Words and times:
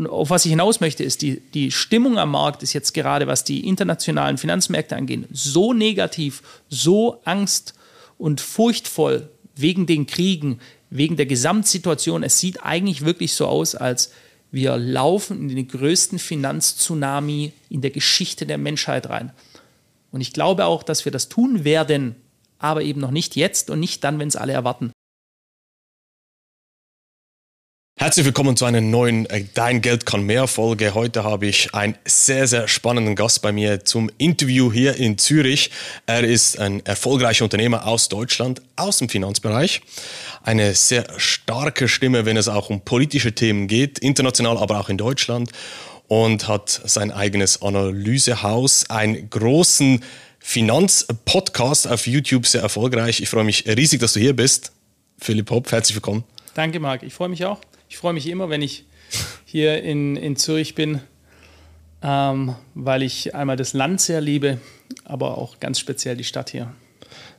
Und 0.00 0.06
auf 0.06 0.30
was 0.30 0.46
ich 0.46 0.50
hinaus 0.50 0.80
möchte, 0.80 1.04
ist, 1.04 1.20
die, 1.20 1.42
die 1.52 1.70
Stimmung 1.70 2.16
am 2.16 2.30
Markt 2.30 2.62
ist 2.62 2.72
jetzt 2.72 2.94
gerade, 2.94 3.26
was 3.26 3.44
die 3.44 3.68
internationalen 3.68 4.38
Finanzmärkte 4.38 4.96
angeht, 4.96 5.28
so 5.30 5.74
negativ, 5.74 6.42
so 6.70 7.20
angst- 7.26 7.74
und 8.16 8.40
furchtvoll 8.40 9.28
wegen 9.54 9.84
den 9.84 10.06
Kriegen, 10.06 10.58
wegen 10.88 11.18
der 11.18 11.26
Gesamtsituation. 11.26 12.22
Es 12.22 12.40
sieht 12.40 12.64
eigentlich 12.64 13.04
wirklich 13.04 13.34
so 13.34 13.46
aus, 13.46 13.74
als 13.74 14.10
wir 14.50 14.78
laufen 14.78 15.50
in 15.50 15.54
den 15.54 15.68
größten 15.68 16.18
Finanztsunami 16.18 17.52
in 17.68 17.82
der 17.82 17.90
Geschichte 17.90 18.46
der 18.46 18.56
Menschheit 18.56 19.10
rein. 19.10 19.32
Und 20.12 20.22
ich 20.22 20.32
glaube 20.32 20.64
auch, 20.64 20.82
dass 20.82 21.04
wir 21.04 21.12
das 21.12 21.28
tun 21.28 21.64
werden, 21.64 22.16
aber 22.58 22.80
eben 22.80 23.02
noch 23.02 23.10
nicht 23.10 23.36
jetzt 23.36 23.68
und 23.68 23.80
nicht 23.80 24.02
dann, 24.02 24.18
wenn 24.18 24.28
es 24.28 24.36
alle 24.36 24.54
erwarten. 24.54 24.92
Herzlich 28.02 28.24
willkommen 28.24 28.56
zu 28.56 28.64
einer 28.64 28.80
neuen 28.80 29.26
äh, 29.28 29.44
Dein 29.52 29.82
Geld 29.82 30.06
kann 30.06 30.22
mehr 30.22 30.46
Folge. 30.46 30.94
Heute 30.94 31.22
habe 31.22 31.46
ich 31.46 31.74
einen 31.74 31.96
sehr, 32.06 32.46
sehr 32.46 32.66
spannenden 32.66 33.14
Gast 33.14 33.42
bei 33.42 33.52
mir 33.52 33.84
zum 33.84 34.10
Interview 34.16 34.72
hier 34.72 34.96
in 34.96 35.18
Zürich. 35.18 35.70
Er 36.06 36.24
ist 36.24 36.58
ein 36.58 36.84
erfolgreicher 36.86 37.44
Unternehmer 37.44 37.86
aus 37.86 38.08
Deutschland, 38.08 38.62
aus 38.76 38.96
dem 38.96 39.10
Finanzbereich. 39.10 39.82
Eine 40.42 40.74
sehr 40.74 41.08
starke 41.18 41.88
Stimme, 41.88 42.24
wenn 42.24 42.38
es 42.38 42.48
auch 42.48 42.70
um 42.70 42.80
politische 42.80 43.34
Themen 43.34 43.68
geht, 43.68 43.98
international, 43.98 44.56
aber 44.56 44.80
auch 44.80 44.88
in 44.88 44.96
Deutschland. 44.96 45.52
Und 46.08 46.48
hat 46.48 46.70
sein 46.70 47.12
eigenes 47.12 47.60
Analysehaus, 47.60 48.88
einen 48.88 49.28
großen 49.28 50.02
Finanzpodcast 50.38 51.86
auf 51.86 52.06
YouTube, 52.06 52.46
sehr 52.46 52.62
erfolgreich. 52.62 53.20
Ich 53.20 53.28
freue 53.28 53.44
mich 53.44 53.66
riesig, 53.66 54.00
dass 54.00 54.14
du 54.14 54.20
hier 54.20 54.34
bist. 54.34 54.72
Philipp 55.18 55.50
Hopp, 55.50 55.70
herzlich 55.70 55.96
willkommen. 55.96 56.24
Danke, 56.54 56.80
Marc. 56.80 57.02
Ich 57.02 57.12
freue 57.12 57.28
mich 57.28 57.44
auch. 57.44 57.60
Ich 57.90 57.98
freue 57.98 58.12
mich 58.12 58.28
immer, 58.28 58.48
wenn 58.48 58.62
ich 58.62 58.84
hier 59.44 59.82
in, 59.82 60.14
in 60.14 60.36
Zürich 60.36 60.76
bin, 60.76 61.00
ähm, 62.02 62.54
weil 62.74 63.02
ich 63.02 63.34
einmal 63.34 63.56
das 63.56 63.72
Land 63.72 64.00
sehr 64.00 64.20
liebe, 64.20 64.58
aber 65.04 65.36
auch 65.36 65.58
ganz 65.58 65.80
speziell 65.80 66.16
die 66.16 66.22
Stadt 66.22 66.50
hier. 66.50 66.72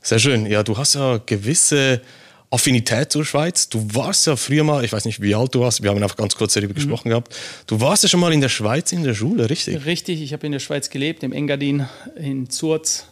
Sehr 0.02 0.20
schön. 0.20 0.45
Ja, 0.45 0.61
du 0.61 0.78
hast 0.78 0.95
ja 0.95 1.22
gewisse 1.26 2.02
Affinität 2.50 3.14
zur 3.14 3.23
Schweiz. 3.23 3.70
Du 3.70 3.88
warst 3.94 4.28
ja 4.28 4.36
früher 4.36 4.66
mal, 4.66 4.84
ich 4.84 4.92
weiß 4.92 5.06
nicht, 5.06 5.22
wie 5.22 5.34
alt 5.34 5.56
du 5.56 5.61
warst, 5.61 5.84
wir 5.84 5.89
haben 5.89 6.03
einfach 6.03 6.17
ganz 6.17 6.36
kurz 6.36 6.54
darüber 6.54 6.73
mhm. 6.73 6.76
gesprochen 6.76 7.08
gehabt. 7.08 7.33
Du 7.66 7.80
warst 7.80 8.04
ja 8.04 8.09
schon 8.09 8.20
mal 8.20 8.33
in 8.33 8.42
der 8.42 8.50
Schweiz 8.50 8.92
in 8.92 9.04
der 9.04 9.14
Schule, 9.14 9.50
richtig? 9.50 9.86
Richtig, 9.86 10.22
ich 10.22 10.33
habe 10.33 10.45
in 10.45 10.52
der 10.52 10.59
Schweiz 10.59 10.89
gelebt, 10.89 11.23
im 11.23 11.31
Engadin, 11.31 11.88
in 12.17 12.50
Zurz. 12.50 13.08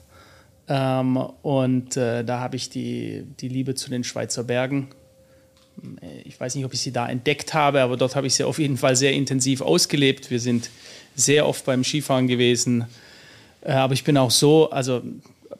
Ähm, 0.67 1.15
und 1.15 1.95
äh, 1.95 2.25
da 2.25 2.41
habe 2.41 2.57
ich 2.57 2.69
die, 2.69 3.23
die 3.39 3.47
Liebe 3.47 3.75
zu 3.75 3.89
den 3.89 4.03
Schweizer 4.03 4.43
Bergen 4.43 4.89
ich 6.23 6.39
weiß 6.39 6.55
nicht, 6.55 6.65
ob 6.65 6.73
ich 6.73 6.79
sie 6.79 6.91
da 6.91 7.07
entdeckt 7.07 7.53
habe, 7.53 7.81
aber 7.81 7.97
dort 7.97 8.15
habe 8.15 8.27
ich 8.27 8.35
sie 8.35 8.43
auf 8.43 8.59
jeden 8.59 8.77
Fall 8.77 8.95
sehr 8.95 9.13
intensiv 9.13 9.61
ausgelebt. 9.61 10.31
Wir 10.31 10.39
sind 10.39 10.69
sehr 11.15 11.47
oft 11.47 11.65
beim 11.65 11.83
Skifahren 11.83 12.27
gewesen. 12.27 12.85
Äh, 13.61 13.71
aber 13.71 13.93
ich 13.93 14.03
bin 14.03 14.17
auch 14.17 14.31
so, 14.31 14.69
also 14.69 15.01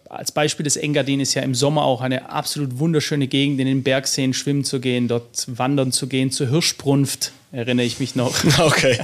als 0.10 0.32
Beispiel 0.32 0.64
des 0.64 0.76
Engadin 0.76 1.20
ist 1.20 1.36
ja 1.36 1.44
im 1.44 1.54
Sommer 1.54 1.84
auch 1.84 2.02
eine 2.02 2.30
absolut 2.30 2.80
wunderschöne 2.80 3.28
Gegend, 3.28 3.60
in 3.60 3.68
den 3.68 3.84
Bergseen 3.84 4.34
schwimmen 4.34 4.64
zu 4.64 4.80
gehen, 4.80 5.08
dort 5.08 5.46
wandern 5.48 5.92
zu 5.92 6.08
gehen, 6.08 6.32
zur 6.32 6.50
Hirschbrunft, 6.50 7.32
erinnere 7.52 7.86
ich 7.86 8.00
mich 8.00 8.16
noch. 8.16 8.36
Okay. 8.60 9.00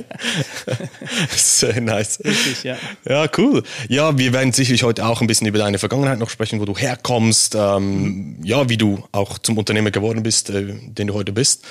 Sehr 1.36 1.82
nice. 1.82 2.20
Richtig, 2.24 2.64
ja. 2.64 2.78
Ja, 3.08 3.28
cool. 3.38 3.64
Ja, 3.88 4.18
wir 4.18 4.34
werden 4.34 4.54
sicherlich 4.54 4.84
heute 4.84 5.06
auch 5.06 5.22
ein 5.22 5.28
bisschen 5.28 5.48
über 5.48 5.58
deine 5.58 5.80
Vergangenheit 5.80 6.20
noch 6.20 6.30
sprechen, 6.30 6.60
wo 6.60 6.66
du 6.66 6.78
herkommst, 6.78 7.56
ähm, 7.56 8.38
mhm. 8.38 8.44
ja, 8.44 8.70
wie 8.70 8.78
du 8.78 9.04
auch 9.12 9.40
zum 9.40 9.58
Unternehmer 9.58 9.92
geworden 9.92 10.24
bist, 10.24 10.50
äh, 10.50 10.74
den 10.74 11.08
du 11.08 11.14
heute 11.14 11.32
bist. 11.32 11.64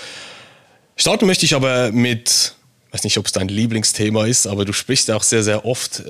Starten 0.97 1.27
möchte 1.27 1.45
ich 1.45 1.55
aber 1.55 1.93
mit, 1.93 2.55
ich 2.89 2.95
weiß 2.95 3.05
nicht, 3.05 3.19
ob 3.19 3.27
es 3.27 3.33
dein 3.33 3.49
Lieblingsthema 3.49 4.27
ist, 4.27 4.47
aber 4.47 4.65
du 4.65 4.73
sprichst 4.73 5.09
ja 5.09 5.17
auch 5.17 5.23
sehr, 5.23 5.43
sehr 5.43 5.65
oft 5.65 6.03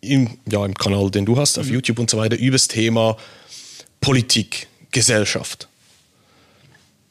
im, 0.00 0.38
ja, 0.50 0.64
im 0.64 0.74
Kanal, 0.74 1.10
den 1.10 1.26
du 1.26 1.36
hast, 1.36 1.58
auf 1.58 1.66
mhm. 1.66 1.74
YouTube 1.74 1.98
und 1.98 2.10
so 2.10 2.18
weiter, 2.18 2.38
über 2.38 2.56
das 2.56 2.68
Thema 2.68 3.16
Politik, 4.00 4.68
Gesellschaft. 4.90 5.68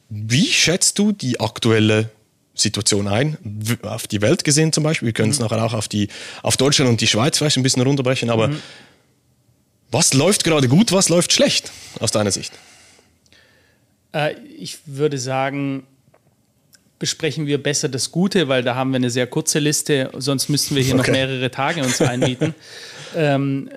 Wie 0.08 0.46
schätzt 0.46 0.98
du 0.98 1.12
die 1.12 1.38
aktuelle 1.38 2.10
Situation 2.60 3.08
ein, 3.08 3.38
auf 3.82 4.06
die 4.06 4.22
Welt 4.22 4.44
gesehen 4.44 4.72
zum 4.72 4.84
Beispiel? 4.84 5.06
Wir 5.06 5.12
können 5.12 5.30
es 5.30 5.38
mhm. 5.38 5.46
nachher 5.46 5.64
auch 5.64 5.74
auf, 5.74 5.88
die, 5.88 6.08
auf 6.42 6.56
Deutschland 6.56 6.90
und 6.90 7.00
die 7.00 7.06
Schweiz 7.06 7.38
vielleicht 7.38 7.56
ein 7.56 7.62
bisschen 7.62 7.82
runterbrechen, 7.82 8.30
aber 8.30 8.48
mhm. 8.48 8.62
was 9.90 10.14
läuft 10.14 10.44
gerade 10.44 10.68
gut, 10.68 10.92
was 10.92 11.08
läuft 11.08 11.32
schlecht 11.32 11.70
aus 11.98 12.10
deiner 12.10 12.30
Sicht? 12.30 12.52
Äh, 14.12 14.34
ich 14.58 14.78
würde 14.86 15.18
sagen, 15.18 15.84
besprechen 17.00 17.46
wir 17.46 17.60
besser 17.60 17.88
das 17.88 18.12
Gute, 18.12 18.48
weil 18.48 18.62
da 18.62 18.74
haben 18.74 18.90
wir 18.90 18.96
eine 18.96 19.10
sehr 19.10 19.26
kurze 19.26 19.58
Liste, 19.58 20.10
sonst 20.18 20.48
müssten 20.48 20.76
wir 20.76 20.82
hier 20.82 20.94
okay. 20.94 21.10
noch 21.10 21.16
mehrere 21.16 21.50
Tage 21.50 21.82
uns 21.82 22.00
einmieten. 22.00 22.54
ähm, 23.16 23.70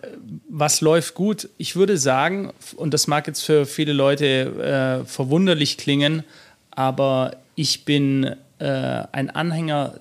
was 0.50 0.82
läuft 0.82 1.16
gut? 1.16 1.50
Ich 1.58 1.76
würde 1.76 1.98
sagen, 1.98 2.52
und 2.76 2.94
das 2.94 3.08
mag 3.08 3.26
jetzt 3.28 3.42
für 3.42 3.66
viele 3.66 3.94
Leute 3.94 5.02
äh, 5.04 5.08
verwunderlich 5.08 5.78
klingen, 5.78 6.24
aber 6.72 7.38
ich 7.56 7.86
bin 7.86 8.36
äh, 8.60 9.04
ein 9.12 9.30
Anhänger 9.30 10.00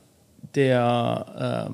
der, 0.55 1.71
äh, 1.71 1.73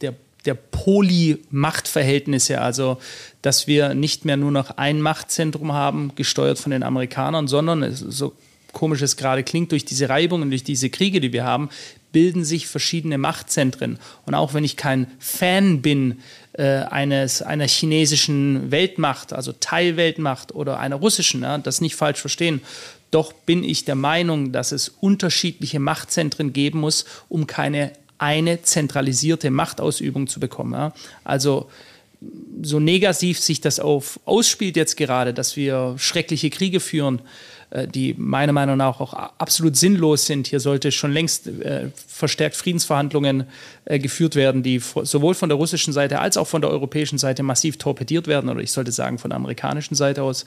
der, 0.00 0.14
der 0.44 0.54
Poly-Machtverhältnisse, 0.54 2.60
also 2.60 2.98
dass 3.42 3.66
wir 3.66 3.94
nicht 3.94 4.24
mehr 4.24 4.36
nur 4.36 4.50
noch 4.50 4.76
ein 4.76 5.00
Machtzentrum 5.00 5.72
haben, 5.72 6.12
gesteuert 6.14 6.58
von 6.58 6.70
den 6.70 6.82
Amerikanern, 6.82 7.48
sondern 7.48 7.94
so 7.94 8.34
komisch 8.72 9.02
es 9.02 9.16
gerade 9.16 9.42
klingt, 9.42 9.72
durch 9.72 9.84
diese 9.84 10.08
Reibungen, 10.08 10.50
durch 10.50 10.64
diese 10.64 10.90
Kriege, 10.90 11.20
die 11.20 11.32
wir 11.32 11.44
haben, 11.44 11.68
bilden 12.12 12.44
sich 12.44 12.66
verschiedene 12.66 13.18
Machtzentren. 13.18 13.98
Und 14.26 14.34
auch 14.34 14.54
wenn 14.54 14.64
ich 14.64 14.76
kein 14.76 15.06
Fan 15.18 15.82
bin 15.82 16.20
äh, 16.52 16.62
eines, 16.62 17.42
einer 17.42 17.66
chinesischen 17.66 18.70
Weltmacht, 18.70 19.32
also 19.32 19.52
Teilweltmacht 19.52 20.54
oder 20.54 20.78
einer 20.78 20.96
russischen, 20.96 21.42
ja, 21.42 21.58
das 21.58 21.80
nicht 21.80 21.96
falsch 21.96 22.20
verstehen, 22.20 22.60
doch 23.12 23.32
bin 23.32 23.62
ich 23.62 23.84
der 23.84 23.94
Meinung, 23.94 24.50
dass 24.50 24.72
es 24.72 24.88
unterschiedliche 24.88 25.78
Machtzentren 25.78 26.52
geben 26.52 26.80
muss, 26.80 27.04
um 27.28 27.46
keine 27.46 27.92
eine 28.18 28.62
zentralisierte 28.62 29.50
Machtausübung 29.50 30.28
zu 30.28 30.38
bekommen. 30.38 30.74
Ja. 30.74 30.92
Also 31.24 31.68
so 32.62 32.78
negativ 32.78 33.40
sich 33.40 33.60
das 33.60 33.80
auf, 33.80 34.20
ausspielt 34.24 34.76
jetzt 34.76 34.96
gerade, 34.96 35.34
dass 35.34 35.56
wir 35.56 35.96
schreckliche 35.98 36.48
Kriege 36.50 36.78
führen, 36.78 37.20
äh, 37.70 37.88
die 37.88 38.14
meiner 38.16 38.52
Meinung 38.52 38.76
nach 38.76 39.00
auch 39.00 39.12
absolut 39.12 39.76
sinnlos 39.76 40.26
sind. 40.26 40.46
Hier 40.46 40.60
sollte 40.60 40.92
schon 40.92 41.12
längst 41.12 41.48
äh, 41.48 41.88
verstärkt 42.06 42.54
Friedensverhandlungen 42.54 43.44
äh, 43.86 43.98
geführt 43.98 44.36
werden, 44.36 44.62
die 44.62 44.78
sowohl 44.78 45.34
von 45.34 45.48
der 45.48 45.58
russischen 45.58 45.92
Seite 45.92 46.20
als 46.20 46.36
auch 46.36 46.46
von 46.46 46.62
der 46.62 46.70
europäischen 46.70 47.18
Seite 47.18 47.42
massiv 47.42 47.76
torpediert 47.76 48.28
werden, 48.28 48.50
oder 48.50 48.60
ich 48.60 48.70
sollte 48.70 48.92
sagen 48.92 49.18
von 49.18 49.30
der 49.30 49.36
amerikanischen 49.36 49.96
Seite 49.96 50.22
aus. 50.22 50.44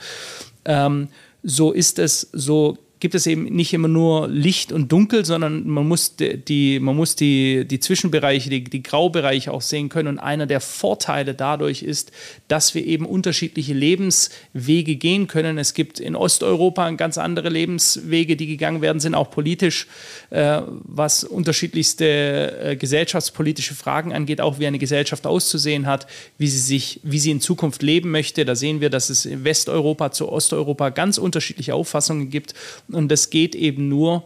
Ähm, 0.63 1.09
so 1.45 1.71
ist 1.71 1.99
es, 1.99 2.27
so 2.33 2.77
gibt 2.99 3.13
es 3.13 3.27
eben 3.27 3.43
nicht 3.43 3.73
immer 3.73 3.87
nur 3.87 4.27
Licht 4.27 4.71
und 4.71 4.91
Dunkel, 4.91 5.25
sondern 5.25 5.67
man 5.67 5.87
muss 5.87 6.15
die, 6.15 6.79
man 6.79 6.95
muss 6.95 7.15
die, 7.15 7.65
die 7.65 7.79
Zwischenbereiche, 7.79 8.49
die, 8.49 8.63
die 8.63 8.83
Graubereiche 8.83 9.51
auch 9.51 9.61
sehen 9.61 9.89
können. 9.89 10.07
Und 10.07 10.19
einer 10.19 10.45
der 10.45 10.61
Vorteile 10.61 11.33
dadurch 11.33 11.83
ist, 11.83 12.11
dass 12.47 12.73
wir 12.73 12.85
eben 12.85 13.05
unterschiedliche 13.05 13.73
Lebenswege 13.73 14.95
gehen 14.95 15.27
können. 15.27 15.57
Es 15.57 15.73
gibt 15.73 15.99
in 15.99 16.15
Osteuropa 16.15 16.89
ganz 16.91 17.17
andere 17.17 17.49
Lebenswege, 17.49 18.37
die 18.37 18.47
gegangen 18.47 18.81
werden, 18.81 18.99
sind 18.99 19.13
auch 19.13 19.29
politisch, 19.29 19.87
äh, 20.29 20.61
was 20.83 21.25
unterschiedlichste 21.25 22.59
äh, 22.61 22.75
gesellschaftspolitische 22.77 23.75
Fragen 23.75 24.13
angeht, 24.13 24.39
auch 24.39 24.59
wie 24.59 24.67
eine 24.67 24.79
Gesellschaft 24.79 25.27
auszusehen 25.27 25.85
hat, 25.85 26.07
wie 26.37 26.47
sie 26.47 26.59
sich, 26.59 27.01
wie 27.03 27.19
sie 27.19 27.31
in 27.31 27.41
Zukunft 27.41 27.83
leben 27.83 28.11
möchte. 28.11 28.45
Da 28.45 28.55
sehen 28.55 28.79
wir, 28.79 28.89
dass 28.89 29.09
es 29.09 29.25
in 29.25 29.43
Westeuropa 29.43 30.11
zu 30.11 30.31
Osteuropa 30.31 30.89
ganz 30.89 31.17
unterschiedliche 31.17 31.75
Auffassungen 31.75 32.29
gibt 32.29 32.53
und 32.87 33.09
das 33.09 33.29
geht 33.29 33.55
eben 33.55 33.89
nur, 33.89 34.23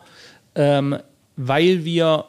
ähm, 0.55 0.97
weil 1.35 1.85
wir 1.85 2.25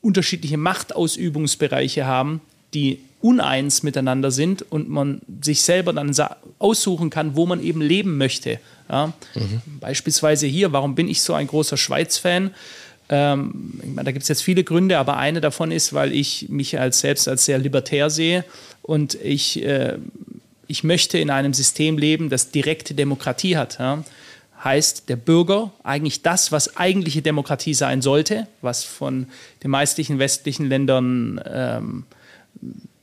unterschiedliche 0.00 0.56
Machtausübungsbereiche 0.56 2.06
haben, 2.06 2.40
die 2.74 3.00
uneins 3.20 3.82
miteinander 3.82 4.30
sind 4.30 4.62
und 4.70 4.88
man 4.88 5.20
sich 5.42 5.62
selber 5.62 5.92
dann 5.92 6.14
aussuchen 6.58 7.08
kann, 7.08 7.36
wo 7.36 7.46
man 7.46 7.62
eben 7.62 7.80
leben 7.80 8.18
möchte. 8.18 8.58
Ja? 8.88 9.12
Mhm. 9.34 9.62
Beispielsweise 9.80 10.46
hier, 10.46 10.72
warum 10.72 10.94
bin 10.94 11.08
ich 11.08 11.22
so 11.22 11.32
ein 11.34 11.46
großer 11.46 11.76
Schweiz-Fan? 11.76 12.50
Ähm, 13.08 13.80
meine, 13.84 14.04
da 14.04 14.12
gibt 14.12 14.22
es 14.22 14.28
jetzt 14.28 14.42
viele 14.42 14.64
Gründe, 14.64 14.98
aber 14.98 15.16
eine 15.18 15.40
davon 15.40 15.70
ist, 15.70 15.92
weil 15.92 16.12
ich 16.12 16.48
mich 16.48 16.78
als 16.80 17.00
selbst 17.00 17.28
als 17.28 17.44
sehr 17.44 17.58
libertär 17.58 18.10
sehe 18.10 18.44
und 18.82 19.14
ich, 19.14 19.62
äh, 19.62 19.98
ich 20.66 20.82
möchte 20.82 21.18
in 21.18 21.30
einem 21.30 21.54
System 21.54 21.98
leben, 21.98 22.28
das 22.28 22.50
direkte 22.50 22.94
Demokratie 22.94 23.56
hat. 23.56 23.78
Ja? 23.78 24.02
Heißt 24.64 25.08
der 25.08 25.16
Bürger 25.16 25.72
eigentlich 25.82 26.22
das, 26.22 26.52
was 26.52 26.76
eigentliche 26.76 27.22
Demokratie 27.22 27.74
sein 27.74 28.02
sollte, 28.02 28.46
was 28.60 28.84
von 28.84 29.26
den 29.62 29.70
meisten 29.70 30.18
westlichen 30.18 30.68
Ländern 30.68 31.40
ähm, 31.46 32.04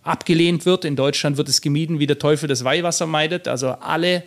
abgelehnt 0.04 0.66
wird. 0.66 0.86
In 0.86 0.96
Deutschland 0.96 1.38
wird 1.38 1.50
es 1.50 1.62
gemieden, 1.62 2.00
wie 2.00 2.08
der 2.08 2.20
Teufel 2.20 2.48
das 2.48 2.64
Weihwasser 2.64 3.08
meidet. 3.08 3.48
Also 3.48 3.70
alle 3.70 4.24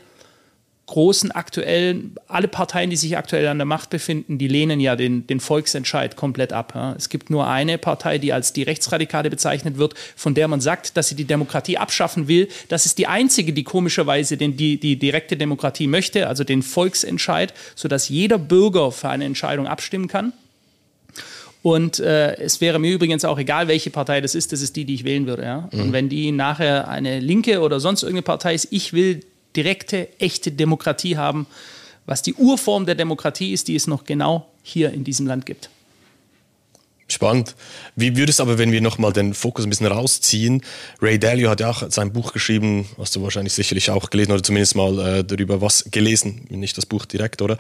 großen 0.87 1.31
aktuellen, 1.31 2.17
alle 2.27 2.49
Parteien, 2.49 2.91
die 2.91 2.97
sich 2.97 3.17
aktuell 3.17 3.47
an 3.47 3.59
der 3.59 3.65
Macht 3.65 3.91
befinden, 3.91 4.39
die 4.39 4.49
lehnen 4.49 4.81
ja 4.81 4.97
den, 4.97 5.27
den 5.27 5.41
Volksentscheid 5.41 6.17
komplett 6.17 6.53
ab. 6.53 6.73
Ja. 6.75 6.95
Es 6.99 7.09
gibt 7.09 7.31
nur 7.31 7.47
eine 7.47 7.79
Partei, 7.79 8.19
die 8.19 8.33
als 8.33 8.53
die 8.53 8.63
Rechtsradikale 8.65 9.31
bezeichnet 9.31 9.79
wird, 9.79 9.95
von 10.17 10.35
der 10.35 10.49
man 10.49 10.61
sagt, 10.61 10.97
dass 10.97 11.09
sie 11.09 11.15
die 11.15 11.25
Demokratie 11.25 11.79
abschaffen 11.79 12.27
will. 12.27 12.49
Das 12.69 12.85
ist 12.85 12.99
die 12.99 13.07
einzige, 13.07 13.53
die 13.53 13.63
komischerweise 13.65 14.37
den, 14.37 14.57
die, 14.57 14.79
die 14.79 14.99
direkte 14.99 15.37
Demokratie 15.37 15.87
möchte, 15.87 16.27
also 16.27 16.43
den 16.43 16.63
Volksentscheid, 16.63 17.55
sodass 17.77 18.09
jeder 18.09 18.39
Bürger 18.39 18.91
für 18.91 19.09
eine 19.09 19.25
Entscheidung 19.25 19.69
abstimmen 19.69 20.09
kann. 20.09 20.33
Und 21.63 22.01
äh, 22.01 22.35
es 22.39 22.61
wäre 22.61 22.81
mir 22.81 22.93
übrigens 22.93 23.25
auch 23.25 23.39
egal, 23.39 23.69
welche 23.69 23.91
Partei 23.91 24.21
das 24.21 24.35
ist, 24.35 24.53
das 24.53 24.63
ist 24.63 24.75
die, 24.75 24.85
die 24.85 24.95
ich 24.95 25.05
wählen 25.05 25.27
würde. 25.29 25.45
Ja? 25.45 25.69
Mhm. 25.71 25.81
Und 25.81 25.93
wenn 25.93 26.09
die 26.09 26.33
nachher 26.33 26.89
eine 26.89 27.21
linke 27.21 27.61
oder 27.61 27.79
sonst 27.79 28.03
irgendeine 28.03 28.23
Partei 28.23 28.55
ist, 28.55 28.69
ich 28.73 28.93
will 28.93 29.21
direkte, 29.57 30.09
echte 30.19 30.53
Demokratie 30.53 31.17
haben, 31.17 31.47
was 32.07 32.23
die 32.23 32.35
Urform 32.35 32.87
der 32.87 32.95
Demokratie 32.95 33.53
ist, 33.53 33.69
die 33.69 33.77
es 33.77 33.87
noch 33.87 34.05
genau 34.05 34.49
hier 34.63 34.93
in 34.93 35.05
diesem 35.05 35.27
Land 35.27 35.47
gibt. 35.47 35.71
Spannend. 37.13 37.55
Wie 37.95 38.17
würde 38.17 38.31
es 38.31 38.41
aber, 38.41 38.59
wenn 38.59 38.73
wir 38.73 38.81
nochmal 38.81 39.13
den 39.13 39.35
Fokus 39.35 39.65
ein 39.65 39.71
bisschen 39.71 39.87
rausziehen? 39.87 40.63
Ray 41.01 41.19
Dalio 41.19 41.51
hat 41.51 41.61
ja 41.61 41.71
auch 41.71 41.83
sein 41.91 42.13
Buch 42.13 42.33
geschrieben, 42.33 42.89
hast 42.99 43.15
du 43.17 43.23
wahrscheinlich 43.23 43.53
sicherlich 43.53 43.91
auch 43.91 44.11
gelesen 44.11 44.33
oder 44.33 44.43
zumindest 44.43 44.77
mal 44.77 44.99
äh, 44.99 45.25
darüber 45.25 45.61
was 45.61 45.85
gelesen, 45.91 46.47
nicht 46.49 46.79
das 46.79 46.87
Buch 46.87 47.05
direkt, 47.05 47.43
oder? 47.43 47.59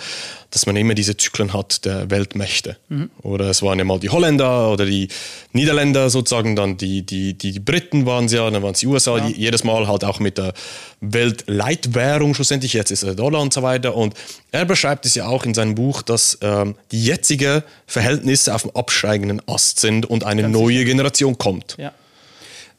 Dass 0.50 0.66
man 0.66 0.76
immer 0.76 0.94
diese 0.94 1.16
Zyklen 1.16 1.52
hat 1.52 1.84
der 1.84 2.10
Weltmächte. 2.10 2.76
Mhm. 2.88 3.10
Oder 3.22 3.50
es 3.50 3.62
waren 3.62 3.78
ja 3.78 3.84
mal 3.84 3.98
die 3.98 4.10
Holländer 4.10 4.72
oder 4.72 4.86
die 4.86 5.08
Niederländer 5.52 6.08
sozusagen, 6.08 6.56
dann 6.56 6.76
die, 6.76 7.04
die, 7.04 7.34
die 7.34 7.60
Briten 7.60 8.06
waren 8.06 8.24
es 8.26 8.32
ja, 8.32 8.50
dann 8.50 8.62
waren 8.62 8.72
es 8.72 8.80
die 8.80 8.86
USA, 8.86 9.18
ja. 9.18 9.26
die, 9.26 9.40
jedes 9.40 9.64
Mal 9.64 9.86
halt 9.86 10.04
auch 10.04 10.18
mit 10.18 10.38
der 10.38 10.54
Weltleitwährung 11.00 12.34
schlussendlich, 12.34 12.72
jetzt 12.72 12.90
ist 12.90 13.02
er 13.02 13.14
Dollar 13.14 13.40
und 13.42 13.52
so 13.52 13.62
weiter. 13.62 13.96
Und 13.96 14.14
er 14.50 14.64
beschreibt 14.64 15.04
es 15.04 15.14
ja 15.14 15.26
auch 15.26 15.44
in 15.44 15.52
seinem 15.52 15.74
Buch, 15.74 16.02
dass 16.02 16.38
ähm, 16.40 16.76
die 16.90 17.04
jetzigen 17.04 17.62
Verhältnisse 17.86 18.54
auf 18.54 18.62
dem 18.62 18.70
absteigenden 18.74 19.41
Ast 19.46 19.80
sind 19.80 20.06
und 20.06 20.24
eine 20.24 20.42
Ganz 20.42 20.52
neue 20.52 20.78
sicher. 20.78 20.84
Generation 20.84 21.38
kommt. 21.38 21.76
Ja. 21.78 21.92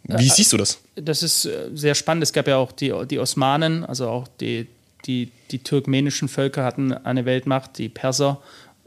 Wie 0.03 0.27
äh, 0.27 0.29
siehst 0.29 0.51
du 0.53 0.57
das? 0.57 0.79
Das 0.95 1.23
ist 1.23 1.45
äh, 1.45 1.69
sehr 1.73 1.95
spannend. 1.95 2.23
Es 2.23 2.33
gab 2.33 2.47
ja 2.47 2.57
auch 2.57 2.71
die, 2.71 2.93
die 3.09 3.19
Osmanen, 3.19 3.85
also 3.85 4.09
auch 4.09 4.27
die, 4.39 4.67
die, 5.05 5.31
die 5.51 5.59
turkmenischen 5.59 6.27
Völker 6.27 6.63
hatten 6.63 6.93
eine 6.93 7.25
Weltmacht, 7.25 7.77
die 7.77 7.89
Perser 7.89 8.41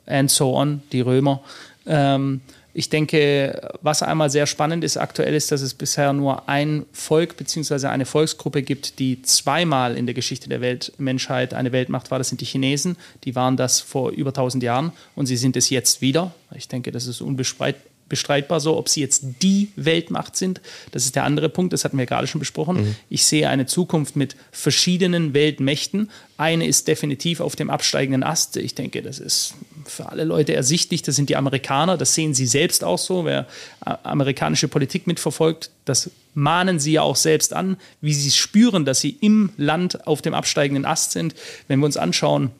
and 0.06 0.31
so 0.31 0.55
on, 0.55 0.82
die 0.93 1.00
Römer. 1.00 1.43
Ähm, 1.87 2.40
ich 2.78 2.90
denke, 2.90 3.70
was 3.81 4.02
einmal 4.02 4.28
sehr 4.28 4.46
spannend 4.46 4.84
ist 4.84 4.99
aktuell 4.99 5.34
ist, 5.34 5.50
dass 5.50 5.62
es 5.62 5.73
bisher 5.73 6.12
nur 6.12 6.46
ein 6.46 6.84
Volk 6.93 7.38
bzw. 7.38 7.87
eine 7.87 8.05
Volksgruppe 8.05 8.62
gibt, 8.62 8.99
die 8.99 9.23
zweimal 9.23 9.96
in 9.96 10.05
der 10.05 10.14
Geschichte 10.14 10.50
der 10.50 10.61
Welt, 10.61 10.93
Menschheit 10.99 11.55
eine 11.55 11.73
Weltmacht 11.73 12.11
war. 12.11 12.19
Das 12.19 12.28
sind 12.28 12.43
die 12.43 12.44
Chinesen. 12.44 12.99
Die 13.25 13.34
waren 13.34 13.56
das 13.56 13.81
vor 13.81 14.11
über 14.11 14.28
1000 14.28 14.62
Jahren 14.62 14.93
und 15.14 15.25
sie 15.25 15.38
sind 15.38 15.56
es 15.56 15.70
jetzt 15.70 16.02
wieder. 16.02 16.34
Ich 16.55 16.69
denke, 16.69 16.93
das 16.93 17.06
ist 17.06 17.23
unbestreitbar 17.23 17.81
bestreitbar 18.08 18.61
so, 18.61 18.76
ob 18.76 18.88
sie 18.88 19.00
jetzt 19.00 19.25
die 19.43 19.73
Weltmacht 19.75 20.37
sind. 20.37 20.61
Das 20.93 21.05
ist 21.05 21.17
der 21.17 21.25
andere 21.25 21.49
Punkt, 21.49 21.73
das 21.73 21.84
hatten 21.84 21.99
wir 21.99 22.06
gerade 22.06 22.28
schon 22.28 22.38
besprochen. 22.38 22.76
Mhm. 22.76 22.96
Ich 23.08 23.25
sehe 23.25 23.49
eine 23.49 23.67
Zukunft 23.67 24.14
mit 24.14 24.37
verschiedenen 24.52 25.34
Weltmächten. 25.34 26.08
Eine 26.37 26.69
ist 26.69 26.87
definitiv 26.87 27.40
auf 27.40 27.56
dem 27.56 27.69
absteigenden 27.69 28.23
Ast. 28.23 28.58
Ich 28.58 28.76
denke, 28.76 29.02
das 29.02 29.19
ist 29.19 29.55
für 29.91 30.11
alle 30.11 30.25
Leute 30.25 30.55
ersichtlich. 30.55 31.03
Das 31.03 31.17
sind 31.17 31.29
die 31.29 31.37
Amerikaner. 31.37 31.97
Das 31.97 32.15
sehen 32.15 32.35
sie 32.35 32.47
selbst 32.47 32.85
auch 32.85 32.99
so. 32.99 33.25
Wer 33.25 33.47
amerikanische 33.81 34.69
Politik 34.69 35.06
mitverfolgt, 35.06 35.71
das 35.85 36.11
mahnen 36.35 36.79
sie 36.79 36.93
ja 36.93 37.03
auch 37.03 37.17
selbst 37.17 37.53
an, 37.53 37.77
wie 38.00 38.15
sie 38.15 38.31
spüren, 38.31 38.85
dass 38.85 39.00
sie 39.00 39.17
im 39.21 39.50
Land 39.56 40.06
auf 40.06 40.23
dem 40.23 40.35
absteigenden 40.35 40.85
Ast 40.85 41.12
sind. 41.12 41.35
Wenn 41.69 41.81
wir 41.81 41.87
uns 41.87 41.97
anschauen, 41.97 42.50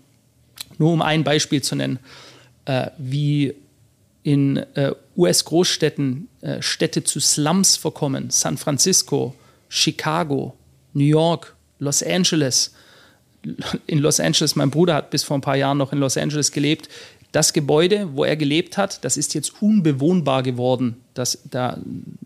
nur 0.79 0.93
um 0.93 1.03
ein 1.03 1.25
Beispiel 1.25 1.63
zu 1.63 1.77
nennen, 1.77 1.99
äh, 2.65 2.91
wie 2.99 3.55
in 4.23 4.57
äh, 4.75 4.93
US-Großstädten 5.17 6.29
äh, 6.41 6.61
Städte 6.61 7.05
zu 7.05 7.21
Slums 7.21 7.77
verkommen. 7.77 8.31
San 8.31 8.59
Francisco, 8.59 9.37
Chicago, 9.69 10.57
New 10.95 11.05
York, 11.05 11.55
Los 11.79 12.03
Angeles. 12.03 12.75
In 13.87 14.01
Los 14.01 14.19
Angeles, 14.19 14.57
mein 14.57 14.71
Bruder 14.71 14.95
hat 14.95 15.11
bis 15.11 15.23
vor 15.23 15.39
ein 15.39 15.43
paar 15.43 15.57
Jahren 15.57 15.79
noch 15.79 15.93
in 15.93 16.01
Los 16.01 16.17
Angeles 16.17 16.51
gelebt. 16.51 16.89
Das 17.37 17.53
Gebäude, 17.53 18.09
wo 18.15 18.25
er 18.25 18.35
gelebt 18.35 18.79
hat, 18.79 19.05
das 19.05 19.19
ist 19.19 19.35
jetzt 19.35 19.61
unbewohnbar 19.61 20.43
geworden. 20.43 20.97
Das, 21.13 21.39
da 21.51 21.77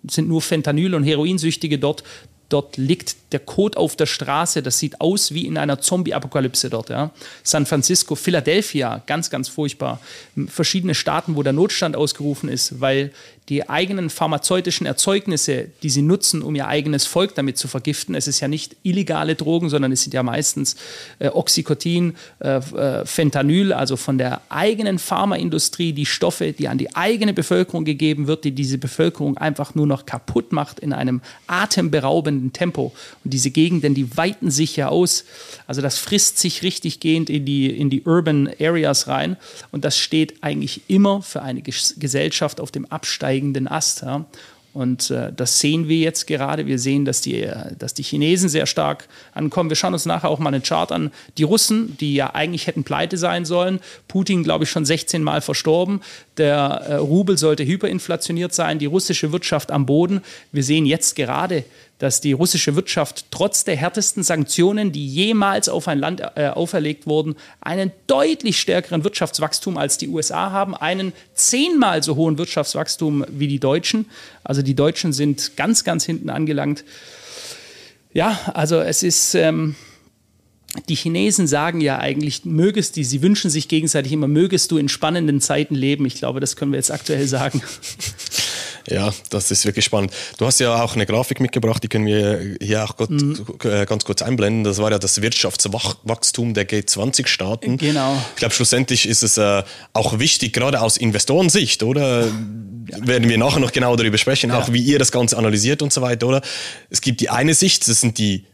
sind 0.08 0.28
nur 0.28 0.40
Fentanyl- 0.40 0.94
und 0.94 1.02
Heroinsüchtige 1.02 1.80
dort. 1.80 2.04
Dort 2.48 2.76
liegt 2.76 3.16
der 3.32 3.40
Code 3.40 3.76
auf 3.76 3.96
der 3.96 4.06
Straße. 4.06 4.62
Das 4.62 4.78
sieht 4.78 5.00
aus 5.00 5.34
wie 5.34 5.46
in 5.46 5.58
einer 5.58 5.80
Zombie-Apokalypse 5.80 6.70
dort. 6.70 6.90
Ja. 6.90 7.10
San 7.42 7.66
Francisco, 7.66 8.14
Philadelphia, 8.14 9.02
ganz, 9.06 9.30
ganz 9.30 9.48
furchtbar. 9.48 10.00
Verschiedene 10.46 10.94
Staaten, 10.94 11.34
wo 11.34 11.42
der 11.42 11.54
Notstand 11.54 11.96
ausgerufen 11.96 12.48
ist, 12.48 12.80
weil 12.80 13.10
die 13.50 13.68
eigenen 13.68 14.10
pharmazeutischen 14.10 14.86
Erzeugnisse, 14.86 15.66
die 15.82 15.90
sie 15.90 16.02
nutzen, 16.02 16.40
um 16.40 16.54
ihr 16.54 16.68
eigenes 16.68 17.04
Volk 17.04 17.34
damit 17.34 17.58
zu 17.58 17.66
vergiften. 17.66 18.14
Es 18.14 18.28
ist 18.28 18.38
ja 18.38 18.46
nicht 18.46 18.76
illegale 18.84 19.34
Drogen, 19.34 19.68
sondern 19.68 19.90
es 19.90 20.04
sind 20.04 20.14
ja 20.14 20.22
meistens 20.22 20.76
äh, 21.18 21.28
Oxycotin, 21.28 22.14
äh, 22.38 22.58
äh, 22.58 23.04
Fentanyl, 23.04 23.72
also 23.72 23.96
von 23.96 24.18
der 24.18 24.40
eigenen 24.50 25.00
Pharmaindustrie 25.00 25.92
die 25.92 26.06
Stoffe, 26.06 26.52
die 26.52 26.68
an 26.68 26.78
die 26.78 26.94
eigene 26.94 27.34
Bevölkerung 27.34 27.84
gegeben 27.84 28.28
wird, 28.28 28.44
die 28.44 28.52
diese 28.52 28.78
Bevölkerung 28.78 29.36
einfach 29.36 29.74
nur 29.74 29.88
noch 29.88 30.06
kaputt 30.06 30.52
macht 30.52 30.78
in 30.78 30.92
einem 30.92 31.20
atemberaubenden 31.48 32.52
Tempo. 32.52 32.92
Und 33.24 33.34
diese 33.34 33.50
Gegenden, 33.50 33.94
die 33.94 34.16
weiten 34.16 34.52
sich 34.52 34.76
ja 34.76 34.88
aus. 34.88 35.24
Also 35.66 35.82
das 35.82 35.98
frisst 35.98 36.38
sich 36.38 36.62
richtig 36.62 37.00
gehend 37.00 37.28
in 37.28 37.44
die, 37.44 37.66
in 37.66 37.90
die 37.90 38.02
Urban 38.02 38.48
Areas 38.60 39.08
rein. 39.08 39.36
Und 39.72 39.84
das 39.84 39.98
steht 39.98 40.44
eigentlich 40.44 40.82
immer 40.86 41.20
für 41.20 41.42
eine 41.42 41.62
Gesellschaft 41.62 42.60
auf 42.60 42.70
dem 42.70 42.86
absteigenden 43.40 43.68
Ast. 43.68 44.02
Ja. 44.02 44.24
Und 44.72 45.10
äh, 45.10 45.32
das 45.34 45.58
sehen 45.58 45.88
wir 45.88 45.96
jetzt 45.96 46.28
gerade. 46.28 46.66
Wir 46.66 46.78
sehen, 46.78 47.04
dass 47.04 47.20
die, 47.20 47.42
äh, 47.42 47.74
dass 47.76 47.92
die 47.92 48.04
Chinesen 48.04 48.48
sehr 48.48 48.66
stark 48.66 49.08
ankommen. 49.34 49.68
Wir 49.68 49.76
schauen 49.76 49.94
uns 49.94 50.06
nachher 50.06 50.28
auch 50.28 50.38
mal 50.38 50.54
einen 50.54 50.62
Chart 50.62 50.92
an. 50.92 51.10
Die 51.38 51.42
Russen, 51.42 51.96
die 51.98 52.14
ja 52.14 52.34
eigentlich 52.34 52.68
hätten 52.68 52.84
pleite 52.84 53.16
sein 53.18 53.44
sollen. 53.44 53.80
Putin, 54.06 54.44
glaube 54.44 54.64
ich, 54.64 54.70
schon 54.70 54.84
16 54.84 55.24
Mal 55.24 55.40
verstorben. 55.40 56.02
Der 56.36 56.56
äh, 56.56 56.94
Rubel 56.96 57.36
sollte 57.36 57.64
hyperinflationiert 57.64 58.54
sein. 58.54 58.78
Die 58.78 58.86
russische 58.86 59.32
Wirtschaft 59.32 59.72
am 59.72 59.86
Boden. 59.86 60.20
Wir 60.52 60.62
sehen 60.62 60.86
jetzt 60.86 61.16
gerade, 61.16 61.64
dass 62.00 62.22
die 62.22 62.32
russische 62.32 62.74
Wirtschaft 62.74 63.26
trotz 63.30 63.64
der 63.64 63.76
härtesten 63.76 64.22
Sanktionen, 64.22 64.90
die 64.90 65.06
jemals 65.06 65.68
auf 65.68 65.86
ein 65.86 65.98
Land 65.98 66.22
äh, 66.34 66.48
auferlegt 66.48 67.06
wurden, 67.06 67.36
einen 67.60 67.92
deutlich 68.06 68.58
stärkeren 68.58 69.04
Wirtschaftswachstum 69.04 69.76
als 69.76 69.98
die 69.98 70.08
USA 70.08 70.50
haben, 70.50 70.74
einen 70.74 71.12
zehnmal 71.34 72.02
so 72.02 72.16
hohen 72.16 72.38
Wirtschaftswachstum 72.38 73.24
wie 73.28 73.48
die 73.48 73.60
Deutschen. 73.60 74.06
Also 74.42 74.62
die 74.62 74.74
Deutschen 74.74 75.12
sind 75.12 75.56
ganz, 75.56 75.84
ganz 75.84 76.04
hinten 76.04 76.30
angelangt. 76.30 76.84
Ja, 78.12 78.40
also 78.54 78.80
es 78.80 79.02
ist. 79.02 79.34
Ähm, 79.34 79.76
die 80.88 80.94
Chinesen 80.94 81.48
sagen 81.48 81.80
ja 81.80 81.98
eigentlich, 81.98 82.44
mögest 82.44 82.94
die, 82.94 83.02
sie 83.02 83.22
wünschen 83.22 83.50
sich 83.50 83.66
gegenseitig 83.66 84.12
immer, 84.12 84.28
mögest 84.28 84.70
du 84.70 84.78
in 84.78 84.88
spannenden 84.88 85.40
Zeiten 85.40 85.74
leben. 85.74 86.06
Ich 86.06 86.14
glaube, 86.14 86.38
das 86.38 86.54
können 86.54 86.70
wir 86.70 86.78
jetzt 86.78 86.92
aktuell 86.92 87.26
sagen. 87.26 87.60
Ja, 88.88 89.12
das 89.30 89.50
ist 89.50 89.64
wirklich 89.64 89.84
spannend. 89.84 90.12
Du 90.38 90.46
hast 90.46 90.60
ja 90.60 90.82
auch 90.82 90.94
eine 90.94 91.06
Grafik 91.06 91.40
mitgebracht, 91.40 91.82
die 91.82 91.88
können 91.88 92.06
wir 92.06 92.56
hier 92.60 92.84
auch 92.84 92.96
gut, 92.96 93.10
mhm. 93.10 93.44
Äh, 93.64 93.86
ganz 93.86 94.04
kurz 94.04 94.22
einblenden. 94.22 94.64
Das 94.64 94.78
war 94.78 94.90
ja 94.90 94.98
das 94.98 95.20
Wirtschaftswachstum 95.22 96.54
der 96.54 96.68
G20-Staaten. 96.68 97.76
Genau. 97.76 98.16
Ich 98.30 98.36
glaube, 98.36 98.54
schlussendlich 98.54 99.08
ist 99.08 99.22
es 99.22 99.38
äh, 99.38 99.62
auch 99.92 100.18
wichtig, 100.18 100.52
gerade 100.52 100.80
aus 100.80 100.96
Investorensicht, 100.96 101.82
oder? 101.82 102.26
Ja. 102.26 103.06
Werden 103.06 103.28
wir 103.28 103.38
nachher 103.38 103.60
noch 103.60 103.72
genau 103.72 103.94
darüber 103.96 104.18
sprechen, 104.18 104.50
ja. 104.50 104.58
auch 104.58 104.72
wie 104.72 104.82
ihr 104.82 104.98
das 104.98 105.12
Ganze 105.12 105.36
analysiert 105.36 105.82
und 105.82 105.92
so 105.92 106.02
weiter, 106.02 106.26
oder? 106.26 106.42
Es 106.88 107.00
gibt 107.00 107.20
die 107.20 107.30
eine 107.30 107.54
Sicht, 107.54 107.88
das 107.88 108.00
sind 108.00 108.18
die 108.18 108.44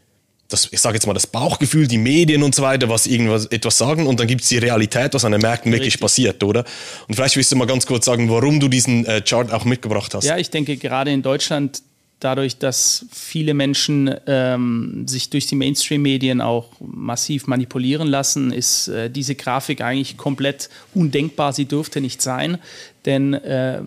das, 0.49 0.69
ich 0.71 0.79
sage 0.79 0.95
jetzt 0.95 1.05
mal, 1.05 1.13
das 1.13 1.27
Bauchgefühl, 1.27 1.87
die 1.87 1.97
Medien 1.97 2.43
und 2.43 2.55
so 2.55 2.63
weiter, 2.63 2.89
was 2.89 3.07
irgendwas 3.07 3.47
etwas 3.47 3.77
sagen 3.77 4.07
und 4.07 4.19
dann 4.19 4.27
gibt 4.27 4.41
es 4.41 4.49
die 4.49 4.57
Realität, 4.57 5.13
was 5.13 5.25
an 5.25 5.31
den 5.33 5.41
Märkten 5.41 5.71
Richtig. 5.71 5.93
wirklich 5.93 6.01
passiert, 6.01 6.43
oder? 6.43 6.63
Und 7.07 7.15
vielleicht 7.15 7.35
willst 7.35 7.51
du 7.51 7.55
mal 7.55 7.65
ganz 7.65 7.85
kurz 7.85 8.05
sagen, 8.05 8.29
warum 8.29 8.59
du 8.59 8.67
diesen 8.67 9.05
äh, 9.05 9.21
Chart 9.21 9.51
auch 9.51 9.65
mitgebracht 9.65 10.13
hast. 10.13 10.25
Ja, 10.25 10.37
ich 10.37 10.49
denke 10.49 10.77
gerade 10.77 11.11
in 11.11 11.21
Deutschland 11.21 11.81
dadurch, 12.19 12.57
dass 12.57 13.05
viele 13.11 13.53
Menschen 13.53 14.13
ähm, 14.25 15.07
sich 15.07 15.29
durch 15.29 15.45
die 15.45 15.55
Mainstream-Medien 15.55 16.41
auch 16.41 16.71
massiv 16.79 17.47
manipulieren 17.47 18.07
lassen, 18.07 18.51
ist 18.51 18.87
äh, 18.87 19.09
diese 19.09 19.35
Grafik 19.35 19.81
eigentlich 19.81 20.17
komplett 20.17 20.69
undenkbar. 20.93 21.53
Sie 21.53 21.65
dürfte 21.65 22.01
nicht 22.01 22.21
sein, 22.21 22.57
denn 23.05 23.33
äh, 23.33 23.81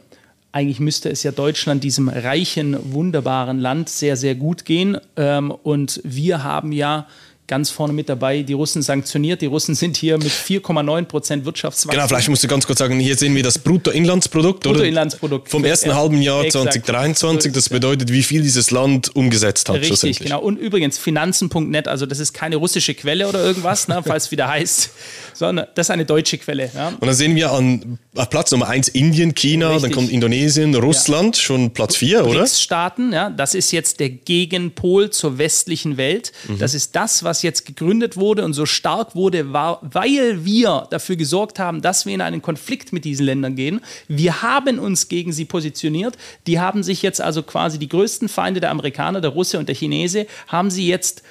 eigentlich 0.53 0.81
müsste 0.81 1.11
es 1.11 1.23
ja 1.23 1.33
Deutschland, 1.33 1.85
diesem 1.85 2.09
reichen, 2.09 2.77
wunderbaren 2.93 3.59
Land, 3.59 3.89
sehr, 3.89 4.17
sehr 4.17 4.35
gut 4.35 4.65
gehen. 4.65 4.99
Ähm, 5.17 5.51
und 5.51 6.01
wir 6.05 6.43
haben 6.43 6.73
ja 6.73 7.07
ganz 7.51 7.69
vorne 7.69 7.93
mit 7.93 8.09
dabei, 8.09 8.43
die 8.43 8.53
Russen 8.53 8.81
sanktioniert. 8.81 9.43
Die 9.43 9.47
Russen 9.47 9.75
sind 9.75 9.97
hier 9.97 10.19
mit 10.19 10.29
4,9 10.29 11.05
Prozent 11.07 11.45
Wirtschaftswachstum. 11.45 11.91
Genau, 11.91 12.07
vielleicht 12.07 12.29
musst 12.29 12.45
du 12.45 12.49
ganz 12.49 12.65
kurz 12.65 12.79
sagen, 12.79 13.01
hier 13.01 13.17
sehen 13.17 13.35
wir 13.35 13.43
das 13.43 13.59
Bruttoinlandsprodukt, 13.59 14.63
Bruttoinlandsprodukt 14.63 15.49
vom 15.49 15.65
ersten 15.65 15.93
halben 15.93 16.23
Jahr 16.23 16.45
exakt. 16.45 16.75
2023. 16.75 17.53
Das 17.53 17.69
bedeutet, 17.69 18.13
wie 18.13 18.23
viel 18.23 18.43
dieses 18.43 18.71
Land 18.71 19.15
umgesetzt 19.17 19.69
hat. 19.69 19.81
Richtig, 19.81 20.21
genau. 20.21 20.41
Und 20.41 20.59
übrigens 20.59 20.97
Finanzen.net, 20.97 21.89
also 21.89 22.07
das 22.07 22.21
ist 22.21 22.33
keine 22.33 22.55
russische 22.55 22.95
Quelle 22.95 23.27
oder 23.27 23.43
irgendwas, 23.45 23.89
ne, 23.89 24.01
falls 24.07 24.27
es 24.27 24.31
wieder 24.31 24.47
heißt, 24.47 24.91
sondern 25.35 25.67
das 25.75 25.89
ist 25.89 25.91
eine 25.91 26.05
deutsche 26.05 26.39
Quelle. 26.39 26.71
Ja. 26.73 26.89
Und 26.91 27.05
dann 27.05 27.15
sehen 27.15 27.35
wir 27.35 27.51
an 27.51 27.99
Platz 28.13 28.51
Nummer 28.51 28.69
1 28.69 28.89
Indien, 28.89 29.37
China, 29.37 29.69
Richtig. 29.69 29.83
dann 29.83 29.93
kommt 29.93 30.11
Indonesien, 30.11 30.75
Russland, 30.75 31.37
ja. 31.37 31.43
schon 31.43 31.71
Platz 31.71 31.95
4, 31.95 32.27
oder? 32.27 32.45
Staaten, 32.47 33.13
ja, 33.13 33.31
das 33.31 33.55
ist 33.55 33.71
jetzt 33.71 34.01
der 34.01 34.11
Gegenpol 34.11 35.11
zur 35.11 35.39
westlichen 35.39 35.97
Welt. 35.97 36.33
Mhm. 36.49 36.59
Das 36.59 36.75
ist 36.75 36.97
das, 36.97 37.23
was 37.23 37.43
jetzt 37.43 37.67
gegründet 37.67 38.17
wurde 38.17 38.45
und 38.45 38.53
so 38.53 38.67
stark 38.67 39.15
wurde, 39.15 39.53
war, 39.53 39.79
weil 39.83 40.45
wir 40.45 40.89
dafür 40.91 41.15
gesorgt 41.15 41.61
haben, 41.61 41.83
dass 41.83 42.05
wir 42.05 42.13
in 42.13 42.21
einen 42.21 42.43
Konflikt 42.43 42.93
mit 42.93 43.05
diesen 43.05 43.27
Ländern 43.27 43.55
gehen. 43.55 43.81
Wir 44.09 44.43
haben 44.43 44.81
uns 44.81 45.09
gegen 45.09 45.33
sie 45.33 45.45
positioniert. 45.45 46.19
Die 46.49 46.59
haben 46.59 46.83
sich 46.83 47.03
jetzt 47.03 47.21
also 47.21 47.45
quasi 47.45 47.79
die 47.79 47.89
größten 47.89 48.29
Feinde 48.29 48.61
der 48.61 48.71
Amerikaner, 48.71 49.21
der 49.21 49.31
Russe 49.31 49.57
und 49.59 49.69
der 49.69 49.77
Chinese, 49.77 50.27
haben 50.49 50.71
sie 50.71 50.89
jetzt 50.89 51.23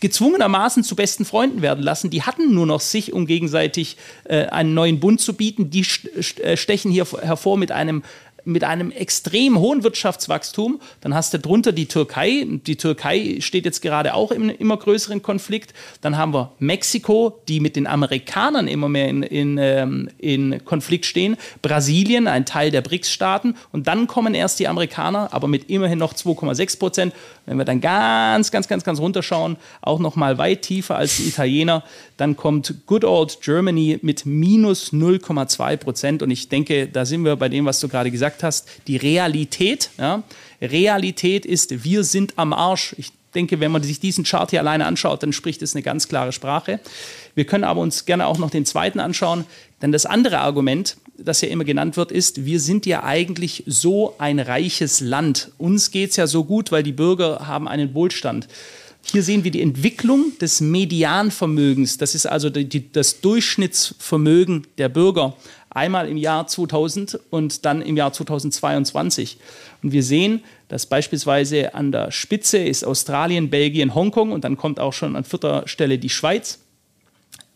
gezwungenermaßen 0.00 0.84
zu 0.84 0.96
besten 0.96 1.24
Freunden 1.24 1.62
werden 1.62 1.82
lassen. 1.82 2.10
Die 2.10 2.22
hatten 2.22 2.54
nur 2.54 2.66
noch 2.66 2.80
sich, 2.80 3.12
um 3.12 3.26
gegenseitig 3.26 3.96
äh, 4.24 4.46
einen 4.46 4.74
neuen 4.74 5.00
Bund 5.00 5.20
zu 5.20 5.34
bieten. 5.34 5.70
Die 5.70 5.86
äh, 6.42 6.56
stechen 6.56 6.90
hier 6.90 7.06
hervor 7.22 7.56
mit 7.56 7.72
einem 7.72 8.02
mit 8.46 8.64
einem 8.64 8.90
extrem 8.90 9.58
hohen 9.58 9.82
Wirtschaftswachstum. 9.82 10.80
Dann 11.00 11.14
hast 11.14 11.34
du 11.34 11.38
drunter 11.38 11.72
die 11.72 11.86
Türkei. 11.86 12.46
Die 12.48 12.76
Türkei 12.76 13.38
steht 13.40 13.64
jetzt 13.64 13.82
gerade 13.82 14.14
auch 14.14 14.30
im 14.30 14.48
immer 14.48 14.76
größeren 14.76 15.20
Konflikt. 15.20 15.74
Dann 16.00 16.16
haben 16.16 16.32
wir 16.32 16.52
Mexiko, 16.58 17.40
die 17.48 17.60
mit 17.60 17.76
den 17.76 17.86
Amerikanern 17.86 18.68
immer 18.68 18.88
mehr 18.88 19.08
in, 19.08 19.22
in, 19.22 19.58
ähm, 19.58 20.08
in 20.18 20.64
Konflikt 20.64 21.06
stehen. 21.06 21.36
Brasilien, 21.60 22.28
ein 22.28 22.46
Teil 22.46 22.70
der 22.70 22.82
BRICS-Staaten. 22.82 23.56
Und 23.72 23.88
dann 23.88 24.06
kommen 24.06 24.34
erst 24.34 24.60
die 24.60 24.68
Amerikaner, 24.68 25.32
aber 25.32 25.48
mit 25.48 25.68
immerhin 25.68 25.98
noch 25.98 26.14
2,6 26.14 26.78
Prozent. 26.78 27.14
Wenn 27.46 27.58
wir 27.58 27.64
dann 27.64 27.80
ganz, 27.80 28.50
ganz, 28.50 28.68
ganz, 28.68 28.84
ganz 28.84 29.00
runterschauen, 29.00 29.56
auch 29.80 29.98
noch 29.98 30.16
mal 30.16 30.38
weit 30.38 30.62
tiefer 30.62 30.96
als 30.96 31.16
die 31.16 31.28
Italiener, 31.28 31.82
dann 32.16 32.36
kommt 32.36 32.74
Good 32.86 33.04
Old 33.04 33.38
Germany 33.40 33.98
mit 34.02 34.24
minus 34.24 34.92
0,2 34.92 35.76
Prozent. 35.76 36.22
Und 36.22 36.30
ich 36.30 36.48
denke, 36.48 36.86
da 36.86 37.04
sind 37.04 37.24
wir 37.24 37.36
bei 37.36 37.48
dem, 37.48 37.64
was 37.66 37.80
du 37.80 37.88
gerade 37.88 38.10
gesagt 38.10 38.35
hast, 38.42 38.68
die 38.86 38.96
Realität. 38.96 39.90
Ja? 39.98 40.22
Realität 40.60 41.46
ist, 41.46 41.84
wir 41.84 42.04
sind 42.04 42.34
am 42.36 42.52
Arsch. 42.52 42.94
Ich 42.98 43.12
denke, 43.34 43.60
wenn 43.60 43.70
man 43.70 43.82
sich 43.82 44.00
diesen 44.00 44.24
Chart 44.24 44.50
hier 44.50 44.60
alleine 44.60 44.86
anschaut, 44.86 45.22
dann 45.22 45.32
spricht 45.32 45.62
es 45.62 45.74
eine 45.74 45.82
ganz 45.82 46.08
klare 46.08 46.32
Sprache. 46.32 46.80
Wir 47.34 47.44
können 47.44 47.64
aber 47.64 47.80
uns 47.80 48.06
gerne 48.06 48.26
auch 48.26 48.38
noch 48.38 48.50
den 48.50 48.64
zweiten 48.64 48.98
anschauen, 48.98 49.44
denn 49.82 49.92
das 49.92 50.06
andere 50.06 50.38
Argument, 50.38 50.96
das 51.18 51.42
ja 51.42 51.48
immer 51.48 51.64
genannt 51.64 51.96
wird, 51.96 52.10
ist, 52.10 52.44
wir 52.44 52.60
sind 52.60 52.86
ja 52.86 53.04
eigentlich 53.04 53.62
so 53.66 54.14
ein 54.18 54.40
reiches 54.40 55.00
Land. 55.00 55.52
Uns 55.58 55.90
geht 55.90 56.10
es 56.10 56.16
ja 56.16 56.26
so 56.26 56.44
gut, 56.44 56.72
weil 56.72 56.82
die 56.82 56.92
Bürger 56.92 57.46
haben 57.46 57.68
einen 57.68 57.94
Wohlstand. 57.94 58.48
Hier 59.12 59.22
sehen 59.22 59.44
wir 59.44 59.50
die 59.50 59.62
Entwicklung 59.62 60.32
des 60.40 60.60
Medianvermögens. 60.60 61.96
Das 61.98 62.14
ist 62.14 62.26
also 62.26 62.50
die, 62.50 62.68
die, 62.68 62.90
das 62.90 63.20
Durchschnittsvermögen 63.20 64.66
der 64.78 64.88
Bürger. 64.88 65.36
Einmal 65.76 66.08
im 66.08 66.16
Jahr 66.16 66.46
2000 66.46 67.20
und 67.28 67.66
dann 67.66 67.82
im 67.82 67.98
Jahr 67.98 68.10
2022. 68.10 69.36
Und 69.82 69.92
wir 69.92 70.02
sehen, 70.02 70.42
dass 70.68 70.86
beispielsweise 70.86 71.74
an 71.74 71.92
der 71.92 72.10
Spitze 72.12 72.56
ist 72.56 72.82
Australien, 72.82 73.50
Belgien, 73.50 73.94
Hongkong 73.94 74.32
und 74.32 74.44
dann 74.44 74.56
kommt 74.56 74.80
auch 74.80 74.94
schon 74.94 75.16
an 75.16 75.24
vierter 75.24 75.68
Stelle 75.68 75.98
die 75.98 76.08
Schweiz 76.08 76.60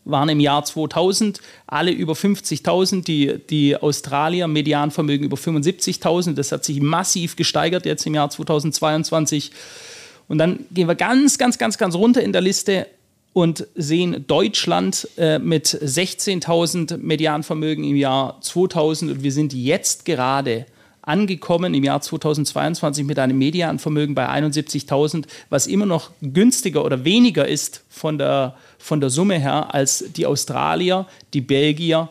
waren 0.05 0.29
im 0.29 0.39
Jahr 0.39 0.63
2000 0.63 1.41
alle 1.65 1.89
über 1.89 2.13
50.000, 2.13 3.03
die, 3.03 3.39
die 3.49 3.75
Australier 3.75 4.47
Medianvermögen 4.47 5.25
über 5.25 5.37
75.000. 5.37 6.33
Das 6.33 6.51
hat 6.51 6.63
sich 6.63 6.79
massiv 6.79 7.35
gesteigert 7.35 7.87
jetzt 7.87 8.05
im 8.05 8.13
Jahr 8.13 8.29
2022. 8.29 9.51
Und 10.27 10.37
dann 10.37 10.65
gehen 10.69 10.87
wir 10.87 10.95
ganz, 10.95 11.39
ganz, 11.39 11.57
ganz, 11.57 11.79
ganz 11.79 11.95
runter 11.95 12.21
in 12.21 12.33
der 12.33 12.41
Liste 12.41 12.85
und 13.33 13.67
sehen 13.75 14.25
Deutschland 14.27 15.07
äh, 15.17 15.39
mit 15.39 15.67
16.000 15.67 16.97
Medianvermögen 16.97 17.83
im 17.83 17.95
Jahr 17.95 18.39
2000 18.41 19.11
und 19.11 19.23
wir 19.23 19.31
sind 19.31 19.53
jetzt 19.53 20.05
gerade 20.05 20.65
angekommen 21.01 21.73
im 21.73 21.83
Jahr 21.83 22.01
2022 22.01 23.05
mit 23.05 23.17
einem 23.19 23.37
Medianvermögen 23.37 24.13
bei 24.13 24.29
71.000, 24.29 25.25
was 25.49 25.67
immer 25.67 25.85
noch 25.85 26.11
günstiger 26.21 26.85
oder 26.85 27.03
weniger 27.03 27.47
ist 27.47 27.83
von 27.89 28.17
der, 28.17 28.55
von 28.77 29.01
der 29.01 29.09
Summe 29.09 29.39
her 29.39 29.73
als 29.73 30.05
die 30.15 30.25
Australier, 30.25 31.07
die 31.33 31.41
Belgier 31.41 32.09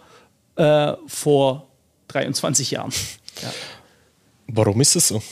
äh, 0.56 0.94
vor 1.06 1.66
23 2.08 2.72
Jahren. 2.72 2.92
Ja. 3.42 3.52
Warum 4.48 4.80
ist 4.80 4.96
es 4.96 5.08
so? 5.08 5.22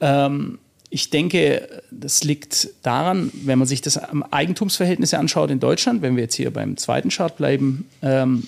Ähm, 0.00 0.58
ich 0.90 1.10
denke, 1.10 1.82
das 1.90 2.24
liegt 2.24 2.70
daran, 2.82 3.30
wenn 3.44 3.58
man 3.58 3.68
sich 3.68 3.82
das 3.82 3.98
Eigentumsverhältnisse 4.30 5.18
anschaut 5.18 5.50
in 5.50 5.60
Deutschland, 5.60 6.00
wenn 6.00 6.16
wir 6.16 6.22
jetzt 6.22 6.34
hier 6.34 6.50
beim 6.50 6.76
zweiten 6.78 7.10
Chart 7.10 7.36
bleiben, 7.36 7.86
ähm, 8.02 8.46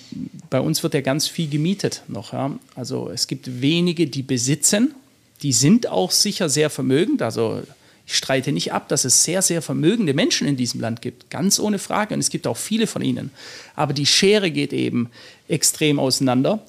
bei 0.49 0.59
uns 0.59 0.81
wird 0.81 0.95
ja 0.95 1.01
ganz 1.01 1.27
viel 1.27 1.49
gemietet 1.49 2.01
noch. 2.07 2.33
Ja? 2.33 2.51
Also 2.75 3.09
es 3.13 3.27
gibt 3.27 3.61
wenige, 3.61 4.07
die 4.07 4.23
besitzen, 4.23 4.95
die 5.43 5.53
sind 5.53 5.87
auch 5.87 6.11
sicher 6.11 6.49
sehr 6.49 6.71
vermögend. 6.71 7.21
Also 7.21 7.61
ich 8.07 8.15
streite 8.15 8.51
nicht 8.51 8.73
ab, 8.73 8.89
dass 8.89 9.05
es 9.05 9.23
sehr, 9.23 9.43
sehr 9.43 9.61
vermögende 9.61 10.13
Menschen 10.13 10.47
in 10.47 10.57
diesem 10.57 10.81
Land 10.81 11.01
gibt, 11.01 11.29
ganz 11.29 11.59
ohne 11.59 11.77
Frage. 11.77 12.13
Und 12.15 12.19
es 12.19 12.29
gibt 12.29 12.47
auch 12.47 12.57
viele 12.57 12.87
von 12.87 13.03
ihnen. 13.03 13.29
Aber 13.75 13.93
die 13.93 14.07
Schere 14.07 14.49
geht 14.49 14.73
eben 14.73 15.09
extrem 15.47 15.99
auseinander. 15.99 16.65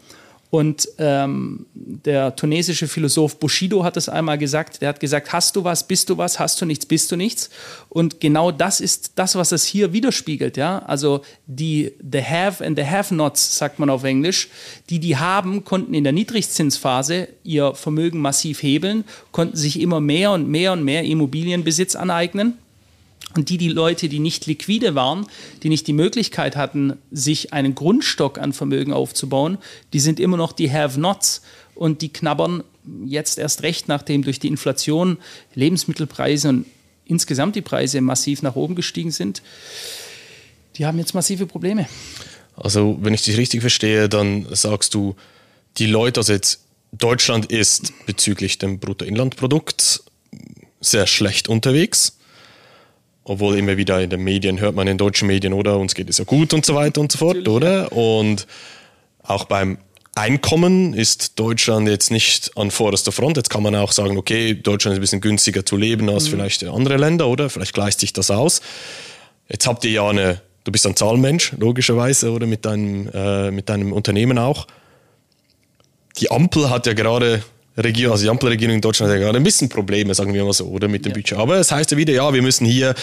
Und 0.55 0.87
ähm, 0.99 1.65
der 1.73 2.37
tunesische 2.37 2.87
Philosoph 2.87 3.39
Bushido 3.39 3.85
hat 3.85 3.97
es 3.97 4.11
einmal 4.11 4.37
gesagt. 4.37 4.83
Der 4.83 4.91
hat 4.91 5.01
gesagt: 5.01 5.33
Hast 5.33 5.57
du 5.57 5.65
was, 5.65 5.89
bist 5.89 6.11
du 6.11 6.19
was, 6.19 6.39
hast 6.39 6.61
du 6.61 6.67
nichts, 6.67 6.85
bist 6.85 7.11
du 7.11 7.17
nichts. 7.17 7.49
Und 7.89 8.21
genau 8.21 8.51
das 8.51 8.83
ist 8.83 9.13
das, 9.15 9.35
was 9.35 9.53
es 9.53 9.65
hier 9.65 9.95
widerspiegelt. 9.95 10.59
Ja? 10.59 10.81
Also 10.81 11.23
die 11.47 11.93
The 12.03 12.23
Have 12.23 12.63
and 12.63 12.79
the 12.79 12.85
Have-Nots, 12.85 13.57
sagt 13.57 13.79
man 13.79 13.89
auf 13.89 14.05
Englisch. 14.05 14.51
Die, 14.91 14.99
die 14.99 15.17
haben, 15.17 15.65
konnten 15.65 15.95
in 15.95 16.05
der 16.05 16.13
Niedrigzinsphase 16.13 17.29
ihr 17.45 17.75
Vermögen 17.75 18.21
massiv 18.21 18.63
hebeln, 18.63 19.05
konnten 19.31 19.57
sich 19.57 19.81
immer 19.81 20.01
mehr 20.01 20.33
und 20.33 20.51
mehr 20.51 20.75
und 20.75 20.85
mehr 20.85 21.03
Immobilienbesitz 21.05 21.97
aneignen. 21.97 22.59
Und 23.35 23.49
die, 23.49 23.57
die 23.57 23.69
Leute, 23.69 24.09
die 24.09 24.19
nicht 24.19 24.47
liquide 24.47 24.95
waren, 24.95 25.27
die 25.63 25.69
nicht 25.69 25.87
die 25.87 25.95
Möglichkeit 25.95 26.55
hatten, 26.57 26.99
sich 27.11 27.53
einen 27.53 27.75
Grundstock 27.75 28.39
an 28.39 28.53
Vermögen 28.53 28.93
aufzubauen, 28.93 29.59
die 29.93 30.01
sind 30.01 30.21
immer 30.21 30.37
noch 30.37 30.53
die 30.53 30.71
Have-Nots 30.71 31.43
und 31.75 32.03
die 32.03 32.11
knabbern 32.11 32.63
jetzt 33.07 33.39
erst 33.39 33.63
recht, 33.63 33.89
nachdem 33.89 34.23
durch 34.23 34.39
die 34.39 34.49
Inflation 34.49 35.19
Lebensmittelpreise 35.55 36.49
und 36.51 36.67
insgesamt 37.07 37.57
die 37.57 37.63
Preise 37.63 38.01
massiv 38.01 38.43
nach 38.43 38.57
oben 38.57 38.75
gestiegen 38.75 39.11
sind. 39.11 39.43
Die 40.77 40.85
haben 40.87 40.99
jetzt 40.99 41.15
massive 41.15 41.47
Probleme. 41.47 41.87
Also, 42.57 42.99
wenn 43.01 43.15
ich 43.15 43.23
dich 43.23 43.37
richtig 43.39 43.61
verstehe, 43.61 44.09
dann 44.09 44.47
sagst 44.51 44.95
du, 44.95 45.17
die 45.79 45.87
Leute, 45.87 46.21
also 46.21 46.33
jetzt 46.33 46.65
Deutschland 46.93 47.47
ist 47.47 47.93
bezüglich 48.05 48.59
dem 48.59 48.79
Bruttoinlandprodukt 48.79 50.03
sehr 50.81 51.07
schlecht 51.07 51.49
unterwegs 51.49 52.19
obwohl 53.25 53.57
immer 53.57 53.77
wieder 53.77 54.01
in 54.01 54.11
den 54.11 54.23
Medien 54.23 54.61
hört 54.61 54.75
man 54.75 54.89
in 54.89 54.99
deutschen 54.99 55.29
Medien, 55.29 55.53
oder 55.53 55.79
uns 55.79 55.95
geht 55.95 56.09
es 56.11 56.19
ja 56.19 56.25
gut 56.25 56.53
und 56.55 56.67
so 56.67 56.75
weiter 56.75 57.01
und 57.01 57.13
so 57.13 57.19
fort, 57.19 57.37
Natürlich, 57.37 57.57
oder? 57.57 57.83
Ja. 57.83 57.89
Und 57.89 58.47
auch 59.23 59.45
beim 59.45 59.79
Einkommen 60.15 60.93
ist 60.93 61.39
Deutschland 61.39 61.89
jetzt 61.89 62.11
nicht 62.11 62.51
an 62.57 62.71
vorderster 62.71 63.13
Front. 63.13 63.39
Jetzt 63.39 63.49
kann 63.49 63.63
man 63.63 63.75
auch 63.75 63.93
sagen, 63.93 64.19
okay, 64.19 64.55
Deutschland 64.55 64.93
ist 64.93 64.99
ein 64.99 65.01
bisschen 65.01 65.21
günstiger 65.23 65.65
zu 65.65 65.77
leben 65.77 66.11
als 66.11 66.27
mhm. 66.27 66.33
vielleicht 66.33 66.65
andere 66.65 66.99
Länder, 66.99 67.29
oder? 67.29 67.49
Vielleicht 67.49 67.73
gleicht 67.73 68.01
sich 68.01 68.13
das 68.13 68.31
aus. 68.31 68.61
Jetzt 69.49 69.67
habt 69.67 69.85
ihr 69.85 69.91
ja 69.91 70.09
eine, 70.09 70.43
du 70.65 70.73
bist 70.73 70.87
ein 70.87 70.97
Zahlenmensch, 70.97 71.53
logischerweise, 71.59 72.31
oder 72.31 72.47
mit 72.47 72.67
deinem, 72.67 73.09
äh, 73.15 73.51
mit 73.51 73.71
deinem 73.71 73.93
Unternehmen 73.93 74.39
auch. 74.39 74.67
Die 76.19 76.31
Ampel 76.31 76.69
hat 76.69 76.87
ja 76.87 76.93
gerade 76.93 77.43
Regierung, 77.77 78.13
also 78.13 78.25
die 78.25 78.31
Ampelregierung 78.31 78.75
in 78.75 78.81
Deutschland 78.81 79.11
hat 79.11 79.19
ja 79.19 79.25
gerade 79.25 79.39
ein 79.39 79.45
bisschen 79.45 79.69
Probleme, 79.69 80.15
sagen 80.15 80.35
wir 80.35 80.45
mal 80.45 80.53
so, 80.53 80.67
oder 80.67 80.89
mit 80.89 81.05
dem 81.05 81.11
ja. 81.11 81.17
Budget. 81.17 81.39
Aber 81.39 81.57
es 81.57 81.73
heißt 81.73 81.91
ja 81.91 81.97
wieder, 81.97 82.13
ja, 82.13 82.33
wir 82.33 82.43
müssen 82.43 82.67
hier 82.67 82.95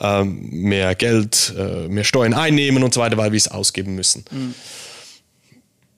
ähm, 0.00 0.48
mehr 0.50 0.94
Geld, 0.94 1.54
äh, 1.56 1.88
mehr 1.88 2.04
Steuern 2.04 2.34
einnehmen 2.34 2.82
und 2.82 2.92
so 2.92 3.00
weiter, 3.00 3.16
weil 3.16 3.32
wir 3.32 3.36
es 3.36 3.48
ausgeben 3.48 3.94
müssen. 3.94 4.24
Mhm. 4.30 4.54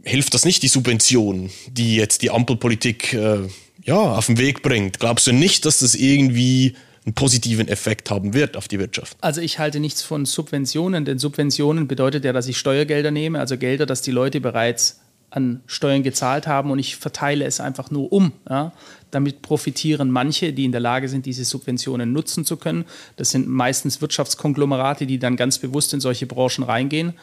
Hilft 0.04 0.34
das 0.34 0.44
nicht, 0.44 0.62
die 0.62 0.68
Subvention, 0.68 1.50
die 1.68 1.96
jetzt 1.96 2.22
die 2.22 2.30
Ampelpolitik 2.30 3.14
äh, 3.14 3.38
ja, 3.84 3.96
auf 3.96 4.26
den 4.26 4.38
Weg 4.38 4.62
bringt? 4.62 4.98
Glaubst 4.98 5.26
du 5.26 5.32
nicht, 5.32 5.64
dass 5.64 5.78
das 5.78 5.94
irgendwie 5.94 6.74
einen 7.04 7.14
positiven 7.14 7.68
Effekt 7.68 8.10
haben 8.10 8.34
wird 8.34 8.56
auf 8.56 8.68
die 8.68 8.78
Wirtschaft? 8.78 9.16
Also 9.20 9.40
ich 9.40 9.58
halte 9.58 9.80
nichts 9.80 10.02
von 10.02 10.24
Subventionen, 10.24 11.04
denn 11.04 11.18
Subventionen 11.18 11.88
bedeutet 11.88 12.24
ja, 12.24 12.32
dass 12.32 12.46
ich 12.46 12.58
Steuergelder 12.58 13.10
nehme, 13.10 13.40
also 13.40 13.56
Gelder, 13.56 13.86
dass 13.86 14.02
die 14.02 14.10
Leute 14.10 14.40
bereits 14.40 15.01
an 15.32 15.62
Steuern 15.66 16.02
gezahlt 16.02 16.46
haben 16.46 16.70
und 16.70 16.78
ich 16.78 16.96
verteile 16.96 17.46
es 17.46 17.58
einfach 17.58 17.90
nur 17.90 18.12
um. 18.12 18.32
Ja? 18.48 18.72
Damit 19.10 19.40
profitieren 19.40 20.10
manche, 20.10 20.52
die 20.52 20.66
in 20.66 20.72
der 20.72 20.80
Lage 20.80 21.08
sind, 21.08 21.24
diese 21.24 21.44
Subventionen 21.44 22.12
nutzen 22.12 22.44
zu 22.44 22.58
können. 22.58 22.84
Das 23.16 23.30
sind 23.30 23.48
meistens 23.48 24.02
Wirtschaftskonglomerate, 24.02 25.06
die 25.06 25.18
dann 25.18 25.36
ganz 25.36 25.58
bewusst 25.58 25.94
in 25.94 26.00
solche 26.00 26.26
Branchen 26.26 26.64
reingehen. 26.64 27.14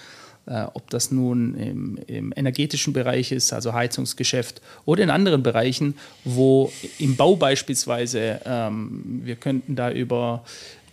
Äh, 0.47 0.65
ob 0.73 0.89
das 0.89 1.11
nun 1.11 1.55
im, 1.55 1.99
im, 2.07 2.33
energetischen 2.35 2.93
Bereich 2.93 3.31
ist, 3.31 3.53
also 3.53 3.73
Heizungsgeschäft, 3.73 4.61
oder 4.85 5.03
in 5.03 5.11
anderen 5.11 5.43
Bereichen, 5.43 5.93
wo 6.23 6.71
im 6.97 7.15
Bau 7.15 7.35
beispielsweise, 7.35 8.41
ähm, 8.45 9.21
wir 9.23 9.35
könnten 9.35 9.75
da 9.75 9.91
über 9.91 10.43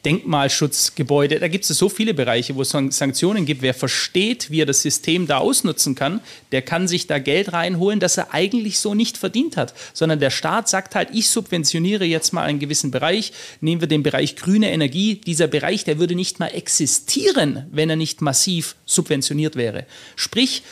Denkmalschutzgebäude. 0.06 1.40
Da 1.40 1.48
gibt 1.48 1.68
es 1.68 1.76
so 1.76 1.88
viele 1.88 2.14
Bereiche, 2.14 2.54
wo 2.54 2.62
es 2.62 2.70
Sanktionen 2.70 3.44
gibt. 3.44 3.60
Wer 3.60 3.74
versteht, 3.74 4.52
wie 4.52 4.62
er 4.62 4.66
das 4.66 4.80
System 4.80 5.26
da 5.26 5.38
ausnutzen 5.38 5.96
kann, 5.96 6.20
der 6.52 6.62
kann 6.62 6.86
sich 6.86 7.08
da 7.08 7.18
Geld 7.18 7.52
reinholen, 7.52 7.98
das 7.98 8.16
er 8.16 8.32
eigentlich 8.32 8.78
so 8.78 8.94
nicht 8.94 9.18
verdient 9.18 9.56
hat. 9.56 9.74
Sondern 9.94 10.20
der 10.20 10.30
Staat 10.30 10.68
sagt 10.68 10.94
halt, 10.94 11.08
ich 11.12 11.28
subventioniere 11.28 12.04
jetzt 12.04 12.32
mal 12.32 12.44
einen 12.44 12.60
gewissen 12.60 12.92
Bereich. 12.92 13.32
Nehmen 13.60 13.80
wir 13.80 13.88
den 13.88 14.04
Bereich 14.04 14.36
grüne 14.36 14.70
Energie. 14.70 15.16
Dieser 15.16 15.48
Bereich, 15.48 15.82
der 15.82 15.98
würde 15.98 16.14
nicht 16.14 16.38
mal 16.38 16.54
existieren, 16.54 17.66
wenn 17.72 17.90
er 17.90 17.96
nicht 17.96 18.22
massiv 18.22 18.76
subventioniert 18.86 19.56
wäre. 19.56 19.86
Sprich, 20.14 20.62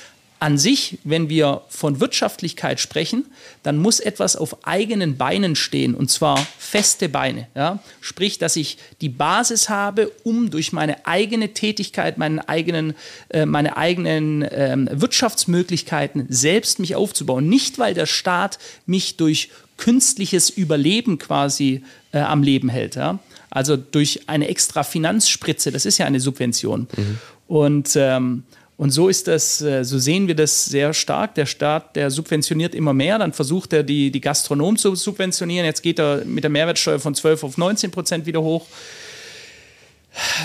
an 0.44 0.58
sich, 0.58 0.98
wenn 1.04 1.30
wir 1.30 1.62
von 1.70 2.00
Wirtschaftlichkeit 2.00 2.78
sprechen, 2.78 3.24
dann 3.62 3.78
muss 3.78 3.98
etwas 3.98 4.36
auf 4.36 4.66
eigenen 4.66 5.16
Beinen 5.16 5.56
stehen 5.56 5.94
und 5.94 6.10
zwar 6.10 6.36
feste 6.58 7.08
Beine. 7.08 7.48
Ja? 7.54 7.78
Sprich, 8.02 8.36
dass 8.36 8.54
ich 8.56 8.76
die 9.00 9.08
Basis 9.08 9.70
habe, 9.70 10.12
um 10.22 10.50
durch 10.50 10.74
meine 10.74 11.06
eigene 11.06 11.54
Tätigkeit, 11.54 12.18
meinen 12.18 12.40
eigenen, 12.40 12.92
äh, 13.30 13.46
meine 13.46 13.78
eigenen 13.78 14.42
äh, 14.42 14.76
Wirtschaftsmöglichkeiten 14.90 16.26
selbst 16.28 16.78
mich 16.78 16.94
aufzubauen. 16.94 17.48
Nicht, 17.48 17.78
weil 17.78 17.94
der 17.94 18.04
Staat 18.04 18.58
mich 18.84 19.16
durch 19.16 19.48
künstliches 19.78 20.50
Überleben 20.50 21.16
quasi 21.16 21.82
äh, 22.12 22.18
am 22.18 22.42
Leben 22.42 22.68
hält. 22.68 22.96
Ja? 22.96 23.18
Also 23.48 23.78
durch 23.78 24.28
eine 24.28 24.48
extra 24.48 24.82
Finanzspritze, 24.82 25.72
das 25.72 25.86
ist 25.86 25.96
ja 25.96 26.04
eine 26.04 26.20
Subvention. 26.20 26.86
Mhm. 26.94 27.18
Und 27.46 27.92
ähm, 27.96 28.42
und 28.76 28.90
so 28.90 29.08
ist 29.08 29.28
das, 29.28 29.60
äh, 29.62 29.84
so 29.84 29.98
sehen 29.98 30.26
wir 30.26 30.34
das 30.34 30.64
sehr 30.64 30.92
stark. 30.94 31.34
Der 31.36 31.46
Staat, 31.46 31.94
der 31.94 32.10
subventioniert 32.10 32.74
immer 32.74 32.92
mehr, 32.92 33.18
dann 33.18 33.32
versucht 33.32 33.72
er 33.72 33.84
die, 33.84 34.10
die 34.10 34.20
Gastronomen 34.20 34.76
zu 34.76 34.94
subventionieren. 34.96 35.64
Jetzt 35.64 35.82
geht 35.82 36.00
er 36.00 36.24
mit 36.24 36.42
der 36.42 36.50
Mehrwertsteuer 36.50 36.98
von 36.98 37.14
12 37.14 37.44
auf 37.44 37.56
19 37.56 37.92
Prozent 37.92 38.26
wieder 38.26 38.42
hoch. 38.42 38.66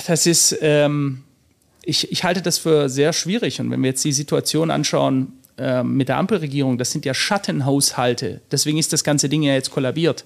Das 0.06 0.28
ist, 0.28 0.58
ähm, 0.62 1.24
ich, 1.84 2.12
ich 2.12 2.24
halte 2.24 2.44
das 2.44 2.60
für 2.60 2.88
sehr 2.88 3.14
schwierig. 3.14 3.60
Und 3.62 3.72
wenn 3.72 3.82
wir 3.82 3.90
jetzt 3.90 4.06
die 4.06 4.12
Situation 4.12 4.70
anschauen 4.70 5.34
äh, 5.58 5.82
mit 5.82 6.08
der 6.08 6.18
Ampelregierung, 6.18 6.78
das 6.78 6.92
sind 6.92 7.06
ja 7.06 7.16
Schattenhaushalte. 7.16 8.42
Deswegen 8.52 8.78
ist 8.78 8.94
das 8.94 9.04
ganze 9.04 9.28
Ding 9.28 9.42
ja 9.42 9.54
jetzt 9.54 9.72
kollabiert 9.72 10.24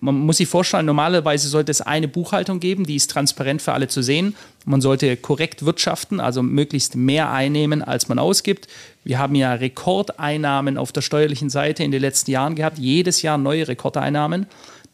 man 0.00 0.14
muss 0.14 0.38
sich 0.38 0.48
vorstellen, 0.48 0.86
normalerweise 0.86 1.48
sollte 1.48 1.70
es 1.70 1.80
eine 1.80 2.08
Buchhaltung 2.08 2.60
geben, 2.60 2.84
die 2.84 2.96
ist 2.96 3.10
transparent 3.10 3.62
für 3.62 3.72
alle 3.72 3.88
zu 3.88 4.02
sehen. 4.02 4.34
Man 4.64 4.80
sollte 4.80 5.16
korrekt 5.16 5.64
wirtschaften, 5.64 6.20
also 6.20 6.42
möglichst 6.42 6.96
mehr 6.96 7.30
einnehmen, 7.30 7.82
als 7.82 8.08
man 8.08 8.18
ausgibt. 8.18 8.68
Wir 9.04 9.18
haben 9.18 9.34
ja 9.34 9.52
Rekordeinnahmen 9.54 10.78
auf 10.78 10.92
der 10.92 11.02
steuerlichen 11.02 11.50
Seite 11.50 11.84
in 11.84 11.90
den 11.90 12.00
letzten 12.00 12.30
Jahren 12.30 12.54
gehabt, 12.54 12.78
jedes 12.78 13.22
Jahr 13.22 13.38
neue 13.38 13.68
Rekordeinnahmen. 13.68 14.46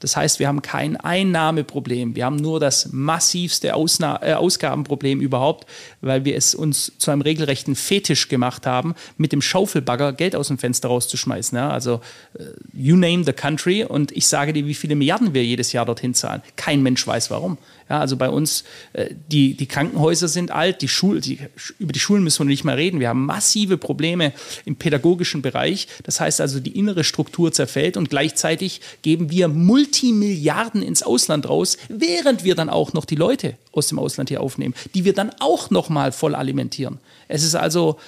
Das 0.02 0.16
heißt, 0.16 0.40
wir 0.40 0.48
haben 0.48 0.62
kein 0.62 0.96
Einnahmeproblem. 0.96 2.16
Wir 2.16 2.24
haben 2.24 2.36
nur 2.36 2.58
das 2.58 2.88
massivste 2.92 3.74
Ausna 3.76 4.20
äh, 4.20 4.32
Ausgabenproblem 4.34 5.20
überhaupt, 5.20 5.64
weil 6.00 6.24
wir 6.24 6.36
es 6.36 6.56
uns 6.56 6.92
zu 6.98 7.12
einem 7.12 7.20
regelrechten 7.20 7.76
Fetisch 7.76 8.28
gemacht 8.28 8.66
haben, 8.66 8.94
mit 9.16 9.30
dem 9.30 9.40
Schaufelbagger 9.40 10.12
Geld 10.12 10.34
aus 10.34 10.48
dem 10.48 10.58
Fenster 10.58 10.88
rauszuschmeißen. 10.88 11.56
Ja? 11.56 11.70
Also, 11.70 12.00
äh, 12.36 12.46
you 12.72 12.96
name 12.96 13.22
the 13.24 13.32
country 13.32 13.84
und 13.84 14.10
ich 14.10 14.26
sage 14.26 14.52
dir, 14.52 14.66
wie 14.66 14.74
viele 14.74 14.96
Milliarden 14.96 15.34
wir 15.34 15.44
jedes 15.44 15.72
Jahr 15.72 15.86
dorthin 15.86 16.14
zahlen. 16.14 16.42
Kein 16.56 16.82
Mensch 16.82 17.06
weiß 17.06 17.30
warum. 17.30 17.56
Ja, 17.92 18.00
also 18.00 18.16
bei 18.16 18.30
uns, 18.30 18.64
äh, 18.94 19.10
die, 19.30 19.52
die 19.52 19.66
Krankenhäuser 19.66 20.26
sind 20.26 20.50
alt, 20.50 20.80
die 20.80 20.88
Schul, 20.88 21.20
die, 21.20 21.40
über 21.78 21.92
die 21.92 22.00
Schulen 22.00 22.24
müssen 22.24 22.38
wir 22.38 22.46
nicht 22.46 22.64
mehr 22.64 22.78
reden. 22.78 23.00
Wir 23.00 23.10
haben 23.10 23.26
massive 23.26 23.76
Probleme 23.76 24.32
im 24.64 24.76
pädagogischen 24.76 25.42
Bereich. 25.42 25.88
Das 26.02 26.18
heißt 26.18 26.40
also, 26.40 26.58
die 26.58 26.78
innere 26.78 27.04
Struktur 27.04 27.52
zerfällt 27.52 27.98
und 27.98 28.08
gleichzeitig 28.08 28.80
geben 29.02 29.28
wir 29.28 29.48
Multimilliarden 29.48 30.80
ins 30.80 31.02
Ausland 31.02 31.46
raus, 31.46 31.76
während 31.90 32.44
wir 32.44 32.54
dann 32.54 32.70
auch 32.70 32.94
noch 32.94 33.04
die 33.04 33.14
Leute 33.14 33.58
aus 33.72 33.88
dem 33.88 33.98
Ausland 33.98 34.30
hier 34.30 34.40
aufnehmen, 34.40 34.72
die 34.94 35.04
wir 35.04 35.12
dann 35.12 35.30
auch 35.40 35.68
noch 35.68 35.90
mal 35.90 36.12
voll 36.12 36.34
alimentieren. 36.34 36.98
Es 37.28 37.42
ist 37.42 37.56
also 37.56 37.98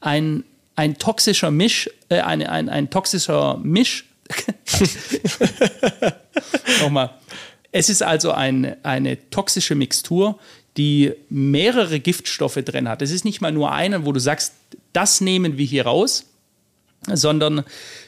ein, 0.00 0.44
ein 0.76 0.98
toxischer 0.98 1.50
Misch, 1.50 1.88
äh, 2.10 2.20
ein, 2.20 2.42
ein, 2.42 2.68
ein 2.68 2.90
toxischer 2.90 3.58
Misch. 3.62 4.04
Nochmal. 6.82 7.14
Es 7.72 7.88
ist 7.88 8.02
also 8.02 8.32
ein, 8.32 8.76
eine 8.82 9.30
toxische 9.30 9.74
Mixtur, 9.74 10.38
die 10.76 11.12
mehrere 11.28 12.00
Giftstoffe 12.00 12.58
drin 12.64 12.88
hat. 12.88 13.02
Es 13.02 13.10
ist 13.10 13.24
nicht 13.24 13.40
mal 13.40 13.52
nur 13.52 13.72
einer, 13.72 14.04
wo 14.06 14.12
du 14.12 14.20
sagst, 14.20 14.54
das 14.92 15.20
nehmen 15.20 15.56
wir 15.56 15.66
hier 15.66 15.84
raus, 15.84 16.26
sondern 17.06 17.64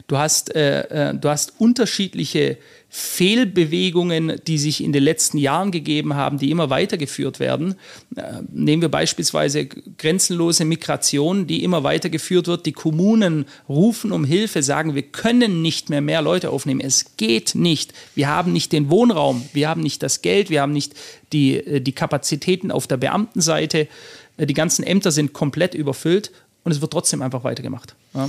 du 0.06 0.18
hast, 0.18 0.54
äh, 0.54 1.10
äh, 1.10 1.14
du 1.14 1.28
hast 1.28 1.54
unterschiedliche 1.58 2.58
Fehlbewegungen, 2.94 4.38
die 4.46 4.58
sich 4.58 4.84
in 4.84 4.92
den 4.92 5.02
letzten 5.02 5.38
Jahren 5.38 5.70
gegeben 5.70 6.12
haben, 6.12 6.36
die 6.36 6.50
immer 6.50 6.68
weitergeführt 6.68 7.40
werden. 7.40 7.76
Äh, 8.14 8.42
nehmen 8.52 8.82
wir 8.82 8.90
beispielsweise 8.90 9.64
grenzenlose 9.64 10.66
Migration, 10.66 11.46
die 11.46 11.64
immer 11.64 11.84
weitergeführt 11.84 12.48
wird. 12.48 12.66
Die 12.66 12.72
Kommunen 12.72 13.46
rufen 13.66 14.12
um 14.12 14.26
Hilfe, 14.26 14.62
sagen, 14.62 14.94
wir 14.94 15.04
können 15.04 15.62
nicht 15.62 15.88
mehr 15.88 16.02
mehr 16.02 16.20
Leute 16.20 16.50
aufnehmen. 16.50 16.82
Es 16.82 17.16
geht 17.16 17.54
nicht. 17.54 17.94
Wir 18.14 18.28
haben 18.28 18.52
nicht 18.52 18.72
den 18.72 18.90
Wohnraum, 18.90 19.42
wir 19.54 19.70
haben 19.70 19.80
nicht 19.80 20.02
das 20.02 20.20
Geld, 20.20 20.50
wir 20.50 20.60
haben 20.60 20.74
nicht 20.74 20.92
die, 21.32 21.56
äh, 21.56 21.80
die 21.80 21.92
Kapazitäten 21.92 22.70
auf 22.70 22.86
der 22.86 22.98
Beamtenseite. 22.98 23.88
Äh, 24.36 24.44
die 24.44 24.54
ganzen 24.54 24.82
Ämter 24.84 25.12
sind 25.12 25.32
komplett 25.32 25.74
überfüllt 25.74 26.30
und 26.62 26.72
es 26.72 26.82
wird 26.82 26.92
trotzdem 26.92 27.22
einfach 27.22 27.42
weitergemacht. 27.42 27.94
Ja 28.12 28.28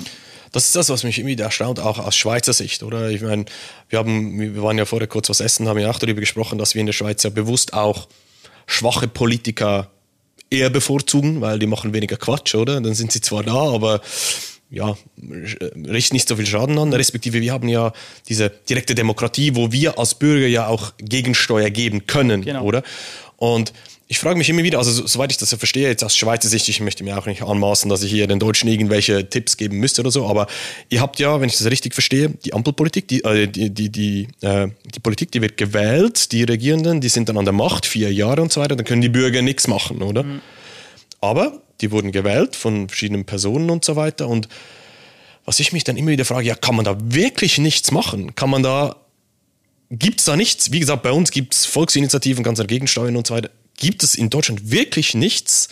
das 0.54 0.68
ist 0.68 0.76
das, 0.76 0.90
was 0.90 1.04
mich 1.04 1.20
immer 1.20 1.38
erstaunt, 1.38 1.80
auch 1.80 2.00
aus 2.00 2.16
Schweizer 2.16 2.54
Sicht, 2.54 2.84
oder? 2.84 3.10
Ich 3.10 3.22
meine, 3.22 3.46
wir 3.90 4.00
haben, 4.00 4.40
wir 4.40 4.62
waren 4.62 4.78
ja 4.78 4.86
vorher 4.86 5.08
kurz 5.08 5.28
was 5.28 5.42
essen, 5.42 5.68
haben 5.68 5.80
ja 5.80 5.90
auch 5.90 6.00
darüber 6.00 6.22
gesprochen, 6.22 6.58
dass 6.60 6.76
wir 6.76 6.80
in 6.80 6.86
der 6.86 6.94
Schweiz 6.94 7.24
ja 7.24 7.32
bewusst 7.32 7.74
auch 7.74 8.08
schwache 8.68 9.08
Politiker 9.08 9.90
eher 10.52 10.70
bevorzugen, 10.70 11.42
weil 11.42 11.58
die 11.58 11.66
machen 11.66 11.94
weniger 11.94 12.18
Quatsch, 12.18 12.54
oder? 12.54 12.80
Dann 12.80 12.94
sind 12.94 13.12
sie 13.12 13.20
zwar 13.20 13.44
da, 13.44 13.56
aber 13.56 14.02
ja, 14.70 14.96
richten 15.88 16.16
nicht 16.16 16.28
so 16.28 16.36
viel 16.36 16.46
Schaden 16.46 16.78
an, 16.78 16.94
respektive 16.94 17.42
wir 17.42 17.52
haben 17.52 17.68
ja 17.68 17.92
diese 18.30 18.50
direkte 18.50 18.96
Demokratie, 18.96 19.56
wo 19.56 19.72
wir 19.72 19.98
als 19.98 20.16
Bürger 20.16 20.48
ja 20.48 20.68
auch 20.68 20.94
Gegensteuer 21.00 21.72
geben 21.72 22.06
können, 22.06 22.44
genau. 22.44 22.64
oder? 22.64 22.84
Und 23.38 23.74
ich 24.14 24.20
frage 24.20 24.38
mich 24.38 24.48
immer 24.48 24.62
wieder, 24.62 24.78
also 24.78 25.08
soweit 25.08 25.32
ich 25.32 25.38
das 25.40 25.50
ja 25.50 25.58
verstehe, 25.58 25.88
jetzt 25.88 26.04
aus 26.04 26.16
Schweizer 26.16 26.48
Sicht, 26.48 26.70
ich 26.70 26.80
möchte 26.82 27.04
mir 27.04 27.18
auch 27.18 27.26
nicht 27.26 27.42
anmaßen, 27.42 27.90
dass 27.90 28.04
ich 28.04 28.12
hier 28.12 28.28
den 28.28 28.38
Deutschen 28.38 28.70
irgendwelche 28.70 29.28
Tipps 29.28 29.58
geben 29.58 29.80
müsste 29.80 30.02
oder 30.02 30.12
so, 30.12 30.28
aber 30.28 30.46
ihr 30.90 31.02
habt 31.02 31.18
ja, 31.18 31.42
wenn 31.42 31.50
ich 31.50 31.58
das 31.58 31.66
richtig 31.66 31.96
verstehe, 31.96 32.30
die 32.30 32.54
Ampelpolitik, 32.54 33.08
die, 33.08 33.24
äh, 33.24 33.48
die, 33.48 33.72
die, 33.72 33.90
die, 33.90 34.28
äh, 34.42 34.68
die 34.86 35.00
Politik, 35.00 35.32
die 35.32 35.42
wird 35.42 35.58
gewählt, 35.58 36.32
die 36.32 36.44
Regierenden, 36.44 37.02
die 37.02 37.10
sind 37.10 37.28
dann 37.28 37.40
an 37.40 37.46
der 37.46 37.56
Macht, 37.56 37.88
vier 37.88 38.14
Jahre 38.14 38.44
und 38.44 38.54
so 38.54 38.62
weiter, 38.62 38.76
dann 38.76 38.86
können 38.86 39.02
die 39.02 39.10
Bürger 39.10 39.42
nichts 39.42 39.68
machen, 39.68 40.04
oder? 40.04 40.22
Mhm. 40.22 40.42
Aber 41.20 41.60
die 41.82 41.90
wurden 41.90 42.12
gewählt 42.12 42.56
von 42.56 42.90
verschiedenen 42.90 43.26
Personen 43.26 43.72
und 43.72 43.84
so 43.84 43.96
weiter 43.96 44.28
und 44.28 44.48
was 45.44 45.60
ich 45.60 45.74
mich 45.74 45.86
dann 45.86 45.98
immer 45.98 46.12
wieder 46.12 46.24
frage, 46.24 46.46
ja, 46.46 46.54
kann 46.54 46.76
man 46.76 46.86
da 46.86 46.96
wirklich 47.00 47.58
nichts 47.58 47.90
machen? 47.90 48.36
Kann 48.36 48.52
man 48.52 48.62
da, 48.62 48.96
gibt 49.90 50.20
es 50.20 50.26
da 50.26 50.36
nichts? 50.36 50.72
Wie 50.72 50.80
gesagt, 50.80 51.02
bei 51.02 51.12
uns 51.12 51.32
gibt 51.32 51.56
es 51.56 51.66
Volksinitiativen, 51.66 52.44
ganz 52.44 52.60
dagegen 52.60 52.86
steuern 52.86 53.16
und 53.16 53.26
so 53.26 53.34
weiter 53.34 53.50
gibt 53.78 54.04
es 54.04 54.16
in 54.16 54.30
Deutschland 54.30 54.72
wirklich 54.72 55.14
nichts, 55.14 55.70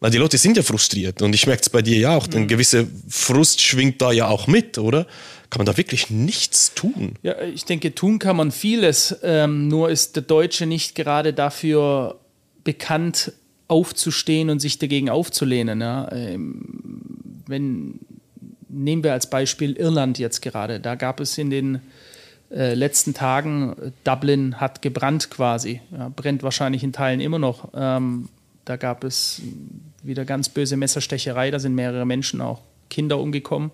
weil 0.00 0.10
die 0.10 0.18
Leute 0.18 0.38
sind 0.38 0.56
ja 0.56 0.62
frustriert 0.62 1.22
und 1.22 1.34
ich 1.34 1.46
merke 1.46 1.62
es 1.62 1.70
bei 1.70 1.82
dir 1.82 1.96
ja 1.96 2.16
auch, 2.16 2.26
mhm. 2.28 2.34
ein 2.34 2.48
gewisser 2.48 2.84
Frust 3.08 3.60
schwingt 3.60 4.02
da 4.02 4.12
ja 4.12 4.28
auch 4.28 4.46
mit, 4.46 4.78
oder? 4.78 5.06
Kann 5.50 5.60
man 5.60 5.66
da 5.66 5.76
wirklich 5.76 6.10
nichts 6.10 6.74
tun? 6.74 7.14
Ja, 7.22 7.40
ich 7.42 7.64
denke, 7.64 7.94
tun 7.94 8.18
kann 8.18 8.36
man 8.36 8.50
vieles, 8.50 9.16
ähm, 9.22 9.68
nur 9.68 9.88
ist 9.88 10.16
der 10.16 10.22
Deutsche 10.24 10.66
nicht 10.66 10.94
gerade 10.94 11.32
dafür 11.32 12.18
bekannt, 12.64 13.32
aufzustehen 13.68 14.50
und 14.50 14.60
sich 14.60 14.78
dagegen 14.78 15.08
aufzulehnen. 15.10 15.80
Ja? 15.80 16.10
Ähm, 16.12 16.62
wenn, 17.46 18.00
nehmen 18.68 19.04
wir 19.04 19.12
als 19.12 19.30
Beispiel 19.30 19.72
Irland 19.72 20.18
jetzt 20.18 20.42
gerade, 20.42 20.80
da 20.80 20.96
gab 20.96 21.20
es 21.20 21.38
in 21.38 21.50
den 21.50 21.80
äh, 22.54 22.74
letzten 22.74 23.14
Tagen, 23.14 23.92
Dublin 24.04 24.60
hat 24.60 24.80
gebrannt 24.80 25.30
quasi, 25.30 25.80
ja, 25.90 26.08
brennt 26.14 26.42
wahrscheinlich 26.42 26.84
in 26.84 26.92
Teilen 26.92 27.20
immer 27.20 27.38
noch. 27.38 27.70
Ähm, 27.74 28.28
da 28.64 28.76
gab 28.76 29.02
es 29.04 29.42
wieder 30.02 30.24
ganz 30.24 30.48
böse 30.48 30.76
Messerstecherei, 30.76 31.50
da 31.50 31.58
sind 31.58 31.74
mehrere 31.74 32.06
Menschen, 32.06 32.40
auch 32.40 32.60
Kinder 32.90 33.18
umgekommen, 33.18 33.72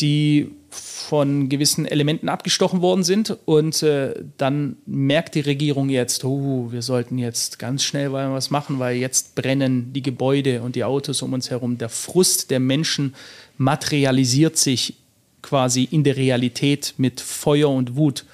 die 0.00 0.50
von 0.70 1.48
gewissen 1.48 1.86
Elementen 1.86 2.28
abgestochen 2.28 2.80
worden 2.80 3.02
sind. 3.02 3.36
Und 3.44 3.82
äh, 3.82 4.14
dann 4.36 4.76
merkt 4.86 5.34
die 5.34 5.40
Regierung 5.40 5.88
jetzt, 5.88 6.24
oh, 6.24 6.68
wir 6.70 6.82
sollten 6.82 7.18
jetzt 7.18 7.58
ganz 7.58 7.84
schnell 7.84 8.12
was 8.12 8.50
machen, 8.50 8.78
weil 8.78 8.96
jetzt 8.96 9.34
brennen 9.34 9.92
die 9.92 10.02
Gebäude 10.02 10.62
und 10.62 10.76
die 10.76 10.84
Autos 10.84 11.22
um 11.22 11.32
uns 11.32 11.50
herum. 11.50 11.78
Der 11.78 11.88
Frust 11.88 12.50
der 12.50 12.60
Menschen 12.60 13.14
materialisiert 13.56 14.56
sich 14.56 14.96
quasi 15.42 15.84
in 15.90 16.04
der 16.04 16.16
Realität 16.16 16.94
mit 16.96 17.20
Feuer 17.20 17.70
und 17.70 17.96
Wut. 17.96 18.24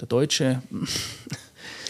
Der 0.00 0.08
Deutsche. 0.08 0.62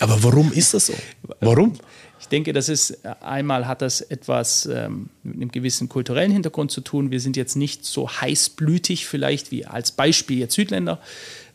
Aber 0.00 0.22
warum 0.22 0.52
ist 0.52 0.74
das 0.74 0.86
so? 0.86 0.94
Warum? 1.40 1.74
Ich 2.20 2.28
denke, 2.28 2.54
das 2.54 2.70
ist 2.70 3.04
einmal 3.22 3.66
hat 3.66 3.82
das 3.82 4.00
etwas 4.00 4.66
ähm, 4.66 5.10
mit 5.22 5.34
einem 5.34 5.52
gewissen 5.52 5.90
kulturellen 5.90 6.32
Hintergrund 6.32 6.70
zu 6.70 6.80
tun. 6.80 7.10
Wir 7.10 7.20
sind 7.20 7.36
jetzt 7.36 7.54
nicht 7.54 7.84
so 7.84 8.08
heißblütig 8.08 9.06
vielleicht 9.06 9.50
wie 9.50 9.66
als 9.66 9.92
Beispiel 9.92 10.38
jetzt 10.38 10.54
Südländer, 10.54 11.00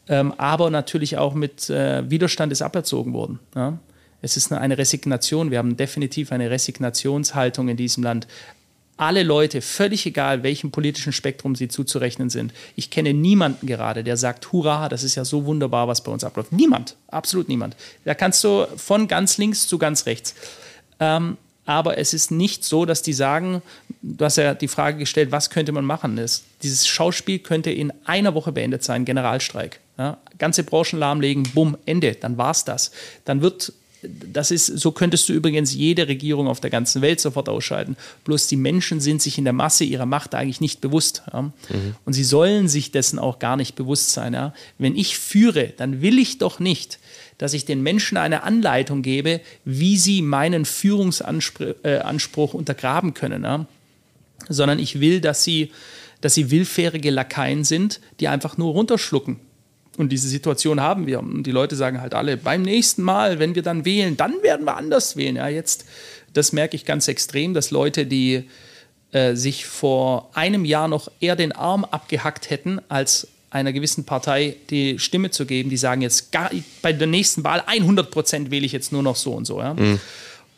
ähm, 0.08 0.32
aber 0.38 0.70
natürlich 0.70 1.18
auch 1.18 1.34
mit 1.34 1.72
äh, 1.72 2.08
Widerstand 2.10 2.52
ist 2.52 2.62
aberzogen 2.62 3.14
worden. 3.14 3.40
Ja? 3.56 3.80
Es 4.22 4.38
ist 4.38 4.52
eine 4.52 4.78
Resignation. 4.78 5.50
Wir 5.50 5.58
haben 5.58 5.78
definitiv 5.78 6.32
eine 6.32 6.52
Resignationshaltung 6.52 7.70
in 7.70 7.78
diesem 7.78 8.04
Land 8.04 8.28
alle 9.00 9.24
Leute, 9.24 9.62
völlig 9.62 10.06
egal, 10.06 10.44
welchem 10.44 10.72
politischen 10.72 11.14
Spektrum 11.14 11.56
sie 11.56 11.70
zuzurechnen 11.70 12.30
sind. 12.30 12.54
Ich 12.76 12.90
kenne 12.90 13.14
niemanden 13.14 13.66
gerade, 13.66 14.04
der 14.04 14.18
sagt, 14.18 14.52
hurra, 14.52 14.90
das 14.90 15.04
ist 15.04 15.16
ja 15.16 15.24
so 15.24 15.46
wunderbar, 15.46 15.88
was 15.88 16.04
bei 16.04 16.12
uns 16.12 16.26
abläuft. 16.26 16.52
Niemand, 16.52 16.98
absolut 17.08 17.48
niemand. 17.48 17.78
Da 18.04 18.14
kannst 18.14 18.44
du 18.44 18.68
von 18.76 19.08
ganz 19.08 19.38
links 19.38 19.70
zu 19.70 19.78
ganz 19.78 20.06
rechts. 20.06 20.36
Ähm, 21.00 21.38
aber 21.66 21.98
es 21.98 22.14
ist 22.14 22.30
nicht 22.30 22.66
so, 22.66 22.84
dass 22.84 23.02
die 23.02 23.14
sagen, 23.14 23.62
du 24.02 24.26
hast 24.26 24.36
ja 24.36 24.54
die 24.54 24.68
Frage 24.68 24.98
gestellt, 24.98 25.32
was 25.32 25.50
könnte 25.50 25.72
man 25.72 25.86
machen? 25.86 26.18
Das, 26.18 26.44
dieses 26.62 26.86
Schauspiel 26.86 27.40
könnte 27.40 27.72
in 27.72 27.94
einer 28.04 28.34
Woche 28.34 28.52
beendet 28.52 28.84
sein, 28.84 29.06
Generalstreik. 29.06 29.80
Ja, 29.98 30.18
ganze 30.38 30.64
Branchen 30.64 31.00
lahmlegen, 31.00 31.44
bumm, 31.54 31.78
Ende, 31.86 32.16
dann 32.16 32.38
war's 32.38 32.66
das. 32.66 32.92
Dann 33.24 33.42
wird 33.42 33.72
das 34.02 34.52
ist, 34.52 34.66
so 34.66 34.92
könntest 34.92 35.28
du 35.28 35.34
übrigens 35.34 35.74
jede 35.74 36.08
Regierung 36.08 36.48
auf 36.48 36.60
der 36.60 36.70
ganzen 36.70 37.02
Welt 37.02 37.20
sofort 37.20 37.50
ausschalten. 37.50 37.98
Bloß 38.24 38.48
die 38.48 38.56
Menschen 38.56 39.02
sind 39.02 39.22
sich 39.22 39.38
in 39.38 39.44
der 39.44 39.54
Masse 39.54 39.84
ihrer 39.84 40.06
Macht 40.06 40.36
eigentlich 40.36 40.62
nicht 40.62 40.80
bewusst. 40.80 41.24
Ja? 41.34 41.42
Mhm. 41.42 41.52
Und 42.06 42.14
sie 42.14 42.24
sollen 42.24 42.70
sich 42.70 42.92
dessen 42.92 43.20
auch 43.20 43.40
gar 43.40 43.58
nicht 43.58 43.76
bewusst 43.76 44.12
sein. 44.12 44.34
Ja? 44.34 44.54
Wenn 44.78 44.96
ich 44.96 45.18
führe, 45.18 45.74
dann 45.76 46.02
will 46.02 46.18
ich 46.18 46.38
doch 46.38 46.60
nicht, 46.60 47.00
dass 47.38 47.54
ich 47.54 47.66
den 47.66 47.82
Menschen 47.84 48.18
eine 48.18 48.44
Anleitung 48.44 49.02
gebe, 49.02 49.42
wie 49.66 49.98
sie 49.98 50.22
meinen 50.22 50.66
Führungsanspruch 50.66 52.54
äh, 52.54 52.58
untergraben 52.58 53.14
können. 53.14 53.44
Ja? 53.44 53.66
Sondern 54.48 54.80
ich 54.80 55.02
will, 55.02 55.20
dass 55.20 55.44
sie, 55.44 55.72
dass 56.22 56.34
sie 56.34 56.52
willfährige 56.52 57.12
Lakaien 57.12 57.66
sind, 57.66 58.00
die 58.22 58.30
einfach 58.30 58.58
nur 58.58 58.72
runterschlucken 58.72 59.42
und 60.00 60.10
diese 60.10 60.30
Situation 60.30 60.80
haben 60.80 61.08
wir. 61.08 61.20
Und 61.20 61.44
die 61.44 61.52
Leute 61.52 61.76
sagen 61.76 62.00
halt 62.00 62.14
alle, 62.14 62.38
beim 62.38 62.62
nächsten 62.62 63.04
Mal, 63.04 63.40
wenn 63.40 63.54
wir 63.54 63.64
dann 63.64 63.84
wählen, 63.84 64.16
dann 64.16 64.42
werden 64.42 64.66
wir 64.66 64.78
anders 64.78 65.18
wählen. 65.18 65.36
Ja, 65.36 65.50
jetzt, 65.50 65.86
das 66.34 66.54
merke 66.54 66.76
ich 66.76 66.86
ganz 66.86 67.08
extrem, 67.08 67.54
dass 67.54 67.70
Leute, 67.70 68.06
die 68.06 68.46
äh, 69.12 69.36
sich 69.36 69.66
vor 69.66 70.32
einem 70.34 70.64
Jahr 70.64 70.88
noch 70.88 71.12
eher 71.20 71.36
den 71.36 71.52
Arm 71.52 71.84
abgehackt 71.84 72.50
hätten, 72.50 72.80
als 72.88 73.28
einer 73.50 73.74
gewissen 73.74 74.06
Partei 74.06 74.56
die 74.70 75.00
Stimme 75.00 75.32
zu 75.32 75.46
geben, 75.46 75.70
die 75.70 75.78
sagen 75.78 76.02
jetzt, 76.02 76.32
gar, 76.32 76.50
bei 76.82 76.94
der 76.94 77.08
nächsten 77.08 77.44
Wahl 77.44 77.64
100 77.66 78.10
Prozent 78.10 78.52
wähle 78.52 78.66
ich 78.66 78.72
jetzt 78.72 78.94
nur 78.94 79.04
noch 79.04 79.16
so 79.16 79.34
und 79.34 79.46
so. 79.46 79.60
Ja? 79.60 79.74
Mhm. 79.74 80.00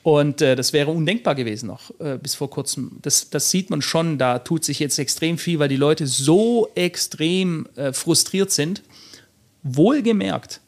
Und 0.03 0.41
äh, 0.41 0.55
das 0.55 0.73
wäre 0.73 0.91
undenkbar 0.91 1.33
gewesen 1.33 1.67
noch 1.67 1.91
äh, 1.99 2.17
bis 2.17 2.35
vor 2.35 2.49
kurzem. 2.49 2.91
Das, 3.01 3.29
das, 3.29 3.49
sieht 3.49 3.69
man 3.69 3.81
schon, 3.81 4.17
da 4.17 4.39
tut 4.39 4.65
sich 4.65 4.79
jetzt 4.79 4.99
extrem 4.99 5.37
viel, 5.37 5.57
weil 5.59 5.69
die 5.69 5.77
Leute 5.77 6.05
so 6.05 6.69
extrem 6.75 7.67
äh, 7.75 7.93
frustriert 7.93 8.51
sind 8.51 8.81
Wohlgemerkt, 9.63 10.61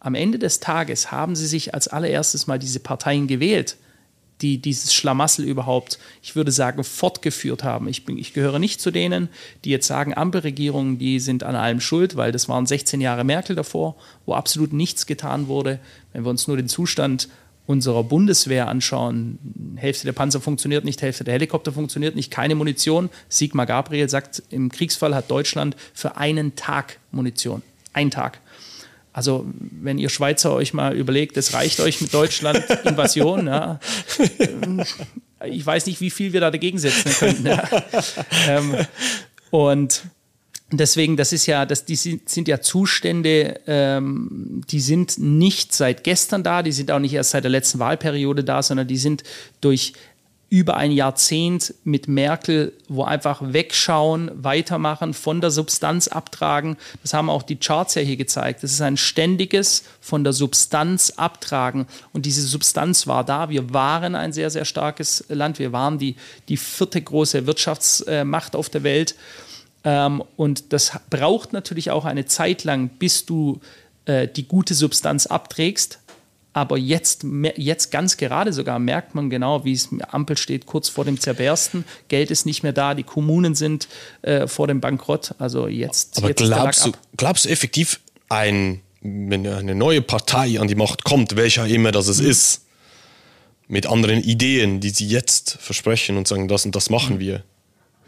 am 0.00 0.14
Ende 0.14 0.38
des 0.38 0.60
Tages 0.60 1.10
haben 1.10 1.34
sie 1.34 1.46
sich 1.46 1.74
als 1.74 1.88
allererstes 1.88 2.46
mal 2.46 2.58
diese 2.58 2.80
Parteien 2.80 3.26
gewählt, 3.26 3.76
die 4.40 4.58
dieses 4.58 4.94
Schlamassel 4.94 5.44
überhaupt, 5.44 5.98
ich 6.22 6.36
würde 6.36 6.52
sagen, 6.52 6.84
fortgeführt 6.84 7.64
haben. 7.64 7.88
Ich, 7.88 8.04
bin, 8.04 8.16
ich 8.16 8.32
gehöre 8.32 8.60
nicht 8.60 8.80
zu 8.80 8.92
denen, 8.92 9.28
die 9.64 9.70
jetzt 9.70 9.88
sagen, 9.88 10.14
Ampelregierungen, 10.14 10.98
die 10.98 11.18
sind 11.18 11.42
an 11.42 11.56
allem 11.56 11.80
schuld, 11.80 12.16
weil 12.16 12.30
das 12.30 12.48
waren 12.48 12.66
16 12.66 13.00
Jahre 13.00 13.24
Merkel 13.24 13.56
davor, 13.56 13.96
wo 14.26 14.34
absolut 14.34 14.72
nichts 14.72 15.06
getan 15.06 15.48
wurde. 15.48 15.80
Wenn 16.12 16.24
wir 16.24 16.30
uns 16.30 16.46
nur 16.46 16.56
den 16.56 16.68
Zustand 16.68 17.28
unserer 17.66 18.04
Bundeswehr 18.04 18.68
anschauen, 18.68 19.38
Hälfte 19.76 20.06
der 20.06 20.12
Panzer 20.12 20.40
funktioniert 20.40 20.84
nicht, 20.84 21.02
Hälfte 21.02 21.24
der 21.24 21.34
Helikopter 21.34 21.72
funktioniert 21.72 22.14
nicht, 22.14 22.30
keine 22.30 22.54
Munition. 22.54 23.10
Sigmar 23.28 23.66
Gabriel 23.66 24.08
sagt, 24.08 24.42
im 24.50 24.70
Kriegsfall 24.70 25.14
hat 25.14 25.30
Deutschland 25.30 25.76
für 25.92 26.16
einen 26.16 26.54
Tag 26.54 26.98
Munition. 27.10 27.62
Ein 27.98 28.12
Tag. 28.12 28.40
Also, 29.12 29.44
wenn 29.58 29.98
ihr 29.98 30.08
Schweizer 30.08 30.52
euch 30.52 30.72
mal 30.72 30.94
überlegt, 30.94 31.36
es 31.36 31.52
reicht 31.52 31.80
euch 31.80 32.00
mit 32.00 32.14
Deutschland 32.14 32.64
Invasion, 32.84 33.48
ja. 33.48 33.80
Ich 35.44 35.66
weiß 35.66 35.86
nicht, 35.86 36.00
wie 36.00 36.10
viel 36.10 36.32
wir 36.32 36.40
da 36.40 36.52
dagegen 36.52 36.78
setzen 36.78 37.10
könnten. 37.10 37.46
Ja. 37.46 37.68
Ähm, 38.46 38.76
und 39.50 40.02
deswegen, 40.70 41.16
das 41.16 41.32
ist 41.32 41.46
ja, 41.46 41.66
das, 41.66 41.84
die 41.86 41.96
sind 41.96 42.46
ja 42.46 42.60
Zustände, 42.60 43.60
ähm, 43.66 44.62
die 44.70 44.80
sind 44.80 45.18
nicht 45.18 45.72
seit 45.72 46.04
gestern 46.04 46.44
da, 46.44 46.62
die 46.62 46.70
sind 46.72 46.92
auch 46.92 47.00
nicht 47.00 47.14
erst 47.14 47.30
seit 47.30 47.42
der 47.42 47.50
letzten 47.50 47.80
Wahlperiode 47.80 48.44
da, 48.44 48.62
sondern 48.62 48.86
die 48.86 48.96
sind 48.96 49.24
durch 49.60 49.94
über 50.50 50.78
ein 50.78 50.92
Jahrzehnt 50.92 51.74
mit 51.84 52.08
Merkel, 52.08 52.72
wo 52.88 53.04
einfach 53.04 53.40
wegschauen, 53.42 54.30
weitermachen, 54.34 55.12
von 55.12 55.42
der 55.42 55.50
Substanz 55.50 56.08
abtragen. 56.08 56.78
Das 57.02 57.12
haben 57.12 57.28
auch 57.28 57.42
die 57.42 57.56
Charts 57.56 57.96
ja 57.96 58.02
hier 58.02 58.16
gezeigt. 58.16 58.62
Das 58.62 58.72
ist 58.72 58.80
ein 58.80 58.96
ständiges 58.96 59.84
von 60.00 60.24
der 60.24 60.32
Substanz 60.32 61.10
abtragen. 61.16 61.86
Und 62.14 62.24
diese 62.24 62.42
Substanz 62.42 63.06
war 63.06 63.24
da. 63.24 63.50
Wir 63.50 63.74
waren 63.74 64.14
ein 64.14 64.32
sehr, 64.32 64.48
sehr 64.48 64.64
starkes 64.64 65.24
Land. 65.28 65.58
Wir 65.58 65.72
waren 65.72 65.98
die, 65.98 66.16
die 66.48 66.56
vierte 66.56 67.02
große 67.02 67.46
Wirtschaftsmacht 67.46 68.56
auf 68.56 68.70
der 68.70 68.82
Welt. 68.84 69.16
Ähm, 69.84 70.22
und 70.36 70.72
das 70.72 70.92
braucht 71.10 71.52
natürlich 71.52 71.90
auch 71.90 72.06
eine 72.06 72.24
Zeit 72.24 72.64
lang, 72.64 72.88
bis 72.88 73.26
du 73.26 73.60
äh, 74.06 74.26
die 74.26 74.48
gute 74.48 74.72
Substanz 74.72 75.26
abträgst. 75.26 75.98
Aber 76.52 76.78
jetzt, 76.78 77.24
jetzt 77.56 77.90
ganz 77.90 78.16
gerade 78.16 78.52
sogar 78.52 78.78
merkt 78.78 79.14
man 79.14 79.30
genau, 79.30 79.64
wie 79.64 79.72
es 79.72 79.90
Ampel 80.10 80.36
steht, 80.36 80.66
kurz 80.66 80.88
vor 80.88 81.04
dem 81.04 81.20
Zerbersten. 81.20 81.84
Geld 82.08 82.30
ist 82.30 82.46
nicht 82.46 82.62
mehr 82.62 82.72
da, 82.72 82.94
die 82.94 83.02
Kommunen 83.02 83.54
sind 83.54 83.86
äh, 84.22 84.46
vor 84.46 84.66
dem 84.66 84.80
Bankrott. 84.80 85.34
Also 85.38 85.68
jetzt. 85.68 86.18
Aber 86.18 86.28
jetzt 86.28 86.42
glaubst, 86.42 86.86
du, 86.86 86.92
glaubst 87.16 87.44
du 87.44 87.48
effektiv, 87.50 88.00
ein, 88.28 88.80
wenn 89.00 89.46
eine 89.46 89.74
neue 89.74 90.02
Partei 90.02 90.58
an 90.58 90.68
die 90.68 90.74
Macht 90.74 91.04
kommt, 91.04 91.36
welcher 91.36 91.66
immer 91.66 91.92
das 91.92 92.08
es 92.08 92.20
mhm. 92.20 92.30
ist, 92.30 92.64
mit 93.68 93.86
anderen 93.86 94.22
Ideen, 94.22 94.80
die 94.80 94.90
sie 94.90 95.06
jetzt 95.06 95.58
versprechen 95.60 96.16
und 96.16 96.26
sagen, 96.26 96.48
das 96.48 96.64
und 96.64 96.74
das 96.74 96.90
machen 96.90 97.16
mhm. 97.16 97.20
wir, 97.20 97.44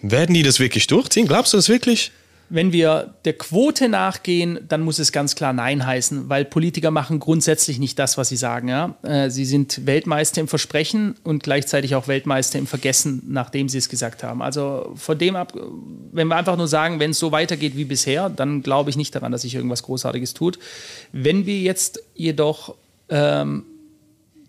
werden 0.03 0.35
die 0.35 0.43
das 0.43 0.59
wirklich 0.59 0.87
durchziehen? 0.87 1.27
Glaubst 1.27 1.53
du 1.53 1.59
das 1.59 1.69
wirklich? 1.69 2.11
Wenn 2.53 2.73
wir 2.73 3.15
der 3.25 3.35
Quote 3.35 3.89
nachgehen, 3.89 4.59
dann 4.69 4.83
muss 4.83 4.99
es 4.99 5.13
ganz 5.13 5.37
klar 5.37 5.53
Nein 5.53 5.87
heißen, 5.87 6.29
weil 6.29 6.45
Politiker 6.45 6.91
machen 6.91 7.21
grundsätzlich 7.21 7.79
nicht 7.79 7.99
das, 7.99 8.19
was 8.19 8.29
sie 8.29 8.37
sagen. 8.37 8.69
Ja? 8.69 8.97
Äh, 9.03 9.31
sie 9.31 9.45
sind 9.45 9.87
Weltmeister 9.87 10.41
im 10.41 10.49
Versprechen 10.49 11.15
und 11.23 11.43
gleichzeitig 11.43 11.95
auch 11.95 12.09
Weltmeister 12.09 12.59
im 12.59 12.67
Vergessen, 12.67 13.23
nachdem 13.29 13.69
sie 13.69 13.79
es 13.79 13.89
gesagt 13.89 14.25
haben. 14.25 14.43
Also 14.43 14.93
von 14.97 15.17
dem 15.17 15.37
ab, 15.37 15.55
wenn 16.13 16.29
wir 16.29 16.37
einfach 16.37 16.57
nur 16.57 16.69
sagen, 16.69 17.01
wenn 17.01 17.13
es 17.13 17.19
so 17.21 17.33
weitergeht 17.33 17.77
wie 17.77 17.85
bisher, 17.85 18.29
dann 18.29 18.63
glaube 18.63 18.91
ich 18.91 18.97
nicht 18.97 19.15
daran, 19.15 19.33
dass 19.33 19.43
sich 19.43 19.55
irgendwas 19.55 19.85
Großartiges 19.85 20.35
tut. 20.35 20.59
Wenn 21.13 21.47
wir 21.47 21.61
jetzt 21.61 22.03
jedoch 22.15 22.75
ähm, 23.09 23.65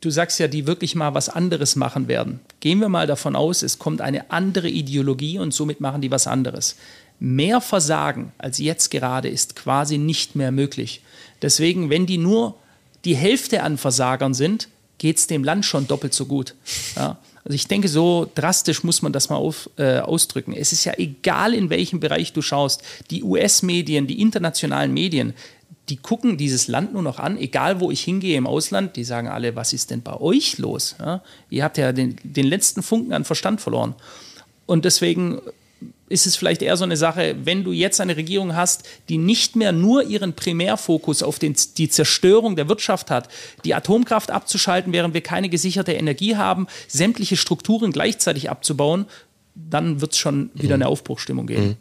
du 0.02 0.10
sagst 0.10 0.40
ja, 0.40 0.48
die 0.48 0.68
wirklich 0.68 0.96
mal 0.96 1.14
was 1.14 1.30
anderes 1.30 1.76
machen 1.76 2.08
werden. 2.08 2.40
Gehen 2.60 2.80
wir 2.80 2.90
mal 2.90 3.08
davon 3.08 3.36
aus, 3.36 3.62
es 3.62 3.80
kommt 3.80 4.02
eine 4.02 4.32
andere 4.32 4.68
Ideologie 4.68 5.40
und 5.40 5.54
somit 5.54 5.80
machen 5.80 6.02
die 6.02 6.12
was 6.12 6.28
anderes. 6.28 6.76
Mehr 7.24 7.62
Versagen 7.62 8.32
als 8.40 8.58
jetzt 8.58 8.90
gerade 8.90 9.30
ist 9.30 9.56
quasi 9.56 10.00
nicht 10.00 10.36
mehr 10.36 10.52
möglich. 10.52 11.04
Deswegen, 11.44 11.92
wenn 11.92 12.08
die 12.08 12.18
nur 12.18 12.56
die 13.06 13.16
Hälfte 13.16 13.62
an 13.62 13.78
Versagern 13.78 14.34
sind, 14.34 14.70
geht 14.98 15.18
es 15.18 15.28
dem 15.28 15.44
Land 15.44 15.64
schon 15.66 15.88
doppelt 15.88 16.16
so 16.16 16.26
gut. 16.26 16.56
Ja? 16.96 17.20
Also 17.44 17.54
ich 17.54 17.68
denke, 17.68 17.90
so 17.90 18.28
drastisch 18.34 18.84
muss 18.84 19.04
man 19.04 19.14
das 19.14 19.30
mal 19.30 19.36
auf, 19.36 19.70
äh, 19.78 20.00
ausdrücken. 20.00 20.54
Es 20.54 20.72
ist 20.72 20.84
ja 20.84 20.94
egal, 20.98 21.54
in 21.54 21.70
welchem 21.70 22.00
Bereich 22.00 22.34
du 22.34 22.42
schaust. 22.42 22.82
Die 23.12 23.24
US-Medien, 23.24 24.08
die 24.08 24.20
internationalen 24.20 24.92
Medien, 24.92 25.36
die 25.90 25.98
gucken 25.98 26.38
dieses 26.38 26.68
Land 26.68 26.92
nur 26.94 27.04
noch 27.04 27.20
an, 27.20 27.38
egal 27.38 27.80
wo 27.80 27.92
ich 27.92 28.02
hingehe 28.02 28.36
im 28.36 28.48
Ausland, 28.48 28.96
die 28.96 29.04
sagen 29.04 29.28
alle, 29.28 29.56
was 29.56 29.74
ist 29.74 29.92
denn 29.92 30.02
bei 30.02 30.20
euch 30.20 30.58
los? 30.58 30.96
Ja? 30.98 31.22
Ihr 31.52 31.64
habt 31.64 31.78
ja 31.78 31.92
den, 31.92 32.16
den 32.24 32.48
letzten 32.48 32.82
Funken 32.82 33.14
an 33.14 33.26
Verstand 33.26 33.62
verloren. 33.62 33.94
Und 34.66 34.86
deswegen 34.86 35.40
ist 36.10 36.28
es 36.28 36.36
vielleicht 36.36 36.62
eher 36.62 36.78
so 36.78 36.84
eine 36.84 36.98
Sache, 36.98 37.36
wenn 37.44 37.64
du 37.64 37.72
jetzt 37.72 38.02
eine 38.02 38.18
Regierung 38.18 38.56
hast, 38.56 38.84
die 39.10 39.18
nicht 39.18 39.56
mehr 39.56 39.72
nur 39.72 40.04
ihren 40.04 40.34
Primärfokus 40.34 41.24
auf 41.24 41.40
den, 41.40 41.56
die 41.78 41.90
Zerstörung 41.90 42.56
der 42.56 42.68
Wirtschaft 42.68 43.10
hat, 43.10 43.30
die 43.64 43.74
Atomkraft 43.74 44.30
abzuschalten, 44.30 44.94
während 44.94 45.14
wir 45.14 45.22
keine 45.22 45.50
gesicherte 45.50 45.94
Energie 45.94 46.36
haben, 46.36 46.68
sämtliche 46.88 47.38
Strukturen 47.38 47.92
gleichzeitig 47.92 48.50
abzubauen, 48.50 49.06
dann 49.56 50.02
wird 50.02 50.14
es 50.14 50.18
schon 50.18 50.50
wieder 50.54 50.76
eine 50.76 50.88
Aufbruchstimmung 50.88 51.48
geben. 51.48 51.68
Mhm. 51.68 51.76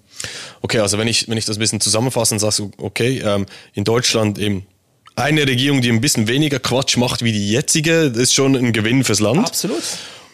Okay, 0.62 0.78
also 0.78 0.98
wenn 0.98 1.08
ich, 1.08 1.28
wenn 1.28 1.38
ich 1.38 1.44
das 1.44 1.56
ein 1.56 1.60
bisschen 1.60 1.80
zusammenfasse 1.80 2.34
und 2.34 2.40
sage, 2.40 2.70
okay, 2.78 3.22
ähm, 3.24 3.46
in 3.74 3.84
Deutschland 3.84 4.38
eben 4.38 4.66
eine 5.16 5.46
Regierung, 5.46 5.80
die 5.80 5.90
ein 5.90 6.00
bisschen 6.00 6.28
weniger 6.28 6.58
Quatsch 6.58 6.96
macht 6.96 7.22
wie 7.22 7.32
die 7.32 7.50
jetzige, 7.50 8.12
ist 8.14 8.34
schon 8.34 8.56
ein 8.56 8.72
Gewinn 8.72 9.04
fürs 9.04 9.20
Land. 9.20 9.46
Absolut. 9.46 9.82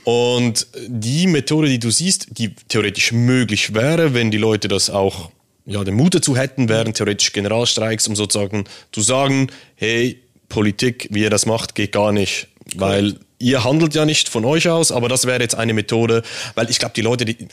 Und 0.07 0.69
die 0.87 1.27
Methode, 1.27 1.67
die 1.67 1.81
du 1.81 1.91
siehst, 1.91 2.39
die 2.39 2.55
theoretisch 2.69 3.11
möglich 3.11 3.75
wäre, 3.75 4.15
wenn 4.15 4.31
die 4.31 4.39
Leute 4.39 4.69
das 4.69 4.89
auch 4.89 5.31
ja, 5.65 5.83
den 5.83 5.95
Mut 5.95 6.15
dazu 6.15 6.37
hätten, 6.37 6.69
wären 6.69 6.95
theoretisch 6.95 7.33
Generalstreiks, 7.33 8.07
um 8.07 8.15
sozusagen 8.15 8.67
zu 8.93 9.01
sagen, 9.01 9.49
hey, 9.75 10.23
Politik, 10.49 11.09
wie 11.11 11.23
ihr 11.23 11.31
das 11.31 11.45
macht, 11.45 11.75
geht 11.75 11.91
gar 11.91 12.13
nicht. 12.13 12.47
Weil 12.77 13.19
ihr 13.41 13.65
handelt 13.65 13.97
ja 13.97 14.05
nicht 14.05 14.29
von 14.29 14.45
euch 14.45 14.69
aus, 14.69 14.93
aber 14.93 15.09
das 15.09 15.27
wäre 15.27 15.43
jetzt 15.43 15.57
eine 15.57 15.75
Methode, 15.75 16.23
weil 16.55 16.71
ich 16.71 16.79
glaube, 16.79 16.95
die 16.95 17.03
Leute, 17.03 17.25
die, 17.25 17.49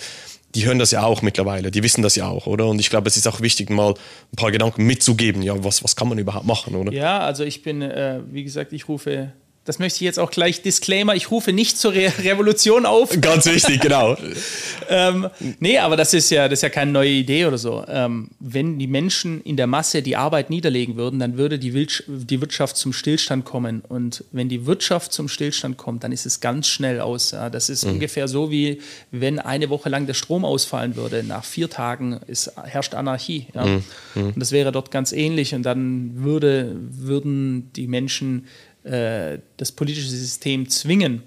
die 0.53 0.65
hören 0.65 0.77
das 0.77 0.91
ja 0.91 1.01
auch 1.01 1.23
mittlerweile, 1.23 1.71
die 1.71 1.81
wissen 1.81 2.03
das 2.03 2.15
ja 2.15 2.27
auch, 2.27 2.45
oder? 2.45 2.67
Und 2.67 2.79
ich 2.79 2.91
glaube, 2.91 3.07
es 3.07 3.17
ist 3.17 3.27
auch 3.27 3.41
wichtig, 3.41 3.71
mal 3.71 3.95
ein 3.95 4.35
paar 4.35 4.51
Gedanken 4.51 4.85
mitzugeben, 4.85 5.41
ja, 5.41 5.63
was, 5.63 5.83
was 5.83 5.95
kann 5.95 6.07
man 6.07 6.19
überhaupt 6.19 6.45
machen, 6.45 6.75
oder? 6.75 6.93
Ja, 6.93 7.21
also 7.21 7.43
ich 7.43 7.63
bin, 7.63 7.81
äh, 7.81 8.19
wie 8.31 8.43
gesagt, 8.43 8.73
ich 8.73 8.87
rufe 8.87 9.33
das 9.65 9.79
möchte 9.79 9.97
ich 9.97 10.01
jetzt 10.01 10.19
auch 10.19 10.29
gleich 10.29 10.61
Disclaimer, 10.61 11.15
ich 11.15 11.31
rufe 11.31 11.53
nicht 11.53 11.77
zur 11.77 11.93
Re 11.93 12.11
Revolution 12.19 12.85
auf. 12.85 13.09
Ganz 13.21 13.45
wichtig, 13.45 13.79
genau. 13.79 14.17
ähm, 14.89 15.29
nee, 15.59 15.77
aber 15.77 15.95
das 15.95 16.13
ist 16.13 16.29
ja, 16.31 16.49
das 16.49 16.59
ist 16.59 16.63
ja 16.63 16.69
keine 16.69 16.91
neue 16.91 17.09
Idee 17.09 17.45
oder 17.45 17.57
so. 17.57 17.83
Ähm, 17.87 18.29
wenn 18.39 18.77
die 18.77 18.87
Menschen 18.87 19.41
in 19.41 19.55
der 19.55 19.67
Masse 19.67 20.01
die 20.01 20.17
Arbeit 20.17 20.49
niederlegen 20.49 20.97
würden, 20.97 21.19
dann 21.19 21.37
würde 21.37 21.59
die, 21.59 21.73
Wild 21.73 22.03
die 22.07 22.41
Wirtschaft 22.41 22.75
zum 22.75 22.91
Stillstand 22.91 23.45
kommen. 23.45 23.81
Und 23.87 24.25
wenn 24.33 24.49
die 24.49 24.65
Wirtschaft 24.65 25.13
zum 25.13 25.29
Stillstand 25.29 25.77
kommt, 25.77 26.03
dann 26.03 26.11
ist 26.11 26.25
es 26.25 26.41
ganz 26.41 26.67
schnell 26.67 26.99
aus. 26.99 27.31
Ja. 27.31 27.49
Das 27.49 27.69
ist 27.69 27.85
mhm. 27.85 27.93
ungefähr 27.93 28.27
so, 28.27 28.51
wie 28.51 28.81
wenn 29.11 29.39
eine 29.39 29.69
Woche 29.69 29.87
lang 29.87 30.07
der 30.07 30.13
Strom 30.13 30.43
ausfallen 30.43 30.97
würde. 30.97 31.23
Nach 31.23 31.45
vier 31.45 31.69
Tagen 31.69 32.19
ist, 32.27 32.51
herrscht 32.61 32.95
Anarchie. 32.95 33.47
Ja. 33.55 33.65
Mhm. 33.65 33.83
Mhm. 34.15 34.25
Und 34.27 34.39
das 34.39 34.51
wäre 34.51 34.73
dort 34.73 34.91
ganz 34.91 35.13
ähnlich. 35.13 35.55
Und 35.55 35.63
dann 35.63 36.11
würde, 36.15 36.75
würden 36.75 37.71
die 37.77 37.87
Menschen 37.87 38.45
äh, 38.83 39.39
das 39.57 39.71
politische 39.71 40.09
System 40.09 40.69
zwingen. 40.69 41.23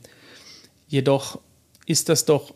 Jedoch 0.88 1.40
ist 1.87 2.09
das 2.09 2.25
doch, 2.25 2.55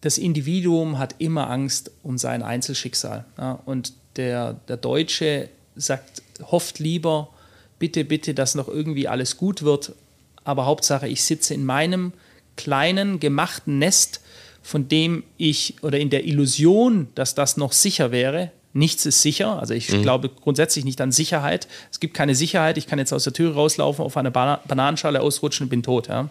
das 0.00 0.18
Individuum 0.18 0.98
hat 0.98 1.16
immer 1.18 1.50
Angst 1.50 1.90
um 2.02 2.16
sein 2.16 2.42
Einzelschicksal. 2.42 3.24
Ja? 3.36 3.60
Und 3.66 3.92
der, 4.16 4.54
der 4.68 4.76
Deutsche 4.76 5.48
sagt, 5.76 6.22
hofft 6.42 6.78
lieber, 6.78 7.30
bitte, 7.78 8.04
bitte, 8.04 8.34
dass 8.34 8.54
noch 8.54 8.68
irgendwie 8.68 9.08
alles 9.08 9.36
gut 9.36 9.62
wird. 9.62 9.92
Aber 10.44 10.66
Hauptsache, 10.66 11.08
ich 11.08 11.22
sitze 11.24 11.54
in 11.54 11.64
meinem 11.64 12.12
kleinen, 12.56 13.20
gemachten 13.20 13.78
Nest, 13.78 14.20
von 14.62 14.88
dem 14.88 15.24
ich 15.36 15.82
oder 15.82 15.98
in 15.98 16.10
der 16.10 16.24
Illusion, 16.24 17.08
dass 17.14 17.34
das 17.34 17.56
noch 17.56 17.72
sicher 17.72 18.12
wäre, 18.12 18.52
nichts 18.72 19.06
ist 19.06 19.22
sicher. 19.22 19.58
Also 19.58 19.74
ich 19.74 19.90
mhm. 19.90 20.02
glaube 20.02 20.28
grundsätzlich 20.28 20.84
nicht 20.84 21.00
an 21.00 21.12
Sicherheit. 21.12 21.68
Es 21.90 22.00
gibt 22.00 22.14
keine 22.14 22.34
Sicherheit. 22.34 22.78
Ich 22.78 22.86
kann 22.86 22.98
jetzt 22.98 23.12
aus 23.12 23.24
der 23.24 23.32
Tür 23.32 23.54
rauslaufen, 23.54 24.04
auf 24.04 24.16
eine 24.16 24.30
Bana 24.30 24.60
Bananenschale 24.66 25.20
ausrutschen 25.20 25.64
und 25.64 25.70
bin 25.70 25.82
tot. 25.82 26.08
Ja. 26.08 26.30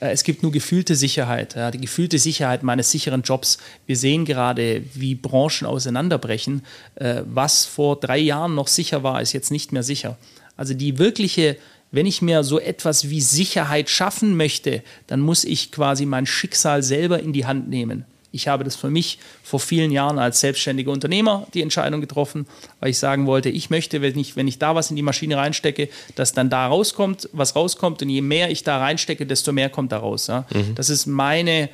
Äh, 0.00 0.10
es 0.10 0.24
gibt 0.24 0.42
nur 0.42 0.52
gefühlte 0.52 0.96
Sicherheit, 0.96 1.54
ja, 1.56 1.70
die 1.70 1.80
gefühlte 1.80 2.18
Sicherheit 2.18 2.62
meines 2.62 2.90
sicheren 2.90 3.22
Jobs. 3.22 3.58
Wir 3.86 3.96
sehen 3.96 4.24
gerade, 4.24 4.82
wie 4.94 5.14
Branchen 5.14 5.66
auseinanderbrechen. 5.66 6.62
Äh, 6.94 7.22
was 7.26 7.64
vor 7.64 7.98
drei 7.98 8.18
Jahren 8.18 8.54
noch 8.54 8.68
sicher 8.68 9.02
war, 9.02 9.20
ist 9.20 9.32
jetzt 9.32 9.50
nicht 9.50 9.72
mehr 9.72 9.82
sicher. 9.82 10.16
Also 10.56 10.74
die 10.74 10.98
wirkliche, 10.98 11.56
wenn 11.90 12.06
ich 12.06 12.22
mir 12.22 12.44
so 12.44 12.58
etwas 12.58 13.10
wie 13.10 13.20
Sicherheit 13.20 13.90
schaffen 13.90 14.36
möchte, 14.36 14.82
dann 15.06 15.20
muss 15.20 15.44
ich 15.44 15.72
quasi 15.72 16.06
mein 16.06 16.26
Schicksal 16.26 16.82
selber 16.82 17.20
in 17.20 17.32
die 17.32 17.46
Hand 17.46 17.68
nehmen. 17.68 18.04
Ich 18.32 18.48
habe 18.48 18.64
das 18.64 18.76
für 18.76 18.90
mich 18.90 19.18
vor 19.42 19.60
vielen 19.60 19.90
Jahren 19.90 20.18
als 20.18 20.40
selbstständiger 20.40 20.90
Unternehmer 20.90 21.46
die 21.54 21.62
Entscheidung 21.62 22.00
getroffen, 22.00 22.46
weil 22.80 22.90
ich 22.90 22.98
sagen 22.98 23.26
wollte, 23.26 23.48
ich 23.48 23.70
möchte, 23.70 24.02
wenn 24.02 24.18
ich, 24.18 24.36
wenn 24.36 24.48
ich 24.48 24.58
da 24.58 24.74
was 24.74 24.90
in 24.90 24.96
die 24.96 25.02
Maschine 25.02 25.36
reinstecke, 25.36 25.88
dass 26.14 26.32
dann 26.32 26.50
da 26.50 26.66
rauskommt, 26.66 27.28
was 27.32 27.56
rauskommt. 27.56 28.02
Und 28.02 28.10
je 28.10 28.20
mehr 28.20 28.50
ich 28.50 28.62
da 28.62 28.78
reinstecke, 28.78 29.26
desto 29.26 29.52
mehr 29.52 29.70
kommt 29.70 29.92
da 29.92 29.98
raus. 29.98 30.26
Ja? 30.26 30.46
Mhm. 30.52 30.74
Das 30.74 30.90
ist 30.90 31.06
meine 31.06 31.68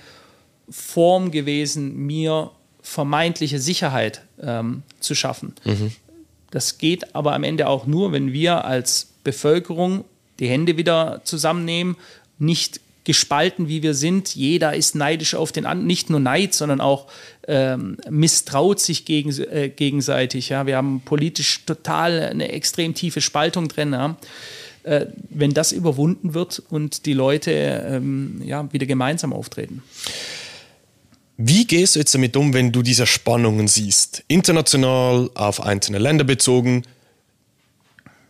Form 0.68 1.30
gewesen, 1.30 1.96
mir 1.96 2.50
vermeintliche 2.82 3.58
Sicherheit 3.58 4.22
ähm, 4.40 4.82
zu 5.00 5.14
schaffen. 5.14 5.54
Mhm. 5.64 5.92
Das 6.50 6.78
geht 6.78 7.14
aber 7.14 7.32
am 7.32 7.44
Ende 7.44 7.66
auch 7.66 7.86
nur, 7.86 8.12
wenn 8.12 8.32
wir 8.32 8.64
als 8.64 9.12
Bevölkerung 9.24 10.04
die 10.38 10.48
Hände 10.48 10.76
wieder 10.76 11.22
zusammennehmen, 11.24 11.96
nicht 12.38 12.80
gespalten, 13.04 13.68
wie 13.68 13.82
wir 13.82 13.94
sind. 13.94 14.34
Jeder 14.34 14.74
ist 14.74 14.94
neidisch 14.94 15.34
auf 15.34 15.52
den 15.52 15.66
anderen, 15.66 15.86
nicht 15.86 16.10
nur 16.10 16.20
Neid, 16.20 16.54
sondern 16.54 16.80
auch 16.80 17.06
ähm, 17.48 17.96
misstraut 18.08 18.80
sich 18.80 19.04
gegen, 19.04 19.30
äh, 19.42 19.68
gegenseitig. 19.68 20.48
Ja? 20.50 20.66
Wir 20.66 20.76
haben 20.76 21.00
politisch 21.04 21.64
total 21.66 22.20
eine 22.20 22.50
extrem 22.50 22.94
tiefe 22.94 23.20
Spaltung 23.20 23.68
drin. 23.68 23.92
Ja? 23.92 24.16
Äh, 24.84 25.06
wenn 25.30 25.54
das 25.54 25.72
überwunden 25.72 26.34
wird 26.34 26.62
und 26.70 27.06
die 27.06 27.12
Leute 27.12 27.50
ähm, 27.50 28.40
ja, 28.44 28.72
wieder 28.72 28.86
gemeinsam 28.86 29.32
auftreten. 29.32 29.82
Wie 31.36 31.66
gehst 31.66 31.94
du 31.94 32.00
jetzt 32.00 32.14
damit 32.14 32.36
um, 32.36 32.52
wenn 32.52 32.72
du 32.72 32.82
diese 32.82 33.06
Spannungen 33.06 33.68
siehst? 33.68 34.22
International, 34.28 35.30
auf 35.34 35.60
einzelne 35.60 35.98
Länder 35.98 36.24
bezogen, 36.24 36.82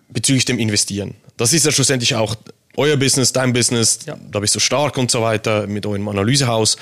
bezüglich 0.08 0.44
dem 0.44 0.58
Investieren. 0.58 1.14
Das 1.36 1.52
ist 1.52 1.64
ja 1.64 1.72
schlussendlich 1.72 2.14
auch 2.14 2.36
euer 2.76 2.96
Business, 2.96 3.32
dein 3.32 3.52
Business, 3.52 4.00
ja. 4.06 4.16
da 4.30 4.40
bist 4.40 4.54
du 4.54 4.60
stark 4.60 4.96
und 4.98 5.10
so 5.10 5.22
weiter 5.22 5.66
mit 5.66 5.84
eurem 5.86 6.08
Analysehaus. 6.08 6.76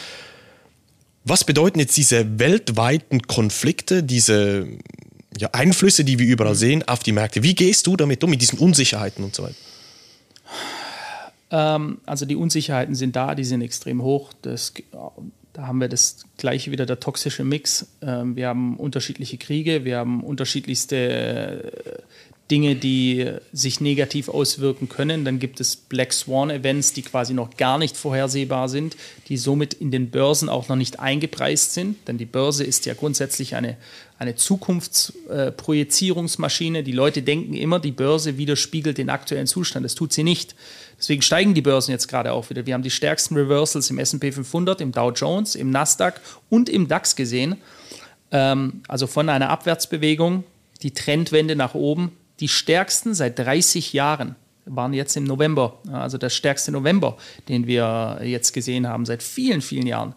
Was 1.24 1.44
bedeuten 1.44 1.79
jetzt 1.79 1.96
diese 1.96 2.38
weltweiten 2.38 3.22
Konflikte, 3.22 4.03
diese 4.03 4.66
ja, 5.37 5.48
Einflüsse, 5.53 6.05
die 6.05 6.18
wir 6.18 6.26
überall 6.26 6.55
sehen, 6.55 6.87
auf 6.88 7.00
die 7.00 7.12
Märkte? 7.12 7.42
Wie 7.42 7.55
gehst 7.55 7.87
du 7.87 7.96
damit 7.96 8.24
um, 8.24 8.31
mit 8.31 8.40
diesen 8.40 8.59
Unsicherheiten 8.59 9.24
und 9.24 9.35
so 9.35 9.42
weiter? 9.42 9.55
Ähm, 11.50 11.98
also 12.07 12.24
die 12.24 12.37
Unsicherheiten 12.37 12.94
sind 12.94 13.16
da, 13.16 13.35
die 13.35 13.44
sind 13.44 13.61
extrem 13.62 14.03
hoch. 14.03 14.33
Das, 14.42 14.72
da 15.53 15.66
haben 15.66 15.81
wir 15.81 15.88
das 15.88 16.24
gleiche 16.38 16.70
wieder, 16.70 16.87
der 16.87 17.00
toxische 17.00 17.44
Mix. 17.44 17.87
Ähm, 18.00 18.37
wir 18.37 18.48
haben 18.48 18.76
unterschiedliche 18.76 19.37
Kriege, 19.37 19.85
wir 19.85 19.98
haben 19.98 20.22
unterschiedlichste 20.22 22.03
Dinge, 22.51 22.75
die 22.75 23.31
sich 23.53 23.81
negativ 23.81 24.29
auswirken 24.29 24.89
können. 24.89 25.25
Dann 25.25 25.39
gibt 25.39 25.61
es 25.61 25.77
Black 25.77 26.13
Swan-Events, 26.13 26.93
die 26.93 27.03
quasi 27.03 27.33
noch 27.33 27.57
gar 27.57 27.79
nicht 27.79 27.97
vorhersehbar 27.97 28.69
sind, 28.69 28.97
die 29.29 29.37
somit 29.37 29.75
in 29.75 29.93
den 29.93 30.11
Börsen 30.11 30.49
auch 30.49 30.67
noch 30.69 30.75
nicht 30.77 30.99
eingepreist 30.99 31.75
sind. 31.75 32.09
Denn 32.09 32.19
die 32.19 32.27
Börse 32.27 32.65
ist 32.65 32.87
ja 32.87 32.95
grundsätzlich 32.95 33.55
eine, 33.55 33.77
eine 34.19 34.35
Zukunftsprojizierungsmaschine. 34.35 36.83
die 36.83 36.91
Leute 36.93 37.23
denken 37.23 37.55
immer, 37.55 37.79
die 37.79 37.93
Börse 37.93 38.37
widerspiegelt 38.37 38.99
den 38.99 39.11
aktuellen 39.11 39.47
Zustand. 39.47 39.85
Das 39.85 39.95
tut 39.95 40.13
sie 40.13 40.25
nicht. 40.25 40.57
Deswegen 40.99 41.23
steigen 41.23 41.55
die 41.55 41.63
Börsen 41.63 41.93
jetzt 41.93 42.09
gerade 42.09 42.33
auch 42.33 42.51
wieder. 42.51 42.67
Wir 42.67 42.75
haben 42.75 42.83
die 42.83 42.91
stärksten 42.91 43.37
Reversals 43.37 43.91
im 43.91 43.99
SP 43.99 44.33
500, 44.33 44.81
im 44.81 44.91
Dow 44.93 45.13
Jones, 45.13 45.55
im 45.55 45.71
Nasdaq 45.71 46.21
und 46.49 46.69
im 46.69 46.89
DAX 46.89 47.15
gesehen. 47.15 47.59
Ähm, 48.33 48.83
also 48.89 49.07
von 49.07 49.29
einer 49.29 49.51
Abwärtsbewegung, 49.51 50.43
die 50.83 50.93
Trendwende 50.93 51.55
nach 51.57 51.75
oben 51.75 52.13
die 52.40 52.48
stärksten 52.48 53.14
seit 53.14 53.38
30 53.38 53.92
Jahren 53.92 54.37
waren 54.66 54.92
jetzt 54.92 55.16
im 55.16 55.24
November, 55.24 55.79
also 55.90 56.18
der 56.18 56.31
stärkste 56.31 56.72
November, 56.72 57.16
den 57.48 57.66
wir 57.66 58.20
jetzt 58.22 58.53
gesehen 58.53 58.87
haben, 58.87 59.05
seit 59.05 59.22
vielen, 59.22 59.61
vielen 59.61 59.87
Jahren. 59.87 60.14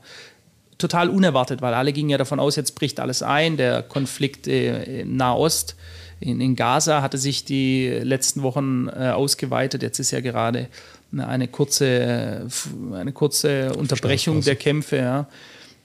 Total 0.78 1.10
unerwartet, 1.10 1.62
weil 1.62 1.74
alle 1.74 1.94
gingen 1.94 2.10
ja 2.10 2.18
davon 2.18 2.40
aus, 2.40 2.56
jetzt 2.56 2.76
bricht 2.76 3.00
alles 3.00 3.24
ein. 3.24 3.58
Der 3.58 3.84
Konflikt 3.84 4.48
äh, 4.48 5.02
im 5.02 5.16
Nahost, 5.16 5.76
in, 6.20 6.42
in, 6.42 6.56
Gaza, 6.56 7.02
hatte 7.02 7.18
sich 7.18 7.46
die 7.46 7.88
letzten 7.88 8.44
Wochen 8.44 8.88
äh, 8.88 9.10
ausgeweitet. 9.10 9.82
Jetzt 9.82 10.00
ist 10.00 10.12
ja 10.12 10.20
gerade 10.20 10.68
eine 11.16 11.48
kurze, 11.48 12.48
eine 12.94 13.12
kurze 13.12 13.74
Unterbrechung 13.74 14.42
der 14.42 14.56
Kämpfe. 14.56 14.98
Ja. 14.98 15.28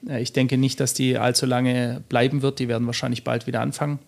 Äh, 0.09 0.23
ich 0.23 0.33
denke 0.33 0.59
nicht, 0.59 0.81
dass 0.81 0.95
die 0.95 1.19
allzu 1.19 1.47
lange 1.47 2.03
bleiben 2.09 2.43
wird. 2.43 2.59
Die 2.59 2.69
werden 2.69 2.87
wahrscheinlich 2.87 3.25
bald 3.25 3.47
wieder 3.47 3.61
anfangen. 3.61 3.99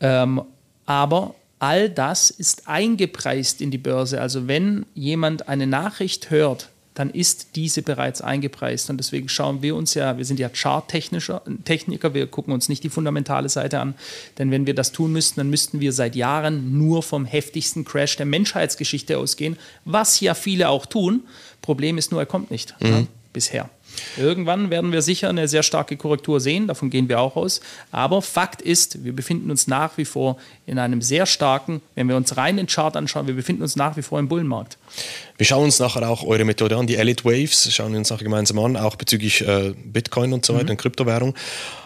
Ähm, 0.00 0.42
aber 0.86 1.34
all 1.62 1.88
das 1.88 2.30
ist 2.30 2.66
eingepreist 2.66 3.60
in 3.60 3.70
die 3.70 3.78
Börse. 3.78 4.20
Also 4.20 4.48
wenn 4.48 4.84
jemand 4.94 5.48
eine 5.48 5.68
Nachricht 5.68 6.30
hört, 6.30 6.70
dann 6.94 7.08
ist 7.08 7.54
diese 7.54 7.82
bereits 7.82 8.20
eingepreist. 8.20 8.90
Und 8.90 8.98
deswegen 8.98 9.28
schauen 9.28 9.62
wir 9.62 9.76
uns 9.76 9.94
ja, 9.94 10.18
wir 10.18 10.24
sind 10.24 10.40
ja 10.40 10.48
Chart-Techniker, 10.48 12.14
wir 12.14 12.26
gucken 12.26 12.52
uns 12.52 12.68
nicht 12.68 12.82
die 12.82 12.88
fundamentale 12.88 13.48
Seite 13.48 13.78
an. 13.78 13.94
Denn 14.38 14.50
wenn 14.50 14.66
wir 14.66 14.74
das 14.74 14.90
tun 14.90 15.12
müssten, 15.12 15.38
dann 15.38 15.50
müssten 15.50 15.78
wir 15.78 15.92
seit 15.92 16.16
Jahren 16.16 16.76
nur 16.76 17.04
vom 17.04 17.24
heftigsten 17.24 17.84
Crash 17.84 18.16
der 18.16 18.26
Menschheitsgeschichte 18.26 19.16
ausgehen, 19.16 19.56
was 19.84 20.18
ja 20.18 20.34
viele 20.34 20.68
auch 20.68 20.84
tun. 20.84 21.22
Problem 21.62 21.96
ist 21.96 22.10
nur, 22.10 22.20
er 22.20 22.26
kommt 22.26 22.50
nicht 22.50 22.74
mhm. 22.80 22.88
ja, 22.88 23.06
bisher. 23.32 23.70
Irgendwann 24.16 24.70
werden 24.70 24.92
wir 24.92 25.02
sicher 25.02 25.28
eine 25.28 25.48
sehr 25.48 25.62
starke 25.62 25.96
Korrektur 25.96 26.40
sehen, 26.40 26.66
davon 26.66 26.90
gehen 26.90 27.08
wir 27.08 27.20
auch 27.20 27.36
aus. 27.36 27.60
Aber 27.90 28.22
Fakt 28.22 28.62
ist, 28.62 29.04
wir 29.04 29.12
befinden 29.12 29.50
uns 29.50 29.66
nach 29.66 29.96
wie 29.96 30.04
vor 30.04 30.36
in 30.66 30.78
einem 30.78 31.02
sehr 31.02 31.26
starken, 31.26 31.80
wenn 31.94 32.08
wir 32.08 32.16
uns 32.16 32.36
rein 32.36 32.56
den 32.56 32.66
Chart 32.66 32.96
anschauen, 32.96 33.26
wir 33.26 33.34
befinden 33.34 33.62
uns 33.62 33.76
nach 33.76 33.96
wie 33.96 34.02
vor 34.02 34.18
im 34.18 34.28
Bullenmarkt. 34.28 34.78
Wir 35.36 35.46
schauen 35.46 35.64
uns 35.64 35.78
nachher 35.78 36.08
auch 36.08 36.24
eure 36.24 36.44
Methode 36.44 36.76
an, 36.76 36.86
die 36.86 36.96
Elite 36.96 37.24
Waves, 37.24 37.72
schauen 37.72 37.92
wir 37.92 37.98
uns 37.98 38.10
nachher 38.10 38.24
gemeinsam 38.24 38.58
an, 38.58 38.76
auch 38.76 38.96
bezüglich 38.96 39.46
äh, 39.46 39.74
Bitcoin 39.84 40.32
und 40.32 40.44
so 40.44 40.54
weiter, 40.54 40.72
mhm. 40.72 40.78
Kryptowährung. 40.78 41.34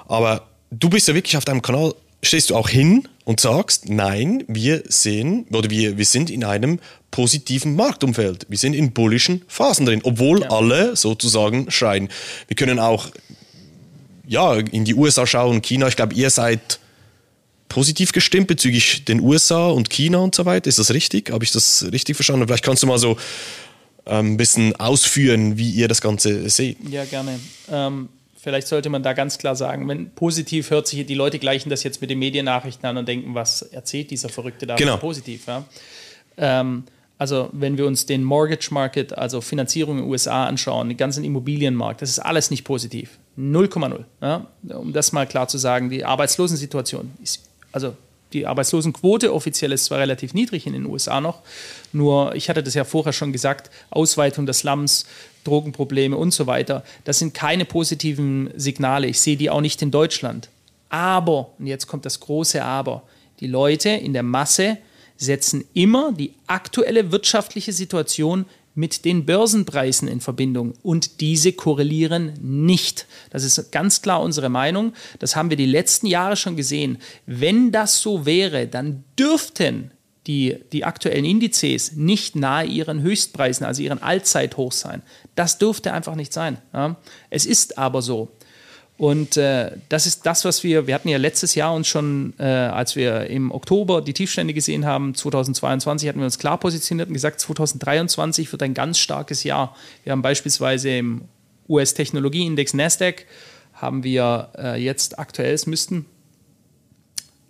Aber 0.08 0.46
du 0.70 0.88
bist 0.88 1.08
ja 1.08 1.14
wirklich 1.14 1.36
auf 1.36 1.44
deinem 1.44 1.62
Kanal, 1.62 1.94
stehst 2.22 2.50
du 2.50 2.56
auch 2.56 2.68
hin 2.68 3.08
und 3.26 3.40
sagst, 3.40 3.88
nein, 3.88 4.44
wir 4.46 4.84
sehen 4.86 5.46
oder 5.50 5.68
wir, 5.68 5.98
wir 5.98 6.04
sind 6.04 6.30
in 6.30 6.44
einem 6.44 6.78
positiven 7.10 7.74
Marktumfeld. 7.74 8.46
Wir 8.48 8.56
sind 8.56 8.72
in 8.72 8.92
bullischen 8.92 9.42
Phasen 9.48 9.84
drin, 9.84 10.00
obwohl 10.04 10.42
ja. 10.42 10.50
alle 10.50 10.94
sozusagen 10.94 11.68
schreien. 11.68 12.08
Wir 12.46 12.54
können 12.54 12.78
auch 12.78 13.08
ja, 14.28 14.54
in 14.54 14.84
die 14.84 14.94
USA 14.94 15.26
schauen, 15.26 15.60
China. 15.60 15.88
Ich 15.88 15.96
glaube, 15.96 16.14
ihr 16.14 16.30
seid 16.30 16.78
positiv 17.68 18.12
gestimmt 18.12 18.46
bezüglich 18.46 19.04
den 19.04 19.20
USA 19.20 19.70
und 19.70 19.90
China 19.90 20.18
und 20.18 20.36
so 20.36 20.44
weiter. 20.44 20.68
Ist 20.68 20.78
das 20.78 20.92
richtig? 20.92 21.32
Habe 21.32 21.42
ich 21.42 21.50
das 21.50 21.84
richtig 21.90 22.14
verstanden? 22.14 22.46
Vielleicht 22.46 22.64
kannst 22.64 22.84
du 22.84 22.86
mal 22.86 22.98
so 22.98 23.16
ähm, 24.06 24.34
ein 24.34 24.36
bisschen 24.36 24.76
ausführen, 24.76 25.58
wie 25.58 25.72
ihr 25.72 25.88
das 25.88 26.00
Ganze 26.00 26.48
seht. 26.48 26.78
Ja, 26.88 27.04
gerne. 27.04 27.40
Ähm, 27.68 28.08
vielleicht 28.46 28.68
sollte 28.68 28.90
man 28.90 29.02
da 29.02 29.12
ganz 29.12 29.38
klar 29.38 29.56
sagen, 29.56 29.88
wenn 29.88 30.10
positiv 30.10 30.70
hört 30.70 30.86
sich, 30.86 31.04
die 31.04 31.14
Leute 31.16 31.40
gleichen 31.40 31.68
das 31.68 31.82
jetzt 31.82 32.00
mit 32.00 32.10
den 32.10 32.20
Mediennachrichten 32.20 32.88
an 32.88 32.96
und 32.96 33.08
denken, 33.08 33.34
was 33.34 33.62
erzählt 33.62 34.12
dieser 34.12 34.28
Verrückte 34.28 34.68
da 34.68 34.76
genau. 34.76 34.98
positiv. 34.98 35.48
Ja? 35.48 35.64
Ähm, 36.36 36.84
also 37.18 37.50
wenn 37.50 37.76
wir 37.76 37.86
uns 37.86 38.06
den 38.06 38.22
Mortgage 38.22 38.68
Market, 38.70 39.18
also 39.18 39.40
Finanzierung 39.40 39.96
in 39.96 40.04
den 40.04 40.10
USA 40.12 40.46
anschauen, 40.46 40.86
den 40.86 40.96
ganzen 40.96 41.24
Immobilienmarkt, 41.24 42.02
das 42.02 42.10
ist 42.10 42.20
alles 42.20 42.52
nicht 42.52 42.62
positiv. 42.62 43.18
0,0. 43.36 44.04
Ja? 44.22 44.46
Um 44.68 44.92
das 44.92 45.10
mal 45.10 45.26
klar 45.26 45.48
zu 45.48 45.58
sagen, 45.58 45.90
die 45.90 46.04
Arbeitslosensituation 46.04 47.14
ist, 47.20 47.50
also 47.72 47.96
die 48.36 48.46
Arbeitslosenquote 48.46 49.32
offiziell 49.32 49.72
ist 49.72 49.86
zwar 49.86 49.98
relativ 49.98 50.34
niedrig 50.34 50.66
in 50.66 50.74
den 50.74 50.86
USA 50.86 51.20
noch, 51.20 51.40
nur 51.92 52.34
ich 52.34 52.48
hatte 52.48 52.62
das 52.62 52.74
ja 52.74 52.84
vorher 52.84 53.12
schon 53.12 53.32
gesagt, 53.32 53.70
Ausweitung 53.90 54.46
des 54.46 54.58
Slums, 54.58 55.06
Drogenprobleme 55.44 56.16
und 56.16 56.32
so 56.32 56.46
weiter, 56.46 56.84
das 57.04 57.18
sind 57.18 57.34
keine 57.34 57.64
positiven 57.64 58.50
Signale. 58.56 59.06
Ich 59.06 59.20
sehe 59.20 59.36
die 59.36 59.48
auch 59.48 59.60
nicht 59.60 59.80
in 59.82 59.90
Deutschland. 59.90 60.50
Aber, 60.88 61.50
und 61.58 61.66
jetzt 61.66 61.86
kommt 61.86 62.04
das 62.04 62.20
große 62.20 62.62
Aber, 62.62 63.02
die 63.40 63.46
Leute 63.46 63.90
in 63.90 64.12
der 64.12 64.22
Masse 64.22 64.78
setzen 65.16 65.64
immer 65.72 66.12
die 66.12 66.34
aktuelle 66.46 67.10
wirtschaftliche 67.10 67.72
Situation 67.72 68.44
mit 68.76 69.04
den 69.04 69.26
Börsenpreisen 69.26 70.06
in 70.06 70.20
Verbindung 70.20 70.74
und 70.82 71.20
diese 71.20 71.52
korrelieren 71.52 72.34
nicht. 72.40 73.06
Das 73.30 73.42
ist 73.42 73.72
ganz 73.72 74.02
klar 74.02 74.22
unsere 74.22 74.50
Meinung. 74.50 74.92
Das 75.18 75.34
haben 75.34 75.50
wir 75.50 75.56
die 75.56 75.66
letzten 75.66 76.06
Jahre 76.06 76.36
schon 76.36 76.56
gesehen. 76.56 76.98
Wenn 77.24 77.72
das 77.72 78.00
so 78.00 78.26
wäre, 78.26 78.68
dann 78.68 79.02
dürften 79.18 79.90
die, 80.26 80.58
die 80.72 80.84
aktuellen 80.84 81.24
Indizes 81.24 81.92
nicht 81.92 82.36
nahe 82.36 82.66
ihren 82.66 83.00
Höchstpreisen, 83.00 83.64
also 83.64 83.82
ihren 83.82 84.02
Allzeithochs 84.02 84.80
sein. 84.80 85.02
Das 85.34 85.58
dürfte 85.58 85.92
einfach 85.92 86.14
nicht 86.14 86.32
sein. 86.32 86.58
Ja. 86.72 86.96
Es 87.30 87.46
ist 87.46 87.78
aber 87.78 88.02
so. 88.02 88.28
Und 88.98 89.36
äh, 89.36 89.72
das 89.90 90.06
ist 90.06 90.24
das, 90.24 90.44
was 90.46 90.64
wir, 90.64 90.86
wir 90.86 90.94
hatten 90.94 91.08
ja 91.08 91.18
letztes 91.18 91.54
Jahr 91.54 91.74
uns 91.74 91.86
schon, 91.86 92.32
äh, 92.38 92.44
als 92.44 92.96
wir 92.96 93.26
im 93.26 93.50
Oktober 93.50 94.00
die 94.00 94.14
Tiefstände 94.14 94.54
gesehen 94.54 94.86
haben, 94.86 95.14
2022 95.14 96.08
hatten 96.08 96.18
wir 96.18 96.24
uns 96.24 96.38
klar 96.38 96.58
positioniert 96.58 97.08
und 97.08 97.14
gesagt, 97.14 97.40
2023 97.40 98.50
wird 98.50 98.62
ein 98.62 98.72
ganz 98.72 98.98
starkes 98.98 99.44
Jahr. 99.44 99.76
Wir 100.04 100.12
haben 100.12 100.22
beispielsweise 100.22 100.90
im 100.90 101.22
US-Technologieindex 101.68 102.72
Nasdaq, 102.72 103.26
haben 103.74 104.02
wir 104.02 104.48
äh, 104.56 104.82
jetzt 104.82 105.18
aktuell, 105.18 105.52
es 105.52 105.66
müssten 105.66 106.06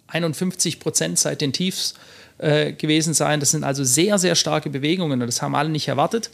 51 0.08 0.80
Prozent 0.80 1.18
seit 1.18 1.40
den 1.40 1.52
Tiefs 1.52 1.94
äh, 2.38 2.72
gewesen 2.72 3.14
sein. 3.14 3.38
Das 3.38 3.52
sind 3.52 3.62
also 3.62 3.84
sehr, 3.84 4.18
sehr 4.18 4.34
starke 4.34 4.68
Bewegungen 4.70 5.20
und 5.20 5.26
das 5.26 5.42
haben 5.42 5.54
alle 5.54 5.68
nicht 5.68 5.86
erwartet. 5.86 6.30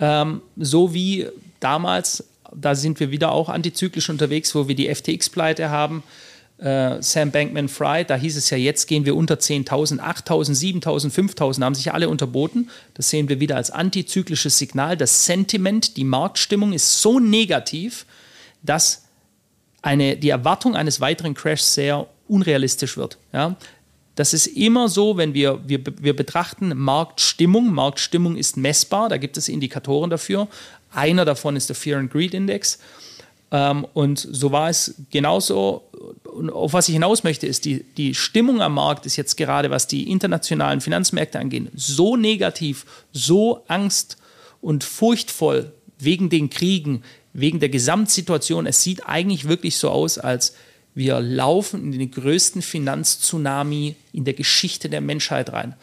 Ähm, 0.00 0.42
so 0.56 0.92
wie 0.92 1.28
damals 1.60 2.24
da 2.54 2.74
sind 2.74 3.00
wir 3.00 3.10
wieder 3.10 3.32
auch 3.32 3.48
antizyklisch 3.48 4.10
unterwegs, 4.10 4.54
wo 4.54 4.68
wir 4.68 4.74
die 4.74 4.92
FTX-Pleite 4.92 5.70
haben. 5.70 6.02
Äh, 6.58 7.02
Sam 7.02 7.30
Bankman 7.30 7.68
Fried, 7.68 8.10
da 8.10 8.16
hieß 8.16 8.36
es 8.36 8.50
ja, 8.50 8.56
jetzt 8.56 8.86
gehen 8.86 9.04
wir 9.04 9.16
unter 9.16 9.34
10.000, 9.34 9.98
8.000, 9.98 10.82
7.000, 10.82 11.12
5.000, 11.12 11.64
haben 11.64 11.74
sich 11.74 11.92
alle 11.92 12.08
unterboten. 12.08 12.70
Das 12.94 13.10
sehen 13.10 13.28
wir 13.28 13.40
wieder 13.40 13.56
als 13.56 13.70
antizyklisches 13.70 14.58
Signal. 14.58 14.96
Das 14.96 15.26
Sentiment, 15.26 15.96
die 15.96 16.04
Marktstimmung 16.04 16.72
ist 16.72 17.02
so 17.02 17.18
negativ, 17.18 18.06
dass 18.62 19.04
eine, 19.82 20.16
die 20.16 20.30
Erwartung 20.30 20.76
eines 20.76 21.00
weiteren 21.00 21.34
Crashs 21.34 21.74
sehr 21.74 22.06
unrealistisch 22.28 22.96
wird. 22.96 23.18
Ja? 23.32 23.56
Das 24.14 24.32
ist 24.32 24.46
immer 24.46 24.88
so, 24.88 25.16
wenn 25.16 25.34
wir, 25.34 25.60
wir, 25.66 25.80
wir 26.00 26.14
betrachten 26.14 26.72
Marktstimmung. 26.76 27.72
Marktstimmung 27.72 28.36
ist 28.36 28.56
messbar, 28.56 29.08
da 29.08 29.16
gibt 29.16 29.36
es 29.36 29.48
Indikatoren 29.48 30.08
dafür. 30.08 30.46
Einer 30.94 31.24
davon 31.24 31.56
ist 31.56 31.68
der 31.68 31.76
Fear 31.76 31.98
and 31.98 32.10
Greed 32.10 32.34
Index. 32.34 32.78
Ähm, 33.50 33.86
und 33.94 34.18
so 34.18 34.52
war 34.52 34.68
es 34.68 34.94
genauso. 35.10 35.82
Und 36.24 36.50
auf 36.50 36.72
was 36.72 36.88
ich 36.88 36.94
hinaus 36.94 37.22
möchte, 37.22 37.46
ist, 37.46 37.64
die, 37.64 37.84
die 37.96 38.14
Stimmung 38.14 38.60
am 38.60 38.74
Markt 38.74 39.06
ist 39.06 39.16
jetzt 39.16 39.36
gerade, 39.36 39.70
was 39.70 39.86
die 39.86 40.10
internationalen 40.10 40.80
Finanzmärkte 40.80 41.38
angeht, 41.38 41.70
so 41.74 42.16
negativ, 42.16 42.84
so 43.12 43.64
angst- 43.68 44.16
und 44.60 44.82
furchtvoll 44.82 45.72
wegen 45.98 46.30
den 46.30 46.50
Kriegen, 46.50 47.02
wegen 47.32 47.60
der 47.60 47.68
Gesamtsituation. 47.68 48.66
Es 48.66 48.82
sieht 48.82 49.06
eigentlich 49.06 49.46
wirklich 49.46 49.76
so 49.76 49.90
aus, 49.90 50.18
als 50.18 50.54
wir 50.94 51.20
laufen 51.20 51.92
in 51.92 51.98
den 51.98 52.10
größten 52.10 52.62
Finanztsunami 52.62 53.96
in 54.12 54.24
der 54.24 54.34
Geschichte 54.34 54.88
der 54.88 55.00
Menschheit 55.00 55.52
rein. 55.52 55.74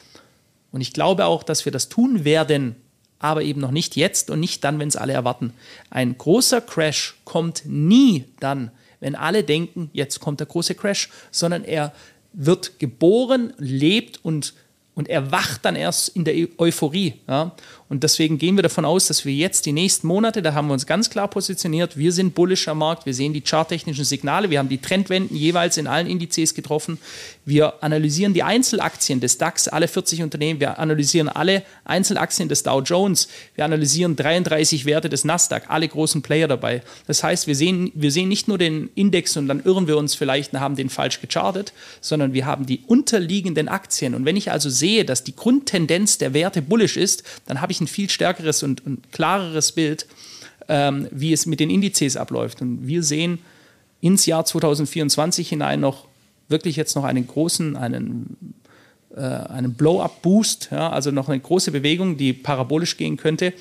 Und 0.72 0.82
ich 0.82 0.94
glaube 0.94 1.26
auch, 1.26 1.44
dass 1.44 1.66
wir 1.66 1.72
das 1.72 1.90
tun 1.90 2.24
werden, 2.24 2.76
aber 3.22 3.44
eben 3.44 3.62
noch 3.62 3.72
nicht 3.72 3.96
jetzt 3.96 4.30
und 4.30 4.40
nicht 4.40 4.64
dann, 4.64 4.80
wenn 4.80 4.88
es 4.88 4.96
alle 4.96 5.14
erwarten. 5.14 5.54
Ein 5.90 6.18
großer 6.18 6.60
Crash 6.62 7.16
kommt 7.24 7.64
nie 7.66 8.26
dann, 8.40 8.72
wenn 9.00 9.16
alle 9.16 9.44
denken, 9.44 9.90
jetzt 9.94 10.20
kommt 10.20 10.40
der 10.40 10.48
große 10.48 10.76
Crash, 10.76 11.10
sondern 11.32 11.64
er 11.64 11.94
wird 12.34 12.80
geboren, 12.80 13.54
lebt 13.58 14.24
und 14.24 14.54
und 14.94 15.08
erwacht 15.08 15.64
dann 15.64 15.76
erst 15.76 16.10
in 16.10 16.26
der 16.26 16.36
Euphorie. 16.58 17.14
Ja? 17.28 17.56
Und 17.92 18.04
deswegen 18.04 18.38
gehen 18.38 18.56
wir 18.56 18.64
davon 18.64 18.86
aus, 18.86 19.08
dass 19.08 19.26
wir 19.26 19.34
jetzt 19.34 19.66
die 19.66 19.74
nächsten 19.74 20.08
Monate, 20.08 20.42
da 20.42 20.54
haben 20.54 20.68
wir 20.68 20.74
uns 20.74 20.86
ganz 20.86 21.10
klar 21.10 21.28
positioniert, 21.28 21.98
wir 21.98 22.14
sind 22.14 22.34
bullish 22.34 22.70
am 22.70 22.78
Markt, 22.78 23.06
wir 23.06 23.14
sehen 23.14 23.34
die 23.34 23.42
charttechnischen 23.42 24.06
Signale, 24.06 24.50
wir 24.50 24.60
haben 24.60 24.70
die 24.70 24.78
Trendwenden 24.78 25.36
jeweils 25.36 25.76
in 25.76 25.88
allen 25.88 26.08
Indizes 26.08 26.54
getroffen, 26.54 27.00
wir 27.44 27.84
analysieren 27.84 28.34
die 28.34 28.44
Einzelaktien 28.44 29.20
des 29.20 29.38
DAX, 29.38 29.68
alle 29.68 29.90
40 29.90 30.24
Unternehmen, 30.24 30.62
wir 30.62 30.80
analysieren 30.80 31.28
alle 31.28 31.64
Einzelaktien 31.84 32.48
des 32.48 32.64
Dow 32.64 32.82
Jones, 32.82 33.28
wir 33.56 33.66
analysieren 33.66 34.16
33 34.16 34.86
Werte 34.86 35.10
des 35.10 35.26
Nasdaq, 35.26 35.64
alle 35.68 35.90
großen 35.90 36.22
Player 36.22 36.48
dabei. 36.48 36.84
Das 37.08 37.26
heißt, 37.26 37.46
wir 37.46 37.58
sehen, 37.58 37.92
wir 37.94 38.14
sehen 38.14 38.30
nicht 38.30 38.48
nur 38.48 38.58
den 38.58 38.90
Index 38.96 39.36
und 39.36 39.50
dann 39.50 39.64
irren 39.66 39.90
wir 39.90 39.98
uns 39.98 40.16
vielleicht 40.16 40.54
und 40.54 40.62
haben 40.62 40.78
den 40.78 40.90
falsch 40.90 41.20
gechartet, 41.20 41.74
sondern 42.00 42.32
wir 42.32 42.46
haben 42.46 42.66
die 42.66 42.84
unterliegenden 42.88 43.68
Aktien. 43.68 44.16
Und 44.16 44.24
wenn 44.24 44.38
ich 44.38 44.50
also 44.50 44.70
sehe, 44.70 45.04
dass 45.04 45.26
die 45.26 45.36
Grundtendenz 45.36 46.20
der 46.20 46.34
Werte 46.34 46.62
bullish 46.62 46.96
ist, 46.96 47.24
dann 47.48 47.60
habe 47.60 47.74
ich 47.74 47.81
ein 47.82 47.88
viel 47.88 48.10
stärkeres 48.10 48.64
und, 48.64 48.86
und 48.86 49.12
klareres 49.12 49.72
Bild, 49.72 50.08
ähm, 50.68 51.08
wie 51.12 51.34
es 51.34 51.46
mit 51.46 51.60
den 51.60 51.70
Indizes 51.70 52.18
abläuft. 52.18 52.62
Und 52.62 52.88
wir 52.88 53.04
sehen 53.04 53.40
ins 54.00 54.26
Jahr 54.26 54.46
2024 54.46 55.50
hinein 55.50 55.80
noch 55.80 56.08
wirklich 56.48 56.76
jetzt 56.76 56.96
noch 56.96 57.04
einen 57.04 57.26
großen, 57.26 57.76
einen, 57.76 58.56
äh, 59.16 59.22
einen 59.22 59.74
Blow-up-Boost, 59.74 60.70
ja, 60.72 60.90
also 60.90 61.12
noch 61.12 61.30
eine 61.30 61.40
große 61.40 61.72
Bewegung, 61.72 62.18
die 62.18 62.34
parabolisch 62.34 62.98
gehen 62.98 63.18
könnte. 63.18 63.54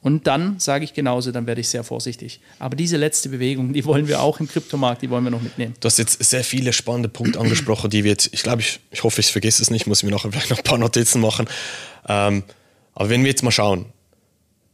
Und 0.00 0.28
dann 0.28 0.60
sage 0.60 0.84
ich 0.84 0.94
genauso, 0.94 1.32
dann 1.32 1.46
werde 1.46 1.60
ich 1.60 1.68
sehr 1.68 1.82
vorsichtig. 1.82 2.40
Aber 2.60 2.76
diese 2.76 2.96
letzte 2.96 3.28
Bewegung, 3.28 3.72
die 3.72 3.84
wollen 3.84 4.06
wir 4.06 4.20
auch 4.20 4.38
im 4.38 4.48
Kryptomarkt, 4.48 5.02
die 5.02 5.10
wollen 5.10 5.24
wir 5.24 5.30
noch 5.30 5.42
mitnehmen. 5.42 5.74
Du 5.80 5.86
hast 5.86 5.98
jetzt 5.98 6.22
sehr 6.22 6.44
viele 6.44 6.72
spannende 6.72 7.08
Punkte 7.08 7.40
angesprochen, 7.40 7.90
die 7.90 8.04
wir 8.04 8.12
jetzt, 8.12 8.32
ich 8.32 8.42
glaube, 8.42 8.62
ich, 8.62 8.78
ich 8.92 9.02
hoffe, 9.02 9.20
ich 9.20 9.32
vergesse 9.32 9.60
es 9.60 9.70
nicht, 9.70 9.86
muss 9.88 10.04
mir 10.04 10.10
noch 10.10 10.24
ein 10.24 10.62
paar 10.62 10.78
Notizen 10.78 11.20
machen. 11.20 11.48
Ähm, 12.08 12.44
aber 12.98 13.10
wenn 13.10 13.22
wir 13.22 13.30
jetzt 13.30 13.44
mal 13.44 13.52
schauen, 13.52 13.86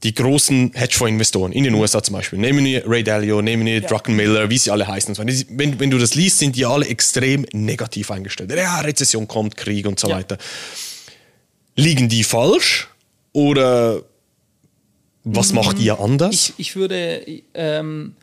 die 0.02 0.14
großen 0.14 0.72
Hedgefonds-Investoren 0.72 1.52
in 1.52 1.64
den 1.64 1.74
USA 1.74 2.02
zum 2.02 2.14
Beispiel, 2.14 2.38
nehmen 2.38 2.64
wir 2.64 2.88
Ray 2.88 3.04
Dalio, 3.04 3.42
nehmen 3.42 3.66
wir 3.66 3.80
ja. 3.80 3.86
Druckenmiller, 3.86 4.48
wie 4.48 4.56
sie 4.56 4.70
alle 4.70 4.86
heißen. 4.86 5.14
Wenn, 5.50 5.78
wenn 5.78 5.90
du 5.90 5.98
das 5.98 6.14
liest, 6.14 6.38
sind 6.38 6.56
die 6.56 6.64
alle 6.64 6.86
extrem 6.86 7.44
negativ 7.52 8.10
eingestellt. 8.10 8.50
Ja, 8.50 8.80
Rezession 8.80 9.28
kommt, 9.28 9.58
Krieg 9.58 9.86
und 9.86 10.00
so 10.00 10.08
ja. 10.08 10.16
weiter. 10.16 10.38
Liegen 11.76 12.08
die 12.08 12.24
falsch 12.24 12.88
oder 13.34 14.00
was 15.24 15.52
macht 15.52 15.78
ihr 15.78 16.00
anders? 16.00 16.34
Ich, 16.34 16.54
ich 16.56 16.76
würde, 16.76 17.42
ähm, 17.52 18.16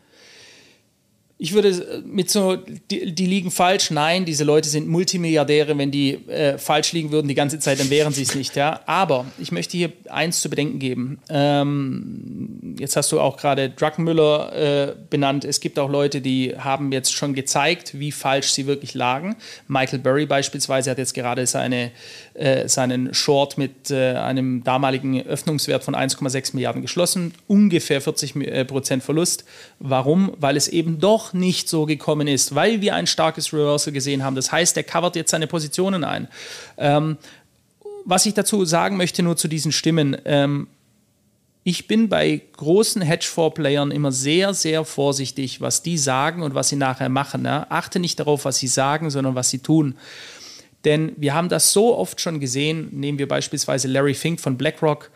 ich 1.42 1.54
würde 1.54 1.70
äh, 1.70 2.02
mit 2.06 2.30
so, 2.30 2.54
die, 2.54 3.12
die, 3.12 3.26
liegen 3.26 3.50
falsch. 3.50 3.90
Nein, 3.90 4.24
diese 4.24 4.44
Leute 4.44 4.68
sind 4.68 4.86
Multimilliardäre. 4.86 5.76
Wenn 5.76 5.90
die 5.90 6.12
äh, 6.28 6.56
falsch 6.56 6.92
liegen 6.92 7.10
würden 7.10 7.26
die 7.26 7.34
ganze 7.34 7.58
Zeit, 7.58 7.80
dann 7.80 7.90
wären 7.90 8.12
sie 8.12 8.22
es 8.22 8.36
nicht. 8.36 8.54
Ja? 8.54 8.80
Aber 8.86 9.26
ich 9.40 9.50
möchte 9.50 9.76
hier 9.76 9.92
eins 10.08 10.40
zu 10.40 10.48
bedenken 10.48 10.78
geben. 10.78 11.18
Ähm, 11.28 12.76
jetzt 12.78 12.94
hast 12.94 13.10
du 13.10 13.18
auch 13.18 13.36
gerade 13.36 13.70
Druckenmüller 13.70 14.52
äh, 14.52 14.94
benannt. 15.10 15.44
Es 15.44 15.58
gibt 15.58 15.80
auch 15.80 15.90
Leute, 15.90 16.20
die 16.20 16.54
haben 16.56 16.92
jetzt 16.92 17.12
schon 17.12 17.34
gezeigt, 17.34 17.98
wie 17.98 18.12
falsch 18.12 18.52
sie 18.52 18.68
wirklich 18.68 18.94
lagen. 18.94 19.34
Michael 19.66 19.98
Burry 19.98 20.26
beispielsweise 20.26 20.92
hat 20.92 20.98
jetzt 20.98 21.12
gerade 21.12 21.48
seine, 21.48 21.90
äh, 22.34 22.68
seinen 22.68 23.14
Short 23.14 23.58
mit 23.58 23.90
äh, 23.90 24.12
einem 24.12 24.62
damaligen 24.62 25.26
Öffnungswert 25.26 25.82
von 25.82 25.96
1,6 25.96 26.54
Milliarden 26.54 26.82
geschlossen. 26.82 27.34
Ungefähr 27.48 28.00
40 28.00 28.36
äh, 28.36 28.64
Prozent 28.64 29.02
Verlust. 29.02 29.44
Warum? 29.80 30.34
Weil 30.38 30.56
es 30.56 30.68
eben 30.68 31.00
doch 31.00 31.31
nicht 31.34 31.68
so 31.68 31.86
gekommen 31.86 32.28
ist, 32.28 32.54
weil 32.54 32.80
wir 32.80 32.94
ein 32.94 33.06
starkes 33.06 33.52
Reversal 33.52 33.92
gesehen 33.92 34.24
haben. 34.24 34.36
Das 34.36 34.52
heißt, 34.52 34.76
er 34.76 34.84
covert 34.84 35.16
jetzt 35.16 35.30
seine 35.30 35.46
Positionen 35.46 36.04
ein. 36.04 36.28
Ähm, 36.78 37.18
was 38.04 38.26
ich 38.26 38.34
dazu 38.34 38.64
sagen 38.64 38.96
möchte, 38.96 39.22
nur 39.22 39.36
zu 39.36 39.48
diesen 39.48 39.72
Stimmen. 39.72 40.16
Ähm, 40.24 40.68
ich 41.64 41.86
bin 41.86 42.08
bei 42.08 42.40
großen 42.56 43.02
Hedgefonds-Playern 43.02 43.92
immer 43.92 44.10
sehr, 44.10 44.52
sehr 44.52 44.84
vorsichtig, 44.84 45.60
was 45.60 45.82
die 45.82 45.96
sagen 45.96 46.42
und 46.42 46.54
was 46.54 46.68
sie 46.68 46.76
nachher 46.76 47.08
machen. 47.08 47.44
Ja? 47.44 47.66
Achte 47.68 48.00
nicht 48.00 48.18
darauf, 48.18 48.44
was 48.44 48.58
sie 48.58 48.66
sagen, 48.66 49.10
sondern 49.10 49.36
was 49.36 49.50
sie 49.50 49.60
tun. 49.60 49.94
Denn 50.84 51.12
wir 51.16 51.34
haben 51.34 51.48
das 51.48 51.72
so 51.72 51.96
oft 51.96 52.20
schon 52.20 52.40
gesehen. 52.40 52.88
Nehmen 52.90 53.18
wir 53.18 53.28
beispielsweise 53.28 53.86
Larry 53.86 54.14
Fink 54.14 54.40
von 54.40 54.58
BlackRock 54.58 55.10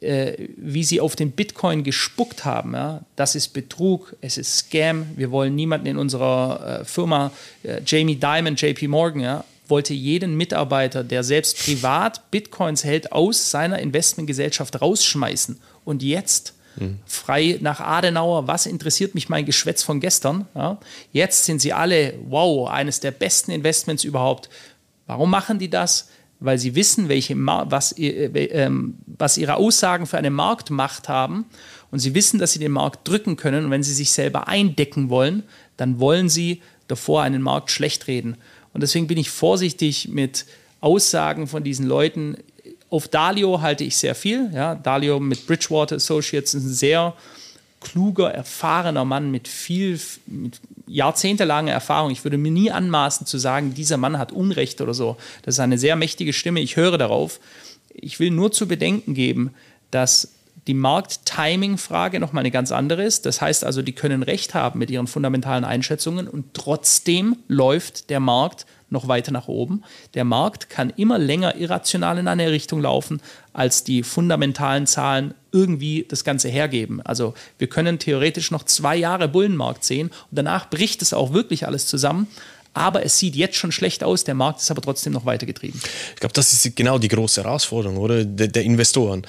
äh, 0.00 0.48
wie 0.56 0.84
sie 0.84 1.00
auf 1.00 1.16
den 1.16 1.32
Bitcoin 1.32 1.82
gespuckt 1.82 2.44
haben. 2.44 2.74
Ja? 2.74 3.02
Das 3.16 3.34
ist 3.34 3.48
Betrug, 3.48 4.14
es 4.20 4.38
ist 4.38 4.56
Scam. 4.56 5.06
Wir 5.16 5.30
wollen 5.30 5.54
niemanden 5.54 5.86
in 5.88 5.98
unserer 5.98 6.80
äh, 6.80 6.84
Firma, 6.84 7.32
äh, 7.64 7.80
Jamie 7.84 8.16
Dimon, 8.16 8.54
JP 8.54 8.88
Morgan, 8.88 9.20
ja, 9.20 9.44
wollte 9.66 9.94
jeden 9.94 10.36
Mitarbeiter, 10.36 11.04
der 11.04 11.24
selbst 11.24 11.58
privat 11.58 12.30
Bitcoins 12.30 12.84
hält, 12.84 13.12
aus 13.12 13.50
seiner 13.50 13.80
Investmentgesellschaft 13.80 14.80
rausschmeißen. 14.80 15.60
Und 15.84 16.02
jetzt 16.02 16.54
mhm. 16.76 17.00
frei 17.04 17.58
nach 17.60 17.80
Adenauer, 17.80 18.46
was 18.46 18.66
interessiert 18.66 19.14
mich 19.14 19.28
mein 19.28 19.46
Geschwätz 19.46 19.82
von 19.82 20.00
gestern? 20.00 20.46
Ja? 20.54 20.78
Jetzt 21.12 21.44
sind 21.44 21.60
sie 21.60 21.72
alle, 21.72 22.14
wow, 22.28 22.68
eines 22.68 23.00
der 23.00 23.10
besten 23.10 23.50
Investments 23.50 24.04
überhaupt. 24.04 24.48
Warum 25.06 25.30
machen 25.30 25.58
die 25.58 25.70
das? 25.70 26.08
Weil 26.40 26.58
sie 26.58 26.74
wissen, 26.74 27.08
welche, 27.08 27.34
was, 27.36 27.92
äh, 27.98 28.26
ähm, 28.26 28.94
was 29.06 29.38
ihre 29.38 29.56
Aussagen 29.56 30.06
für 30.06 30.18
eine 30.18 30.30
Marktmacht 30.30 31.08
haben 31.08 31.46
und 31.90 31.98
sie 31.98 32.14
wissen, 32.14 32.38
dass 32.38 32.52
sie 32.52 32.58
den 32.58 32.72
Markt 32.72 33.06
drücken 33.08 33.36
können 33.36 33.66
und 33.66 33.70
wenn 33.70 33.82
sie 33.82 33.94
sich 33.94 34.10
selber 34.12 34.48
eindecken 34.48 35.10
wollen, 35.10 35.42
dann 35.76 36.00
wollen 36.00 36.28
sie 36.28 36.62
davor 36.86 37.22
einen 37.22 37.42
Markt 37.42 37.70
schlecht 37.70 38.06
reden. 38.06 38.36
Und 38.72 38.82
deswegen 38.82 39.06
bin 39.06 39.18
ich 39.18 39.30
vorsichtig 39.30 40.08
mit 40.08 40.46
Aussagen 40.80 41.46
von 41.46 41.64
diesen 41.64 41.86
Leuten. 41.86 42.36
Auf 42.90 43.08
Dalio 43.08 43.60
halte 43.60 43.84
ich 43.84 43.96
sehr 43.96 44.14
viel. 44.14 44.50
Ja, 44.52 44.74
Dalio 44.74 45.20
mit 45.20 45.46
Bridgewater 45.46 45.96
Associates 45.96 46.54
ist 46.54 46.64
ein 46.64 46.72
sehr 46.72 47.14
kluger, 47.80 48.32
erfahrener 48.32 49.04
Mann 49.04 49.30
mit 49.30 49.48
viel, 49.48 50.00
mit 50.26 50.60
jahrzehntelanger 50.88 51.72
Erfahrung. 51.72 52.10
Ich 52.10 52.24
würde 52.24 52.38
mir 52.38 52.50
nie 52.50 52.70
anmaßen 52.70 53.26
zu 53.26 53.38
sagen, 53.38 53.74
dieser 53.74 53.96
Mann 53.96 54.18
hat 54.18 54.32
Unrecht 54.32 54.80
oder 54.80 54.94
so. 54.94 55.16
Das 55.42 55.54
ist 55.54 55.60
eine 55.60 55.78
sehr 55.78 55.96
mächtige 55.96 56.32
Stimme. 56.32 56.60
Ich 56.60 56.76
höre 56.76 56.98
darauf. 56.98 57.40
Ich 57.94 58.20
will 58.20 58.30
nur 58.30 58.52
zu 58.52 58.68
bedenken 58.68 59.14
geben, 59.14 59.54
dass 59.90 60.32
die 60.66 60.74
Markt-Timing-Frage 60.74 62.20
nochmal 62.20 62.42
eine 62.42 62.50
ganz 62.50 62.72
andere 62.72 63.02
ist. 63.02 63.24
Das 63.24 63.40
heißt 63.40 63.64
also, 63.64 63.80
die 63.80 63.94
können 63.94 64.22
Recht 64.22 64.54
haben 64.54 64.78
mit 64.78 64.90
ihren 64.90 65.06
fundamentalen 65.06 65.64
Einschätzungen 65.64 66.28
und 66.28 66.52
trotzdem 66.52 67.36
läuft 67.48 68.10
der 68.10 68.20
Markt 68.20 68.66
noch 68.90 69.08
weiter 69.08 69.32
nach 69.32 69.48
oben. 69.48 69.82
Der 70.14 70.24
Markt 70.24 70.70
kann 70.70 70.90
immer 70.96 71.18
länger 71.18 71.56
irrational 71.56 72.18
in 72.18 72.28
eine 72.28 72.50
Richtung 72.50 72.80
laufen, 72.80 73.20
als 73.52 73.84
die 73.84 74.02
fundamentalen 74.02 74.86
Zahlen 74.86 75.34
irgendwie 75.52 76.06
das 76.08 76.24
Ganze 76.24 76.48
hergeben. 76.48 77.00
Also 77.02 77.34
wir 77.58 77.68
können 77.68 77.98
theoretisch 77.98 78.50
noch 78.50 78.64
zwei 78.64 78.96
Jahre 78.96 79.28
Bullenmarkt 79.28 79.84
sehen 79.84 80.08
und 80.08 80.38
danach 80.38 80.70
bricht 80.70 81.02
es 81.02 81.12
auch 81.12 81.32
wirklich 81.32 81.66
alles 81.66 81.86
zusammen. 81.86 82.26
Aber 82.74 83.04
es 83.04 83.18
sieht 83.18 83.34
jetzt 83.34 83.56
schon 83.56 83.72
schlecht 83.72 84.04
aus, 84.04 84.24
der 84.24 84.34
Markt 84.34 84.60
ist 84.60 84.70
aber 84.70 84.82
trotzdem 84.82 85.12
noch 85.12 85.26
weitergetrieben. 85.26 85.80
Ich 86.14 86.20
glaube, 86.20 86.34
das 86.34 86.52
ist 86.52 86.76
genau 86.76 86.98
die 86.98 87.08
große 87.08 87.42
Herausforderung, 87.42 87.96
oder? 87.96 88.24
Der, 88.24 88.48
der 88.48 88.62
Investoren. 88.62 89.26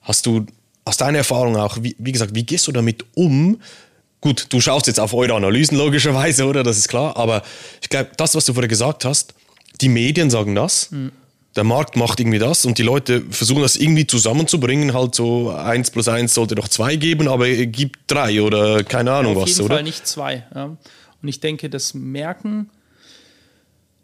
Hast 0.00 0.26
du 0.26 0.46
aus 0.84 0.96
deiner 0.96 1.18
Erfahrung 1.18 1.56
auch, 1.56 1.78
wie, 1.80 1.94
wie 1.98 2.12
gesagt, 2.12 2.34
wie 2.34 2.42
gehst 2.42 2.66
du 2.66 2.72
damit 2.72 3.04
um, 3.14 3.60
Gut, 4.20 4.46
du 4.50 4.60
schaust 4.60 4.86
jetzt 4.86 5.00
auf 5.00 5.14
eure 5.14 5.34
Analysen 5.34 5.78
logischerweise, 5.78 6.44
oder? 6.44 6.62
Das 6.62 6.76
ist 6.76 6.88
klar. 6.88 7.16
Aber 7.16 7.42
ich 7.80 7.88
glaube, 7.88 8.10
das, 8.16 8.34
was 8.34 8.44
du 8.44 8.52
vorher 8.52 8.68
gesagt 8.68 9.04
hast, 9.04 9.34
die 9.80 9.88
Medien 9.88 10.30
sagen 10.30 10.54
das. 10.54 10.90
Mhm. 10.90 11.12
Der 11.56 11.64
Markt 11.64 11.96
macht 11.96 12.20
irgendwie 12.20 12.38
das 12.38 12.64
und 12.64 12.78
die 12.78 12.84
Leute 12.84 13.24
versuchen 13.30 13.62
das 13.62 13.76
irgendwie 13.76 14.06
zusammenzubringen. 14.06 14.94
Halt 14.94 15.16
so 15.16 15.50
eins 15.50 15.90
plus 15.90 16.06
eins 16.06 16.32
sollte 16.34 16.54
doch 16.54 16.68
zwei 16.68 16.94
geben, 16.94 17.26
aber 17.26 17.48
gibt 17.48 17.98
drei 18.06 18.40
oder 18.40 18.84
keine 18.84 19.12
Ahnung 19.12 19.32
ja, 19.32 19.38
auf 19.38 19.48
was, 19.48 19.56
jeden 19.56 19.68
Fall 19.68 19.82
nicht 19.82 20.06
zwei. 20.06 20.46
Ja. 20.54 20.64
Und 20.66 21.28
ich 21.28 21.40
denke, 21.40 21.68
das 21.68 21.92
merken 21.92 22.70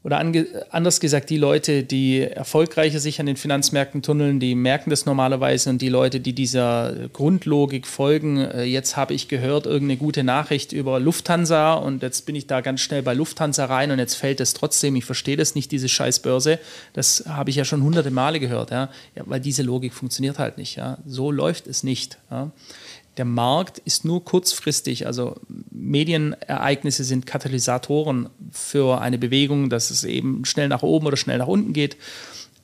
oder 0.07 0.25
anders 0.71 1.01
gesagt, 1.01 1.31
die 1.31 1.37
Leute, 1.37 1.83
die 1.83 2.21
erfolgreicher 2.21 3.01
sich 3.01 3.19
an 3.19 3.27
den 3.27 3.35
Finanzmärkten 3.35 4.03
tunneln, 4.03 4.39
die 4.39 4.55
merken 4.55 4.89
das 4.89 5.05
normalerweise 5.05 5.69
und 5.69 5.83
die 5.83 5.89
Leute, 5.89 6.21
die 6.21 6.33
dieser 6.33 7.09
Grundlogik 7.13 7.89
folgen, 7.89 8.39
äh, 8.39 8.63
jetzt 8.63 8.97
habe 8.97 9.15
ich 9.15 9.27
gehört, 9.27 9.67
irgendeine 9.67 9.97
gute 9.97 10.23
Nachricht 10.23 10.71
über 10.71 11.01
Lufthansa 11.01 11.75
und 11.75 12.05
jetzt 12.05 12.25
bin 12.25 12.37
ich 12.37 12.47
da 12.47 12.61
ganz 12.61 12.83
schnell 12.83 13.03
bei 13.03 13.15
Lufthansa 13.15 13.65
rein 13.65 13.91
und 13.91 13.99
jetzt 13.99 14.15
fällt 14.15 14.41
es 14.41 14.55
trotzdem, 14.55 14.95
ich 14.95 15.05
verstehe 15.05 15.37
das 15.37 15.57
nicht, 15.57 15.73
diese 15.73 15.89
Scheißbörse, 15.89 16.61
das 16.93 17.25
habe 17.27 17.51
ich 17.51 17.57
ja 17.57 17.65
schon 17.65 17.83
hunderte 17.83 18.13
Male 18.13 18.39
gehört, 18.39 18.71
ja, 18.71 18.91
ja 19.17 19.25
weil 19.27 19.41
diese 19.41 19.65
Logik 19.65 19.93
funktioniert 19.93 20.39
halt 20.39 20.57
nicht, 20.57 20.77
ja, 20.77 20.99
so 21.05 21.33
läuft 21.33 21.67
es 21.67 21.83
nicht, 21.83 22.19
ja 22.31 22.53
der 23.17 23.25
Markt 23.25 23.79
ist 23.79 24.05
nur 24.05 24.25
kurzfristig, 24.25 25.07
also 25.07 25.37
Medienereignisse 25.71 27.05
sind 27.05 27.27
Katalysatoren 27.27 28.29
für 28.51 29.01
eine 29.01 29.19
Bewegung, 29.19 29.71
dass 29.71 29.91
es 29.91 30.05
eben 30.05 30.45
schnell 30.45 30.69
nach 30.69 30.83
oben 30.83 31.07
oder 31.07 31.17
schnell 31.17 31.39
nach 31.39 31.47
unten 31.47 31.73
geht, 31.73 31.97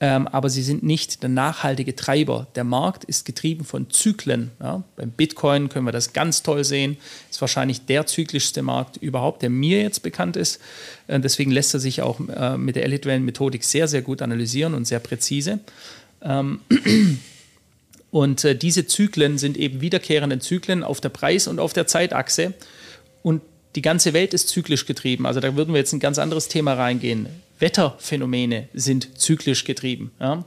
ähm, 0.03 0.27
aber 0.27 0.51
sie 0.51 0.63
sind 0.63 0.83
nicht 0.83 1.23
der 1.23 1.31
nachhaltige 1.31 1.95
Treiber. 1.95 2.49
Der 2.57 2.65
Markt 2.65 3.05
ist 3.05 3.25
getrieben 3.25 3.65
von 3.65 3.89
Zyklen. 3.89 4.51
Ja? 4.61 4.83
Beim 4.97 5.11
Bitcoin 5.11 5.69
können 5.69 5.87
wir 5.87 5.93
das 5.93 6.13
ganz 6.13 6.43
toll 6.43 6.65
sehen, 6.65 6.97
ist 7.31 7.41
wahrscheinlich 7.41 7.87
der 7.87 8.05
zyklischste 8.07 8.63
Markt 8.63 8.97
überhaupt, 8.97 9.43
der 9.43 9.51
mir 9.51 9.81
jetzt 9.81 10.03
bekannt 10.03 10.37
ist. 10.37 10.61
Äh, 11.07 11.21
deswegen 11.21 11.53
lässt 11.53 11.73
er 11.73 11.79
sich 11.79 12.03
auch 12.03 12.19
äh, 12.29 12.59
mit 12.59 12.75
der 12.75 12.85
Elitwellen-Methodik 12.85 13.63
sehr, 13.63 13.87
sehr 13.87 14.03
gut 14.03 14.23
analysieren 14.23 14.75
und 14.75 14.87
sehr 14.87 14.99
präzise. 14.99 15.61
Ähm, 16.21 16.61
Und 18.13 18.45
äh, 18.45 18.55
diese 18.55 18.87
Zyklen 18.87 19.39
sind 19.39 19.57
eben 19.57 19.81
wiederkehrende 19.81 20.39
Zyklen 20.39 20.85
auf 20.85 21.01
der 21.01 21.09
Preis- 21.09 21.49
und 21.49 21.59
auf 21.59 21.73
der 21.73 21.87
Zeitachse. 21.87 22.53
Und 23.23 23.41
die 23.75 23.81
ganze 23.83 24.13
Welt 24.13 24.35
ist 24.35 24.51
zyklisch 24.51 24.85
getrieben. 24.85 25.25
Also 25.27 25.41
da 25.41 25.57
würden 25.57 25.73
wir 25.73 25.79
jetzt 25.79 25.95
ein 25.95 25.99
ganz 25.99 26.19
anderes 26.19 26.49
Thema 26.49 26.75
reingehen. 26.75 27.27
Wetterphänomene 27.59 28.69
sind 28.75 29.19
zyklisch 29.19 29.65
getrieben. 29.65 30.13
Ja? 30.21 30.45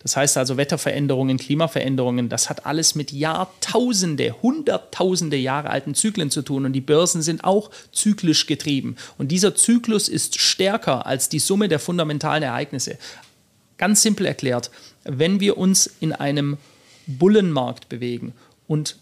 Das 0.00 0.16
heißt 0.16 0.36
also 0.38 0.56
Wetterveränderungen, 0.56 1.38
Klimaveränderungen, 1.38 2.28
das 2.28 2.48
hat 2.48 2.66
alles 2.66 2.94
mit 2.94 3.10
Jahrtausende, 3.10 4.36
Hunderttausende 4.40 5.36
Jahre 5.36 5.70
alten 5.70 5.96
Zyklen 5.96 6.30
zu 6.30 6.42
tun 6.42 6.66
und 6.66 6.72
die 6.72 6.80
Börsen 6.80 7.20
sind 7.20 7.42
auch 7.42 7.72
zyklisch 7.90 8.46
getrieben. 8.46 8.94
Und 9.18 9.32
dieser 9.32 9.56
Zyklus 9.56 10.08
ist 10.08 10.40
stärker 10.40 11.04
als 11.04 11.28
die 11.28 11.40
Summe 11.40 11.66
der 11.66 11.80
fundamentalen 11.80 12.44
Ereignisse. 12.44 12.96
Ganz 13.76 14.02
simpel 14.02 14.26
erklärt, 14.26 14.70
wenn 15.02 15.40
wir 15.40 15.58
uns 15.58 15.90
in 15.98 16.12
einem 16.12 16.58
Bullenmarkt 17.08 17.88
bewegen 17.88 18.32
und 18.66 18.96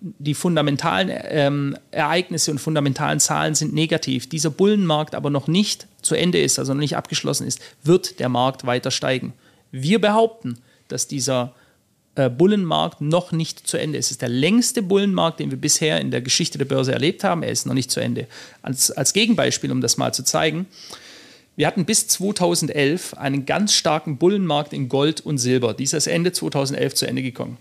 die 0.00 0.34
fundamentalen 0.34 1.10
ähm, 1.10 1.76
Ereignisse 1.90 2.52
und 2.52 2.58
fundamentalen 2.58 3.18
Zahlen 3.18 3.54
sind 3.54 3.74
negativ, 3.74 4.28
dieser 4.28 4.50
Bullenmarkt 4.50 5.14
aber 5.14 5.28
noch 5.28 5.48
nicht 5.48 5.88
zu 6.02 6.14
Ende 6.14 6.40
ist, 6.40 6.58
also 6.58 6.72
noch 6.72 6.80
nicht 6.80 6.96
abgeschlossen 6.96 7.46
ist, 7.46 7.60
wird 7.82 8.20
der 8.20 8.28
Markt 8.28 8.64
weiter 8.64 8.90
steigen. 8.90 9.32
Wir 9.72 10.00
behaupten, 10.00 10.58
dass 10.86 11.08
dieser 11.08 11.52
äh, 12.14 12.30
Bullenmarkt 12.30 13.00
noch 13.00 13.32
nicht 13.32 13.66
zu 13.66 13.76
Ende 13.76 13.98
ist. 13.98 14.06
Es 14.06 14.12
ist 14.12 14.22
der 14.22 14.28
längste 14.28 14.82
Bullenmarkt, 14.82 15.40
den 15.40 15.50
wir 15.50 15.58
bisher 15.58 16.00
in 16.00 16.10
der 16.10 16.20
Geschichte 16.20 16.58
der 16.58 16.64
Börse 16.64 16.92
erlebt 16.92 17.24
haben. 17.24 17.42
Er 17.42 17.50
ist 17.50 17.66
noch 17.66 17.74
nicht 17.74 17.90
zu 17.90 18.00
Ende. 18.00 18.26
Als, 18.62 18.90
als 18.90 19.12
Gegenbeispiel, 19.12 19.70
um 19.72 19.80
das 19.80 19.98
mal 19.98 20.14
zu 20.14 20.24
zeigen, 20.24 20.66
wir 21.58 21.66
hatten 21.66 21.84
bis 21.84 22.06
2011 22.06 23.14
einen 23.14 23.44
ganz 23.44 23.74
starken 23.74 24.16
Bullenmarkt 24.16 24.72
in 24.72 24.88
Gold 24.88 25.20
und 25.20 25.38
Silber. 25.38 25.74
Dieser 25.74 25.98
ist 25.98 26.06
Ende 26.06 26.30
2011 26.30 26.94
zu 26.94 27.08
Ende 27.08 27.20
gekommen. 27.20 27.56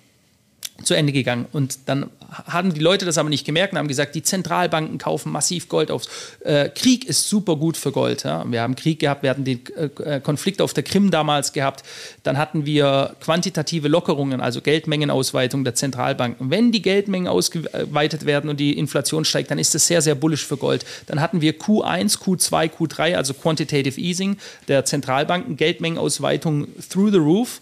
Zu 0.84 0.94
Ende 0.94 1.12
gegangen. 1.12 1.46
Und 1.52 1.80
dann 1.88 2.10
haben 2.46 2.74
die 2.74 2.80
Leute 2.80 3.06
das 3.06 3.18
aber 3.18 3.30
nicht 3.30 3.46
gemerkt 3.46 3.74
und 3.74 3.80
haben 3.80 3.88
gesagt, 3.88 4.14
die 4.16 4.24
Zentralbanken 4.24 4.98
kaufen 4.98 5.32
massiv 5.32 5.70
Gold 5.70 5.92
auf. 5.92 6.04
Äh, 6.44 6.70
Krieg 6.70 7.06
ist 7.06 7.30
super 7.30 7.56
gut 7.56 7.78
für 7.78 7.92
Gold. 7.92 8.24
Ja? 8.24 8.44
Wir 8.50 8.62
haben 8.62 8.76
Krieg 8.76 9.00
gehabt, 9.00 9.24
wir 9.24 9.30
hatten 9.30 9.46
den 9.46 9.62
äh, 9.76 10.20
Konflikt 10.20 10.62
auf 10.62 10.74
der 10.74 10.84
Krim 10.84 11.10
damals 11.10 11.54
gehabt. 11.54 11.84
Dann 12.24 12.38
hatten 12.38 12.66
wir 12.66 13.16
quantitative 13.22 13.88
Lockerungen, 13.88 14.42
also 14.42 14.62
Geldmengenausweitung 14.62 15.64
der 15.64 15.76
Zentralbanken. 15.76 16.50
Wenn 16.52 16.72
die 16.72 16.82
Geldmengen 16.82 17.28
ausgeweitet 17.28 18.26
werden 18.26 18.50
und 18.50 18.60
die 18.60 18.78
Inflation 18.78 19.26
steigt, 19.26 19.52
dann 19.52 19.60
ist 19.60 19.74
das 19.74 19.88
sehr, 19.88 20.02
sehr 20.02 20.16
bullisch 20.16 20.46
für 20.46 20.58
Gold. 20.58 20.86
Dann 21.08 21.22
hatten 21.22 21.42
wir 21.42 21.58
Q1, 21.58 22.20
Q2, 22.20 22.72
Q3, 22.72 23.16
also 23.16 23.34
Quantitative 23.34 24.00
Easing 24.00 24.38
der 24.68 24.86
Zentralbanken, 24.86 25.58
Geldmengenausweitung 25.58 26.68
through 26.90 27.12
the 27.12 27.18
roof. 27.18 27.62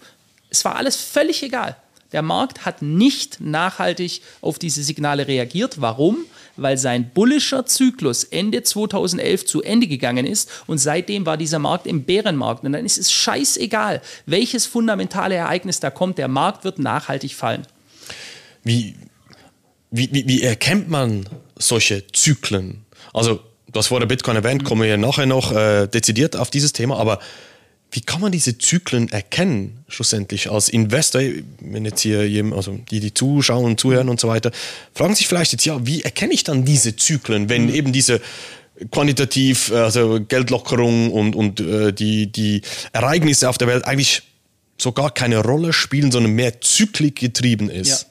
Es 0.50 0.64
war 0.64 0.76
alles 0.76 0.96
völlig 0.96 1.42
egal. 1.42 1.76
Der 2.12 2.22
Markt 2.22 2.64
hat 2.64 2.82
nicht 2.82 3.40
nachhaltig 3.40 4.22
auf 4.40 4.58
diese 4.58 4.82
Signale 4.82 5.26
reagiert. 5.26 5.80
Warum? 5.80 6.18
Weil 6.56 6.78
sein 6.78 7.10
bullischer 7.12 7.66
Zyklus 7.66 8.24
Ende 8.24 8.62
2011 8.62 9.46
zu 9.46 9.62
Ende 9.62 9.86
gegangen 9.86 10.26
ist 10.26 10.50
und 10.66 10.78
seitdem 10.78 11.26
war 11.26 11.36
dieser 11.36 11.58
Markt 11.58 11.86
im 11.86 12.04
Bärenmarkt. 12.04 12.64
Und 12.64 12.72
dann 12.72 12.84
ist 12.84 12.98
es 12.98 13.12
scheißegal, 13.12 14.00
welches 14.24 14.66
fundamentale 14.66 15.34
Ereignis 15.34 15.80
da 15.80 15.90
kommt. 15.90 16.18
Der 16.18 16.28
Markt 16.28 16.64
wird 16.64 16.78
nachhaltig 16.78 17.34
fallen. 17.34 17.66
Wie, 18.62 18.94
wie, 19.90 20.08
wie, 20.12 20.26
wie 20.26 20.42
erkennt 20.42 20.88
man 20.88 21.28
solche 21.56 22.06
Zyklen? 22.12 22.84
Also, 23.12 23.40
vor 23.82 24.00
der 24.00 24.06
Bitcoin 24.06 24.36
erwähnt, 24.36 24.64
kommen 24.64 24.82
wir 24.82 24.96
nachher 24.96 25.26
noch 25.26 25.52
äh, 25.52 25.86
dezidiert 25.86 26.34
auf 26.34 26.50
dieses 26.50 26.72
Thema, 26.72 26.96
aber 26.96 27.18
wie 27.92 28.00
kann 28.00 28.20
man 28.20 28.32
diese 28.32 28.58
Zyklen 28.58 29.08
erkennen, 29.10 29.84
schlussendlich 29.88 30.50
als 30.50 30.68
Investor, 30.68 31.22
wenn 31.60 31.84
jetzt 31.84 32.00
hier 32.00 32.28
jemand, 32.28 32.56
also 32.56 32.78
die, 32.90 33.00
die 33.00 33.14
zuschauen 33.14 33.64
und 33.64 33.80
zuhören 33.80 34.08
und 34.08 34.20
so 34.20 34.28
weiter, 34.28 34.50
fragen 34.92 35.14
sich 35.14 35.28
vielleicht 35.28 35.52
jetzt, 35.52 35.64
ja, 35.64 35.86
wie 35.86 36.02
erkenne 36.02 36.34
ich 36.34 36.44
dann 36.44 36.64
diese 36.64 36.96
Zyklen, 36.96 37.48
wenn 37.48 37.66
mhm. 37.66 37.74
eben 37.74 37.92
diese 37.92 38.20
quantitativ, 38.90 39.72
also 39.72 40.20
Geldlockerung 40.20 41.10
und, 41.10 41.34
und 41.34 41.60
äh, 41.60 41.92
die, 41.92 42.26
die 42.26 42.62
Ereignisse 42.92 43.48
auf 43.48 43.56
der 43.56 43.68
Welt 43.68 43.84
eigentlich 43.86 44.22
so 44.78 44.92
gar 44.92 45.12
keine 45.12 45.38
Rolle 45.38 45.72
spielen, 45.72 46.12
sondern 46.12 46.32
mehr 46.32 46.60
zyklisch 46.60 47.14
getrieben 47.14 47.70
ist? 47.70 48.08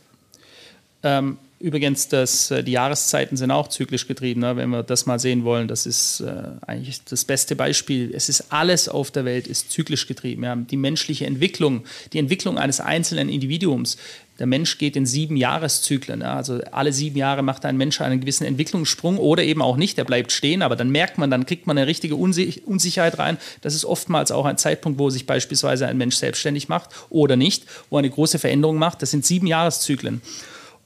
Ja. 1.03 1.19
Ähm, 1.19 1.38
Übrigens, 1.66 2.09
das, 2.09 2.51
äh, 2.51 2.63
die 2.63 2.74
Jahreszeiten 2.74 3.38
sind 3.38 3.49
auch 3.49 3.70
zyklisch 3.70 4.07
getrieben, 4.07 4.41
ne? 4.41 4.55
wenn 4.55 4.70
wir 4.70 4.84
das 4.84 5.07
mal 5.07 5.18
sehen 5.18 5.45
wollen. 5.45 5.68
Das 5.68 5.88
ist 5.88 6.20
äh, 6.20 6.43
eigentlich 6.68 7.03
das 7.05 7.26
beste 7.26 7.55
Beispiel. 7.55 8.13
Es 8.13 8.30
ist 8.30 8.53
alles 8.53 8.88
auf 8.88 9.09
der 9.09 9.26
Welt 9.26 9.47
ist 9.47 9.72
zyklisch 9.72 10.05
getrieben. 10.05 10.43
Ja? 10.43 10.55
Die 10.55 10.78
menschliche 10.78 11.26
Entwicklung, 11.26 11.84
die 12.13 12.20
Entwicklung 12.20 12.59
eines 12.59 12.82
einzelnen 12.82 13.30
Individuums. 13.30 13.97
Der 14.38 14.45
Mensch 14.45 14.78
geht 14.78 14.95
in 14.95 15.07
sieben 15.07 15.38
Jahreszyklen. 15.38 16.22
Ja? 16.22 16.36
Also 16.36 16.59
alle 16.72 16.93
sieben 16.93 17.18
Jahre 17.18 17.41
macht 17.41 17.66
ein 17.66 17.78
Mensch 17.78 17.99
einen 17.99 18.20
gewissen 18.20 18.45
Entwicklungssprung 18.45 19.18
oder 19.18 19.41
eben 19.41 19.63
auch 19.63 19.76
nicht. 19.76 19.97
Der 19.97 20.03
bleibt 20.03 20.32
stehen, 20.32 20.61
aber 20.61 20.76
dann 20.76 20.91
merkt 20.91 21.18
man, 21.18 21.32
dann 21.32 21.47
kriegt 21.47 21.66
man 21.66 21.80
eine 21.80 21.88
richtige 21.88 22.16
Unsicherheit 22.16 23.18
rein. 23.18 23.39
Das 23.61 23.74
ist 23.74 23.86
oftmals 23.86 24.30
auch 24.30 24.45
ein 24.45 24.59
Zeitpunkt, 24.59 24.99
wo 24.99 25.09
sich 25.09 25.26
beispielsweise 25.26 25.88
ein 25.88 25.97
Mensch 25.97 26.18
selbstständig 26.18 26.70
macht 26.70 26.91
oder 27.09 27.36
nicht, 27.36 27.66
wo 27.89 27.97
eine 27.97 28.11
große 28.11 28.38
Veränderung 28.38 28.78
macht. 28.78 29.01
Das 29.01 29.09
sind 29.09 29.26
sieben 29.26 29.47
Jahreszyklen. 29.47 30.22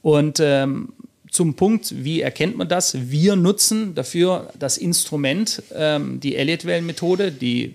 Und 0.02 0.40
ähm, 0.40 0.92
zum 1.30 1.54
Punkt, 1.54 2.04
wie 2.04 2.20
erkennt 2.20 2.56
man 2.56 2.68
das? 2.68 3.10
Wir 3.10 3.36
nutzen 3.36 3.94
dafür 3.94 4.50
das 4.58 4.78
Instrument, 4.78 5.62
ähm, 5.74 6.20
die 6.20 6.36
Elliott-Wellen-Methode, 6.36 7.30
die 7.30 7.74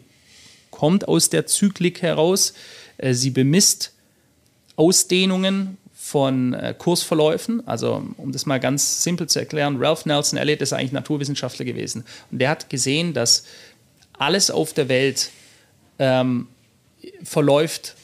kommt 0.72 1.08
aus 1.08 1.30
der 1.30 1.46
Zyklik 1.46 2.02
heraus. 2.02 2.54
Äh, 2.98 3.14
sie 3.14 3.30
bemisst 3.30 3.94
Ausdehnungen 4.76 5.78
von 5.94 6.54
äh, 6.54 6.76
Kursverläufen. 6.78 7.66
Also, 7.68 8.04
um 8.18 8.32
das 8.32 8.46
mal 8.46 8.60
ganz 8.60 9.04
simpel 9.04 9.28
zu 9.28 9.40
erklären, 9.40 9.78
Ralph 9.80 10.06
Nelson 10.06 10.38
Elliott 10.38 10.62
ist 10.62 10.74
eigentlich 10.74 10.92
Naturwissenschaftler 10.92 11.66
gewesen. 11.66 12.04
Und 12.32 12.40
der 12.40 12.50
hat 12.50 12.70
gesehen, 12.70 13.14
dass 13.14 13.46
alles 14.14 14.52
auf 14.52 14.74
der 14.74 14.90
Welt 14.90 15.32
ähm, 15.98 16.48
verläuft 17.24 17.96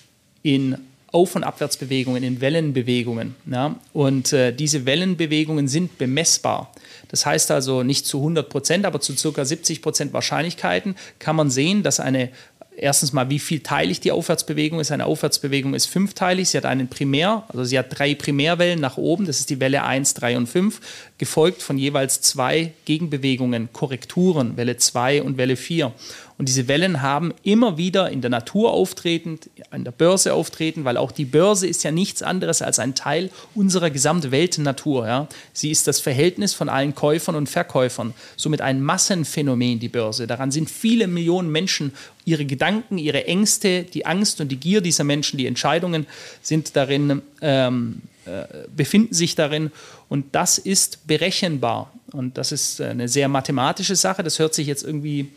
in 0.44 0.78
auf- 1.12 1.36
und 1.36 1.44
Abwärtsbewegungen, 1.44 2.24
in 2.24 2.42
Wellenbewegungen. 2.42 3.36
Ja? 3.50 3.76
Und 3.94 4.34
äh, 4.34 4.54
diese 4.54 4.86
Wellenbewegungen 4.86 5.68
sind 5.68 5.98
bemessbar. 5.98 6.72
Das 7.10 7.26
heißt 7.26 7.52
also 7.52 7.84
nicht 7.84 8.06
zu 8.06 8.20
100 8.20 8.50
Prozent, 8.50 8.86
aber 8.86 9.02
zu 9.02 9.14
ca. 9.14 9.44
70 9.44 9.82
Prozent 9.82 10.14
Wahrscheinlichkeiten 10.14 10.96
kann 11.20 11.36
man 11.36 11.50
sehen, 11.50 11.84
dass 11.84 12.00
eine 12.00 12.30
erstens 12.78 13.14
mal, 13.14 13.30
wie 13.30 13.40
vielteilig 13.40 14.00
die 14.00 14.12
Aufwärtsbewegung 14.12 14.80
ist. 14.80 14.92
Eine 14.92 15.06
Aufwärtsbewegung 15.06 15.74
ist 15.74 15.86
fünfteilig. 15.86 16.50
Sie 16.50 16.58
hat 16.58 16.66
einen 16.66 16.88
Primär, 16.88 17.44
also 17.50 17.64
sie 17.64 17.78
hat 17.78 17.98
drei 17.98 18.16
Primärwellen 18.16 18.80
nach 18.80 18.98
oben. 18.98 19.26
Das 19.26 19.40
ist 19.40 19.50
die 19.50 19.60
Welle 19.60 19.84
1, 19.84 20.16
3 20.16 20.38
und 20.38 20.48
5, 20.48 20.82
gefolgt 21.18 21.62
von 21.62 21.78
jeweils 21.78 22.22
zwei 22.22 22.74
Gegenbewegungen, 22.86 23.70
Korrekturen, 23.74 24.58
Welle 24.58 24.78
2 24.78 25.22
und 25.24 25.38
Welle 25.38 25.56
4. 25.56 25.94
Und 26.42 26.48
diese 26.48 26.68
Wellen 26.68 27.04
haben 27.04 27.36
immer 27.44 27.78
wieder 27.78 28.10
in 28.10 28.22
der 28.22 28.32
Natur 28.32 28.72
auftretend, 28.72 29.52
an 29.70 29.84
der 29.84 29.92
Börse 29.92 30.34
auftretend, 30.34 30.86
weil 30.86 30.98
auch 30.98 31.12
die 31.12 31.26
Börse 31.26 31.68
ist 31.68 31.84
ja 31.84 31.92
nichts 31.92 32.24
anderes 32.24 32.64
als 32.64 32.80
ein 32.80 32.96
Teil 32.96 33.30
unserer 33.54 33.92
Gesamtweltnatur. 33.92 35.06
Ja. 35.06 35.28
Sie 35.54 35.70
ist 35.70 35.86
das 35.86 36.00
Verhältnis 36.00 36.56
von 36.56 36.68
allen 36.68 36.96
Käufern 36.96 37.36
und 37.36 37.48
Verkäufern, 37.48 38.16
somit 38.38 38.60
ein 38.62 38.82
Massenphänomen, 38.82 39.78
die 39.80 39.88
Börse. 39.88 40.26
Daran 40.26 40.50
sind 40.50 40.72
viele 40.72 41.06
Millionen 41.06 41.52
Menschen, 41.52 41.94
ihre 42.26 42.46
Gedanken, 42.46 42.98
ihre 42.98 43.28
Ängste, 43.28 43.84
die 43.84 44.08
Angst 44.08 44.42
und 44.42 44.48
die 44.48 44.58
Gier 44.58 44.82
dieser 44.82 45.04
Menschen, 45.04 45.38
die 45.38 45.46
Entscheidungen 45.46 46.08
sind 46.42 46.76
darin, 46.76 47.22
ähm, 47.42 48.02
äh, 48.26 48.46
befinden 48.76 49.14
sich 49.14 49.36
darin. 49.36 49.70
Und 50.10 50.26
das 50.32 50.58
ist 50.58 51.06
berechenbar. 51.06 51.94
Und 52.12 52.40
das 52.40 52.52
ist 52.52 52.82
eine 52.82 53.08
sehr 53.08 53.28
mathematische 53.28 53.96
Sache. 53.96 54.24
Das 54.24 54.40
hört 54.40 54.56
sich 54.56 54.66
jetzt 54.66 54.84
irgendwie 54.84 55.30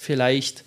vielleicht 0.00 0.64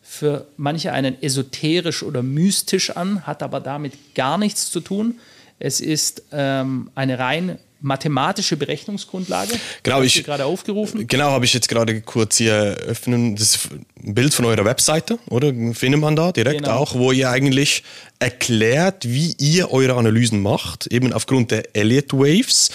für 0.00 0.46
manche 0.56 0.92
einen 0.92 1.20
esoterisch 1.22 2.02
oder 2.02 2.22
mystisch 2.22 2.90
an, 2.90 3.26
hat 3.26 3.42
aber 3.42 3.60
damit 3.60 4.14
gar 4.14 4.38
nichts 4.38 4.70
zu 4.70 4.80
tun. 4.80 5.18
Es 5.58 5.80
ist 5.80 6.22
ähm, 6.32 6.90
eine 6.94 7.18
rein 7.18 7.58
mathematische 7.80 8.56
Berechnungsgrundlage. 8.56 9.54
Genau, 9.82 10.02
ich 10.02 10.22
gerade 10.22 10.44
aufgerufen. 10.44 11.06
Genau, 11.06 11.30
habe 11.30 11.46
ich 11.46 11.54
jetzt 11.54 11.68
gerade 11.68 12.00
kurz 12.02 12.36
hier 12.36 12.54
öffnen. 12.54 13.36
Das 13.36 13.56
ist 13.56 13.68
ein 14.04 14.14
Bild 14.14 14.34
von 14.34 14.44
eurer 14.44 14.64
Webseite, 14.64 15.18
oder? 15.28 15.52
Findet 15.72 16.00
man 16.00 16.14
da 16.14 16.30
direkt 16.30 16.64
genau. 16.64 16.76
auch, 16.76 16.94
wo 16.94 17.12
ihr 17.12 17.30
eigentlich 17.30 17.82
erklärt, 18.18 19.08
wie 19.08 19.34
ihr 19.38 19.72
eure 19.72 19.94
Analysen 19.94 20.42
macht, 20.42 20.86
eben 20.88 21.12
aufgrund 21.12 21.50
der 21.50 21.74
Elliott 21.74 22.12
Waves. 22.12 22.70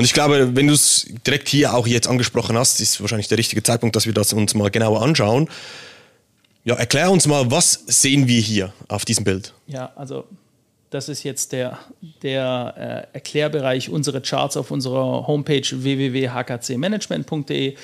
Und 0.00 0.06
ich 0.06 0.14
glaube, 0.14 0.56
wenn 0.56 0.66
du 0.66 0.72
es 0.72 1.06
direkt 1.26 1.50
hier 1.50 1.74
auch 1.74 1.86
jetzt 1.86 2.08
angesprochen 2.08 2.56
hast, 2.56 2.80
ist 2.80 3.02
wahrscheinlich 3.02 3.28
der 3.28 3.36
richtige 3.36 3.62
Zeitpunkt, 3.62 3.94
dass 3.96 4.06
wir 4.06 4.14
das 4.14 4.32
uns 4.32 4.54
mal 4.54 4.70
genauer 4.70 5.02
anschauen. 5.02 5.46
Ja, 6.64 6.74
erklär 6.76 7.10
uns 7.10 7.26
mal, 7.26 7.50
was 7.50 7.84
sehen 7.86 8.26
wir 8.26 8.40
hier 8.40 8.72
auf 8.88 9.04
diesem 9.04 9.24
Bild? 9.24 9.52
Ja, 9.66 9.92
also 9.96 10.24
das 10.88 11.10
ist 11.10 11.22
jetzt 11.22 11.52
der, 11.52 11.78
der 12.22 13.08
äh, 13.12 13.14
Erklärbereich 13.14 13.90
unserer 13.90 14.22
Charts 14.22 14.56
auf 14.56 14.70
unserer 14.70 15.26
Homepage 15.26 15.68
www.hkcmanagement.de. 15.70 17.74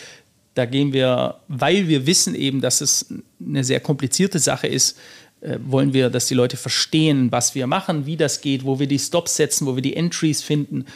Da 0.54 0.64
gehen 0.64 0.94
wir, 0.94 1.34
weil 1.48 1.86
wir 1.86 2.06
wissen 2.06 2.34
eben, 2.34 2.62
dass 2.62 2.80
es 2.80 3.12
eine 3.46 3.62
sehr 3.62 3.80
komplizierte 3.80 4.38
Sache 4.38 4.68
ist, 4.68 4.96
äh, 5.42 5.58
wollen 5.62 5.92
wir, 5.92 6.08
dass 6.08 6.28
die 6.28 6.34
Leute 6.34 6.56
verstehen, 6.56 7.30
was 7.30 7.54
wir 7.54 7.66
machen, 7.66 8.06
wie 8.06 8.16
das 8.16 8.40
geht, 8.40 8.64
wo 8.64 8.78
wir 8.78 8.86
die 8.86 8.98
Stops 8.98 9.36
setzen, 9.36 9.66
wo 9.66 9.74
wir 9.74 9.82
die 9.82 9.96
Entries 9.96 10.42
finden 10.42 10.86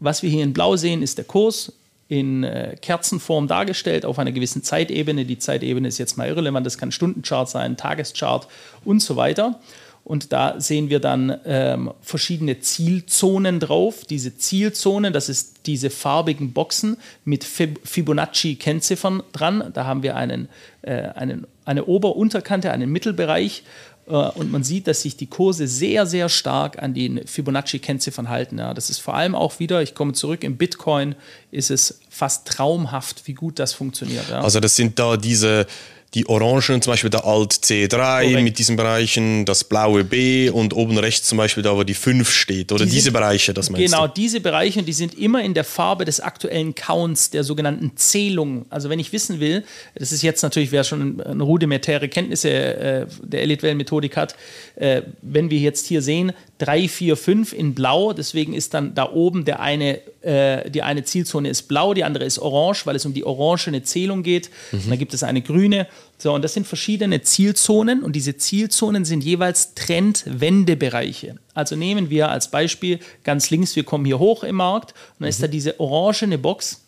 was 0.00 0.22
wir 0.22 0.30
hier 0.30 0.42
in 0.42 0.52
Blau 0.52 0.76
sehen, 0.76 1.02
ist 1.02 1.18
der 1.18 1.24
Kurs 1.24 1.72
in 2.08 2.42
äh, 2.42 2.76
Kerzenform 2.80 3.46
dargestellt 3.46 4.04
auf 4.04 4.18
einer 4.18 4.32
gewissen 4.32 4.64
Zeitebene. 4.64 5.24
Die 5.24 5.38
Zeitebene 5.38 5.86
ist 5.86 5.98
jetzt 5.98 6.18
mal 6.18 6.26
irrelevant, 6.26 6.66
das 6.66 6.76
kann 6.76 6.90
Stundenchart 6.90 7.48
sein, 7.48 7.76
Tageschart 7.76 8.48
und 8.84 9.00
so 9.00 9.14
weiter. 9.14 9.60
Und 10.02 10.32
da 10.32 10.60
sehen 10.60 10.90
wir 10.90 10.98
dann 10.98 11.38
ähm, 11.44 11.92
verschiedene 12.00 12.58
Zielzonen 12.58 13.60
drauf. 13.60 14.04
Diese 14.08 14.36
Zielzonen, 14.36 15.12
das 15.12 15.28
ist 15.28 15.66
diese 15.66 15.88
farbigen 15.88 16.52
Boxen 16.52 16.96
mit 17.24 17.44
Fibonacci-Kennziffern 17.44 19.22
dran. 19.32 19.70
Da 19.72 19.84
haben 19.84 20.02
wir 20.02 20.16
einen, 20.16 20.48
äh, 20.82 21.02
einen, 21.14 21.46
eine 21.64 21.84
Ober-Unterkante, 21.84 22.72
einen 22.72 22.90
Mittelbereich 22.90 23.62
und 24.06 24.50
man 24.50 24.64
sieht, 24.64 24.88
dass 24.88 25.02
sich 25.02 25.16
die 25.16 25.26
Kurse 25.26 25.68
sehr, 25.68 26.04
sehr 26.04 26.28
stark 26.28 26.82
an 26.82 26.94
den 26.94 27.26
Fibonacci-Kennziffern 27.26 28.28
halten. 28.28 28.58
Ja. 28.58 28.74
Das 28.74 28.90
ist 28.90 28.98
vor 28.98 29.14
allem 29.14 29.36
auch 29.36 29.60
wieder, 29.60 29.82
ich 29.82 29.94
komme 29.94 30.14
zurück, 30.14 30.42
im 30.42 30.56
Bitcoin 30.56 31.14
ist 31.52 31.70
es 31.70 32.00
fast 32.08 32.48
traumhaft, 32.48 33.28
wie 33.28 33.34
gut 33.34 33.58
das 33.60 33.72
funktioniert. 33.72 34.28
Ja. 34.28 34.40
Also 34.40 34.58
das 34.58 34.74
sind 34.74 34.98
da 34.98 35.16
diese 35.16 35.66
die 36.14 36.28
Orangen, 36.28 36.82
zum 36.82 36.92
Beispiel 36.92 37.10
der 37.10 37.24
Alt 37.24 37.52
C3 37.52 37.88
Korrekt. 37.88 38.42
mit 38.42 38.58
diesen 38.58 38.74
Bereichen, 38.76 39.44
das 39.44 39.62
blaue 39.62 40.02
B 40.02 40.50
und 40.50 40.74
oben 40.74 40.98
rechts 40.98 41.28
zum 41.28 41.38
Beispiel 41.38 41.62
da, 41.62 41.76
wo 41.76 41.84
die 41.84 41.94
5 41.94 42.28
steht. 42.28 42.72
Oder 42.72 42.84
die 42.84 42.90
diese 42.90 43.04
sind, 43.04 43.12
Bereiche, 43.12 43.54
das 43.54 43.70
meinst 43.70 43.86
Genau, 43.92 44.08
du? 44.08 44.14
diese 44.14 44.40
Bereiche, 44.40 44.82
die 44.82 44.92
sind 44.92 45.16
immer 45.16 45.42
in 45.44 45.54
der 45.54 45.62
Farbe 45.62 46.04
des 46.04 46.18
aktuellen 46.20 46.74
Counts, 46.74 47.30
der 47.30 47.44
sogenannten 47.44 47.92
Zählung. 47.96 48.66
Also 48.70 48.90
wenn 48.90 48.98
ich 48.98 49.12
wissen 49.12 49.38
will, 49.38 49.64
das 49.94 50.10
ist 50.10 50.22
jetzt 50.22 50.42
natürlich, 50.42 50.72
wer 50.72 50.82
schon 50.82 51.20
eine 51.20 51.42
rudimentäre 51.44 52.08
Kenntnisse 52.08 52.50
äh, 52.50 53.06
der 53.22 53.42
Elite-Wellen-Methodik 53.42 54.16
hat, 54.16 54.34
äh, 54.74 55.02
wenn 55.22 55.50
wir 55.50 55.58
jetzt 55.58 55.86
hier 55.86 56.02
sehen, 56.02 56.32
3, 56.60 56.88
4, 56.88 57.16
5 57.16 57.52
in 57.52 57.74
blau. 57.74 58.12
Deswegen 58.12 58.52
ist 58.52 58.74
dann 58.74 58.94
da 58.94 59.10
oben 59.10 59.44
der 59.44 59.60
eine, 59.60 60.00
äh, 60.22 60.70
die 60.70 60.82
eine 60.82 61.04
Zielzone 61.04 61.48
ist 61.48 61.62
blau, 61.62 61.94
die 61.94 62.04
andere 62.04 62.24
ist 62.24 62.38
orange, 62.38 62.86
weil 62.86 62.96
es 62.96 63.06
um 63.06 63.14
die 63.14 63.24
orangene 63.24 63.82
Zählung 63.82 64.22
geht. 64.22 64.50
Mhm. 64.70 64.80
Und 64.80 64.90
dann 64.90 64.98
gibt 64.98 65.14
es 65.14 65.22
eine 65.22 65.42
grüne. 65.42 65.88
So, 66.18 66.34
und 66.34 66.42
das 66.42 66.54
sind 66.54 66.66
verschiedene 66.66 67.22
Zielzonen 67.22 68.02
und 68.02 68.14
diese 68.14 68.36
Zielzonen 68.36 69.06
sind 69.06 69.24
jeweils 69.24 69.74
Trendwendebereiche. 69.74 71.36
Also 71.54 71.76
nehmen 71.76 72.10
wir 72.10 72.30
als 72.30 72.50
Beispiel 72.50 73.00
ganz 73.24 73.50
links, 73.50 73.74
wir 73.74 73.84
kommen 73.84 74.04
hier 74.04 74.18
hoch 74.18 74.44
im 74.44 74.56
Markt 74.56 74.90
und 74.90 75.20
dann 75.20 75.26
mhm. 75.26 75.30
ist 75.30 75.42
da 75.42 75.46
diese 75.46 75.80
orangene 75.80 76.36
Box 76.36 76.82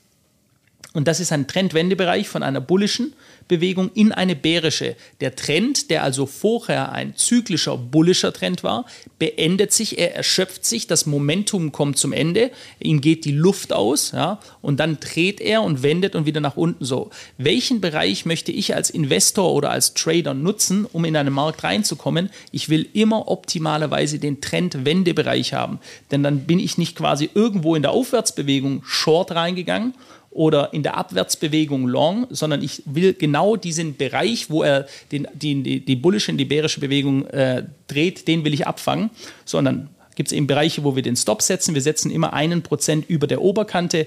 und 0.92 1.08
das 1.08 1.20
ist 1.20 1.32
ein 1.32 1.46
Trendwendebereich 1.46 2.28
von 2.28 2.42
einer 2.42 2.60
bullischen 2.60 3.14
Bewegung 3.48 3.90
in 3.94 4.12
eine 4.12 4.36
bärische. 4.36 4.96
Der 5.20 5.36
Trend, 5.36 5.90
der 5.90 6.02
also 6.02 6.26
vorher 6.26 6.92
ein 6.92 7.16
zyklischer 7.16 7.76
bullischer 7.76 8.32
Trend 8.32 8.62
war, 8.62 8.86
beendet 9.18 9.72
sich, 9.72 9.98
er 9.98 10.14
erschöpft 10.14 10.64
sich, 10.64 10.86
das 10.86 11.06
Momentum 11.06 11.72
kommt 11.72 11.98
zum 11.98 12.12
Ende, 12.12 12.50
ihm 12.80 13.00
geht 13.00 13.24
die 13.24 13.32
Luft 13.32 13.72
aus, 13.72 14.12
ja, 14.12 14.40
und 14.60 14.80
dann 14.80 14.98
dreht 15.00 15.40
er 15.40 15.62
und 15.62 15.82
wendet 15.82 16.14
und 16.14 16.26
wieder 16.26 16.40
nach 16.40 16.56
unten 16.56 16.84
so. 16.84 17.10
Welchen 17.38 17.80
Bereich 17.80 18.26
möchte 18.26 18.52
ich 18.52 18.74
als 18.74 18.90
Investor 18.90 19.52
oder 19.52 19.70
als 19.70 19.94
Trader 19.94 20.34
nutzen, 20.34 20.86
um 20.92 21.04
in 21.04 21.16
einen 21.16 21.32
Markt 21.32 21.64
reinzukommen? 21.64 22.30
Ich 22.50 22.68
will 22.68 22.88
immer 22.92 23.28
optimalerweise 23.28 24.18
den 24.18 24.40
Trendwendebereich 24.40 25.54
haben, 25.54 25.78
denn 26.10 26.22
dann 26.22 26.40
bin 26.40 26.58
ich 26.58 26.78
nicht 26.78 26.96
quasi 26.96 27.30
irgendwo 27.34 27.74
in 27.74 27.82
der 27.82 27.92
Aufwärtsbewegung 27.92 28.82
short 28.84 29.32
reingegangen 29.32 29.94
oder 30.32 30.72
in 30.72 30.82
der 30.82 30.96
Abwärtsbewegung 30.96 31.86
long, 31.86 32.26
sondern 32.30 32.62
ich 32.62 32.82
will 32.86 33.14
genau 33.14 33.56
diesen 33.56 33.96
Bereich, 33.96 34.50
wo 34.50 34.62
er 34.62 34.86
den, 35.10 35.28
die, 35.34 35.62
die, 35.62 35.84
die 35.84 35.96
bullische 35.96 36.32
und 36.32 36.38
die 36.38 36.44
bärische 36.44 36.80
Bewegung 36.80 37.26
äh, 37.26 37.64
dreht, 37.86 38.26
den 38.28 38.44
will 38.44 38.54
ich 38.54 38.66
abfangen. 38.66 39.10
Sondern 39.44 39.90
gibt 40.14 40.28
es 40.28 40.32
eben 40.32 40.46
Bereiche, 40.46 40.84
wo 40.84 40.96
wir 40.96 41.02
den 41.02 41.16
Stop 41.16 41.42
setzen. 41.42 41.74
Wir 41.74 41.82
setzen 41.82 42.10
immer 42.10 42.32
einen 42.32 42.62
Prozent 42.62 43.08
über 43.08 43.26
der 43.26 43.42
Oberkante. 43.42 44.06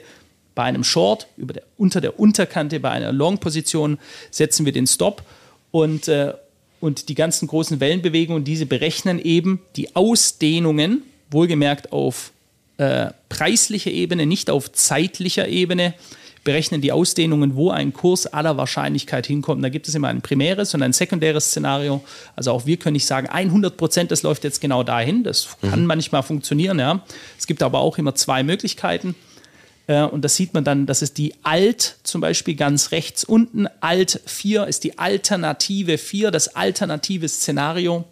Bei 0.56 0.64
einem 0.64 0.84
Short, 0.84 1.28
über 1.38 1.54
der, 1.54 1.64
unter 1.78 2.02
der 2.02 2.20
Unterkante, 2.20 2.80
bei 2.80 2.90
einer 2.90 3.12
Long-Position 3.12 4.00
setzen 4.32 4.66
wir 4.66 4.72
den 4.72 4.88
Stop. 4.88 5.24
Und, 5.72 6.08
äh, 6.08 6.34
und 6.80 7.10
die 7.10 7.16
ganzen 7.16 7.48
großen 7.48 7.80
Wellenbewegungen, 7.80 8.44
diese 8.44 8.66
berechnen 8.66 9.20
eben 9.20 9.62
die 9.76 9.96
Ausdehnungen, 9.96 11.04
wohlgemerkt 11.30 11.92
auf 11.92 12.32
äh, 12.78 13.08
preislicher 13.36 13.92
Ebene, 13.92 14.26
nicht 14.26 14.50
auf 14.50 14.72
zeitlicher 14.72 15.48
Ebene, 15.50 15.94
berechnen 16.46 16.80
die 16.80 16.94
Ausdehnungen, 16.94 17.56
wo 17.56 17.70
ein 17.72 17.92
Kurs 17.92 18.28
aller 18.28 18.56
Wahrscheinlichkeit 18.56 19.28
hinkommt. 19.28 19.62
Da 19.62 19.68
gibt 19.68 19.90
es 19.90 19.96
immer 19.96 20.08
ein 20.08 20.22
primäres 20.22 20.74
und 20.74 20.84
ein 20.84 20.94
sekundäres 20.94 21.48
Szenario. 21.48 22.02
Also 22.38 22.52
auch 22.52 22.66
wir 22.66 22.78
können 22.78 22.94
nicht 22.94 23.08
sagen, 23.08 23.28
100 23.28 23.76
Prozent, 23.76 24.12
das 24.12 24.24
läuft 24.24 24.46
jetzt 24.46 24.62
genau 24.62 24.84
dahin. 24.84 25.24
Das 25.24 25.50
mhm. 25.62 25.70
kann 25.70 25.86
manchmal 25.86 26.24
funktionieren. 26.24 26.80
Ja. 26.80 27.04
Es 27.38 27.46
gibt 27.46 27.62
aber 27.62 27.80
auch 27.80 27.98
immer 27.98 28.16
zwei 28.16 28.44
Möglichkeiten. 28.44 29.16
Äh, 29.88 30.04
und 30.04 30.24
das 30.24 30.38
sieht 30.38 30.54
man 30.54 30.64
dann, 30.64 30.86
das 30.86 31.02
ist 31.02 31.18
die 31.18 31.34
Alt, 31.44 31.98
zum 32.04 32.22
Beispiel 32.22 32.56
ganz 32.56 32.92
rechts 32.92 33.26
unten. 33.26 33.68
Alt 33.82 34.22
4 34.26 34.68
ist 34.68 34.86
die 34.86 34.98
Alternative 34.98 35.98
4, 35.98 36.32
das 36.32 36.56
alternative 36.56 37.28
Szenario. 37.28 38.06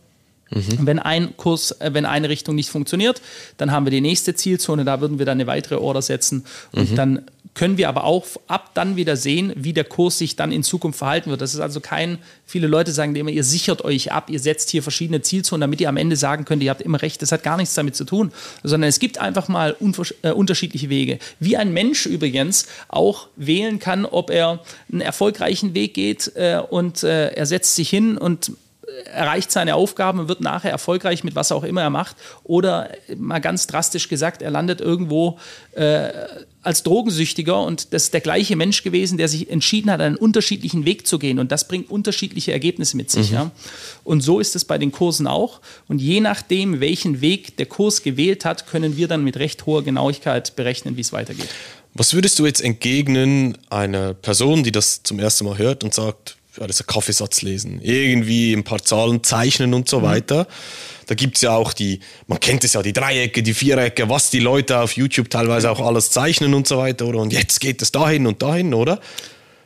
Mhm. 0.53 0.85
Wenn 0.85 0.99
ein 0.99 1.35
Kurs, 1.37 1.71
äh, 1.79 1.93
wenn 1.93 2.05
eine 2.05 2.29
Richtung 2.29 2.55
nicht 2.55 2.69
funktioniert, 2.69 3.21
dann 3.57 3.71
haben 3.71 3.85
wir 3.85 3.91
die 3.91 4.01
nächste 4.01 4.35
Zielzone, 4.35 4.85
da 4.85 5.01
würden 5.01 5.19
wir 5.19 5.25
dann 5.25 5.37
eine 5.37 5.47
weitere 5.47 5.75
Order 5.75 6.01
setzen 6.01 6.45
und 6.71 6.91
mhm. 6.91 6.95
dann 6.95 7.25
können 7.53 7.77
wir 7.77 7.87
aber 7.87 8.03
auch 8.03 8.25
ab 8.47 8.71
dann 8.73 8.95
wieder 8.95 9.15
sehen, 9.15 9.53
wie 9.55 9.73
der 9.73 9.83
Kurs 9.83 10.17
sich 10.17 10.35
dann 10.35 10.51
in 10.51 10.63
Zukunft 10.63 10.97
verhalten 10.97 11.29
wird. 11.29 11.41
Das 11.41 11.53
ist 11.53 11.59
also 11.59 11.81
kein, 11.81 12.17
viele 12.45 12.67
Leute 12.67 12.91
sagen 12.91 13.15
immer, 13.15 13.29
ihr 13.29 13.43
sichert 13.43 13.83
euch 13.83 14.11
ab, 14.11 14.29
ihr 14.29 14.39
setzt 14.39 14.71
hier 14.71 14.81
verschiedene 14.81 15.21
Zielzonen, 15.21 15.61
damit 15.61 15.79
ihr 15.79 15.89
am 15.89 15.97
Ende 15.97 16.15
sagen 16.15 16.45
könnt, 16.45 16.63
ihr 16.63 16.71
habt 16.71 16.81
immer 16.81 17.01
recht. 17.01 17.21
Das 17.21 17.31
hat 17.31 17.43
gar 17.43 17.57
nichts 17.57 17.75
damit 17.75 17.95
zu 17.95 18.05
tun, 18.05 18.31
sondern 18.63 18.89
es 18.89 18.99
gibt 18.99 19.19
einfach 19.19 19.47
mal 19.49 19.75
äh, 20.23 20.31
unterschiedliche 20.31 20.89
Wege. 20.89 21.19
Wie 21.39 21.55
ein 21.55 21.73
Mensch 21.73 22.05
übrigens 22.05 22.65
auch 22.87 23.27
wählen 23.35 23.79
kann, 23.79 24.05
ob 24.05 24.31
er 24.31 24.61
einen 24.91 25.01
erfolgreichen 25.01 25.75
Weg 25.75 25.93
geht 25.93 26.31
äh, 26.35 26.59
und 26.67 27.03
äh, 27.03 27.33
er 27.33 27.45
setzt 27.45 27.75
sich 27.75 27.89
hin 27.89 28.17
und 28.17 28.51
erreicht 29.05 29.51
seine 29.51 29.75
Aufgaben 29.75 30.19
und 30.19 30.27
wird 30.27 30.41
nachher 30.41 30.71
erfolgreich 30.71 31.23
mit 31.23 31.35
was 31.35 31.51
auch 31.51 31.63
immer 31.63 31.81
er 31.81 31.89
macht. 31.89 32.15
Oder 32.43 32.89
mal 33.17 33.39
ganz 33.39 33.67
drastisch 33.67 34.09
gesagt, 34.09 34.41
er 34.41 34.51
landet 34.51 34.81
irgendwo 34.81 35.39
äh, 35.73 36.09
als 36.63 36.83
Drogensüchtiger 36.83 37.61
und 37.61 37.93
das 37.93 38.03
ist 38.03 38.13
der 38.13 38.21
gleiche 38.21 38.55
Mensch 38.55 38.83
gewesen, 38.83 39.17
der 39.17 39.27
sich 39.27 39.49
entschieden 39.49 39.91
hat, 39.91 39.99
einen 39.99 40.15
unterschiedlichen 40.15 40.85
Weg 40.85 41.05
zu 41.05 41.19
gehen. 41.19 41.39
Und 41.39 41.51
das 41.51 41.67
bringt 41.67 41.91
unterschiedliche 41.91 42.53
Ergebnisse 42.53 42.95
mit 42.95 43.11
sich. 43.11 43.29
Mhm. 43.31 43.35
Ja. 43.35 43.51
Und 44.03 44.21
so 44.21 44.39
ist 44.39 44.55
es 44.55 44.63
bei 44.63 44.77
den 44.77 44.91
Kursen 44.91 45.27
auch. 45.27 45.59
Und 45.87 45.99
je 45.99 46.21
nachdem, 46.21 46.79
welchen 46.79 47.21
Weg 47.21 47.57
der 47.57 47.65
Kurs 47.65 48.01
gewählt 48.01 48.45
hat, 48.45 48.67
können 48.67 48.95
wir 48.95 49.07
dann 49.07 49.23
mit 49.23 49.37
recht 49.37 49.65
hoher 49.65 49.83
Genauigkeit 49.83 50.55
berechnen, 50.55 50.95
wie 50.95 51.01
es 51.01 51.11
weitergeht. 51.11 51.49
Was 51.93 52.13
würdest 52.13 52.39
du 52.39 52.45
jetzt 52.45 52.61
entgegnen 52.61 53.57
einer 53.69 54.13
Person, 54.13 54.63
die 54.63 54.71
das 54.71 55.03
zum 55.03 55.19
ersten 55.19 55.45
Mal 55.45 55.57
hört 55.57 55.83
und 55.83 55.93
sagt, 55.93 56.37
ein 56.59 56.69
Kaffeesatz 56.87 57.41
lesen, 57.41 57.79
irgendwie 57.81 58.53
ein 58.53 58.63
paar 58.63 58.83
Zahlen 58.83 59.23
zeichnen 59.23 59.73
und 59.73 59.89
so 59.89 59.99
mhm. 59.99 60.03
weiter. 60.03 60.47
Da 61.07 61.15
gibt 61.15 61.35
es 61.35 61.41
ja 61.41 61.55
auch 61.55 61.73
die, 61.73 61.99
man 62.27 62.39
kennt 62.39 62.63
es 62.63 62.73
ja, 62.73 62.81
die 62.81 62.93
Dreiecke, 62.93 63.43
die 63.43 63.53
Vierecke, 63.53 64.09
was 64.09 64.29
die 64.29 64.39
Leute 64.39 64.79
auf 64.79 64.93
YouTube 64.93 65.29
teilweise 65.29 65.69
auch 65.69 65.79
alles 65.79 66.11
zeichnen 66.11 66.53
und 66.53 66.67
so 66.67 66.77
weiter, 66.77 67.05
oder? 67.05 67.19
Und 67.19 67.33
jetzt 67.33 67.59
geht 67.59 67.81
es 67.81 67.91
dahin 67.91 68.27
und 68.27 68.41
dahin, 68.41 68.73
oder? 68.73 68.99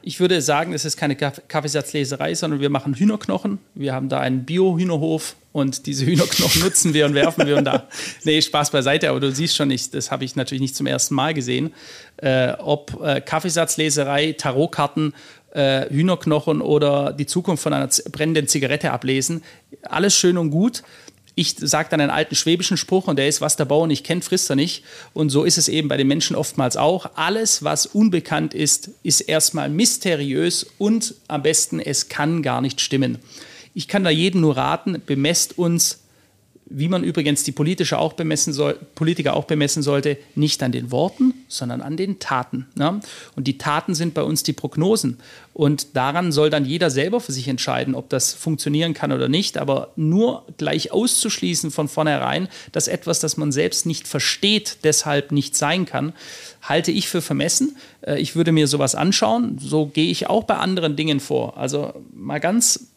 Ich 0.08 0.22
würde 0.22 0.42
sagen, 0.42 0.72
es 0.72 0.86
ist 0.86 0.96
keine 0.96 1.18
Kaffeesatzleserei, 1.18 2.34
sondern 2.34 2.62
wir 2.62 2.70
machen 2.70 2.94
Hühnerknochen. 2.94 3.60
Wir 3.76 3.94
haben 3.94 4.08
da 4.08 4.22
einen 4.22 4.46
Bio-Hühnerhof 4.46 5.36
und 5.52 5.86
diese 5.86 6.06
Hühnerknochen 6.06 6.62
nutzen 6.64 6.94
wir 6.94 7.08
und 7.08 7.14
werfen 7.14 7.46
wir 7.46 7.58
und 7.58 7.66
da. 7.66 7.90
Nee, 8.24 8.42
Spaß 8.42 8.72
beiseite, 8.72 9.10
aber 9.10 9.20
du 9.20 9.34
siehst 9.34 9.58
schon 9.58 9.68
nicht, 9.68 9.94
das 9.94 10.10
habe 10.10 10.24
ich 10.24 10.38
natürlich 10.38 10.62
nicht 10.62 10.78
zum 10.78 10.88
ersten 10.88 11.14
Mal 11.14 11.34
gesehen. 11.34 11.74
Äh, 12.18 12.54
ob 12.60 12.98
äh, 13.04 13.20
Kaffeesatzleserei, 13.20 14.32
Tarotkarten 14.32 15.14
äh, 15.52 15.90
Hühnerknochen 15.90 16.62
oder 16.62 17.14
die 17.14 17.26
Zukunft 17.26 17.64
von 17.64 17.74
einer 17.74 17.90
brennenden 18.12 18.48
Zigarette 18.48 18.92
ablesen. 18.92 19.44
Alles 19.84 20.16
schön 20.16 20.38
und 20.38 20.52
gut. 20.52 20.84
Ich 21.40 21.56
sage 21.60 21.90
dann 21.92 22.02
einen 22.02 22.10
alten 22.10 22.34
schwäbischen 22.34 22.78
Spruch 22.78 23.08
und 23.08 23.20
der 23.20 23.28
ist, 23.28 23.42
was 23.42 23.58
der 23.58 23.66
Bauer 23.66 23.86
nicht 23.86 24.04
kennt, 24.04 24.26
frisst 24.26 24.50
er 24.50 24.56
nicht. 24.56 24.84
Und 25.14 25.30
so 25.30 25.44
ist 25.44 25.60
es 25.60 25.68
eben 25.68 25.88
bei 25.88 25.96
den 25.96 26.08
Menschen 26.08 26.36
oftmals 26.36 26.78
auch. 26.78 27.12
Alles, 27.14 27.64
was 27.64 27.86
unbekannt 27.86 28.56
ist, 28.56 28.90
ist 29.04 29.22
erstmal 29.22 29.70
mysteriös 29.70 30.66
und 30.80 31.14
am 31.28 31.44
besten, 31.44 31.80
es 31.80 32.10
kann 32.10 32.42
gar 32.42 32.62
nicht 32.62 32.82
stimmen. 32.82 33.20
Ich 33.76 33.88
kann 33.88 34.04
da 34.04 34.10
jedem 34.10 34.42
nur 34.42 34.58
raten, 34.58 35.00
bemesst 35.06 35.60
uns 35.60 36.00
wie 36.70 36.90
man 36.90 37.04
übrigens 37.04 37.44
die 37.44 37.52
Politische 37.52 37.98
auch 37.98 38.14
bemessen 38.14 38.52
soll, 38.54 38.78
Politiker 38.96 39.36
auch 39.36 39.46
bemessen 39.46 39.84
sollte, 39.84 40.18
nicht 40.36 40.62
an 40.64 40.72
den 40.72 40.92
Worten, 40.92 41.34
sondern 41.48 41.82
an 41.82 41.98
den 41.98 42.20
Taten. 42.20 42.68
Ne? 42.76 43.00
Und 43.36 43.48
die 43.48 43.58
Taten 43.58 43.96
sind 43.96 44.14
bei 44.14 44.24
uns 44.24 44.44
die 44.44 44.54
Prognosen. 44.54 45.18
Und 45.54 45.96
daran 45.96 46.32
soll 46.32 46.50
dann 46.50 46.66
jeder 46.66 46.90
selber 46.90 47.20
für 47.20 47.32
sich 47.32 47.48
entscheiden, 47.48 47.96
ob 47.96 48.10
das 48.10 48.34
funktionieren 48.34 48.94
kann 48.94 49.12
oder 49.12 49.30
nicht. 49.30 49.58
Aber 49.58 49.92
nur 49.96 50.46
gleich 50.58 50.92
auszuschließen 50.92 51.72
von 51.72 51.88
vornherein, 51.88 52.48
dass 52.72 52.88
etwas, 52.88 53.20
das 53.20 53.38
man 53.38 53.52
selbst 53.52 53.86
nicht 53.86 54.08
versteht, 54.08 54.80
deshalb 54.84 55.32
nicht 55.32 55.56
sein 55.56 55.86
kann, 55.86 56.14
halte 56.62 56.92
ich 56.92 57.08
für 57.08 57.22
vermessen. 57.22 57.78
Äh, 58.02 58.20
ich 58.20 58.36
würde 58.36 58.52
mir 58.52 58.68
sowas 58.68 58.94
anschauen. 58.94 59.58
So 59.60 59.86
gehe 59.86 60.12
ich 60.12 60.28
auch 60.28 60.44
bei 60.44 60.58
anderen 60.58 60.96
Dingen 60.96 61.20
vor. 61.20 61.58
Also 61.58 61.94
mal 62.14 62.40
ganz 62.40 62.88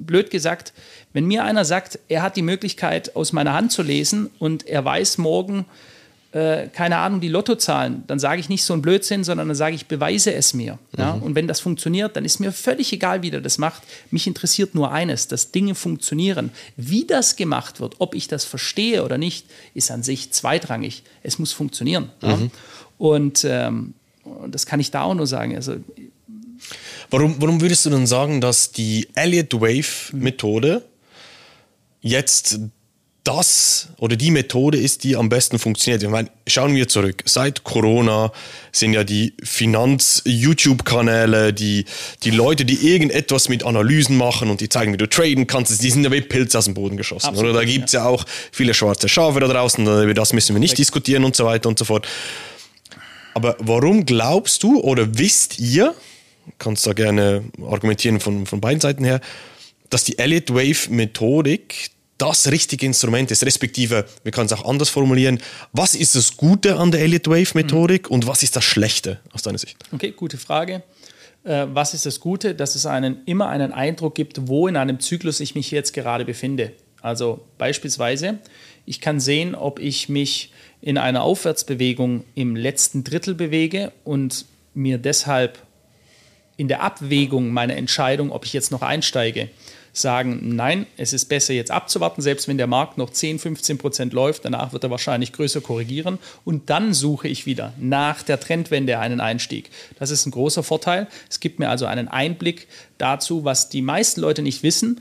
blöd 0.00 0.30
gesagt, 0.30 0.72
wenn 1.16 1.24
mir 1.24 1.44
einer 1.44 1.64
sagt, 1.64 1.98
er 2.08 2.20
hat 2.20 2.36
die 2.36 2.42
Möglichkeit, 2.42 3.16
aus 3.16 3.32
meiner 3.32 3.54
Hand 3.54 3.72
zu 3.72 3.82
lesen 3.82 4.28
und 4.38 4.66
er 4.66 4.84
weiß 4.84 5.16
morgen, 5.16 5.64
äh, 6.32 6.66
keine 6.68 6.98
Ahnung, 6.98 7.22
die 7.22 7.28
Lottozahlen, 7.28 8.04
dann 8.06 8.18
sage 8.18 8.38
ich 8.38 8.50
nicht 8.50 8.64
so 8.64 8.74
ein 8.74 8.82
Blödsinn, 8.82 9.24
sondern 9.24 9.48
dann 9.48 9.56
sage 9.56 9.74
ich, 9.74 9.86
beweise 9.86 10.34
es 10.34 10.52
mir. 10.52 10.78
Ja? 10.98 11.16
Mhm. 11.16 11.22
Und 11.22 11.34
wenn 11.34 11.48
das 11.48 11.60
funktioniert, 11.60 12.16
dann 12.16 12.26
ist 12.26 12.38
mir 12.38 12.52
völlig 12.52 12.92
egal, 12.92 13.22
wie 13.22 13.30
der 13.30 13.40
das 13.40 13.56
macht. 13.56 13.82
Mich 14.10 14.26
interessiert 14.26 14.74
nur 14.74 14.92
eines, 14.92 15.26
dass 15.26 15.52
Dinge 15.52 15.74
funktionieren. 15.74 16.50
Wie 16.76 17.06
das 17.06 17.36
gemacht 17.36 17.80
wird, 17.80 17.94
ob 17.98 18.14
ich 18.14 18.28
das 18.28 18.44
verstehe 18.44 19.02
oder 19.02 19.16
nicht, 19.16 19.46
ist 19.72 19.90
an 19.90 20.02
sich 20.02 20.32
zweitrangig. 20.32 21.02
Es 21.22 21.38
muss 21.38 21.54
funktionieren. 21.54 22.10
Mhm. 22.20 22.28
Ja? 22.28 22.38
Und 22.98 23.46
ähm, 23.48 23.94
das 24.48 24.66
kann 24.66 24.80
ich 24.80 24.90
da 24.90 25.00
auch 25.04 25.14
nur 25.14 25.26
sagen. 25.26 25.56
Also 25.56 25.76
Warum, 27.10 27.36
warum 27.38 27.60
würdest 27.60 27.86
du 27.86 27.90
denn 27.90 28.06
sagen, 28.06 28.40
dass 28.40 28.72
die 28.72 29.08
Elliott 29.14 29.54
Wave 29.54 30.14
Methode 30.14 30.82
jetzt 32.00 32.58
das 33.26 33.88
oder 33.98 34.14
die 34.14 34.30
Methode 34.30 34.78
ist, 34.78 35.02
die 35.02 35.16
am 35.16 35.28
besten 35.28 35.58
funktioniert. 35.58 36.00
Ich 36.02 36.08
meine, 36.08 36.30
schauen 36.46 36.76
wir 36.76 36.86
zurück. 36.86 37.24
Seit 37.26 37.64
Corona 37.64 38.30
sind 38.70 38.92
ja 38.92 39.02
die 39.02 39.34
Finanz-YouTube-Kanäle, 39.42 41.52
die, 41.52 41.86
die 42.22 42.30
Leute, 42.30 42.64
die 42.64 42.88
irgendetwas 42.88 43.48
mit 43.48 43.64
Analysen 43.64 44.16
machen 44.16 44.48
und 44.48 44.60
die 44.60 44.68
zeigen, 44.68 44.92
wie 44.92 44.96
du 44.96 45.08
traden 45.08 45.48
kannst, 45.48 45.82
die 45.82 45.90
sind 45.90 46.04
ja 46.04 46.12
wie 46.12 46.20
Pilze 46.20 46.58
aus 46.58 46.66
dem 46.66 46.74
Boden 46.74 46.96
geschossen. 46.96 47.26
Absolut, 47.26 47.50
oder 47.50 47.60
da 47.60 47.66
gibt 47.66 47.86
es 47.86 47.92
ja. 47.92 48.04
ja. 48.04 48.08
auch 48.08 48.24
viele 48.52 48.74
schwarze 48.74 49.08
Schafe 49.08 49.40
da 49.40 49.48
draußen, 49.48 49.84
über 49.84 50.14
das 50.14 50.32
müssen 50.32 50.54
wir 50.54 50.60
nicht 50.60 50.72
Richtig. 50.72 50.86
diskutieren 50.86 51.24
und 51.24 51.34
so 51.34 51.46
weiter 51.46 51.68
und 51.68 51.80
so 51.80 51.84
fort. 51.84 52.06
Aber 53.34 53.56
warum 53.58 54.06
glaubst 54.06 54.62
du 54.62 54.80
oder 54.80 55.18
wisst 55.18 55.58
ihr, 55.58 55.94
kannst 56.58 56.86
da 56.86 56.92
gerne 56.92 57.42
argumentieren 57.68 58.20
von, 58.20 58.46
von 58.46 58.60
beiden 58.60 58.80
Seiten 58.80 59.04
her, 59.04 59.20
dass 59.90 60.04
die 60.04 60.18
Elliott 60.18 60.50
Wave 60.50 60.90
Methodik 60.90 61.90
das 62.18 62.50
richtige 62.50 62.86
Instrument 62.86 63.30
ist, 63.30 63.44
respektive, 63.44 64.06
wir 64.22 64.32
können 64.32 64.46
es 64.46 64.52
auch 64.52 64.64
anders 64.64 64.88
formulieren, 64.88 65.38
was 65.72 65.94
ist 65.94 66.14
das 66.14 66.36
Gute 66.36 66.76
an 66.76 66.90
der 66.90 67.00
Elliott 67.00 67.28
Wave 67.28 67.50
Methodik 67.54 68.08
mhm. 68.08 68.14
und 68.14 68.26
was 68.26 68.42
ist 68.42 68.56
das 68.56 68.64
Schlechte 68.64 69.20
aus 69.32 69.42
deiner 69.42 69.58
Sicht? 69.58 69.76
Okay, 69.92 70.12
gute 70.12 70.38
Frage. 70.38 70.82
Äh, 71.44 71.66
was 71.72 71.94
ist 71.94 72.06
das 72.06 72.20
Gute? 72.20 72.54
Dass 72.54 72.74
es 72.74 72.86
einen, 72.86 73.22
immer 73.26 73.48
einen 73.48 73.72
Eindruck 73.72 74.14
gibt, 74.14 74.48
wo 74.48 74.66
in 74.66 74.76
einem 74.76 74.98
Zyklus 75.00 75.40
ich 75.40 75.54
mich 75.54 75.70
jetzt 75.70 75.92
gerade 75.92 76.24
befinde. 76.24 76.72
Also 77.02 77.44
beispielsweise, 77.58 78.38
ich 78.86 79.00
kann 79.00 79.20
sehen, 79.20 79.54
ob 79.54 79.78
ich 79.78 80.08
mich 80.08 80.52
in 80.80 80.98
einer 80.98 81.22
Aufwärtsbewegung 81.22 82.24
im 82.34 82.56
letzten 82.56 83.04
Drittel 83.04 83.34
bewege 83.34 83.92
und 84.04 84.46
mir 84.74 84.98
deshalb 84.98 85.58
in 86.56 86.68
der 86.68 86.82
Abwägung 86.82 87.50
meiner 87.50 87.76
Entscheidung, 87.76 88.32
ob 88.32 88.44
ich 88.44 88.52
jetzt 88.52 88.70
noch 88.70 88.82
einsteige, 88.82 89.48
sagen, 89.98 90.54
nein, 90.54 90.86
es 90.96 91.12
ist 91.12 91.26
besser 91.26 91.54
jetzt 91.54 91.70
abzuwarten, 91.70 92.22
selbst 92.22 92.48
wenn 92.48 92.58
der 92.58 92.66
Markt 92.66 92.98
noch 92.98 93.10
10, 93.10 93.38
15 93.38 93.78
Prozent 93.78 94.12
läuft, 94.12 94.44
danach 94.44 94.72
wird 94.72 94.84
er 94.84 94.90
wahrscheinlich 94.90 95.32
größer 95.32 95.60
korrigieren 95.60 96.18
und 96.44 96.70
dann 96.70 96.92
suche 96.92 97.28
ich 97.28 97.46
wieder 97.46 97.72
nach 97.78 98.22
der 98.22 98.38
Trendwende 98.38 98.98
einen 98.98 99.20
Einstieg. 99.20 99.70
Das 99.98 100.10
ist 100.10 100.26
ein 100.26 100.32
großer 100.32 100.62
Vorteil. 100.62 101.06
Es 101.30 101.40
gibt 101.40 101.58
mir 101.58 101.70
also 101.70 101.86
einen 101.86 102.08
Einblick 102.08 102.68
dazu, 102.98 103.44
was 103.44 103.68
die 103.68 103.82
meisten 103.82 104.20
Leute 104.20 104.42
nicht 104.42 104.62
wissen. 104.62 105.00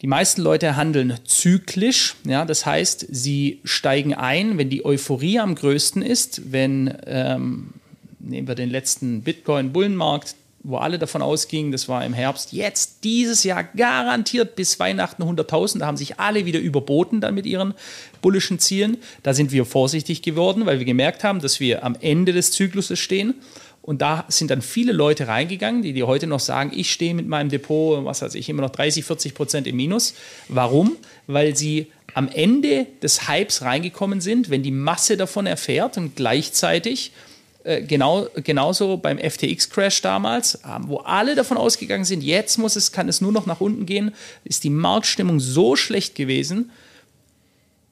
Die 0.00 0.06
meisten 0.06 0.42
Leute 0.42 0.76
handeln 0.76 1.18
zyklisch, 1.24 2.16
ja, 2.24 2.44
das 2.44 2.66
heißt, 2.66 3.06
sie 3.10 3.60
steigen 3.64 4.12
ein, 4.12 4.58
wenn 4.58 4.68
die 4.68 4.84
Euphorie 4.84 5.38
am 5.38 5.54
größten 5.54 6.02
ist, 6.02 6.52
wenn, 6.52 6.94
ähm, 7.06 7.70
nehmen 8.18 8.46
wir 8.46 8.54
den 8.54 8.70
letzten 8.70 9.22
Bitcoin-Bullenmarkt, 9.22 10.36
wo 10.64 10.78
alle 10.78 10.98
davon 10.98 11.20
ausgingen, 11.20 11.72
das 11.72 11.88
war 11.88 12.04
im 12.04 12.14
Herbst, 12.14 12.52
jetzt 12.52 13.04
dieses 13.04 13.44
Jahr 13.44 13.64
garantiert 13.64 14.56
bis 14.56 14.80
Weihnachten 14.80 15.22
100.000. 15.22 15.80
Da 15.80 15.86
haben 15.86 15.98
sich 15.98 16.18
alle 16.18 16.46
wieder 16.46 16.58
überboten 16.58 17.20
dann 17.20 17.34
mit 17.34 17.44
ihren 17.44 17.74
bullischen 18.22 18.58
Zielen. 18.58 18.96
Da 19.22 19.34
sind 19.34 19.52
wir 19.52 19.66
vorsichtig 19.66 20.22
geworden, 20.22 20.64
weil 20.64 20.78
wir 20.78 20.86
gemerkt 20.86 21.22
haben, 21.22 21.40
dass 21.40 21.60
wir 21.60 21.84
am 21.84 21.96
Ende 22.00 22.32
des 22.32 22.50
Zykluses 22.50 22.98
stehen. 22.98 23.34
Und 23.82 24.00
da 24.00 24.24
sind 24.28 24.50
dann 24.50 24.62
viele 24.62 24.92
Leute 24.92 25.28
reingegangen, 25.28 25.82
die, 25.82 25.92
die 25.92 26.04
heute 26.04 26.26
noch 26.26 26.40
sagen, 26.40 26.72
ich 26.74 26.90
stehe 26.90 27.12
mit 27.12 27.28
meinem 27.28 27.50
Depot, 27.50 28.02
was 28.06 28.22
weiß 28.22 28.34
ich, 28.34 28.48
immer 28.48 28.62
noch 28.62 28.70
30, 28.70 29.04
40 29.04 29.34
Prozent 29.34 29.66
im 29.66 29.76
Minus. 29.76 30.14
Warum? 30.48 30.96
Weil 31.26 31.54
sie 31.54 31.88
am 32.14 32.28
Ende 32.28 32.86
des 33.02 33.28
Hypes 33.28 33.60
reingekommen 33.60 34.22
sind, 34.22 34.48
wenn 34.48 34.62
die 34.62 34.70
Masse 34.70 35.18
davon 35.18 35.44
erfährt 35.44 35.98
und 35.98 36.16
gleichzeitig 36.16 37.12
äh, 37.64 37.82
genau, 37.82 38.26
genauso 38.36 38.98
beim 38.98 39.18
FTX-Crash 39.18 40.02
damals, 40.02 40.60
ähm, 40.64 40.84
wo 40.86 40.98
alle 40.98 41.34
davon 41.34 41.56
ausgegangen 41.56 42.04
sind, 42.04 42.22
jetzt 42.22 42.58
muss 42.58 42.76
es, 42.76 42.92
kann 42.92 43.08
es 43.08 43.20
nur 43.20 43.32
noch 43.32 43.46
nach 43.46 43.60
unten 43.60 43.86
gehen, 43.86 44.14
ist 44.44 44.64
die 44.64 44.70
Marktstimmung 44.70 45.40
so 45.40 45.74
schlecht 45.74 46.14
gewesen. 46.14 46.70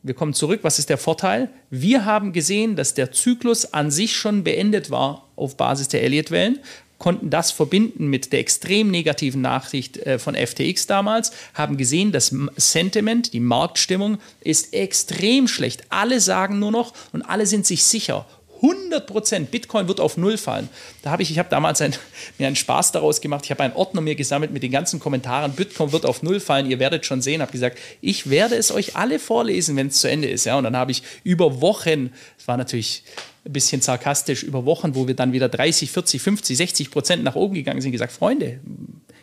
Wir 0.03 0.15
kommen 0.15 0.35
zurück, 0.35 0.61
was 0.63 0.79
ist 0.79 0.91
der 0.91 0.99
Vorteil? 0.99 1.49
Wir 1.71 2.05
haben 2.05 2.33
gesehen, 2.33 2.77
dass 2.77 2.95
der 2.95 3.13
Zyklus 3.13 3.73
an 3.73 3.91
sich 3.91 4.15
schon 4.15 4.45
beendet 4.45 4.91
war 4.91 5.29
auf 5.37 5.57
Basis 5.57 5.89
der 5.89 6.03
Elliott-Wellen, 6.03 6.59
konnten 6.99 7.31
das 7.31 7.51
verbinden 7.51 8.09
mit 8.09 8.33
der 8.33 8.41
extrem 8.41 8.91
negativen 8.91 9.41
Nachricht 9.41 9.97
äh, 9.97 10.19
von 10.19 10.35
FTX 10.35 10.87
damals, 10.87 11.33
haben 11.55 11.77
gesehen, 11.77 12.13
das 12.13 12.35
Sentiment, 12.57 13.33
die 13.33 13.41
Marktstimmung 13.41 14.19
ist 14.41 14.75
extrem 14.75 15.49
schlecht. 15.49 15.85
Alle 15.89 16.21
sagen 16.21 16.59
nur 16.59 16.71
noch 16.71 16.93
und 17.13 17.23
alle 17.23 17.47
sind 17.47 17.67
sich 17.67 17.83
sicher, 17.83 18.27
100 18.63 19.07
Prozent 19.07 19.51
Bitcoin 19.51 19.89
wird 19.89 20.01
auf 20.01 20.17
Null 20.17 20.39
fallen. 20.39 20.69
Da 21.03 21.11
habe 21.11 21.23
ich, 21.23 21.31
ich 21.31 21.39
habe 21.39 21.49
damals 21.49 21.81
ein, 21.81 21.95
mir 22.39 22.47
einen 22.47 22.57
Spaß 22.57 22.93
daraus 22.93 23.21
gemacht. 23.21 23.45
Ich 23.45 23.51
habe 23.51 23.63
einen 23.65 23.75
Ordner 23.75 24.01
mir 24.01 24.15
gesammelt 24.15 24.53
mit 24.53 24.63
den 24.63 24.71
ganzen 24.71 25.01
Kommentaren. 25.01 25.53
Bitcoin 25.53 25.93
wird 25.93 26.07
auf 26.07 26.23
Null 26.23 26.41
fallen. 26.41 26.71
Ihr 26.71 26.79
werdet 26.79 27.05
schon 27.05 27.21
sehen. 27.21 27.43
Habe 27.43 27.53
gesagt, 27.53 27.79
ich 28.01 28.31
werde 28.31 28.55
es 28.55 28.71
euch 28.71 28.97
alle 28.97 29.19
vorlesen, 29.19 29.77
wenn 29.77 29.89
es 29.89 29.99
zu 29.99 30.09
Ende 30.09 30.29
ist. 30.29 30.45
Ja, 30.45 30.57
und 30.57 30.65
dann 30.65 30.77
habe 30.77 30.93
ich 30.93 31.03
über 31.25 31.61
Wochen, 31.61 32.13
es 32.39 32.47
war 32.47 32.57
natürlich 32.57 33.03
ein 33.45 33.53
bisschen 33.53 33.81
sarkastisch, 33.81 34.45
über 34.45 34.65
Wochen, 34.65 34.95
wo 34.95 35.09
wir 35.09 35.15
dann 35.15 35.33
wieder 35.33 35.49
30, 35.49 35.91
40, 35.91 36.23
50, 36.23 36.57
60 36.57 36.91
Prozent 36.91 37.25
nach 37.25 37.35
oben 37.35 37.55
gegangen 37.55 37.81
sind, 37.81 37.91
gesagt, 37.91 38.13
Freunde, 38.13 38.61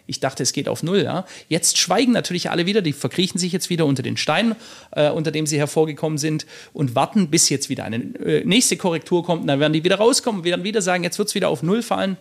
ich 0.10 0.20
dachte, 0.20 0.41
es 0.43 0.53
geht 0.53 0.68
auf 0.68 0.82
Null. 0.82 1.03
Ja. 1.03 1.26
Jetzt 1.47 1.78
schweigen 1.78 2.12
natürlich 2.12 2.49
alle 2.49 2.66
wieder, 2.66 2.82
die 2.82 2.93
verkriechen 2.93 3.39
sich 3.39 3.51
jetzt 3.51 3.70
wieder 3.70 3.86
unter 3.86 4.01
den 4.01 4.18
Stein, 4.18 4.55
äh, 4.91 5.10
unter 5.10 5.32
dem 5.32 5.45
sie 5.45 5.60
hervorgekommen 5.60 6.18
sind 6.18 6.47
und 6.74 6.95
warten, 6.95 7.30
bis 7.30 7.49
jetzt 7.49 7.70
wieder 7.70 7.84
eine 7.84 7.97
äh, 7.97 8.43
nächste 8.43 8.76
Korrektur 8.76 9.24
kommt. 9.24 9.47
Dann 9.47 9.60
werden 9.60 9.74
die 9.74 9.84
wieder 9.84 9.97
rauskommen, 9.97 10.43
werden 10.43 10.64
wieder 10.64 10.82
sagen, 10.82 11.03
jetzt 11.03 11.20
wird 11.20 11.30
es 11.30 11.36
wieder 11.36 11.49
auf 11.49 11.62
Null 11.62 11.84
fallen. 11.84 12.18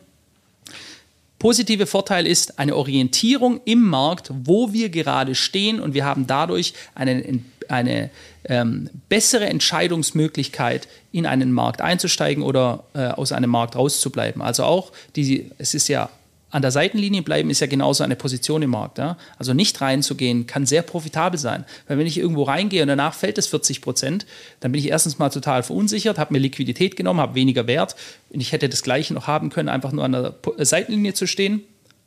Positive 1.39 1.87
Vorteil 1.87 2.27
ist 2.27 2.59
eine 2.59 2.77
Orientierung 2.77 3.61
im 3.65 3.83
Markt, 3.83 4.31
wo 4.35 4.73
wir 4.73 4.91
gerade 4.91 5.35
stehen 5.35 5.81
und 5.81 5.95
wir 5.95 6.05
haben 6.05 6.27
dadurch 6.27 6.75
eine, 6.95 7.41
eine 7.69 8.11
ähm, 8.45 8.91
bessere 9.09 9.47
Entscheidungsmöglichkeit, 9.47 10.89
in 11.13 11.27
einen 11.27 11.53
Markt 11.53 11.81
einzusteigen 11.81 12.43
oder 12.43 12.85
äh, 12.95 13.07
aus 13.07 13.33
einem 13.33 13.51
Markt 13.51 13.77
rauszubleiben. 13.77 14.43
Also 14.43 14.65
auch, 14.65 14.93
die, 15.15 15.51
es 15.59 15.75
ist 15.75 15.89
ja 15.89 16.11
an 16.51 16.63
der 16.63 16.71
Seitenlinie 16.71 17.23
bleiben 17.23 17.51
ist 17.51 17.61
ja 17.61 17.67
genauso 17.67 18.05
eine 18.05 18.17
Position 18.17 18.63
im 18.63 18.71
Markt. 18.71 18.99
Ja? 18.99 19.19
Also 19.39 19.53
nicht 19.53 19.81
reinzugehen 19.81 20.47
kann 20.47 20.65
sehr 20.65 20.83
profitabel 20.83 21.39
sein. 21.39 21.65
Weil 21.87 21.99
wenn 21.99 22.07
ich 22.07 22.17
irgendwo 22.17 22.45
reingehe 22.45 22.83
und 22.83 22.89
danach 22.89 23.15
fällt 23.15 23.37
es 23.37 23.49
40 23.49 23.83
Prozent, 23.83 24.27
dann 24.61 24.73
bin 24.73 24.79
ich 24.81 24.89
erstens 24.89 25.19
mal 25.19 25.29
total 25.29 25.63
verunsichert, 25.63 26.19
habe 26.19 26.33
mir 26.33 26.39
Liquidität 26.39 26.97
genommen, 26.97 27.21
habe 27.21 27.35
weniger 27.35 27.67
Wert 27.67 27.97
und 28.31 28.41
ich 28.41 28.53
hätte 28.53 28.69
das 28.69 28.83
Gleiche 28.83 29.13
noch 29.13 29.27
haben 29.27 29.51
können, 29.51 29.69
einfach 29.69 29.93
nur 29.93 30.05
an 30.05 30.13
der 30.13 30.35
äh, 30.57 30.65
Seitenlinie 30.65 31.13
zu 31.13 31.27
stehen. 31.27 31.63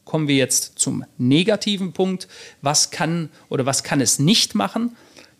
Kommen 0.05 0.27
wir 0.27 0.35
jetzt 0.35 0.79
zum 0.79 1.05
negativen 1.19 1.93
Punkt. 1.93 2.27
Was 2.61 2.89
kann 2.89 3.29
oder 3.49 3.67
was 3.67 3.83
kann 3.83 4.01
es 4.01 4.17
nicht 4.17 4.55
machen? 4.55 4.95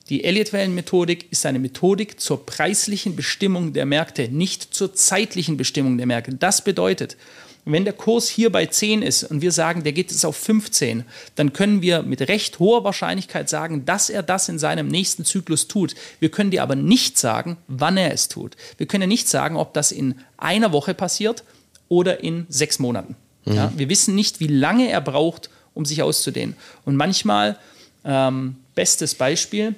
Die 0.10 0.24
Elliott-Wellen-Methodik 0.24 1.32
ist 1.32 1.46
eine 1.46 1.58
Methodik 1.58 2.20
zur 2.20 2.46
preislichen 2.46 3.16
Bestimmung 3.16 3.74
der 3.74 3.86
Märkte, 3.86 4.28
nicht 4.30 4.74
zur 4.74 4.94
zeitlichen 4.94 5.58
Bestimmung 5.58 5.98
der 5.98 6.06
Märkte. 6.06 6.36
Das 6.36 6.64
bedeutet, 6.64 7.18
wenn 7.66 7.86
der 7.86 7.94
Kurs 7.94 8.28
hier 8.28 8.52
bei 8.52 8.66
10 8.66 9.02
ist 9.02 9.24
und 9.24 9.42
wir 9.42 9.52
sagen, 9.52 9.84
der 9.84 9.94
geht 9.94 10.12
jetzt 10.12 10.26
auf 10.26 10.36
15, 10.36 11.06
dann 11.36 11.54
können 11.54 11.82
wir 11.82 12.02
mit 12.02 12.22
recht 12.22 12.60
hoher 12.60 12.84
Wahrscheinlichkeit 12.84 13.50
sagen, 13.50 13.86
dass 13.86 14.10
er 14.10 14.24
das 14.24 14.50
in 14.50 14.58
seinem 14.58 14.88
nächsten 14.88 15.26
Zyklus 15.26 15.68
tut. 15.68 15.94
Wir 16.20 16.30
können 16.30 16.52
dir 16.52 16.64
aber 16.64 16.76
nicht 16.76 17.18
sagen, 17.20 17.58
wann 17.68 17.98
er 17.98 18.14
es 18.14 18.28
tut. 18.28 18.58
Wir 18.78 18.88
können 18.88 19.10
nicht 19.10 19.30
sagen, 19.30 19.58
ob 19.58 19.74
das 19.74 19.92
in 19.92 20.16
einer 20.38 20.72
Woche 20.72 20.94
passiert 20.94 21.44
oder 21.88 22.24
in 22.24 22.48
sechs 22.50 22.80
Monaten. 22.80 23.16
Mhm. 23.46 23.54
Ja, 23.54 23.72
wir 23.76 23.90
wissen 23.90 24.16
nicht, 24.16 24.40
wie 24.40 24.48
lange 24.48 24.90
er 24.90 25.02
braucht, 25.02 25.50
um 25.74 25.86
sich 25.86 26.02
auszudehnen. 26.02 26.56
Und 26.86 26.96
manchmal, 26.96 27.58
ähm, 28.04 28.56
bestes 28.74 29.14
Beispiel, 29.14 29.76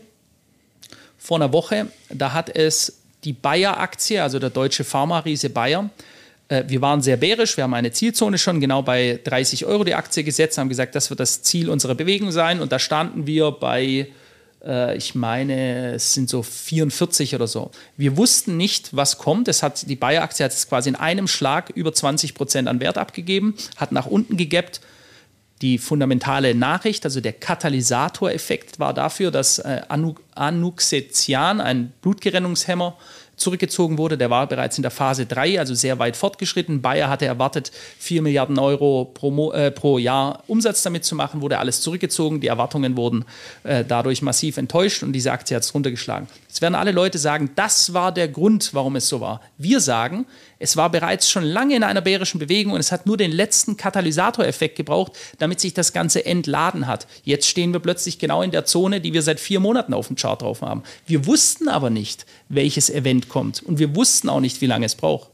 vor 1.18 1.38
einer 1.38 1.54
Woche, 1.54 1.88
da 2.10 2.34
hat 2.34 2.50
es 2.56 3.00
die 3.24 3.34
Bayer-Aktie, 3.34 4.22
also 4.22 4.40
der 4.40 4.50
deutsche 4.50 4.84
Pharma-Riese 4.84 5.50
Bayer, 5.50 5.90
wir 6.68 6.82
waren 6.82 7.02
sehr 7.02 7.18
bärisch, 7.18 7.58
wir 7.58 7.64
haben 7.64 7.74
eine 7.74 7.92
Zielzone 7.92 8.38
schon 8.38 8.60
genau 8.60 8.82
bei 8.82 9.20
30 9.24 9.66
Euro 9.66 9.84
die 9.84 9.96
Aktie 9.96 10.24
gesetzt, 10.24 10.58
haben 10.58 10.70
gesagt, 10.70 10.96
das 10.96 11.10
wird 11.10 11.20
das 11.20 11.42
Ziel 11.42 11.70
unserer 11.70 11.96
Bewegung 11.96 12.32
sein 12.32 12.62
und 12.62 12.72
da 12.72 12.80
standen 12.80 13.26
wir 13.26 13.52
bei, 13.52 14.08
äh, 14.64 14.98
ich 14.98 15.16
meine, 15.16 15.94
es 15.94 16.14
sind 16.14 16.30
so 16.30 16.44
44 16.44 17.36
oder 17.36 17.48
so. 17.48 17.72
Wir 17.98 18.18
wussten 18.18 18.58
nicht, 18.58 18.96
was 18.96 19.18
kommt. 19.18 19.48
Es 19.48 19.64
hat, 19.64 19.90
die 19.90 19.96
Bayer-Aktie 19.96 20.44
hat 20.44 20.52
es 20.52 20.68
quasi 20.68 20.90
in 20.90 20.96
einem 20.96 21.28
Schlag 21.28 21.72
über 21.72 21.94
20 21.94 22.36
Prozent 22.36 22.68
an 22.68 22.80
Wert 22.80 22.98
abgegeben, 22.98 23.56
hat 23.78 23.92
nach 23.92 24.06
unten 24.06 24.38
gegappt. 24.38 24.82
Die 25.62 25.78
fundamentale 25.78 26.56
Nachricht, 26.56 27.06
also 27.06 27.22
der 27.22 27.32
Katalysatoreffekt 27.32 28.80
war 28.80 28.94
dafür, 28.94 29.32
dass 29.32 29.60
äh, 29.60 29.82
Anuxetian, 30.36 31.62
ein 31.62 31.94
Blutgerinnungshemmer, 32.02 32.98
zurückgezogen 33.36 33.98
wurde. 33.98 34.18
Der 34.18 34.30
war 34.30 34.48
bereits 34.48 34.78
in 34.78 34.82
der 34.82 34.92
Phase 34.92 35.26
3, 35.26 35.60
also 35.60 35.74
sehr 35.74 36.00
weit 36.00 36.16
fortgeschritten. 36.16 36.82
Bayer 36.82 37.10
hatte 37.10 37.26
erwartet, 37.26 37.72
4 38.00 38.22
Milliarden 38.22 38.60
Euro 38.60 39.06
pro, 39.14 39.52
äh, 39.52 39.72
pro 39.72 39.98
Jahr 39.98 40.44
Umsatz 40.48 40.84
damit 40.84 41.06
zu 41.06 41.16
machen, 41.16 41.42
wurde 41.42 41.60
alles 41.60 41.82
zurückgezogen. 41.82 42.42
Die 42.42 42.48
Erwartungen 42.48 42.98
wurden 42.98 43.26
äh, 43.64 43.84
dadurch 43.88 44.22
massiv 44.22 44.58
enttäuscht 44.58 45.04
und 45.04 45.14
diese 45.14 45.32
Aktie 45.32 45.56
hat 45.56 45.64
es 45.64 45.74
runtergeschlagen. 45.74 46.28
Jetzt 46.54 46.62
werden 46.62 46.76
alle 46.76 46.92
Leute 46.92 47.18
sagen, 47.18 47.50
das 47.56 47.94
war 47.96 48.12
der 48.12 48.28
Grund, 48.28 48.76
warum 48.76 48.96
es 48.96 49.10
so 49.10 49.20
war. 49.20 49.42
Wir 49.58 49.80
sagen, 49.80 50.28
es 50.60 50.78
war 50.78 50.92
bereits 50.92 51.28
schon 51.28 51.44
lange 51.44 51.76
in 51.76 51.82
einer 51.82 52.02
bärischen 52.02 52.40
Bewegung 52.40 52.74
und 52.74 52.80
es 52.80 52.92
hat 52.92 53.08
nur 53.08 53.18
den 53.18 53.32
letzten 53.32 53.76
Katalysatoreffekt 53.76 54.76
gebraucht, 54.76 55.14
damit 55.40 55.60
sich 55.60 55.74
das 55.74 55.94
Ganze 55.94 56.28
entladen 56.28 56.86
hat. 56.86 57.08
Jetzt 57.24 57.48
stehen 57.48 57.74
wir 57.74 57.80
plötzlich 57.80 58.20
genau 58.20 58.44
in 58.44 58.52
der 58.52 58.66
Zone, 58.66 59.02
die 59.02 59.14
wir 59.14 59.24
seit 59.24 59.40
vier 59.40 59.60
Monaten 59.60 59.96
auf 59.96 60.06
dem 60.06 60.16
Chart 60.16 60.40
drauf 60.44 60.62
haben. 60.62 60.84
Wir 61.08 61.26
wussten 61.26 61.70
aber 61.70 61.90
nicht, 61.90 62.28
welches 62.50 62.92
Event 62.92 63.30
kommt 63.30 63.64
und 63.64 63.80
wir 63.80 63.96
wussten 63.96 64.30
auch 64.30 64.40
nicht, 64.40 64.62
wie 64.62 64.68
lange 64.68 64.86
es 64.86 64.94
braucht. 64.94 65.32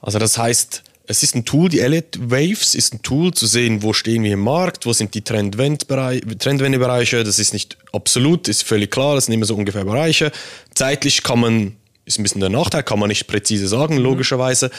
Also 0.00 0.20
das 0.20 0.38
heißt, 0.38 0.84
es 1.10 1.24
ist 1.24 1.34
ein 1.34 1.44
Tool, 1.44 1.68
die 1.68 1.80
Elliott 1.80 2.18
Waves 2.20 2.76
ist 2.76 2.94
ein 2.94 3.02
Tool 3.02 3.34
zu 3.34 3.46
sehen, 3.46 3.82
wo 3.82 3.92
stehen 3.92 4.22
wir 4.22 4.32
im 4.32 4.40
Markt, 4.40 4.86
wo 4.86 4.92
sind 4.92 5.12
die 5.12 5.22
Trendwendebereiche. 5.22 7.24
Das 7.24 7.40
ist 7.40 7.52
nicht 7.52 7.76
absolut, 7.92 8.46
ist 8.46 8.62
völlig 8.62 8.92
klar, 8.92 9.16
das 9.16 9.24
sind 9.24 9.34
immer 9.34 9.44
so 9.44 9.56
ungefähr 9.56 9.84
Bereiche. 9.84 10.30
Zeitlich 10.72 11.24
kann 11.24 11.40
man 11.40 11.76
ist 12.04 12.18
ein 12.18 12.22
bisschen 12.22 12.40
der 12.40 12.50
Nachteil, 12.50 12.84
kann 12.84 12.98
man 12.98 13.08
nicht 13.08 13.26
präzise 13.26 13.66
sagen, 13.66 13.96
mhm. 13.96 14.02
logischerweise. 14.02 14.70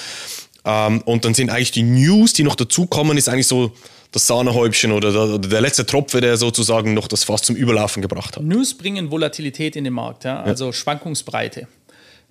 Ähm, 0.63 1.01
und 1.01 1.25
dann 1.25 1.33
sind 1.33 1.49
eigentlich 1.49 1.71
die 1.71 1.83
News, 1.83 2.33
die 2.33 2.43
noch 2.43 2.55
dazukommen, 2.55 3.17
ist 3.17 3.27
eigentlich 3.27 3.47
so 3.47 3.73
das 4.11 4.27
Sahnehäubchen 4.27 4.91
oder 4.91 5.11
der, 5.11 5.21
oder 5.21 5.49
der 5.49 5.61
letzte 5.61 5.85
Tropfen, 5.85 6.21
der 6.21 6.37
sozusagen 6.37 6.93
noch 6.93 7.07
das 7.07 7.23
Fass 7.23 7.41
zum 7.41 7.55
Überlaufen 7.55 8.01
gebracht 8.01 8.35
hat. 8.35 8.43
News 8.43 8.73
bringen 8.73 9.09
Volatilität 9.09 9.75
in 9.75 9.85
den 9.85 9.93
Markt, 9.93 10.25
ja? 10.25 10.41
also 10.41 10.67
ja. 10.67 10.73
Schwankungsbreite. 10.73 11.67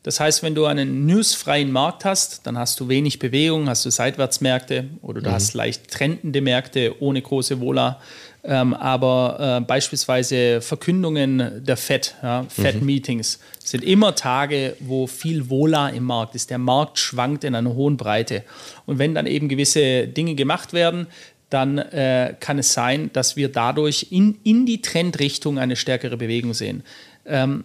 Das 0.03 0.19
heißt, 0.19 0.43
wenn 0.43 0.55
du 0.55 0.65
einen 0.65 1.05
newsfreien 1.05 1.71
Markt 1.71 2.07
hast, 2.07 2.47
dann 2.47 2.57
hast 2.57 2.81
du 2.81 2.89
wenig 2.89 3.19
Bewegung, 3.19 3.69
hast 3.69 3.85
du 3.85 3.91
Seitwärtsmärkte 3.91 4.87
oder 5.03 5.21
du 5.21 5.29
mhm. 5.29 5.35
hast 5.35 5.53
leicht 5.53 5.91
trendende 5.91 6.41
Märkte 6.41 6.97
ohne 7.01 7.21
große 7.21 7.61
Vola. 7.61 8.01
Ähm, 8.43 8.73
aber 8.73 9.59
äh, 9.61 9.65
beispielsweise 9.65 10.63
Verkündungen 10.63 11.63
der 11.63 11.77
FED, 11.77 12.15
ja, 12.23 12.47
FED-Meetings, 12.49 13.39
mhm. 13.39 13.67
sind 13.67 13.85
immer 13.85 14.15
Tage, 14.15 14.77
wo 14.81 15.07
viel 15.07 15.51
Vola 15.51 15.91
im 15.91 16.05
Markt 16.05 16.35
ist. 16.35 16.49
Der 16.49 16.57
Markt 16.57 16.99
schwankt 16.99 17.45
in 17.45 17.55
einer 17.55 17.75
hohen 17.75 17.99
Breite. 17.99 18.45
Und 18.87 18.99
wenn 18.99 19.15
dann 19.15 19.27
eben 19.27 19.51
gewisse 19.51 20.09
Dinge 20.09 20.35
gemacht 20.35 20.73
werden, 20.73 21.09
dann 21.51 21.77
äh, 21.77 22.35
kann 22.41 22.59
es 22.59 22.73
sein, 22.73 23.11
dass 23.13 23.37
wir 23.37 23.51
dadurch 23.51 24.07
in, 24.11 24.39
in 24.45 24.65
die 24.65 24.81
Trendrichtung 24.81 25.59
eine 25.59 25.77
stärkere 25.77 26.17
Bewegung 26.17 26.55
sehen. 26.55 26.85
Ähm, 27.27 27.65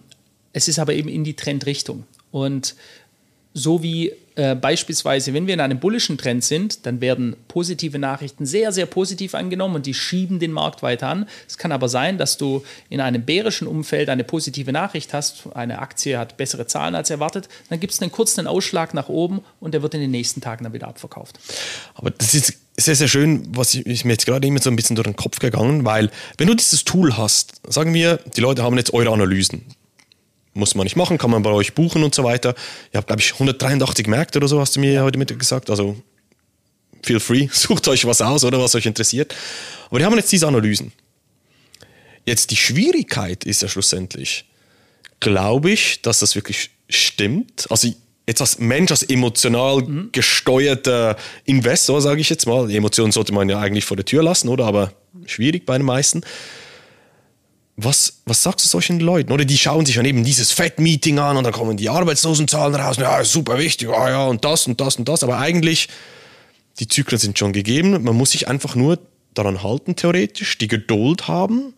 es 0.52 0.68
ist 0.68 0.78
aber 0.78 0.92
eben 0.92 1.08
in 1.08 1.24
die 1.24 1.34
Trendrichtung. 1.34 2.04
Und 2.30 2.74
so 3.54 3.82
wie 3.82 4.12
äh, 4.36 4.54
beispielsweise, 4.54 5.32
wenn 5.32 5.46
wir 5.46 5.54
in 5.54 5.60
einem 5.60 5.80
bullischen 5.80 6.18
Trend 6.18 6.44
sind, 6.44 6.84
dann 6.84 7.00
werden 7.00 7.36
positive 7.48 7.98
Nachrichten 7.98 8.44
sehr, 8.44 8.70
sehr 8.70 8.84
positiv 8.84 9.34
angenommen 9.34 9.76
und 9.76 9.86
die 9.86 9.94
schieben 9.94 10.38
den 10.38 10.52
Markt 10.52 10.82
weiter 10.82 11.08
an. 11.08 11.26
Es 11.48 11.56
kann 11.56 11.72
aber 11.72 11.88
sein, 11.88 12.18
dass 12.18 12.36
du 12.36 12.62
in 12.90 13.00
einem 13.00 13.22
bärischen 13.22 13.66
Umfeld 13.66 14.10
eine 14.10 14.24
positive 14.24 14.72
Nachricht 14.72 15.14
hast, 15.14 15.44
eine 15.54 15.78
Aktie 15.78 16.18
hat 16.18 16.36
bessere 16.36 16.66
Zahlen 16.66 16.94
als 16.94 17.08
erwartet, 17.08 17.48
dann 17.70 17.80
gibt 17.80 17.94
es 17.94 18.02
einen 18.02 18.12
kurzen 18.12 18.46
Ausschlag 18.46 18.92
nach 18.92 19.08
oben 19.08 19.40
und 19.58 19.72
der 19.72 19.80
wird 19.80 19.94
in 19.94 20.02
den 20.02 20.10
nächsten 20.10 20.42
Tagen 20.42 20.64
dann 20.64 20.74
wieder 20.74 20.88
abverkauft. 20.88 21.38
Aber 21.94 22.10
das 22.10 22.34
ist 22.34 22.52
sehr, 22.76 22.94
sehr 22.94 23.08
schön, 23.08 23.42
was 23.56 23.72
ich, 23.72 23.86
ist 23.86 24.04
mir 24.04 24.12
jetzt 24.12 24.26
gerade 24.26 24.46
immer 24.46 24.60
so 24.60 24.68
ein 24.68 24.76
bisschen 24.76 24.96
durch 24.96 25.06
den 25.06 25.16
Kopf 25.16 25.38
gegangen, 25.38 25.86
weil 25.86 26.10
wenn 26.36 26.48
du 26.48 26.54
dieses 26.54 26.84
Tool 26.84 27.16
hast, 27.16 27.54
sagen 27.72 27.94
wir, 27.94 28.18
die 28.36 28.42
Leute 28.42 28.62
haben 28.62 28.76
jetzt 28.76 28.92
eure 28.92 29.12
Analysen 29.12 29.62
muss 30.56 30.74
man 30.74 30.84
nicht 30.84 30.96
machen, 30.96 31.18
kann 31.18 31.30
man 31.30 31.42
bei 31.42 31.50
euch 31.50 31.74
buchen 31.74 32.02
und 32.02 32.14
so 32.14 32.24
weiter. 32.24 32.54
Ihr 32.92 32.98
habt, 32.98 33.06
glaube 33.06 33.20
ich, 33.20 33.32
183 33.34 34.06
Märkte 34.06 34.38
oder 34.38 34.48
so, 34.48 34.60
hast 34.60 34.76
du 34.76 34.80
mir 34.80 35.02
heute 35.02 35.18
Mittag 35.18 35.38
gesagt. 35.38 35.70
Also 35.70 35.96
feel 37.02 37.20
free, 37.20 37.48
sucht 37.52 37.88
euch 37.88 38.04
was 38.04 38.20
aus 38.20 38.44
oder 38.44 38.60
was 38.60 38.74
euch 38.74 38.86
interessiert. 38.86 39.34
Aber 39.88 39.98
die 39.98 40.04
haben 40.04 40.16
jetzt 40.16 40.32
diese 40.32 40.46
Analysen. 40.46 40.92
Jetzt 42.24 42.50
die 42.50 42.56
Schwierigkeit 42.56 43.44
ist 43.44 43.62
ja 43.62 43.68
schlussendlich, 43.68 44.46
glaube 45.20 45.70
ich, 45.70 46.02
dass 46.02 46.18
das 46.18 46.34
wirklich 46.34 46.70
stimmt. 46.88 47.70
Also 47.70 47.88
jetzt 48.26 48.40
als 48.40 48.58
Mensch, 48.58 48.90
als 48.90 49.04
emotional 49.04 49.82
mhm. 49.82 50.08
gesteuerter 50.10 51.16
Investor, 51.44 52.00
sage 52.00 52.20
ich 52.20 52.28
jetzt 52.28 52.46
mal, 52.46 52.66
die 52.66 52.76
Emotionen 52.76 53.12
sollte 53.12 53.32
man 53.32 53.48
ja 53.48 53.60
eigentlich 53.60 53.84
vor 53.84 53.96
der 53.96 54.04
Tür 54.04 54.24
lassen, 54.24 54.48
oder? 54.48 54.64
Aber 54.64 54.92
schwierig 55.26 55.66
bei 55.66 55.78
den 55.78 55.86
meisten 55.86 56.22
was, 57.76 58.22
was 58.24 58.42
sagst 58.42 58.64
du 58.64 58.68
solchen 58.68 59.00
Leuten? 59.00 59.32
Oder 59.32 59.44
die 59.44 59.58
schauen 59.58 59.84
sich 59.84 59.96
dann 59.96 60.06
eben 60.06 60.24
dieses 60.24 60.50
Fed-Meeting 60.52 61.18
an 61.18 61.36
und 61.36 61.44
dann 61.44 61.52
kommen 61.52 61.76
die 61.76 61.90
Arbeitslosenzahlen 61.90 62.74
raus. 62.74 62.96
Ja, 62.96 63.22
super 63.22 63.58
wichtig, 63.58 63.88
ja, 63.88 64.08
ja, 64.08 64.26
und 64.26 64.44
das 64.44 64.66
und 64.66 64.80
das 64.80 64.96
und 64.96 65.08
das. 65.08 65.22
Aber 65.22 65.38
eigentlich, 65.38 65.88
die 66.80 66.88
Zyklen 66.88 67.18
sind 67.18 67.38
schon 67.38 67.52
gegeben. 67.52 68.02
Man 68.02 68.16
muss 68.16 68.30
sich 68.30 68.48
einfach 68.48 68.74
nur 68.76 68.98
daran 69.34 69.62
halten, 69.62 69.94
theoretisch, 69.94 70.56
die 70.56 70.68
Geduld 70.68 71.28
haben. 71.28 71.74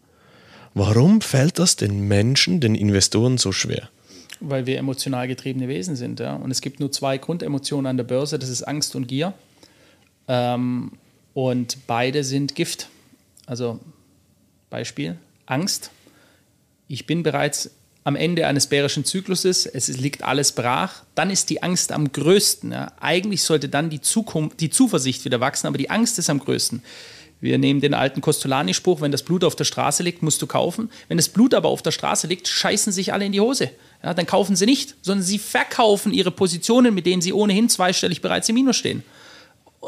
Warum 0.74 1.20
fällt 1.20 1.58
das 1.58 1.74
den 1.74 2.06
Menschen, 2.06 2.60
den 2.60 2.76
Investoren 2.76 3.36
so 3.36 3.50
schwer? 3.50 3.88
Weil 4.38 4.66
wir 4.66 4.78
emotional 4.78 5.26
getriebene 5.26 5.66
Wesen 5.66 5.96
sind. 5.96 6.20
Ja? 6.20 6.36
Und 6.36 6.52
es 6.52 6.60
gibt 6.60 6.78
nur 6.78 6.92
zwei 6.92 7.18
Grundemotionen 7.18 7.86
an 7.86 7.96
der 7.96 8.04
Börse, 8.04 8.38
das 8.38 8.48
ist 8.50 8.62
Angst 8.62 8.94
und 8.94 9.08
Gier. 9.08 9.34
Ähm, 10.28 10.92
und 11.34 11.78
beide 11.88 12.22
sind 12.22 12.54
Gift. 12.54 12.88
Also 13.46 13.80
Beispiel, 14.70 15.16
Angst. 15.50 15.90
Ich 16.88 17.06
bin 17.06 17.22
bereits 17.22 17.70
am 18.04 18.16
Ende 18.16 18.46
eines 18.46 18.66
bärischen 18.66 19.04
Zykluses, 19.04 19.66
es 19.66 19.88
liegt 19.88 20.22
alles 20.22 20.52
brach, 20.52 21.02
dann 21.14 21.30
ist 21.30 21.50
die 21.50 21.62
Angst 21.62 21.92
am 21.92 22.10
größten. 22.10 22.72
Ja. 22.72 22.92
Eigentlich 23.00 23.42
sollte 23.42 23.68
dann 23.68 23.90
die, 23.90 24.00
Zukunft, 24.00 24.60
die 24.60 24.70
Zuversicht 24.70 25.26
wieder 25.26 25.40
wachsen, 25.40 25.66
aber 25.66 25.76
die 25.76 25.90
Angst 25.90 26.18
ist 26.18 26.30
am 26.30 26.38
größten. 26.38 26.82
Wir 27.40 27.58
nehmen 27.58 27.80
den 27.80 27.94
alten 27.94 28.20
Costolani-Spruch, 28.20 29.00
wenn 29.00 29.12
das 29.12 29.22
Blut 29.22 29.44
auf 29.44 29.54
der 29.54 29.64
Straße 29.64 30.02
liegt, 30.02 30.22
musst 30.22 30.42
du 30.42 30.46
kaufen. 30.46 30.90
Wenn 31.06 31.18
das 31.18 31.28
Blut 31.28 31.54
aber 31.54 31.68
auf 31.68 31.82
der 31.82 31.92
Straße 31.92 32.26
liegt, 32.26 32.48
scheißen 32.48 32.92
sich 32.92 33.12
alle 33.12 33.26
in 33.26 33.32
die 33.32 33.40
Hose. 33.40 33.70
Ja, 34.02 34.14
dann 34.14 34.26
kaufen 34.26 34.56
sie 34.56 34.66
nicht, 34.66 34.96
sondern 35.02 35.24
sie 35.24 35.38
verkaufen 35.38 36.12
ihre 36.12 36.30
Positionen, 36.30 36.94
mit 36.94 37.06
denen 37.06 37.22
sie 37.22 37.32
ohnehin 37.32 37.68
zweistellig 37.68 38.22
bereits 38.22 38.48
im 38.48 38.54
Minus 38.54 38.76
stehen. 38.76 39.04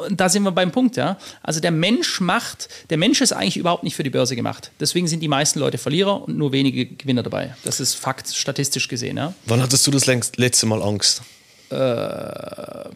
Und 0.07 0.21
da 0.21 0.29
sind 0.29 0.43
wir 0.43 0.53
beim 0.53 0.73
Punkt, 0.73 0.97
ja. 0.97 1.19
Also 1.43 1.61
der 1.61 1.71
Mensch 1.71 2.21
macht, 2.21 2.69
der 2.91 2.99
Mensch 2.99 3.21
ist 3.21 3.33
eigentlich 3.33 3.57
überhaupt 3.57 3.83
nicht 3.85 3.97
für 3.97 4.03
die 4.03 4.11
Börse 4.11 4.37
gemacht. 4.37 4.71
Deswegen 4.81 5.09
sind 5.09 5.21
die 5.21 5.29
meisten 5.29 5.59
Leute 5.59 5.79
Verlierer 5.79 6.23
und 6.23 6.37
nur 6.37 6.53
wenige 6.53 6.87
Gewinner 6.87 7.23
dabei. 7.23 7.55
Das 7.65 7.81
ist 7.81 7.95
Fakt, 7.95 8.35
statistisch 8.35 8.89
gesehen, 8.89 9.17
ja. 9.17 9.35
Wann 9.47 9.63
hattest 9.63 9.87
du 9.87 9.91
das 9.91 10.07
letzte 10.07 10.67
Mal 10.67 10.83
Angst? 10.83 11.23
Äh, 11.71 12.91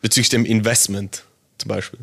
Bezüglich 0.00 0.28
dem 0.28 0.44
Investment 0.44 1.24
zum 1.58 1.68
Beispiel. 1.68 2.00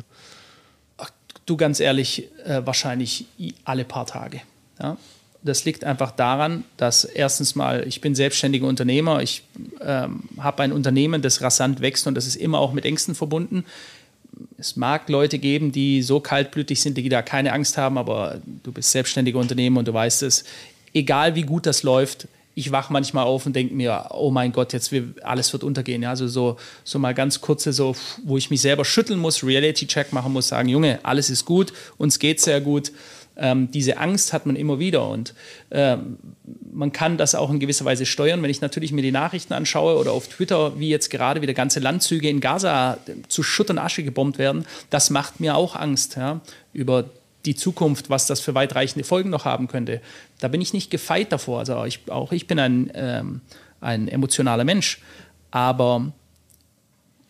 Ach, 0.98 1.10
du 1.46 1.56
ganz 1.56 1.80
ehrlich, 1.80 2.28
äh, 2.44 2.64
wahrscheinlich 2.64 3.26
alle 3.64 3.84
paar 3.84 4.06
Tage. 4.06 4.40
Ja? 4.80 4.96
Das 5.42 5.64
liegt 5.64 5.84
einfach 5.84 6.10
daran, 6.10 6.64
dass 6.78 7.04
erstens 7.04 7.54
mal, 7.54 7.86
ich 7.86 8.00
bin 8.00 8.14
selbstständiger 8.14 8.66
Unternehmer, 8.66 9.22
ich 9.22 9.42
ähm, 9.80 10.22
habe 10.38 10.62
ein 10.62 10.72
Unternehmen, 10.72 11.20
das 11.20 11.42
rasant 11.42 11.80
wächst 11.80 12.06
und 12.06 12.14
das 12.14 12.26
ist 12.26 12.36
immer 12.36 12.58
auch 12.58 12.72
mit 12.72 12.86
Ängsten 12.86 13.14
verbunden 13.14 13.64
es 14.58 14.76
mag 14.76 15.08
Leute 15.08 15.38
geben, 15.38 15.72
die 15.72 16.02
so 16.02 16.20
kaltblütig 16.20 16.80
sind, 16.80 16.96
die 16.96 17.08
da 17.08 17.22
keine 17.22 17.52
Angst 17.52 17.76
haben, 17.76 17.98
aber 17.98 18.40
du 18.62 18.72
bist 18.72 18.92
selbstständiger 18.92 19.38
Unternehmer 19.38 19.80
und 19.80 19.88
du 19.88 19.94
weißt 19.94 20.22
es, 20.22 20.44
egal 20.92 21.34
wie 21.34 21.42
gut 21.42 21.66
das 21.66 21.82
läuft, 21.82 22.28
ich 22.54 22.70
wache 22.70 22.92
manchmal 22.92 23.24
auf 23.24 23.46
und 23.46 23.56
denke 23.56 23.74
mir, 23.74 24.06
oh 24.10 24.30
mein 24.30 24.52
Gott, 24.52 24.72
jetzt 24.72 24.92
wird, 24.92 25.24
alles 25.24 25.52
wird 25.52 25.64
untergehen. 25.64 26.02
Ja, 26.02 26.10
also 26.10 26.28
so, 26.28 26.56
so 26.84 26.98
mal 26.98 27.14
ganz 27.14 27.40
kurze, 27.40 27.72
so, 27.72 27.96
wo 28.22 28.36
ich 28.36 28.50
mich 28.50 28.60
selber 28.60 28.84
schütteln 28.84 29.18
muss, 29.18 29.42
Reality-Check 29.42 30.12
machen 30.12 30.32
muss, 30.32 30.48
sagen, 30.48 30.68
Junge, 30.68 31.00
alles 31.02 31.30
ist 31.30 31.44
gut, 31.44 31.72
uns 31.98 32.18
geht 32.18 32.40
sehr 32.40 32.60
gut. 32.60 32.92
Ähm, 33.36 33.70
diese 33.70 33.98
Angst 33.98 34.32
hat 34.32 34.46
man 34.46 34.56
immer 34.56 34.78
wieder 34.78 35.08
und 35.08 35.34
ähm, 35.70 36.18
man 36.72 36.92
kann 36.92 37.16
das 37.16 37.34
auch 37.34 37.50
in 37.50 37.60
gewisser 37.60 37.84
Weise 37.84 38.06
steuern. 38.06 38.42
Wenn 38.42 38.50
ich 38.50 38.60
natürlich 38.60 38.92
mir 38.92 39.02
die 39.02 39.12
Nachrichten 39.12 39.52
anschaue 39.54 39.96
oder 39.98 40.12
auf 40.12 40.28
Twitter, 40.28 40.78
wie 40.78 40.88
jetzt 40.88 41.10
gerade 41.10 41.42
wieder 41.42 41.54
ganze 41.54 41.80
Landzüge 41.80 42.28
in 42.28 42.40
Gaza 42.40 42.98
zu 43.28 43.42
Schutt 43.42 43.70
und 43.70 43.78
Asche 43.78 44.02
gebombt 44.02 44.38
werden, 44.38 44.64
das 44.90 45.10
macht 45.10 45.40
mir 45.40 45.56
auch 45.56 45.76
Angst 45.76 46.16
ja, 46.16 46.40
über 46.72 47.04
die 47.44 47.54
Zukunft, 47.54 48.10
was 48.10 48.26
das 48.26 48.40
für 48.40 48.54
weitreichende 48.54 49.04
Folgen 49.04 49.30
noch 49.30 49.44
haben 49.44 49.68
könnte. 49.68 50.00
Da 50.40 50.48
bin 50.48 50.60
ich 50.60 50.72
nicht 50.72 50.90
gefeit 50.90 51.32
davor. 51.32 51.60
Also 51.60 51.84
ich, 51.84 52.00
auch 52.10 52.32
ich 52.32 52.46
bin 52.46 52.58
ein, 52.58 52.90
ähm, 52.94 53.40
ein 53.80 54.08
emotionaler 54.08 54.64
Mensch. 54.64 55.00
Aber 55.50 56.12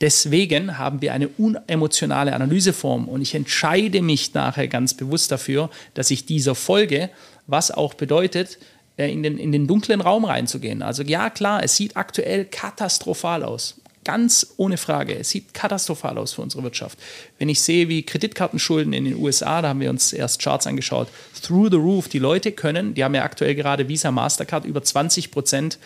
Deswegen 0.05 0.77
haben 0.77 1.01
wir 1.01 1.15
eine 1.15 1.29
unemotionale 1.29 2.35
Analyseform 2.35 3.09
und 3.09 3.23
ich 3.23 3.35
entscheide 3.35 4.03
mich 4.03 4.35
nachher 4.35 4.69
ganz 4.69 4.93
bewusst 4.93 5.33
dafür, 5.33 5.71
dass 5.95 6.11
ich 6.11 6.27
dieser 6.27 6.55
folge, 6.55 7.09
was 7.47 7.71
auch 7.71 7.95
bedeutet, 7.95 8.59
äh, 8.99 9.11
in 9.11 9.23
den, 9.23 9.39
in 9.39 9.51
den 9.51 9.67
dunklen 9.67 10.03
Raum 10.03 10.27
reinzugehen. 10.27 10.83
Also 10.83 11.03
ja, 11.05 11.31
klar, 11.31 11.65
es 11.65 11.77
sieht 11.77 11.97
aktuell 11.97 12.45
katastrophal 12.45 13.45
aus. 13.45 13.77
Ganz 14.05 14.53
ohne 14.59 14.77
Frage. 14.77 15.15
Es 15.15 15.31
sieht 15.31 15.55
katastrophal 15.55 16.19
aus 16.19 16.35
für 16.35 16.43
unsere 16.43 16.63
Wirtschaft. 16.65 16.99
Wenn 17.39 17.49
ich 17.49 17.63
sehe, 17.63 17.89
wie 17.89 18.03
Kreditkartenschulden 18.03 18.93
in 18.93 19.07
den 19.07 19.17
USA, 19.17 19.63
da 19.63 19.71
haben 19.71 19.81
wir 19.81 19.89
uns 19.89 20.13
erst 20.13 20.39
Charts 20.43 20.67
angeschaut, 20.67 21.09
through 21.43 21.71
the 21.71 21.79
roof, 21.79 22.09
die 22.09 22.19
Leute 22.19 22.53
können, 22.53 22.93
die 22.93 23.05
haben 23.05 23.15
ja 23.15 23.23
aktuell 23.23 23.55
gerade 23.55 23.89
Visa, 23.89 24.11
Mastercard 24.11 24.67
über 24.67 24.83
20 24.83 25.31
Prozent 25.31 25.79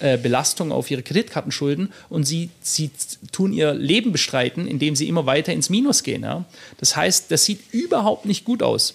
äh, 0.00 0.16
Belastung 0.18 0.72
auf 0.72 0.90
ihre 0.90 1.02
Kreditkartenschulden 1.02 1.92
und 2.08 2.24
sie, 2.24 2.50
sie 2.60 2.90
tun 3.32 3.52
ihr 3.52 3.74
Leben 3.74 4.12
bestreiten, 4.12 4.66
indem 4.66 4.96
sie 4.96 5.08
immer 5.08 5.26
weiter 5.26 5.52
ins 5.52 5.70
Minus 5.70 6.02
gehen. 6.02 6.22
Ja? 6.22 6.44
Das 6.78 6.96
heißt, 6.96 7.30
das 7.30 7.44
sieht 7.44 7.60
überhaupt 7.72 8.26
nicht 8.26 8.44
gut 8.44 8.62
aus. 8.62 8.94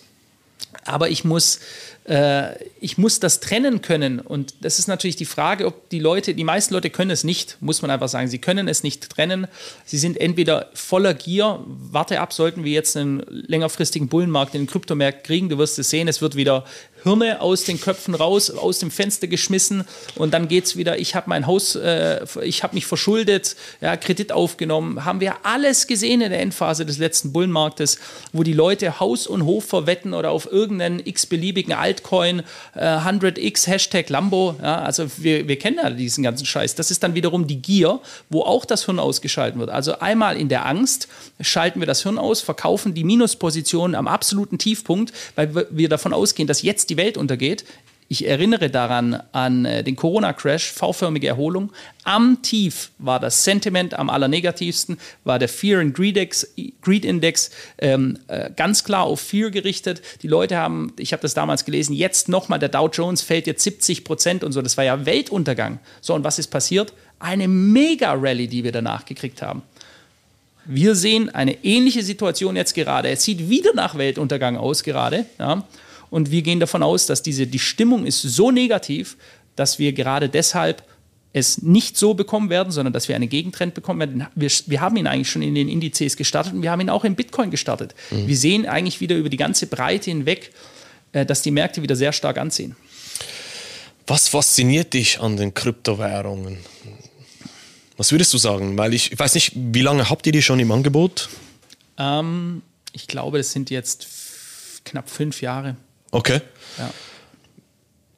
Aber 0.83 1.09
ich 1.09 1.23
muss 1.23 1.59
äh, 2.05 2.63
ich 2.79 2.97
muss 2.97 3.19
das 3.19 3.39
trennen 3.39 3.81
können. 3.81 4.19
Und 4.19 4.53
das 4.61 4.79
ist 4.79 4.87
natürlich 4.87 5.15
die 5.15 5.25
Frage, 5.25 5.65
ob 5.65 5.89
die 5.89 5.99
Leute, 5.99 6.35
die 6.35 6.43
meisten 6.43 6.73
Leute 6.73 6.89
können 6.89 7.11
es 7.11 7.23
nicht, 7.23 7.57
muss 7.61 7.81
man 7.81 7.89
einfach 7.89 8.09
sagen. 8.09 8.27
Sie 8.27 8.37
können 8.37 8.67
es 8.67 8.83
nicht 8.83 9.09
trennen. 9.09 9.47
Sie 9.85 9.97
sind 9.97 10.19
entweder 10.19 10.69
voller 10.73 11.13
Gier, 11.13 11.59
warte 11.65 12.19
ab, 12.19 12.31
sollten 12.31 12.63
wir 12.63 12.71
jetzt 12.71 12.95
einen 12.95 13.23
längerfristigen 13.29 14.07
Bullenmarkt 14.07 14.53
in 14.53 14.61
den 14.61 14.67
Kryptomärkten 14.67 15.23
kriegen, 15.23 15.49
du 15.49 15.57
wirst 15.57 15.79
es 15.79 15.89
sehen, 15.89 16.07
es 16.07 16.21
wird 16.21 16.35
wieder 16.35 16.65
Hirne 17.05 17.41
aus 17.41 17.63
den 17.63 17.79
Köpfen 17.79 18.13
raus, 18.13 18.51
aus 18.51 18.79
dem 18.79 18.91
Fenster 18.91 19.27
geschmissen 19.27 19.85
und 20.15 20.33
dann 20.33 20.47
geht 20.47 20.65
es 20.65 20.75
wieder, 20.75 20.99
ich 20.99 21.15
habe 21.15 21.29
mein 21.29 21.47
Haus, 21.47 21.75
äh, 21.75 22.25
ich 22.43 22.61
habe 22.61 22.75
mich 22.75 22.85
verschuldet, 22.85 23.55
ja, 23.81 23.97
Kredit 23.97 24.31
aufgenommen. 24.31 25.05
Haben 25.05 25.21
wir 25.21 25.37
alles 25.43 25.87
gesehen 25.87 26.21
in 26.21 26.29
der 26.29 26.41
Endphase 26.41 26.85
des 26.85 26.97
letzten 26.97 27.33
Bullenmarktes, 27.33 27.97
wo 28.33 28.43
die 28.43 28.53
Leute 28.53 28.99
Haus 28.99 29.25
und 29.25 29.45
Hof 29.45 29.65
verwetten 29.65 30.13
oder 30.13 30.31
auf 30.31 30.51
irgendeinen 30.51 30.99
x-beliebigen 30.99 31.73
Alt 31.73 31.95
Altcoin 31.95 32.43
äh, 32.75 32.79
100x 32.81 33.67
Hashtag 33.67 34.09
Lambo. 34.09 34.55
Ja, 34.61 34.79
also 34.79 35.05
wir, 35.17 35.47
wir 35.47 35.57
kennen 35.57 35.77
ja 35.81 35.89
diesen 35.89 36.23
ganzen 36.23 36.45
Scheiß. 36.45 36.75
Das 36.75 36.91
ist 36.91 37.03
dann 37.03 37.15
wiederum 37.15 37.47
die 37.47 37.61
Gier, 37.61 37.99
wo 38.29 38.41
auch 38.41 38.65
das 38.65 38.85
Hirn 38.85 38.99
ausgeschaltet 38.99 39.59
wird. 39.59 39.69
Also 39.69 39.99
einmal 39.99 40.37
in 40.37 40.49
der 40.49 40.65
Angst 40.65 41.07
schalten 41.39 41.79
wir 41.79 41.87
das 41.87 42.03
Hirn 42.03 42.17
aus, 42.17 42.41
verkaufen 42.41 42.93
die 42.93 43.03
Minuspositionen 43.03 43.95
am 43.95 44.07
absoluten 44.07 44.57
Tiefpunkt, 44.57 45.13
weil 45.35 45.67
wir 45.69 45.89
davon 45.89 46.13
ausgehen, 46.13 46.47
dass 46.47 46.61
jetzt 46.61 46.89
die 46.89 46.94
Welt 46.97 47.17
untergeht. 47.17 47.65
Ich 48.07 48.27
erinnere 48.27 48.69
daran 48.69 49.19
an 49.31 49.65
äh, 49.65 49.83
den 49.83 49.95
Corona-Crash, 49.95 50.71
V-förmige 50.71 51.27
Erholung. 51.27 51.71
Am 52.03 52.43
Tief 52.43 52.91
war 52.99 53.19
das 53.19 53.43
Sentiment 53.43 53.95
am 53.95 54.11
allernegativsten, 54.11 54.99
war 55.23 55.39
der 55.39 55.49
Fear 55.49 55.81
and 55.81 55.95
Greed 55.95 56.15
Index, 56.15 56.53
Greed 56.83 57.03
Index 57.03 57.49
ähm, 57.79 58.19
äh, 58.27 58.51
ganz 58.55 58.83
klar 58.83 59.05
auf 59.05 59.21
Fear 59.21 59.49
gerichtet. 59.49 60.03
Die 60.21 60.27
Leute 60.27 60.55
haben, 60.55 60.93
ich 60.99 61.13
habe 61.13 61.21
das 61.23 61.33
damals 61.33 61.65
gelesen, 61.65 61.93
jetzt 61.93 62.29
nochmal, 62.29 62.59
der 62.59 62.69
Dow 62.69 62.89
Jones 62.93 63.23
fällt 63.23 63.47
jetzt 63.47 63.63
70 63.63 64.03
Prozent 64.03 64.43
und 64.43 64.51
so. 64.51 64.61
Das 64.61 64.77
war 64.77 64.83
ja 64.83 65.07
Weltuntergang. 65.07 65.79
So, 65.99 66.13
und 66.13 66.23
was 66.23 66.37
ist 66.37 66.49
passiert? 66.49 66.93
Eine 67.17 67.47
Mega-Rally, 67.47 68.47
die 68.47 68.63
wir 68.63 68.71
danach 68.71 69.05
gekriegt 69.05 69.41
haben. 69.41 69.63
Wir 70.65 70.93
sehen 70.93 71.29
eine 71.33 71.63
ähnliche 71.63 72.03
Situation 72.03 72.55
jetzt 72.55 72.75
gerade. 72.75 73.09
Es 73.09 73.23
sieht 73.23 73.49
wieder 73.49 73.73
nach 73.73 73.97
Weltuntergang 73.97 74.57
aus 74.57 74.83
gerade. 74.83 75.25
Ja. 75.39 75.63
Und 76.09 76.31
wir 76.31 76.41
gehen 76.41 76.59
davon 76.59 76.83
aus, 76.83 77.05
dass 77.05 77.23
diese, 77.23 77.47
die 77.47 77.59
Stimmung 77.59 78.05
ist 78.05 78.21
so 78.21 78.51
negativ, 78.51 79.17
dass 79.55 79.79
wir 79.79 79.93
gerade 79.93 80.29
deshalb 80.29 80.83
es 81.33 81.61
nicht 81.61 81.97
so 81.97 82.13
bekommen 82.13 82.49
werden, 82.49 82.71
sondern 82.71 82.93
dass 82.93 83.09
wir 83.09 83.15
einen 83.15 83.27
Gegentrend 83.27 83.73
bekommen 83.73 83.99
werden. 83.99 84.27
Wir, 84.35 84.49
wir 84.67 84.79
haben 84.79 84.95
ihn 84.95 85.05
eigentlich 85.05 85.29
schon 85.29 85.41
in 85.41 85.53
den 85.53 85.67
Indizes 85.67 86.15
gestartet 86.15 86.53
und 86.53 86.61
wir 86.61 86.71
haben 86.71 86.79
ihn 86.79 86.89
auch 86.89 87.03
im 87.03 87.15
Bitcoin 87.15 87.51
gestartet. 87.51 87.93
Mhm. 88.09 88.27
Wir 88.27 88.37
sehen 88.37 88.65
eigentlich 88.65 89.01
wieder 89.01 89.17
über 89.17 89.27
die 89.27 89.35
ganze 89.35 89.67
Breite 89.67 90.11
hinweg, 90.11 90.53
äh, 91.11 91.25
dass 91.25 91.41
die 91.41 91.51
Märkte 91.51 91.81
wieder 91.81 91.97
sehr 91.97 92.13
stark 92.13 92.37
anziehen. 92.37 92.77
Was 94.07 94.29
fasziniert 94.29 94.93
dich 94.93 95.19
an 95.19 95.35
den 95.35 95.53
Kryptowährungen? 95.53 96.59
Was 97.97 98.11
würdest 98.11 98.33
du 98.33 98.37
sagen? 98.37 98.77
Weil 98.77 98.93
ich, 98.93 99.11
ich 99.11 99.19
weiß 99.19 99.33
nicht, 99.33 99.51
wie 99.55 99.81
lange 99.81 100.09
habt 100.09 100.25
ihr 100.27 100.31
die 100.31 100.41
schon 100.41 100.59
im 100.59 100.71
Angebot? 100.71 101.27
Ähm, 101.97 102.61
ich 102.93 103.07
glaube, 103.07 103.39
das 103.39 103.51
sind 103.51 103.69
jetzt 103.69 104.07
knapp 104.85 105.09
fünf 105.09 105.41
Jahre. 105.41 105.75
Okay. 106.15 106.39
Ja. 106.77 106.89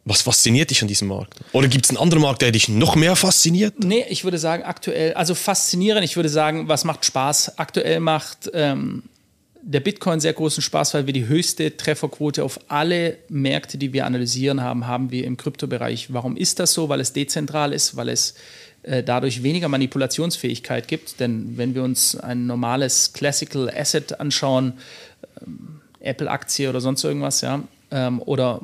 Was 0.06 0.22
fasziniert 0.22 0.70
dich 0.70 0.84
an 0.84 0.88
diesem 0.88 1.08
Markt? 1.08 1.34
Oder 1.52 1.68
gibt 1.68 1.86
es 1.86 1.90
einen 1.90 1.98
anderen 1.98 2.22
Markt, 2.22 2.44
der 2.44 2.52
dich 2.52 2.70
noch 2.70 2.96
mehr 2.96 3.16
fasziniert? 3.16 3.84
Nee, 3.84 4.06
ich 4.08 4.24
würde 4.24 4.38
sagen, 4.38 4.64
aktuell, 4.64 5.16
also 5.16 5.34
faszinierend, 5.34 6.06
ich 6.06 6.16
würde 6.16 6.30
sagen, 6.30 6.68
was 6.68 6.86
macht 6.86 7.06
Spaß? 7.06 7.58
Aktuell 7.58 8.00
macht 8.00 8.52
ähm, 8.54 9.04
der 9.64 9.80
Bitcoin 9.80 10.20
sehr 10.20 10.34
großen 10.34 10.62
Spaß, 10.62 10.94
weil 10.94 11.08
wir 11.08 11.14
die 11.14 11.28
höchste 11.28 11.76
Trefferquote 11.76 12.44
auf 12.44 12.60
alle 12.68 13.18
Märkte, 13.30 13.80
die 13.80 13.92
wir 13.92 14.06
analysieren 14.06 14.62
haben, 14.62 14.86
haben 14.86 15.10
wir 15.10 15.26
im 15.26 15.36
Kryptobereich. 15.36 16.14
Warum 16.14 16.38
ist 16.38 16.60
das 16.60 16.74
so? 16.74 16.90
Weil 16.90 17.02
es 17.02 17.14
dezentral 17.14 17.74
ist, 17.74 17.98
weil 17.98 18.10
es 18.10 18.36
äh, 18.84 19.04
dadurch 19.04 19.42
weniger 19.42 19.70
Manipulationsfähigkeit 19.70 20.88
gibt. 20.88 21.20
Denn 21.20 21.58
wenn 21.58 21.74
wir 21.74 21.84
uns 21.84 22.16
ein 22.16 22.46
normales 22.46 23.12
Classical 23.12 23.70
Asset 23.76 24.20
anschauen, 24.20 24.74
ähm, 25.42 25.82
Apple-Aktie 26.00 26.70
oder 26.70 26.80
sonst 26.80 27.04
irgendwas, 27.04 27.42
ja, 27.42 27.64
ähm, 27.92 28.22
oder, 28.22 28.62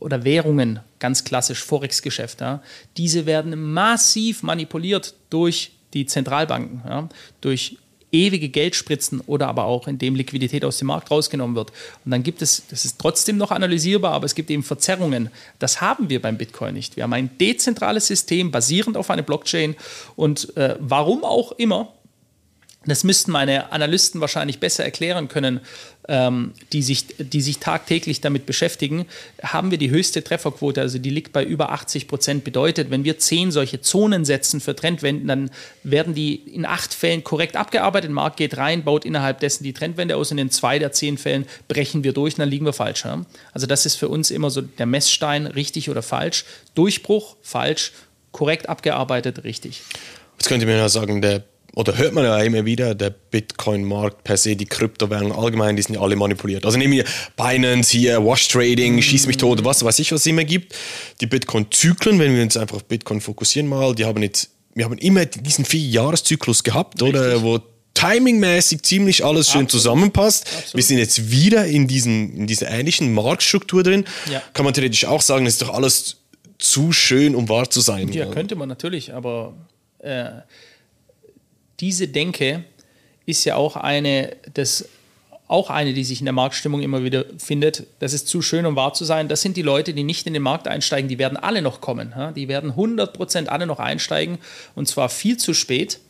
oder 0.00 0.24
Währungen, 0.24 0.80
ganz 0.98 1.24
klassisch 1.24 1.62
Forex-Geschäft, 1.62 2.40
ja, 2.40 2.62
diese 2.96 3.26
werden 3.26 3.72
massiv 3.72 4.42
manipuliert 4.42 5.14
durch 5.30 5.72
die 5.94 6.06
Zentralbanken, 6.06 6.82
ja, 6.86 7.08
durch 7.40 7.78
ewige 8.12 8.48
Geldspritzen 8.48 9.20
oder 9.26 9.48
aber 9.48 9.64
auch 9.64 9.88
indem 9.88 10.14
Liquidität 10.14 10.64
aus 10.64 10.78
dem 10.78 10.88
Markt 10.88 11.10
rausgenommen 11.10 11.56
wird. 11.56 11.70
Und 12.04 12.10
dann 12.10 12.22
gibt 12.22 12.40
es, 12.42 12.62
das 12.70 12.84
ist 12.84 12.98
trotzdem 12.98 13.36
noch 13.36 13.50
analysierbar, 13.50 14.12
aber 14.12 14.26
es 14.26 14.34
gibt 14.34 14.50
eben 14.50 14.62
Verzerrungen. 14.62 15.30
Das 15.58 15.80
haben 15.80 16.08
wir 16.08 16.22
beim 16.22 16.38
Bitcoin 16.38 16.74
nicht. 16.74 16.96
Wir 16.96 17.02
haben 17.02 17.12
ein 17.12 17.36
dezentrales 17.38 18.06
System 18.06 18.50
basierend 18.50 18.96
auf 18.96 19.10
einer 19.10 19.22
Blockchain 19.22 19.76
und 20.14 20.56
äh, 20.56 20.76
warum 20.78 21.24
auch 21.24 21.52
immer, 21.52 21.92
das 22.90 23.04
müssten 23.04 23.32
meine 23.32 23.72
Analysten 23.72 24.20
wahrscheinlich 24.20 24.60
besser 24.60 24.84
erklären 24.84 25.28
können, 25.28 25.60
ähm, 26.08 26.52
die, 26.72 26.82
sich, 26.82 27.06
die 27.18 27.40
sich 27.40 27.58
tagtäglich 27.58 28.20
damit 28.20 28.46
beschäftigen, 28.46 29.06
haben 29.42 29.70
wir 29.70 29.78
die 29.78 29.90
höchste 29.90 30.22
Trefferquote, 30.22 30.80
also 30.80 30.98
die 30.98 31.10
liegt 31.10 31.32
bei 31.32 31.44
über 31.44 31.72
80 31.72 32.06
Prozent. 32.06 32.44
Bedeutet, 32.44 32.90
wenn 32.90 33.04
wir 33.04 33.18
zehn 33.18 33.50
solche 33.50 33.80
Zonen 33.80 34.24
setzen 34.24 34.60
für 34.60 34.76
Trendwenden, 34.76 35.26
dann 35.26 35.50
werden 35.82 36.14
die 36.14 36.34
in 36.34 36.64
acht 36.64 36.94
Fällen 36.94 37.24
korrekt 37.24 37.56
abgearbeitet. 37.56 38.08
Der 38.08 38.14
Markt 38.14 38.36
geht 38.36 38.56
rein, 38.56 38.84
baut 38.84 39.04
innerhalb 39.04 39.40
dessen 39.40 39.64
die 39.64 39.72
Trendwende 39.72 40.16
aus 40.16 40.30
und 40.30 40.38
in 40.38 40.50
zwei 40.50 40.78
der 40.78 40.92
zehn 40.92 41.18
Fällen 41.18 41.46
brechen 41.68 42.04
wir 42.04 42.12
durch 42.12 42.34
und 42.34 42.40
dann 42.40 42.48
liegen 42.48 42.66
wir 42.66 42.72
falsch. 42.72 43.04
Ja? 43.04 43.24
Also 43.52 43.66
das 43.66 43.86
ist 43.86 43.96
für 43.96 44.08
uns 44.08 44.30
immer 44.30 44.50
so 44.50 44.60
der 44.60 44.86
Messstein, 44.86 45.46
richtig 45.46 45.90
oder 45.90 46.02
falsch. 46.02 46.44
Durchbruch, 46.74 47.36
falsch, 47.42 47.92
korrekt 48.30 48.68
abgearbeitet, 48.68 49.44
richtig. 49.44 49.82
Jetzt 50.38 50.48
könnte 50.48 50.66
man 50.66 50.76
ja 50.76 50.88
sagen, 50.88 51.22
der 51.22 51.42
oder 51.76 51.98
hört 51.98 52.14
man 52.14 52.24
ja 52.24 52.40
immer 52.40 52.64
wieder, 52.64 52.94
der 52.94 53.10
Bitcoin-Markt 53.10 54.24
per 54.24 54.38
se, 54.38 54.56
die 54.56 54.64
Kryptowährungen 54.64 55.32
allgemein, 55.32 55.76
die 55.76 55.82
sind 55.82 55.94
ja 55.94 56.00
alle 56.00 56.16
manipuliert. 56.16 56.64
Also 56.64 56.78
nehmen 56.78 56.94
wir 56.94 57.04
Binance 57.36 57.94
hier, 57.94 58.24
Wash 58.24 58.48
Trading, 58.48 58.94
mhm. 58.94 59.02
Schieß 59.02 59.26
mich 59.26 59.36
tot, 59.36 59.62
was 59.62 59.84
weiß 59.84 59.98
ich, 59.98 60.10
was 60.10 60.20
es 60.20 60.26
immer 60.26 60.44
gibt. 60.44 60.74
Die 61.20 61.26
Bitcoin-Zyklen, 61.26 62.18
wenn 62.18 62.34
wir 62.34 62.42
uns 62.42 62.56
einfach 62.56 62.76
auf 62.76 62.84
Bitcoin 62.84 63.20
fokussieren 63.20 63.68
mal, 63.68 63.94
die 63.94 64.06
haben 64.06 64.22
jetzt, 64.22 64.48
wir 64.74 64.86
haben 64.86 64.96
immer 64.96 65.26
diesen 65.26 65.66
vier-Jahres-Zyklus 65.66 66.64
gehabt, 66.64 67.02
Richtig. 67.02 67.20
oder? 67.20 67.42
Wo 67.42 67.60
timingmäßig 67.92 68.82
ziemlich 68.82 69.22
alles 69.22 69.50
schön 69.50 69.64
Absolut. 69.64 69.70
zusammenpasst. 69.70 70.46
Absolut. 70.46 70.74
Wir 70.76 70.82
sind 70.82 70.98
jetzt 70.98 71.30
wieder 71.30 71.66
in, 71.66 71.86
diesen, 71.86 72.34
in 72.38 72.46
dieser 72.46 72.70
ähnlichen 72.70 73.12
Marktstruktur 73.12 73.82
drin. 73.82 74.06
Ja. 74.32 74.42
Kann 74.54 74.64
man 74.64 74.72
theoretisch 74.72 75.04
auch 75.04 75.20
sagen, 75.20 75.44
es 75.44 75.54
ist 75.54 75.62
doch 75.62 75.74
alles 75.74 76.16
zu 76.58 76.92
schön, 76.92 77.34
um 77.34 77.50
wahr 77.50 77.68
zu 77.68 77.82
sein. 77.82 78.10
Ja, 78.12 78.24
könnte 78.26 78.56
man 78.56 78.66
natürlich, 78.66 79.12
aber 79.12 79.54
äh, 79.98 80.30
diese 81.80 82.08
Denke 82.08 82.64
ist 83.26 83.44
ja 83.44 83.56
auch 83.56 83.76
eine, 83.76 84.36
das, 84.54 84.88
auch 85.48 85.70
eine, 85.70 85.92
die 85.92 86.04
sich 86.04 86.20
in 86.20 86.26
der 86.26 86.32
Marktstimmung 86.32 86.82
immer 86.82 87.04
wieder 87.04 87.24
findet. 87.38 87.86
Das 87.98 88.12
ist 88.12 88.28
zu 88.28 88.42
schön, 88.42 88.66
um 88.66 88.76
wahr 88.76 88.94
zu 88.94 89.04
sein. 89.04 89.28
Das 89.28 89.42
sind 89.42 89.56
die 89.56 89.62
Leute, 89.62 89.94
die 89.94 90.02
nicht 90.02 90.26
in 90.26 90.32
den 90.32 90.42
Markt 90.42 90.66
einsteigen. 90.68 91.08
Die 91.08 91.18
werden 91.18 91.36
alle 91.36 91.62
noch 91.62 91.80
kommen. 91.80 92.14
Die 92.34 92.48
werden 92.48 92.72
100% 92.72 93.46
alle 93.46 93.66
noch 93.66 93.78
einsteigen 93.78 94.38
und 94.74 94.88
zwar 94.88 95.08
viel 95.08 95.36
zu 95.36 95.54
spät. 95.54 96.00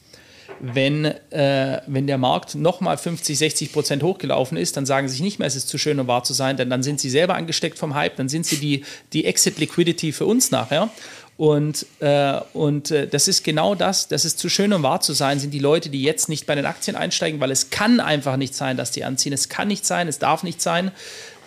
Wenn, 0.60 1.04
äh, 1.04 1.82
wenn 1.86 2.06
der 2.06 2.16
Markt 2.16 2.54
nochmal 2.54 2.96
50, 2.96 3.36
60 3.36 3.72
Prozent 3.72 4.02
hochgelaufen 4.02 4.56
ist, 4.56 4.76
dann 4.76 4.86
sagen 4.86 5.06
sie 5.06 5.12
sich 5.12 5.22
nicht 5.22 5.38
mehr, 5.38 5.48
es 5.48 5.56
ist 5.56 5.68
zu 5.68 5.76
schön, 5.76 6.00
um 6.00 6.06
wahr 6.06 6.24
zu 6.24 6.32
sein, 6.32 6.56
denn 6.56 6.70
dann 6.70 6.82
sind 6.82 6.98
sie 6.98 7.10
selber 7.10 7.34
angesteckt 7.34 7.78
vom 7.78 7.94
Hype, 7.94 8.16
dann 8.16 8.30
sind 8.30 8.46
sie 8.46 8.56
die, 8.56 8.84
die 9.12 9.26
Exit 9.26 9.58
Liquidity 9.58 10.12
für 10.12 10.24
uns 10.24 10.50
nachher. 10.52 10.88
Und, 11.36 11.84
äh, 12.00 12.40
und 12.54 12.90
äh, 12.90 13.06
das 13.06 13.28
ist 13.28 13.44
genau 13.44 13.74
das, 13.74 14.08
das 14.08 14.24
ist 14.24 14.38
zu 14.38 14.48
schön, 14.48 14.72
um 14.72 14.82
wahr 14.82 15.00
zu 15.00 15.12
sein, 15.12 15.38
sind 15.38 15.52
die 15.52 15.58
Leute, 15.58 15.90
die 15.90 16.02
jetzt 16.02 16.28
nicht 16.30 16.46
bei 16.46 16.54
den 16.54 16.64
Aktien 16.64 16.96
einsteigen, 16.96 17.40
weil 17.40 17.50
es 17.50 17.68
kann 17.68 18.00
einfach 18.00 18.36
nicht 18.36 18.54
sein, 18.54 18.76
dass 18.76 18.90
die 18.90 19.04
anziehen. 19.04 19.34
Es 19.34 19.50
kann 19.50 19.68
nicht 19.68 19.84
sein, 19.84 20.08
es 20.08 20.18
darf 20.18 20.42
nicht 20.42 20.62
sein. 20.62 20.92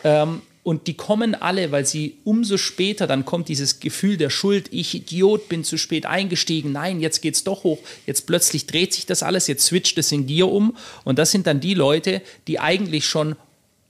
Ähm, 0.04 0.44
und 0.62 0.86
die 0.86 0.94
kommen 0.94 1.34
alle, 1.34 1.72
weil 1.72 1.86
sie 1.86 2.18
umso 2.26 2.58
später, 2.58 3.08
dann 3.08 3.26
kommt 3.26 3.48
dieses 3.48 3.80
Gefühl 3.80 4.18
der 4.18 4.30
Schuld, 4.30 4.68
ich 4.72 4.94
Idiot 4.94 5.50
bin 5.50 5.64
zu 5.64 5.78
spät 5.78 6.06
eingestiegen, 6.06 6.72
nein, 6.72 7.00
jetzt 7.00 7.22
geht 7.22 7.34
es 7.34 7.44
doch 7.44 7.64
hoch, 7.64 7.80
jetzt 8.06 8.28
plötzlich 8.28 8.68
dreht 8.68 8.94
sich 8.94 9.08
das 9.08 9.24
alles, 9.24 9.48
jetzt 9.48 9.66
switcht 9.66 9.98
es 9.98 10.12
in 10.12 10.28
Gier 10.28 10.50
um. 10.50 10.78
Und 11.06 11.18
das 11.18 11.32
sind 11.32 11.48
dann 11.48 11.60
die 11.60 11.74
Leute, 11.74 12.22
die 12.48 12.60
eigentlich 12.60 13.08
schon 13.08 13.36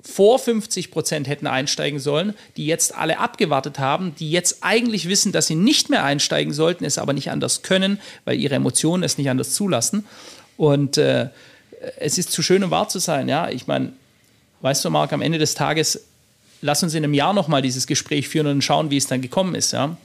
vor 0.01 0.39
50 0.39 0.91
Prozent 0.91 1.27
hätten 1.27 1.47
einsteigen 1.47 1.99
sollen, 1.99 2.33
die 2.55 2.65
jetzt 2.65 2.95
alle 2.95 3.19
abgewartet 3.19 3.79
haben, 3.79 4.15
die 4.15 4.31
jetzt 4.31 4.59
eigentlich 4.61 5.09
wissen, 5.09 5.31
dass 5.31 5.47
sie 5.47 5.55
nicht 5.55 5.89
mehr 5.89 6.03
einsteigen 6.03 6.53
sollten, 6.53 6.85
es 6.85 6.97
aber 6.97 7.13
nicht 7.13 7.31
anders 7.31 7.63
können, 7.63 7.99
weil 8.23 8.39
ihre 8.39 8.55
Emotionen 8.55 9.03
es 9.03 9.17
nicht 9.17 9.29
anders 9.29 9.53
zulassen. 9.53 10.05
Und 10.55 10.97
äh, 10.97 11.29
es 11.97 12.17
ist 12.17 12.31
zu 12.31 12.41
schön, 12.41 12.63
um 12.63 12.71
wahr 12.71 12.87
zu 12.87 12.99
sein. 12.99 13.27
Ja, 13.27 13.49
ich 13.49 13.67
meine, 13.67 13.93
weißt 14.61 14.83
du, 14.85 14.89
Marc, 14.89 15.11
am 15.11 15.21
Ende 15.21 15.37
des 15.37 15.53
Tages, 15.53 16.05
lass 16.61 16.83
uns 16.83 16.93
in 16.93 17.03
einem 17.03 17.13
Jahr 17.13 17.33
nochmal 17.33 17.61
dieses 17.61 17.87
Gespräch 17.87 18.29
führen 18.29 18.47
und 18.47 18.63
schauen, 18.63 18.91
wie 18.91 18.97
es 18.97 19.07
dann 19.07 19.21
gekommen 19.21 19.55
ist. 19.55 19.73
Ja. 19.73 19.97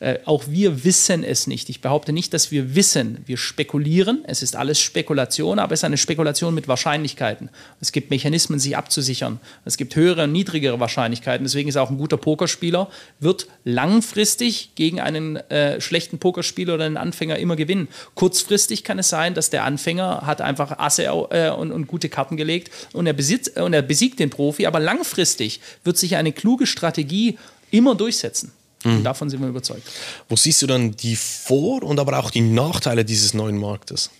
Äh, 0.00 0.18
auch 0.24 0.44
wir 0.48 0.82
wissen 0.84 1.22
es 1.22 1.46
nicht. 1.46 1.68
Ich 1.68 1.82
behaupte 1.82 2.12
nicht, 2.12 2.32
dass 2.32 2.50
wir 2.50 2.74
wissen. 2.74 3.18
Wir 3.26 3.36
spekulieren. 3.36 4.24
Es 4.26 4.42
ist 4.42 4.56
alles 4.56 4.80
Spekulation, 4.80 5.58
aber 5.58 5.74
es 5.74 5.80
ist 5.80 5.84
eine 5.84 5.98
Spekulation 5.98 6.54
mit 6.54 6.68
Wahrscheinlichkeiten. 6.68 7.50
Es 7.82 7.92
gibt 7.92 8.08
Mechanismen, 8.10 8.58
sich 8.58 8.78
abzusichern. 8.78 9.40
Es 9.66 9.76
gibt 9.76 9.94
höhere 9.94 10.24
und 10.24 10.32
niedrigere 10.32 10.80
Wahrscheinlichkeiten. 10.80 11.44
Deswegen 11.44 11.68
ist 11.68 11.76
auch 11.76 11.90
ein 11.90 11.98
guter 11.98 12.16
Pokerspieler, 12.16 12.88
wird 13.20 13.46
langfristig 13.64 14.74
gegen 14.74 15.00
einen 15.00 15.36
äh, 15.36 15.80
schlechten 15.82 16.18
Pokerspieler 16.18 16.74
oder 16.74 16.86
einen 16.86 16.96
Anfänger 16.96 17.38
immer 17.38 17.56
gewinnen. 17.56 17.88
Kurzfristig 18.14 18.84
kann 18.84 18.98
es 18.98 19.10
sein, 19.10 19.34
dass 19.34 19.50
der 19.50 19.64
Anfänger 19.64 20.22
hat 20.24 20.40
einfach 20.40 20.78
Asse 20.78 21.04
äh, 21.04 21.50
und, 21.50 21.72
und, 21.72 21.86
gute 21.86 22.08
Karten 22.08 22.38
gelegt 22.38 22.70
und 22.94 23.06
er, 23.06 23.12
besitzt, 23.12 23.58
und 23.58 23.74
er 23.74 23.82
besiegt 23.82 24.18
den 24.18 24.30
Profi. 24.30 24.66
Aber 24.66 24.80
langfristig 24.80 25.60
wird 25.84 25.98
sich 25.98 26.16
eine 26.16 26.32
kluge 26.32 26.66
Strategie 26.66 27.38
immer 27.70 27.94
durchsetzen. 27.94 28.52
Mhm. 28.84 29.04
Davon 29.04 29.28
sind 29.28 29.40
wir 29.40 29.48
überzeugt. 29.48 29.82
Wo 30.28 30.36
siehst 30.36 30.62
du 30.62 30.66
dann 30.66 30.92
die 30.96 31.16
Vor- 31.16 31.82
und 31.82 31.98
aber 31.98 32.18
auch 32.18 32.30
die 32.30 32.40
Nachteile 32.40 33.04
dieses 33.04 33.34
neuen 33.34 33.58
Marktes? 33.58 34.10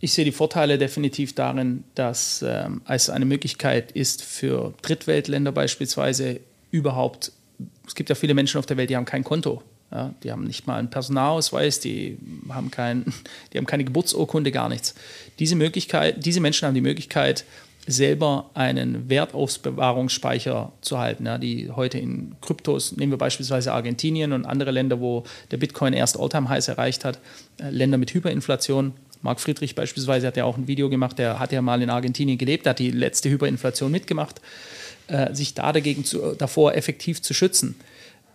Ich 0.00 0.12
sehe 0.12 0.24
die 0.24 0.32
Vorteile 0.32 0.76
definitiv 0.76 1.34
darin, 1.34 1.84
dass 1.94 2.44
ähm, 2.46 2.82
es 2.86 3.08
eine 3.08 3.24
Möglichkeit 3.24 3.92
ist 3.92 4.22
für 4.22 4.74
Drittweltländer 4.82 5.50
beispielsweise 5.50 6.40
überhaupt, 6.70 7.32
es 7.86 7.94
gibt 7.94 8.10
ja 8.10 8.14
viele 8.14 8.34
Menschen 8.34 8.58
auf 8.58 8.66
der 8.66 8.76
Welt, 8.76 8.90
die 8.90 8.96
haben 8.96 9.06
kein 9.06 9.24
Konto. 9.24 9.62
Ja, 9.90 10.12
die 10.22 10.32
haben 10.32 10.44
nicht 10.44 10.66
mal 10.66 10.76
einen 10.76 10.90
Personalausweis, 10.90 11.78
die 11.78 12.18
haben, 12.48 12.70
kein, 12.70 13.04
die 13.52 13.58
haben 13.58 13.66
keine 13.66 13.84
Geburtsurkunde, 13.84 14.50
gar 14.50 14.68
nichts. 14.68 14.94
Diese, 15.38 15.56
Möglichkeit, 15.56 16.24
diese 16.26 16.40
Menschen 16.40 16.66
haben 16.66 16.74
die 16.74 16.80
Möglichkeit, 16.80 17.44
selber 17.86 18.50
einen 18.54 19.08
Wertaufbewahrungsspeicher 19.10 20.72
zu 20.80 20.98
halten, 20.98 21.26
ja, 21.26 21.38
die 21.38 21.70
heute 21.70 21.98
in 21.98 22.34
Kryptos, 22.40 22.96
nehmen 22.96 23.12
wir 23.12 23.18
beispielsweise 23.18 23.72
Argentinien 23.72 24.32
und 24.32 24.46
andere 24.46 24.70
Länder, 24.70 25.00
wo 25.00 25.24
der 25.50 25.58
Bitcoin 25.58 25.92
erst 25.92 26.18
Alltime-Highs 26.18 26.68
erreicht 26.68 27.04
hat, 27.04 27.18
äh, 27.60 27.70
Länder 27.70 27.98
mit 27.98 28.12
Hyperinflation. 28.12 28.92
Marc 29.22 29.40
Friedrich 29.40 29.74
beispielsweise 29.74 30.26
hat 30.26 30.36
ja 30.36 30.44
auch 30.44 30.56
ein 30.56 30.66
Video 30.66 30.88
gemacht, 30.88 31.18
der 31.18 31.38
hat 31.38 31.52
ja 31.52 31.62
mal 31.62 31.80
in 31.82 31.90
Argentinien 31.90 32.38
gelebt, 32.38 32.66
hat 32.66 32.78
die 32.78 32.90
letzte 32.90 33.30
Hyperinflation 33.30 33.90
mitgemacht, 33.90 34.40
äh, 35.08 35.34
sich 35.34 35.54
da 35.54 35.72
dagegen 35.72 36.04
zu, 36.04 36.34
davor 36.34 36.74
effektiv 36.74 37.22
zu 37.22 37.34
schützen. 37.34 37.76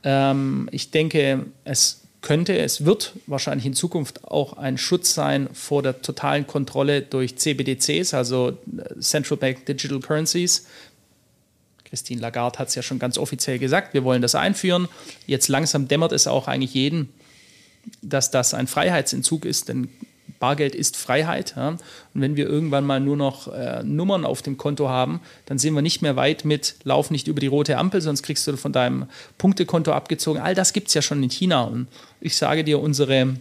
Ähm, 0.03 0.69
ich 0.71 0.91
denke, 0.91 1.45
es 1.63 2.01
könnte, 2.21 2.57
es 2.57 2.85
wird 2.85 3.13
wahrscheinlich 3.27 3.65
in 3.65 3.73
Zukunft 3.73 4.25
auch 4.25 4.53
ein 4.53 4.77
Schutz 4.77 5.13
sein 5.13 5.49
vor 5.53 5.81
der 5.81 6.01
totalen 6.01 6.45
Kontrolle 6.47 7.01
durch 7.01 7.37
CBDCs, 7.37 8.13
also 8.13 8.49
äh, 8.49 8.99
Central 8.99 9.37
Bank 9.37 9.65
Digital 9.65 9.99
Currencies. 9.99 10.67
Christine 11.85 12.21
Lagarde 12.21 12.59
hat 12.59 12.67
es 12.67 12.75
ja 12.75 12.81
schon 12.81 12.99
ganz 12.99 13.17
offiziell 13.17 13.57
gesagt, 13.57 13.93
wir 13.93 14.03
wollen 14.03 14.21
das 14.21 14.35
einführen. 14.35 14.87
Jetzt 15.25 15.47
langsam 15.47 15.87
dämmert 15.87 16.11
es 16.11 16.27
auch 16.27 16.47
eigentlich 16.47 16.73
jeden, 16.73 17.09
dass 18.01 18.31
das 18.31 18.53
ein 18.53 18.67
Freiheitsentzug 18.67 19.45
ist, 19.45 19.69
denn 19.69 19.89
Bargeld 20.39 20.73
ist 20.73 20.97
Freiheit. 20.97 21.53
Ja? 21.55 21.69
Und 21.69 21.79
wenn 22.13 22.35
wir 22.35 22.47
irgendwann 22.47 22.85
mal 22.85 22.99
nur 22.99 23.17
noch 23.17 23.51
äh, 23.53 23.83
Nummern 23.83 24.25
auf 24.25 24.41
dem 24.41 24.57
Konto 24.57 24.89
haben, 24.89 25.19
dann 25.45 25.59
sind 25.59 25.73
wir 25.73 25.81
nicht 25.81 26.01
mehr 26.01 26.15
weit 26.15 26.45
mit, 26.45 26.75
lauf 26.83 27.11
nicht 27.11 27.27
über 27.27 27.41
die 27.41 27.47
rote 27.47 27.77
Ampel, 27.77 28.01
sonst 28.01 28.23
kriegst 28.23 28.47
du 28.47 28.57
von 28.57 28.71
deinem 28.71 29.05
Punktekonto 29.37 29.91
abgezogen. 29.91 30.41
All 30.41 30.55
das 30.55 30.73
gibt 30.73 30.87
es 30.87 30.93
ja 30.93 31.01
schon 31.01 31.21
in 31.21 31.29
China. 31.29 31.63
Und 31.63 31.87
ich 32.21 32.37
sage 32.37 32.63
dir, 32.63 32.79
unsere, 32.79 33.35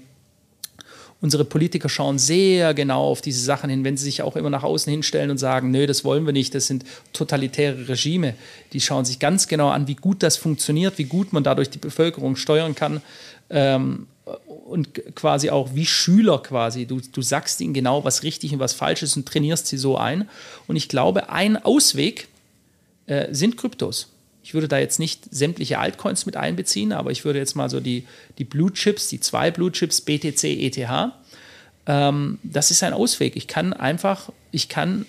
unsere 1.20 1.44
Politiker 1.44 1.88
schauen 1.88 2.18
sehr 2.18 2.74
genau 2.74 3.04
auf 3.04 3.20
diese 3.20 3.44
Sachen 3.44 3.70
hin, 3.70 3.84
wenn 3.84 3.96
sie 3.96 4.04
sich 4.04 4.22
auch 4.22 4.34
immer 4.34 4.50
nach 4.50 4.64
außen 4.64 4.90
hinstellen 4.90 5.30
und 5.30 5.38
sagen, 5.38 5.70
nö, 5.70 5.86
das 5.86 6.04
wollen 6.04 6.26
wir 6.26 6.32
nicht, 6.32 6.54
das 6.54 6.66
sind 6.66 6.84
totalitäre 7.12 7.88
Regime. 7.88 8.34
Die 8.72 8.80
schauen 8.80 9.04
sich 9.04 9.20
ganz 9.20 9.46
genau 9.46 9.68
an, 9.68 9.86
wie 9.86 9.94
gut 9.94 10.24
das 10.24 10.36
funktioniert, 10.36 10.98
wie 10.98 11.04
gut 11.04 11.32
man 11.32 11.44
dadurch 11.44 11.70
die 11.70 11.78
Bevölkerung 11.78 12.34
steuern 12.34 12.74
kann. 12.74 13.02
Ähm, 13.50 14.08
und 14.46 15.14
quasi 15.14 15.50
auch 15.50 15.74
wie 15.74 15.86
Schüler 15.86 16.38
quasi. 16.38 16.86
Du, 16.86 17.00
du 17.00 17.22
sagst 17.22 17.60
ihnen 17.60 17.74
genau, 17.74 18.04
was 18.04 18.22
richtig 18.22 18.52
und 18.52 18.58
was 18.58 18.72
falsch 18.72 19.02
ist 19.02 19.16
und 19.16 19.26
trainierst 19.26 19.66
sie 19.66 19.78
so 19.78 19.96
ein. 19.96 20.28
Und 20.66 20.76
ich 20.76 20.88
glaube, 20.88 21.30
ein 21.30 21.56
Ausweg 21.56 22.28
äh, 23.06 23.32
sind 23.32 23.56
Kryptos. 23.56 24.08
Ich 24.42 24.54
würde 24.54 24.68
da 24.68 24.78
jetzt 24.78 24.98
nicht 24.98 25.22
sämtliche 25.30 25.78
Altcoins 25.78 26.24
mit 26.24 26.36
einbeziehen, 26.36 26.92
aber 26.92 27.10
ich 27.10 27.24
würde 27.24 27.38
jetzt 27.38 27.54
mal 27.54 27.68
so 27.68 27.80
die, 27.80 28.06
die 28.38 28.44
Blue 28.44 28.72
Chips, 28.72 29.08
die 29.08 29.20
zwei 29.20 29.50
Blue 29.50 29.70
Chips, 29.70 30.00
BTC, 30.00 30.44
ETH, 30.44 31.12
ähm, 31.86 32.38
das 32.42 32.70
ist 32.70 32.82
ein 32.82 32.92
Ausweg. 32.92 33.36
Ich 33.36 33.46
kann 33.46 33.72
einfach, 33.72 34.30
ich 34.50 34.68
kann 34.68 35.06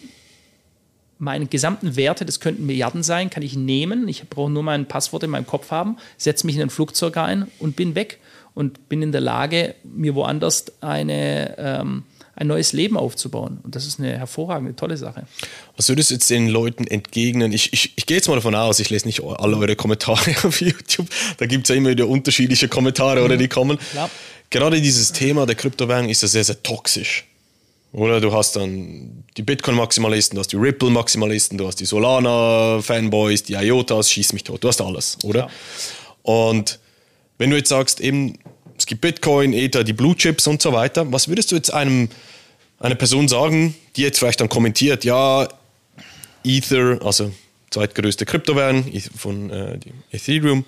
meine 1.20 1.46
gesamten 1.46 1.98
Werte, 1.98 2.26
das 2.26 2.40
könnten 2.40 2.66
Milliarden 2.66 3.04
sein, 3.04 3.30
kann 3.30 3.44
ich 3.44 3.56
nehmen. 3.56 4.08
Ich 4.08 4.28
brauche 4.30 4.50
nur 4.50 4.64
mein 4.64 4.88
Passwort 4.88 5.24
in 5.24 5.30
meinem 5.30 5.46
Kopf 5.46 5.70
haben, 5.70 5.98
setze 6.18 6.46
mich 6.46 6.56
in 6.56 6.62
ein 6.62 6.70
Flugzeug 6.70 7.18
ein 7.18 7.48
und 7.60 7.76
bin 7.76 7.94
weg 7.94 8.20
und 8.54 8.90
bin 8.90 9.02
in 9.02 9.12
der 9.12 9.22
Lage, 9.22 9.76
mir 9.84 10.16
woanders 10.16 10.66
eine, 10.82 11.58
ähm, 11.58 12.04
ein 12.36 12.48
neues 12.48 12.74
Leben 12.74 12.98
aufzubauen. 12.98 13.60
Und 13.64 13.76
das 13.76 13.86
ist 13.86 14.00
eine 14.00 14.18
hervorragende, 14.18 14.76
tolle 14.76 14.98
Sache. 14.98 15.24
Was 15.76 15.90
würdest 15.90 16.10
du 16.10 16.16
jetzt 16.16 16.30
den 16.30 16.48
Leuten 16.48 16.88
entgegnen? 16.88 17.52
Ich, 17.52 17.74
ich, 17.74 17.94
ich 17.96 18.06
gehe 18.06 18.18
jetzt 18.18 18.28
mal 18.28 18.36
davon 18.36 18.56
aus, 18.56 18.80
ich 18.80 18.90
lese 18.90 19.06
nicht 19.08 19.24
alle 19.24 19.58
eure 19.58 19.76
Kommentare 19.76 20.36
auf 20.44 20.62
YouTube. 20.62 21.08
Da 21.38 21.46
gibt 21.46 21.66
es 21.66 21.70
ja 21.70 21.76
immer 21.76 21.90
wieder 21.90 22.08
unterschiedliche 22.08 22.68
Kommentare, 22.68 23.20
mhm. 23.20 23.26
oder 23.26 23.38
die 23.38 23.48
kommen. 23.48 23.78
Klar. 23.92 24.10
Gerade 24.50 24.82
dieses 24.82 25.12
Thema 25.12 25.46
der 25.46 25.56
Kryptowährung 25.56 26.10
ist 26.10 26.22
ja 26.22 26.28
sehr, 26.28 26.44
sehr 26.44 26.64
toxisch. 26.64 27.26
Oder 27.92 28.22
du 28.22 28.32
hast 28.34 28.56
dann 28.56 29.24
die 29.36 29.42
Bitcoin-Maximalisten, 29.42 30.36
du 30.36 30.42
hast 30.42 30.52
die 30.52 30.58
Ripple-Maximalisten, 30.58 31.58
du 31.58 31.68
hast 31.68 31.80
die 31.80 31.86
Solana-Fanboys, 31.86 33.44
die 33.44 33.54
IOTAs, 33.54 34.12
schieß 34.12 34.34
mich 34.34 34.44
tot. 34.44 34.64
Du 34.64 34.68
hast 34.68 34.80
alles, 34.82 35.18
oder? 35.24 35.40
Ja. 35.40 35.50
Und 36.22 36.80
wenn 37.40 37.50
du 37.50 37.58
jetzt 37.58 37.70
sagst, 37.70 38.00
eben, 38.00 38.38
es 38.78 38.86
gibt 38.86 39.02
Bitcoin, 39.02 39.54
Ether, 39.54 39.84
die 39.84 39.94
Blue 39.94 40.16
Chips 40.16 40.46
und 40.46 40.62
so 40.62 40.72
weiter, 40.72 41.12
was 41.12 41.28
würdest 41.28 41.52
du 41.52 41.56
jetzt 41.56 41.74
einem, 41.74 42.10
einer 42.80 42.96
Person 42.96 43.28
sagen, 43.28 43.76
die 43.96 44.04
jetzt 44.04 44.20
vielleicht 44.20 44.40
dann 44.40 44.50
kommentiert, 44.50 45.04
ja, 45.04 45.48
Ether, 46.44 47.00
also 47.04 47.32
zweitgrößte 47.72 48.26
Kryptowährung 48.26 48.86
von 49.18 49.50
äh, 49.50 49.80
Ethereum, 50.12 50.66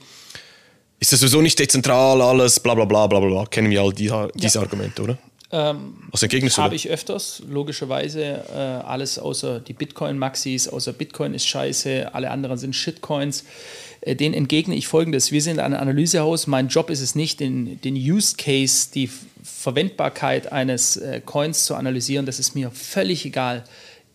ist 1.00 1.12
das 1.12 1.20
sowieso 1.20 1.42
nicht 1.42 1.60
dezentral, 1.60 2.22
alles, 2.22 2.60
bla 2.60 2.74
bla 2.74 2.86
bla 2.86 3.08
bla 3.08 3.20
bla, 3.20 3.46
kennen 3.46 3.70
wir 3.70 3.82
all 3.82 3.94
die, 3.94 4.12
diese 4.36 4.58
ja. 4.58 4.62
Argumente, 4.62 5.02
oder? 5.02 5.18
Ähm, 5.54 5.96
Was 6.12 6.24
entgegnest 6.24 6.58
du? 6.58 6.62
Habe 6.62 6.76
ich 6.76 6.90
öfters, 6.90 7.44
logischerweise, 7.50 8.46
äh, 8.50 8.56
alles 8.56 9.20
außer 9.20 9.60
die 9.60 9.74
Bitcoin-Maxis, 9.74 10.70
außer 10.70 10.94
Bitcoin 10.94 11.34
ist 11.34 11.46
scheiße, 11.48 12.14
alle 12.14 12.32
anderen 12.32 12.58
sind 12.58 12.76
Shitcoins. 12.76 13.44
Äh, 14.02 14.16
den 14.16 14.34
entgegne 14.34 14.76
ich 14.76 14.88
folgendes: 14.88 15.32
Wir 15.32 15.42
sind 15.42 15.60
ein 15.60 15.74
Analysehaus. 15.74 16.48
Mein 16.48 16.68
Job 16.68 16.90
ist 16.90 17.02
es 17.02 17.16
nicht, 17.16 17.40
den, 17.40 17.80
den 17.82 17.96
Use 17.96 18.36
Case, 18.38 18.90
die 18.94 19.10
Verwendbarkeit 19.44 20.52
eines 20.52 20.98
äh, 20.98 21.22
Coins 21.24 21.66
zu 21.66 21.76
analysieren. 21.76 22.26
Das 22.26 22.40
ist 22.40 22.56
mir 22.56 22.72
völlig 22.72 23.26
egal 23.26 23.64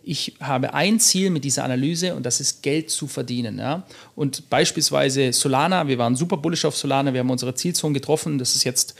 ich 0.08 0.34
habe 0.38 0.72
ein 0.72 1.00
Ziel 1.00 1.30
mit 1.30 1.42
dieser 1.42 1.64
Analyse 1.64 2.14
und 2.14 2.24
das 2.24 2.40
ist 2.40 2.62
Geld 2.62 2.90
zu 2.90 3.08
verdienen. 3.08 3.58
Ja? 3.58 3.84
Und 4.14 4.48
beispielsweise 4.48 5.32
Solana, 5.32 5.88
wir 5.88 5.98
waren 5.98 6.14
super 6.14 6.36
bullish 6.36 6.64
auf 6.64 6.76
Solana, 6.76 7.12
wir 7.12 7.20
haben 7.20 7.30
unsere 7.30 7.56
Zielzone 7.56 7.92
getroffen. 7.92 8.38
Das 8.38 8.54
ist 8.54 8.62
jetzt 8.62 8.94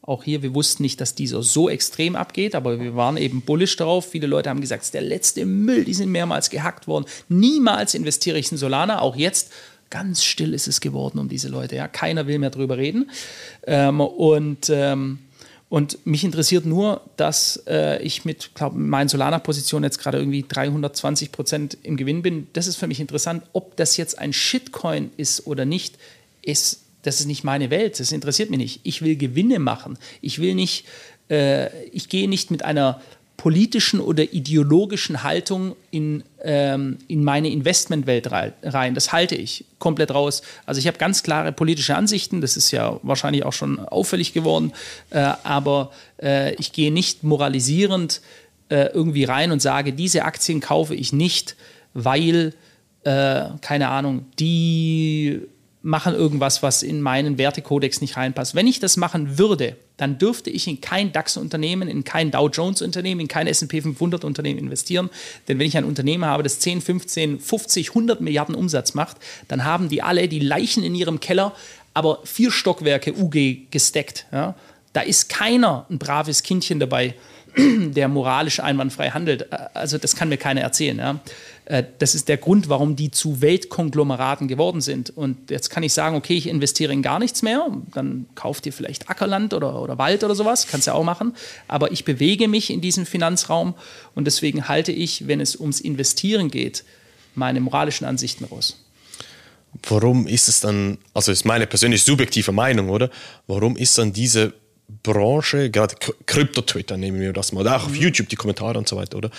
auch 0.00 0.24
hier, 0.24 0.42
wir 0.42 0.54
wussten 0.54 0.84
nicht, 0.84 1.02
dass 1.02 1.14
dieser 1.14 1.42
so 1.42 1.68
extrem 1.68 2.16
abgeht, 2.16 2.54
aber 2.54 2.80
wir 2.80 2.96
waren 2.96 3.18
eben 3.18 3.42
bullish 3.42 3.76
darauf. 3.76 4.08
Viele 4.10 4.26
Leute 4.26 4.48
haben 4.48 4.62
gesagt, 4.62 4.80
es 4.82 4.88
ist 4.88 4.94
der 4.94 5.02
letzte 5.02 5.44
Müll, 5.44 5.84
die 5.84 5.94
sind 5.94 6.10
mehrmals 6.10 6.48
gehackt 6.48 6.88
worden. 6.88 7.04
Niemals 7.28 7.92
investiere 7.92 8.38
ich 8.38 8.50
in 8.50 8.56
Solana. 8.56 9.00
Auch 9.00 9.16
jetzt 9.16 9.52
ganz 9.92 10.24
still 10.24 10.54
ist 10.54 10.66
es 10.66 10.80
geworden 10.80 11.18
um 11.18 11.28
diese 11.28 11.48
Leute. 11.48 11.76
Ja? 11.76 11.86
Keiner 11.86 12.26
will 12.26 12.38
mehr 12.38 12.50
drüber 12.50 12.78
reden. 12.78 13.10
Ähm, 13.66 14.00
und, 14.00 14.70
ähm, 14.70 15.18
und 15.68 16.04
mich 16.06 16.24
interessiert 16.24 16.64
nur, 16.64 17.02
dass 17.16 17.62
äh, 17.68 18.02
ich 18.02 18.24
mit, 18.24 18.54
glaube 18.54 18.78
meinen 18.78 19.08
Solana-Position 19.08 19.84
jetzt 19.84 19.98
gerade 19.98 20.18
irgendwie 20.18 20.44
320 20.48 21.30
Prozent 21.30 21.76
im 21.82 21.98
Gewinn 21.98 22.22
bin. 22.22 22.48
Das 22.54 22.66
ist 22.66 22.76
für 22.76 22.86
mich 22.86 23.00
interessant. 23.00 23.44
Ob 23.52 23.76
das 23.76 23.98
jetzt 23.98 24.18
ein 24.18 24.32
Shitcoin 24.32 25.10
ist 25.18 25.46
oder 25.46 25.66
nicht, 25.66 25.98
ist 26.40 26.80
das 27.02 27.20
ist 27.20 27.26
nicht 27.26 27.44
meine 27.44 27.70
Welt, 27.70 27.98
das 27.98 28.12
interessiert 28.12 28.50
mich 28.50 28.58
nicht. 28.58 28.80
Ich 28.84 29.02
will 29.02 29.16
Gewinne 29.16 29.58
machen. 29.58 29.98
Ich 30.20 30.38
will 30.38 30.54
nicht, 30.54 30.86
äh, 31.28 31.86
ich 31.88 32.08
gehe 32.08 32.28
nicht 32.28 32.52
mit 32.52 32.64
einer 32.64 33.02
politischen 33.42 33.98
oder 33.98 34.32
ideologischen 34.32 35.24
Haltung 35.24 35.74
in, 35.90 36.22
ähm, 36.44 36.98
in 37.08 37.24
meine 37.24 37.48
Investmentwelt 37.50 38.30
rein. 38.30 38.94
Das 38.94 39.10
halte 39.10 39.34
ich 39.34 39.64
komplett 39.80 40.14
raus. 40.14 40.42
Also 40.64 40.78
ich 40.78 40.86
habe 40.86 40.96
ganz 40.96 41.24
klare 41.24 41.50
politische 41.50 41.96
Ansichten, 41.96 42.40
das 42.40 42.56
ist 42.56 42.70
ja 42.70 43.00
wahrscheinlich 43.02 43.44
auch 43.44 43.52
schon 43.52 43.80
auffällig 43.80 44.32
geworden, 44.32 44.72
äh, 45.10 45.18
aber 45.42 45.90
äh, 46.22 46.54
ich 46.54 46.70
gehe 46.70 46.92
nicht 46.92 47.24
moralisierend 47.24 48.20
äh, 48.68 48.92
irgendwie 48.94 49.24
rein 49.24 49.50
und 49.50 49.60
sage, 49.60 49.92
diese 49.92 50.24
Aktien 50.24 50.60
kaufe 50.60 50.94
ich 50.94 51.12
nicht, 51.12 51.56
weil, 51.94 52.54
äh, 53.02 53.46
keine 53.60 53.88
Ahnung, 53.88 54.26
die 54.38 55.40
machen 55.82 56.14
irgendwas, 56.14 56.62
was 56.62 56.82
in 56.82 57.02
meinen 57.02 57.38
Wertekodex 57.38 58.00
nicht 58.00 58.16
reinpasst. 58.16 58.54
Wenn 58.54 58.66
ich 58.66 58.78
das 58.78 58.96
machen 58.96 59.38
würde, 59.38 59.76
dann 59.96 60.16
dürfte 60.18 60.48
ich 60.48 60.68
in 60.68 60.80
kein 60.80 61.12
DAX-Unternehmen, 61.12 61.88
in 61.88 62.04
kein 62.04 62.30
Dow 62.30 62.48
Jones-Unternehmen, 62.48 63.20
in 63.20 63.28
kein 63.28 63.46
S&P 63.46 63.80
500-Unternehmen 63.80 64.60
investieren. 64.60 65.10
Denn 65.48 65.58
wenn 65.58 65.66
ich 65.66 65.76
ein 65.76 65.84
Unternehmen 65.84 66.24
habe, 66.24 66.44
das 66.44 66.60
10, 66.60 66.80
15, 66.80 67.40
50, 67.40 67.88
100 67.90 68.20
Milliarden 68.20 68.54
Umsatz 68.54 68.94
macht, 68.94 69.16
dann 69.48 69.64
haben 69.64 69.88
die 69.88 70.02
alle 70.02 70.28
die 70.28 70.40
Leichen 70.40 70.84
in 70.84 70.94
ihrem 70.94 71.20
Keller, 71.20 71.52
aber 71.94 72.20
vier 72.24 72.50
Stockwerke 72.50 73.12
UG 73.12 73.70
gesteckt. 73.70 74.26
Ja? 74.32 74.54
Da 74.92 75.00
ist 75.00 75.28
keiner 75.28 75.86
ein 75.90 75.98
braves 75.98 76.42
Kindchen 76.42 76.78
dabei, 76.78 77.14
der 77.56 78.08
moralisch 78.08 78.60
einwandfrei 78.60 79.10
handelt. 79.10 79.52
Also 79.74 79.98
das 79.98 80.16
kann 80.16 80.28
mir 80.28 80.38
keiner 80.38 80.62
erzählen. 80.62 80.98
Ja? 80.98 81.20
Äh, 81.64 81.84
das 81.98 82.14
ist 82.14 82.28
der 82.28 82.36
Grund, 82.36 82.68
warum 82.68 82.96
die 82.96 83.10
zu 83.10 83.40
Weltkonglomeraten 83.40 84.48
geworden 84.48 84.80
sind. 84.80 85.10
Und 85.10 85.50
jetzt 85.50 85.70
kann 85.70 85.82
ich 85.82 85.92
sagen, 85.92 86.16
okay, 86.16 86.34
ich 86.34 86.46
investiere 86.48 86.92
in 86.92 87.02
gar 87.02 87.18
nichts 87.18 87.42
mehr, 87.42 87.66
dann 87.94 88.26
kauft 88.34 88.66
ihr 88.66 88.72
vielleicht 88.72 89.08
Ackerland 89.08 89.54
oder, 89.54 89.80
oder 89.80 89.98
Wald 89.98 90.24
oder 90.24 90.34
sowas, 90.34 90.66
kannst 90.66 90.86
ja 90.86 90.94
auch 90.94 91.04
machen. 91.04 91.34
Aber 91.68 91.92
ich 91.92 92.04
bewege 92.04 92.48
mich 92.48 92.70
in 92.70 92.80
diesem 92.80 93.06
Finanzraum 93.06 93.74
und 94.14 94.26
deswegen 94.26 94.68
halte 94.68 94.92
ich, 94.92 95.26
wenn 95.28 95.40
es 95.40 95.56
ums 95.56 95.80
Investieren 95.80 96.50
geht, 96.50 96.84
meine 97.34 97.60
moralischen 97.60 98.06
Ansichten 98.06 98.44
raus. 98.44 98.78
Warum 99.88 100.26
ist 100.26 100.48
es 100.48 100.60
dann, 100.60 100.98
also 101.14 101.32
ist 101.32 101.46
meine 101.46 101.66
persönlich 101.66 102.02
subjektive 102.02 102.52
Meinung, 102.52 102.90
oder? 102.90 103.08
Warum 103.46 103.76
ist 103.76 103.96
dann 103.96 104.12
diese 104.12 104.52
Branche, 105.02 105.70
gerade 105.70 105.94
Krypto-Twitter 106.26 106.98
nehmen 106.98 107.20
wir 107.20 107.32
das 107.32 107.52
mal, 107.52 107.60
oder 107.62 107.76
auch 107.76 107.84
auf 107.84 107.92
mhm. 107.92 107.96
YouTube 107.96 108.28
die 108.28 108.36
Kommentare 108.36 108.78
und 108.78 108.86
so 108.86 108.96
weiter, 108.96 109.16
oder? 109.16 109.30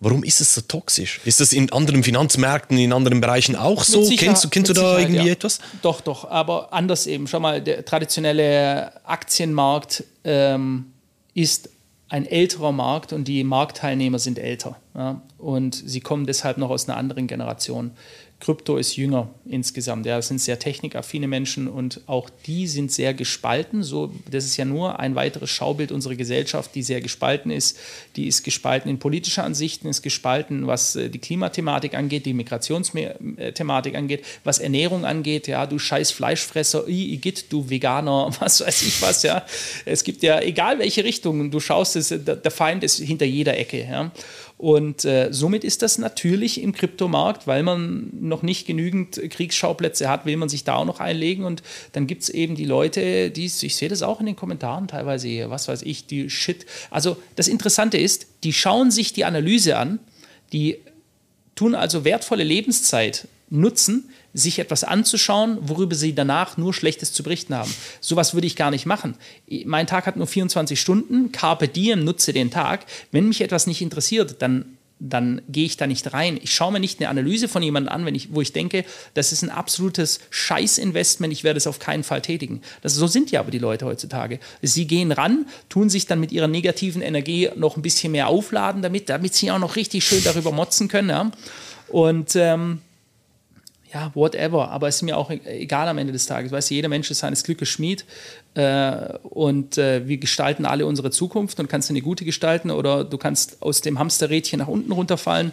Warum 0.00 0.22
ist 0.24 0.40
es 0.40 0.54
so 0.54 0.60
toxisch? 0.60 1.20
Ist 1.24 1.40
das 1.40 1.52
in 1.52 1.72
anderen 1.72 2.02
Finanzmärkten, 2.02 2.76
in 2.76 2.92
anderen 2.92 3.20
Bereichen 3.20 3.56
auch 3.56 3.82
so? 3.82 4.06
kennst 4.16 4.44
du, 4.44 4.48
kennst 4.50 4.68
du 4.68 4.74
da 4.74 4.98
irgendwie 4.98 5.26
ja. 5.26 5.32
etwas? 5.32 5.58
Doch, 5.80 6.02
doch, 6.02 6.30
aber 6.30 6.72
anders 6.72 7.06
eben. 7.06 7.26
Schau 7.26 7.40
mal, 7.40 7.62
der 7.62 7.84
traditionelle 7.84 8.92
Aktienmarkt 9.06 10.04
ähm, 10.24 10.92
ist 11.32 11.70
ein 12.08 12.26
älterer 12.26 12.72
Markt 12.72 13.12
und 13.12 13.26
die 13.26 13.42
Marktteilnehmer 13.42 14.18
sind 14.18 14.38
älter. 14.38 14.76
Ja? 14.94 15.22
Und 15.38 15.74
sie 15.74 16.00
kommen 16.00 16.26
deshalb 16.26 16.58
noch 16.58 16.70
aus 16.70 16.88
einer 16.88 16.98
anderen 16.98 17.26
Generation. 17.26 17.92
Krypto 18.38 18.76
ist 18.76 18.96
jünger 18.96 19.30
insgesamt. 19.46 20.04
Ja, 20.04 20.16
das 20.16 20.28
sind 20.28 20.40
sehr 20.40 20.58
technikaffine 20.58 21.26
Menschen 21.26 21.68
und 21.68 22.02
auch 22.06 22.28
die 22.46 22.66
sind 22.66 22.92
sehr 22.92 23.14
gespalten. 23.14 23.82
So, 23.82 24.12
das 24.30 24.44
ist 24.44 24.58
ja 24.58 24.66
nur 24.66 25.00
ein 25.00 25.14
weiteres 25.14 25.48
Schaubild 25.48 25.90
unserer 25.90 26.16
Gesellschaft, 26.16 26.74
die 26.74 26.82
sehr 26.82 27.00
gespalten 27.00 27.50
ist. 27.50 27.78
Die 28.14 28.26
ist 28.26 28.42
gespalten 28.42 28.90
in 28.90 28.98
politischer 28.98 29.42
Ansichten, 29.42 29.88
ist 29.88 30.02
gespalten, 30.02 30.66
was 30.66 30.96
äh, 30.96 31.08
die 31.08 31.18
Klimathematik 31.18 31.94
angeht, 31.94 32.26
die 32.26 32.34
Migrationsthematik 32.34 33.94
angeht, 33.94 34.24
was 34.44 34.58
Ernährung 34.58 35.06
angeht. 35.06 35.48
Ja, 35.48 35.66
du 35.66 35.78
scheiß 35.78 36.10
Fleischfresser, 36.10 36.86
Igitt, 36.88 37.50
du 37.50 37.70
Veganer, 37.70 38.30
was 38.40 38.60
weiß 38.60 38.82
ich 38.82 39.00
was. 39.00 39.22
Ja, 39.22 39.46
es 39.86 40.04
gibt 40.04 40.22
ja 40.22 40.40
egal 40.40 40.78
welche 40.78 41.04
Richtung 41.04 41.50
du 41.50 41.58
schaust, 41.58 41.96
ist, 41.96 42.10
der 42.10 42.50
Feind 42.50 42.84
ist 42.84 42.98
hinter 42.98 43.24
jeder 43.24 43.56
Ecke. 43.56 43.82
Ja. 43.82 44.12
Und 44.58 45.04
äh, 45.04 45.28
somit 45.32 45.64
ist 45.64 45.82
das 45.82 45.98
natürlich 45.98 46.62
im 46.62 46.72
Kryptomarkt, 46.72 47.46
weil 47.46 47.62
man 47.62 48.10
noch 48.20 48.42
nicht 48.42 48.66
genügend 48.66 49.20
Kriegsschauplätze 49.30 50.08
hat, 50.08 50.24
will 50.24 50.38
man 50.38 50.48
sich 50.48 50.64
da 50.64 50.76
auch 50.76 50.86
noch 50.86 50.98
einlegen. 50.98 51.44
Und 51.44 51.62
dann 51.92 52.06
gibt 52.06 52.22
es 52.22 52.30
eben 52.30 52.54
die 52.54 52.64
Leute, 52.64 53.30
die, 53.30 53.44
ich 53.44 53.76
sehe 53.76 53.90
das 53.90 54.02
auch 54.02 54.18
in 54.20 54.26
den 54.26 54.36
Kommentaren 54.36 54.88
teilweise, 54.88 55.28
hier, 55.28 55.50
was 55.50 55.68
weiß 55.68 55.82
ich, 55.82 56.06
die 56.06 56.30
Shit. 56.30 56.64
Also 56.90 57.18
das 57.34 57.48
Interessante 57.48 57.98
ist, 57.98 58.28
die 58.44 58.54
schauen 58.54 58.90
sich 58.90 59.12
die 59.12 59.26
Analyse 59.26 59.76
an, 59.76 59.98
die 60.54 60.78
tun 61.54 61.74
also 61.74 62.04
wertvolle 62.04 62.44
Lebenszeit 62.44 63.28
nutzen, 63.50 64.08
sich 64.36 64.58
etwas 64.58 64.84
anzuschauen, 64.84 65.58
worüber 65.62 65.94
sie 65.94 66.14
danach 66.14 66.56
nur 66.56 66.74
Schlechtes 66.74 67.12
zu 67.12 67.22
berichten 67.22 67.54
haben. 67.54 67.72
Sowas 68.00 68.34
würde 68.34 68.46
ich 68.46 68.54
gar 68.54 68.70
nicht 68.70 68.86
machen. 68.86 69.14
Mein 69.64 69.86
Tag 69.86 70.06
hat 70.06 70.16
nur 70.16 70.26
24 70.26 70.78
Stunden, 70.80 71.32
carpe 71.32 71.68
diem, 71.68 72.04
nutze 72.04 72.32
den 72.32 72.50
Tag. 72.50 72.84
Wenn 73.12 73.28
mich 73.28 73.40
etwas 73.40 73.66
nicht 73.66 73.80
interessiert, 73.80 74.36
dann 74.42 74.76
dann 74.98 75.42
gehe 75.48 75.66
ich 75.66 75.76
da 75.76 75.86
nicht 75.86 76.14
rein. 76.14 76.38
Ich 76.42 76.54
schaue 76.54 76.72
mir 76.72 76.80
nicht 76.80 77.00
eine 77.00 77.10
Analyse 77.10 77.48
von 77.48 77.62
jemandem 77.62 77.92
an, 77.92 78.06
wenn 78.06 78.14
ich, 78.14 78.32
wo 78.32 78.40
ich 78.40 78.52
denke, 78.52 78.84
das 79.12 79.30
ist 79.30 79.42
ein 79.42 79.50
absolutes 79.50 80.20
Scheißinvestment, 80.30 81.32
ich 81.32 81.44
werde 81.44 81.58
es 81.58 81.66
auf 81.66 81.78
keinen 81.78 82.02
Fall 82.02 82.22
tätigen. 82.22 82.62
Das, 82.80 82.94
so 82.94 83.06
sind 83.06 83.30
ja 83.30 83.40
aber 83.40 83.50
die 83.50 83.58
Leute 83.58 83.84
heutzutage. 83.84 84.40
Sie 84.62 84.86
gehen 84.86 85.12
ran, 85.12 85.46
tun 85.68 85.90
sich 85.90 86.06
dann 86.06 86.18
mit 86.18 86.32
ihrer 86.32 86.48
negativen 86.48 87.02
Energie 87.02 87.50
noch 87.56 87.76
ein 87.76 87.82
bisschen 87.82 88.12
mehr 88.12 88.28
aufladen, 88.28 88.80
damit, 88.80 89.10
damit 89.10 89.34
sie 89.34 89.50
auch 89.50 89.58
noch 89.58 89.76
richtig 89.76 90.02
schön 90.04 90.24
darüber 90.24 90.50
motzen 90.50 90.88
können. 90.88 91.10
Ja? 91.10 91.30
Und 91.88 92.34
ähm, 92.34 92.80
ja, 93.92 94.10
whatever, 94.14 94.70
aber 94.70 94.88
es 94.88 94.96
ist 94.96 95.02
mir 95.02 95.16
auch 95.16 95.30
egal 95.30 95.88
am 95.88 95.98
Ende 95.98 96.12
des 96.12 96.26
Tages. 96.26 96.52
Weißt 96.52 96.70
du, 96.70 96.74
jeder 96.74 96.88
Mensch 96.88 97.10
ist 97.10 97.20
seines 97.20 97.44
Glückes 97.44 97.68
Schmied 97.68 98.04
äh, 98.54 99.14
und 99.22 99.78
äh, 99.78 100.06
wir 100.08 100.18
gestalten 100.18 100.66
alle 100.66 100.86
unsere 100.86 101.10
Zukunft 101.10 101.60
und 101.60 101.68
kannst 101.68 101.88
du 101.88 101.92
eine 101.92 102.02
gute 102.02 102.24
gestalten 102.24 102.70
oder 102.70 103.04
du 103.04 103.18
kannst 103.18 103.62
aus 103.62 103.80
dem 103.80 103.98
Hamsterrädchen 103.98 104.58
nach 104.58 104.68
unten 104.68 104.92
runterfallen. 104.92 105.52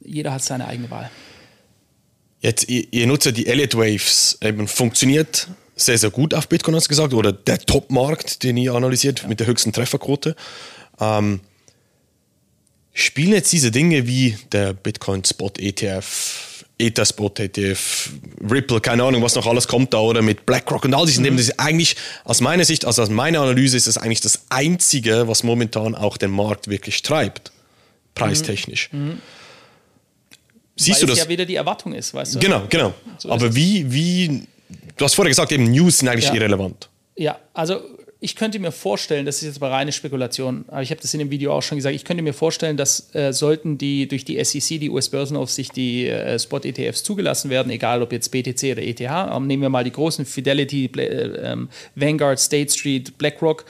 Jeder 0.00 0.32
hat 0.32 0.42
seine 0.42 0.66
eigene 0.66 0.90
Wahl. 0.90 1.10
Jetzt, 2.40 2.68
ihr, 2.68 2.84
ihr 2.90 3.06
nutzt 3.06 3.26
ja 3.26 3.32
die 3.32 3.46
Elliott 3.46 3.76
Waves, 3.76 4.38
eben 4.40 4.66
funktioniert 4.66 5.48
sehr, 5.76 5.98
sehr 5.98 6.10
gut 6.10 6.34
auf 6.34 6.48
Bitcoin, 6.48 6.74
hast 6.74 6.86
du 6.86 6.88
gesagt, 6.90 7.14
oder 7.14 7.32
der 7.32 7.58
Top-Markt, 7.58 8.42
den 8.42 8.56
ihr 8.56 8.74
analysiert 8.74 9.22
ja. 9.22 9.28
mit 9.28 9.40
der 9.40 9.46
höchsten 9.46 9.72
Trefferquote. 9.72 10.36
Ähm, 11.00 11.40
spielen 13.02 13.32
jetzt 13.32 13.52
diese 13.52 13.70
Dinge 13.70 14.06
wie 14.06 14.36
der 14.52 14.72
Bitcoin 14.72 15.24
Spot 15.24 15.52
ETF, 15.58 16.64
Etherspot 16.78 17.38
ETF, 17.40 18.10
Ripple, 18.50 18.80
keine 18.80 19.04
Ahnung, 19.04 19.22
was 19.22 19.34
noch 19.34 19.46
alles 19.46 19.68
kommt 19.68 19.92
da 19.92 19.98
oder 19.98 20.22
mit 20.22 20.46
BlackRock 20.46 20.84
und 20.84 20.94
all 20.94 21.06
diesen 21.06 21.24
mhm. 21.24 21.36
Das 21.36 21.48
ist 21.48 21.60
eigentlich 21.60 21.96
aus 22.24 22.40
meiner 22.40 22.64
Sicht, 22.64 22.84
also 22.84 23.02
aus 23.02 23.10
meiner 23.10 23.40
Analyse 23.40 23.76
ist 23.76 23.86
es 23.86 23.98
eigentlich 23.98 24.20
das 24.20 24.44
Einzige, 24.48 25.28
was 25.28 25.42
momentan 25.42 25.94
auch 25.94 26.16
den 26.16 26.30
Markt 26.30 26.68
wirklich 26.68 27.02
treibt, 27.02 27.52
preistechnisch. 28.14 28.88
Mhm. 28.92 29.00
Mhm. 29.00 29.18
Siehst 30.76 31.02
Weil 31.02 31.08
du 31.08 31.12
das? 31.12 31.18
ja 31.18 31.28
wieder 31.28 31.44
die 31.44 31.56
Erwartung 31.56 31.92
ist, 31.92 32.14
weißt 32.14 32.36
du? 32.36 32.38
Genau, 32.38 32.62
genau. 32.70 32.94
So 33.18 33.30
Aber 33.30 33.54
wie, 33.54 33.92
wie, 33.92 34.46
du 34.96 35.04
hast 35.04 35.14
vorher 35.14 35.28
gesagt, 35.28 35.52
eben 35.52 35.70
News 35.70 35.98
sind 35.98 36.08
eigentlich 36.08 36.24
ja. 36.24 36.34
irrelevant. 36.34 36.88
Ja, 37.16 37.38
also 37.52 37.82
ich 38.22 38.36
könnte 38.36 38.58
mir 38.58 38.70
vorstellen, 38.70 39.24
das 39.24 39.36
ist 39.36 39.44
jetzt 39.44 39.56
aber 39.56 39.70
reine 39.70 39.92
Spekulation, 39.92 40.66
aber 40.68 40.82
ich 40.82 40.90
habe 40.90 41.00
das 41.00 41.14
in 41.14 41.20
dem 41.20 41.30
Video 41.30 41.54
auch 41.54 41.62
schon 41.62 41.78
gesagt, 41.78 41.94
ich 41.94 42.04
könnte 42.04 42.22
mir 42.22 42.34
vorstellen, 42.34 42.76
dass 42.76 43.14
äh, 43.14 43.32
sollten 43.32 43.78
die 43.78 44.08
durch 44.08 44.26
die 44.26 44.42
SEC, 44.44 44.78
die 44.78 44.90
US-Börsenaufsicht, 44.90 45.74
die 45.74 46.06
äh, 46.06 46.38
Spot-ETFs 46.38 47.02
zugelassen 47.02 47.48
werden, 47.48 47.70
egal 47.70 48.02
ob 48.02 48.12
jetzt 48.12 48.30
BTC 48.30 48.72
oder 48.72 48.82
ETH, 48.82 49.00
ähm, 49.00 49.46
nehmen 49.46 49.62
wir 49.62 49.70
mal 49.70 49.84
die 49.84 49.92
großen 49.92 50.26
Fidelity, 50.26 50.90
äh, 50.96 51.52
ähm, 51.52 51.70
Vanguard, 51.94 52.38
State 52.38 52.70
Street, 52.70 53.16
BlackRock, 53.16 53.64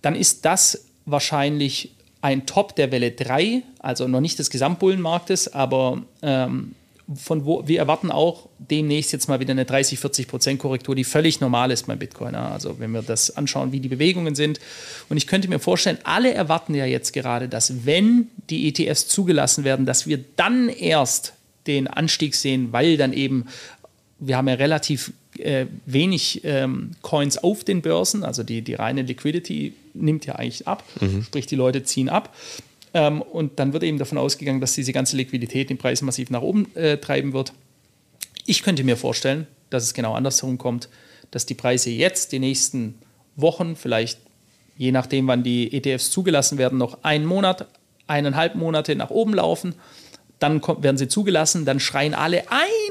dann 0.00 0.14
ist 0.14 0.44
das 0.44 0.86
wahrscheinlich 1.04 1.90
ein 2.22 2.46
Top 2.46 2.76
der 2.76 2.92
Welle 2.92 3.10
3, 3.10 3.62
also 3.80 4.06
noch 4.06 4.20
nicht 4.20 4.38
des 4.38 4.50
Gesamtbullenmarktes, 4.50 5.52
aber 5.54 6.02
ähm, 6.22 6.76
von 7.14 7.44
wo 7.44 7.66
wir 7.68 7.78
erwarten 7.78 8.10
auch 8.10 8.48
demnächst 8.58 9.12
jetzt 9.12 9.28
mal 9.28 9.38
wieder 9.38 9.52
eine 9.52 9.64
30, 9.64 9.98
40 9.98 10.26
Prozent 10.26 10.58
Korrektur, 10.58 10.94
die 10.94 11.04
völlig 11.04 11.40
normal 11.40 11.70
ist 11.70 11.86
beim 11.86 11.98
Bitcoin. 11.98 12.34
Also 12.34 12.80
wenn 12.80 12.90
wir 12.90 13.02
das 13.02 13.36
anschauen, 13.36 13.70
wie 13.70 13.80
die 13.80 13.88
Bewegungen 13.88 14.34
sind. 14.34 14.58
Und 15.08 15.16
ich 15.16 15.26
könnte 15.26 15.48
mir 15.48 15.60
vorstellen, 15.60 15.98
alle 16.02 16.34
erwarten 16.34 16.74
ja 16.74 16.84
jetzt 16.84 17.12
gerade, 17.12 17.48
dass 17.48 17.86
wenn 17.86 18.28
die 18.50 18.68
ETFs 18.68 19.06
zugelassen 19.06 19.62
werden, 19.62 19.86
dass 19.86 20.06
wir 20.06 20.24
dann 20.34 20.68
erst 20.68 21.34
den 21.68 21.86
Anstieg 21.86 22.34
sehen, 22.34 22.72
weil 22.72 22.96
dann 22.96 23.12
eben 23.12 23.46
wir 24.18 24.36
haben 24.36 24.48
ja 24.48 24.54
relativ 24.54 25.12
äh, 25.38 25.66
wenig 25.84 26.40
ähm, 26.44 26.92
Coins 27.02 27.38
auf 27.38 27.64
den 27.64 27.82
Börsen, 27.82 28.24
also 28.24 28.42
die, 28.42 28.62
die 28.62 28.74
reine 28.74 29.02
Liquidity 29.02 29.74
nimmt 29.94 30.26
ja 30.26 30.36
eigentlich 30.36 30.66
ab, 30.66 30.84
mhm. 31.00 31.22
sprich 31.24 31.46
die 31.46 31.56
Leute 31.56 31.82
ziehen 31.84 32.08
ab. 32.08 32.34
Ähm, 32.94 33.22
und 33.22 33.58
dann 33.58 33.72
wird 33.72 33.82
eben 33.82 33.98
davon 33.98 34.18
ausgegangen, 34.18 34.60
dass 34.60 34.74
diese 34.74 34.92
ganze 34.92 35.16
Liquidität 35.16 35.70
den 35.70 35.78
Preis 35.78 36.02
massiv 36.02 36.30
nach 36.30 36.42
oben 36.42 36.74
äh, 36.74 36.98
treiben 36.98 37.32
wird. 37.32 37.52
Ich 38.46 38.62
könnte 38.62 38.84
mir 38.84 38.96
vorstellen, 38.96 39.46
dass 39.70 39.82
es 39.82 39.94
genau 39.94 40.14
andersherum 40.14 40.58
kommt, 40.58 40.88
dass 41.30 41.46
die 41.46 41.54
Preise 41.54 41.90
jetzt 41.90 42.32
die 42.32 42.38
nächsten 42.38 42.94
Wochen, 43.34 43.76
vielleicht 43.76 44.18
je 44.76 44.92
nachdem, 44.92 45.26
wann 45.26 45.42
die 45.42 45.72
ETFs 45.72 46.10
zugelassen 46.10 46.58
werden, 46.58 46.78
noch 46.78 47.02
einen 47.02 47.24
Monat, 47.24 47.66
eineinhalb 48.06 48.54
Monate 48.54 48.94
nach 48.94 49.10
oben 49.10 49.34
laufen. 49.34 49.74
Dann 50.38 50.60
kommt, 50.60 50.82
werden 50.82 50.98
sie 50.98 51.08
zugelassen, 51.08 51.64
dann 51.64 51.80
schreien 51.80 52.14
alle 52.14 52.44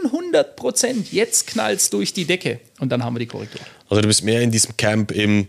100 0.03 0.55
Prozent, 0.55 1.13
jetzt 1.13 1.45
knallt 1.45 1.79
es 1.79 1.89
durch 1.91 2.11
die 2.11 2.25
Decke 2.25 2.59
und 2.79 2.91
dann 2.91 3.03
haben 3.03 3.15
wir 3.15 3.19
die 3.19 3.27
Korrektur. 3.27 3.61
Also 3.87 4.01
du 4.01 4.07
bist 4.07 4.23
mehr 4.23 4.41
in 4.41 4.49
diesem 4.49 4.75
Camp 4.77 5.11
im 5.11 5.47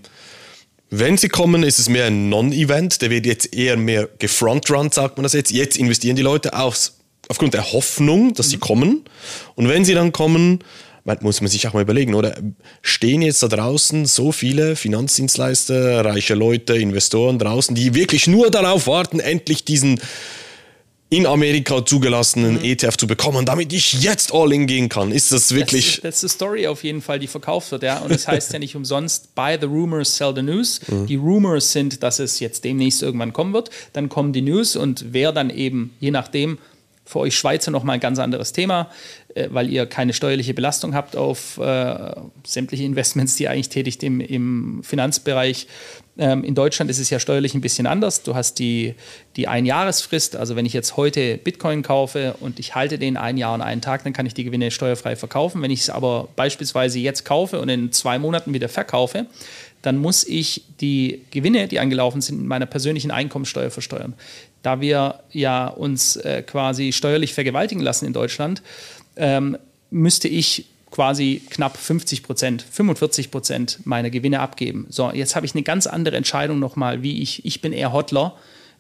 wenn 0.90 1.16
sie 1.16 1.28
kommen, 1.28 1.62
ist 1.62 1.78
es 1.78 1.88
mehr 1.88 2.06
ein 2.06 2.28
Non-Event. 2.28 3.02
Der 3.02 3.10
wird 3.10 3.26
jetzt 3.26 3.54
eher 3.54 3.76
mehr 3.76 4.08
gefrontrun, 4.18 4.92
sagt 4.92 5.16
man 5.16 5.24
das 5.24 5.32
jetzt. 5.32 5.50
Jetzt 5.50 5.76
investieren 5.76 6.16
die 6.16 6.22
Leute 6.22 6.56
aufs, 6.56 6.98
aufgrund 7.28 7.54
der 7.54 7.72
Hoffnung, 7.72 8.34
dass 8.34 8.46
mhm. 8.46 8.50
sie 8.50 8.58
kommen. 8.58 9.04
Und 9.56 9.68
wenn 9.68 9.84
sie 9.84 9.94
dann 9.94 10.12
kommen, 10.12 10.60
muss 11.20 11.40
man 11.40 11.48
sich 11.48 11.66
auch 11.68 11.72
mal 11.72 11.82
überlegen, 11.82 12.14
oder 12.14 12.36
stehen 12.82 13.22
jetzt 13.22 13.42
da 13.42 13.48
draußen 13.48 14.06
so 14.06 14.32
viele 14.32 14.74
Finanzdienstleister, 14.74 16.04
reiche 16.04 16.34
Leute, 16.34 16.76
Investoren 16.76 17.38
draußen, 17.38 17.74
die 17.74 17.94
wirklich 17.94 18.26
nur 18.26 18.50
darauf 18.50 18.86
warten, 18.86 19.20
endlich 19.20 19.64
diesen 19.64 20.00
in 21.08 21.26
Amerika 21.26 21.84
zugelassenen 21.84 22.54
mhm. 22.54 22.64
ETF 22.64 22.96
zu 22.96 23.06
bekommen, 23.06 23.46
damit 23.46 23.72
ich 23.72 24.02
jetzt 24.02 24.34
all 24.34 24.52
in 24.52 24.66
gehen 24.66 24.88
kann. 24.88 25.12
Ist 25.12 25.30
das 25.30 25.54
wirklich. 25.54 26.00
Das, 26.02 26.16
ist 26.16 26.24
eine 26.24 26.28
Story 26.30 26.66
auf 26.66 26.82
jeden 26.82 27.00
Fall, 27.00 27.18
die 27.18 27.28
verkauft 27.28 27.70
wird, 27.70 27.84
ja. 27.84 27.98
Und 27.98 28.10
das 28.10 28.26
heißt 28.26 28.52
ja 28.52 28.58
nicht 28.58 28.74
umsonst, 28.74 29.34
buy 29.34 29.56
the 29.60 29.66
rumors, 29.66 30.16
sell 30.16 30.32
the 30.34 30.42
news. 30.42 30.80
Mhm. 30.88 31.06
Die 31.06 31.16
Rumors 31.16 31.70
sind, 31.70 32.02
dass 32.02 32.18
es 32.18 32.40
jetzt 32.40 32.64
demnächst 32.64 33.02
irgendwann 33.02 33.32
kommen 33.32 33.52
wird. 33.52 33.70
Dann 33.92 34.08
kommen 34.08 34.32
die 34.32 34.42
News 34.42 34.74
und 34.74 35.12
wer 35.12 35.30
dann 35.32 35.50
eben, 35.50 35.94
je 36.00 36.10
nachdem, 36.10 36.58
für 37.04 37.20
euch 37.20 37.36
Schweizer 37.36 37.70
nochmal 37.70 37.94
ein 37.94 38.00
ganz 38.00 38.18
anderes 38.18 38.52
Thema, 38.52 38.90
weil 39.50 39.70
ihr 39.70 39.86
keine 39.86 40.12
steuerliche 40.12 40.54
Belastung 40.54 40.94
habt 40.94 41.16
auf 41.16 41.58
äh, 41.58 42.12
sämtliche 42.44 42.84
Investments, 42.84 43.36
die 43.36 43.44
ihr 43.44 43.50
eigentlich 43.50 43.68
tätigt 43.68 44.02
im, 44.02 44.20
im 44.20 44.80
Finanzbereich. 44.82 45.66
Ähm, 46.18 46.44
in 46.44 46.54
Deutschland 46.54 46.90
ist 46.90 46.98
es 46.98 47.10
ja 47.10 47.18
steuerlich 47.18 47.54
ein 47.54 47.60
bisschen 47.60 47.86
anders. 47.86 48.22
Du 48.22 48.34
hast 48.34 48.58
die, 48.58 48.94
die 49.36 49.48
Einjahresfrist. 49.48 50.36
Also 50.36 50.56
wenn 50.56 50.64
ich 50.64 50.72
jetzt 50.72 50.96
heute 50.96 51.36
Bitcoin 51.36 51.82
kaufe 51.82 52.34
und 52.40 52.58
ich 52.58 52.74
halte 52.74 52.98
den 52.98 53.16
ein 53.16 53.36
Jahr 53.36 53.54
und 53.54 53.60
einen 53.60 53.82
Tag, 53.82 54.04
dann 54.04 54.12
kann 54.12 54.24
ich 54.24 54.34
die 54.34 54.44
Gewinne 54.44 54.70
steuerfrei 54.70 55.16
verkaufen. 55.16 55.60
Wenn 55.60 55.70
ich 55.70 55.80
es 55.80 55.90
aber 55.90 56.28
beispielsweise 56.36 56.98
jetzt 56.98 57.24
kaufe 57.24 57.60
und 57.60 57.68
in 57.68 57.92
zwei 57.92 58.18
Monaten 58.18 58.54
wieder 58.54 58.68
verkaufe, 58.68 59.26
dann 59.82 59.98
muss 59.98 60.24
ich 60.26 60.64
die 60.80 61.22
Gewinne, 61.30 61.68
die 61.68 61.78
angelaufen 61.78 62.20
sind, 62.20 62.40
in 62.40 62.46
meiner 62.48 62.66
persönlichen 62.66 63.10
Einkommensteuer 63.10 63.70
versteuern. 63.70 64.14
Da 64.62 64.80
wir 64.80 65.20
ja 65.30 65.68
uns 65.68 66.16
äh, 66.16 66.42
quasi 66.42 66.92
steuerlich 66.92 67.34
vergewaltigen 67.34 67.82
lassen 67.82 68.06
in 68.06 68.12
Deutschland, 68.12 68.62
ähm, 69.16 69.56
müsste 69.90 70.28
ich 70.28 70.66
quasi 70.90 71.43
knapp 71.51 71.76
50 71.76 72.22
Prozent, 72.22 72.64
45 72.70 73.30
Prozent 73.30 73.80
meiner 73.84 74.10
Gewinne 74.10 74.40
abgeben. 74.40 74.86
So, 74.88 75.10
jetzt 75.10 75.36
habe 75.36 75.44
ich 75.44 75.55
eine 75.55 75.62
ganz 75.62 75.86
andere 75.86 76.16
Entscheidung 76.16 76.59
nochmal, 76.59 77.02
wie 77.02 77.20
ich, 77.22 77.44
ich 77.44 77.60
bin 77.60 77.72
eher 77.72 77.93
Hodler, 77.93 78.34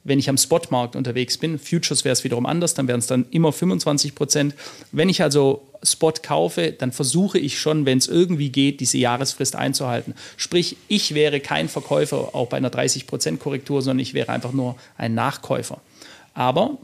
wenn 0.04 0.18
ich 0.18 0.28
am 0.28 0.38
Spotmarkt 0.38 0.94
unterwegs 0.94 1.36
bin. 1.36 1.58
Futures 1.58 2.04
wäre 2.04 2.12
es 2.12 2.22
wiederum 2.22 2.46
anders, 2.46 2.74
dann 2.74 2.86
wären 2.86 3.00
es 3.00 3.06
dann 3.06 3.26
immer 3.32 3.52
25 3.52 4.14
Prozent. 4.14 4.54
Wenn 4.92 5.08
ich 5.08 5.22
also 5.22 5.68
Spot 5.82 6.12
kaufe, 6.22 6.72
dann 6.72 6.92
versuche 6.92 7.38
ich 7.38 7.58
schon, 7.58 7.86
wenn 7.86 7.98
es 7.98 8.06
irgendwie 8.06 8.50
geht, 8.50 8.80
diese 8.80 8.98
Jahresfrist 8.98 9.56
einzuhalten. 9.56 10.14
Sprich, 10.36 10.76
ich 10.88 11.14
wäre 11.14 11.40
kein 11.40 11.68
Verkäufer 11.68 12.34
auch 12.34 12.48
bei 12.48 12.56
einer 12.56 12.70
30 12.70 13.06
Prozent 13.06 13.40
Korrektur, 13.40 13.82
sondern 13.82 14.00
ich 14.00 14.14
wäre 14.14 14.32
einfach 14.32 14.52
nur 14.52 14.76
ein 14.96 15.14
Nachkäufer. 15.14 15.80
Aber 16.34 16.78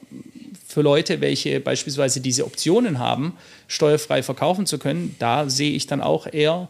für 0.72 0.80
Leute, 0.80 1.20
welche 1.20 1.60
beispielsweise 1.60 2.22
diese 2.22 2.46
Optionen 2.46 2.98
haben, 2.98 3.36
steuerfrei 3.68 4.22
verkaufen 4.22 4.64
zu 4.64 4.78
können, 4.78 5.14
da 5.18 5.50
sehe 5.50 5.72
ich 5.72 5.86
dann 5.86 6.00
auch 6.00 6.26
eher 6.26 6.68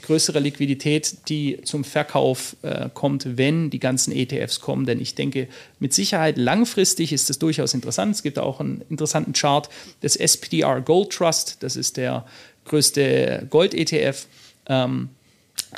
größere 0.00 0.38
Liquidität, 0.38 1.28
die 1.28 1.60
zum 1.64 1.82
Verkauf 1.82 2.54
äh, 2.62 2.88
kommt, 2.94 3.36
wenn 3.36 3.68
die 3.70 3.80
ganzen 3.80 4.12
ETFs 4.12 4.60
kommen. 4.60 4.86
Denn 4.86 5.00
ich 5.00 5.16
denke, 5.16 5.48
mit 5.80 5.92
Sicherheit 5.92 6.38
langfristig 6.38 7.12
ist 7.12 7.28
das 7.28 7.40
durchaus 7.40 7.74
interessant. 7.74 8.14
Es 8.14 8.22
gibt 8.22 8.38
auch 8.38 8.60
einen 8.60 8.84
interessanten 8.88 9.32
Chart 9.32 9.68
des 10.00 10.14
SPDR 10.14 10.80
Gold 10.80 11.10
Trust. 11.10 11.56
Das 11.58 11.74
ist 11.74 11.96
der 11.96 12.24
größte 12.66 13.48
Gold-ETF. 13.50 14.26
Ähm, 14.68 15.08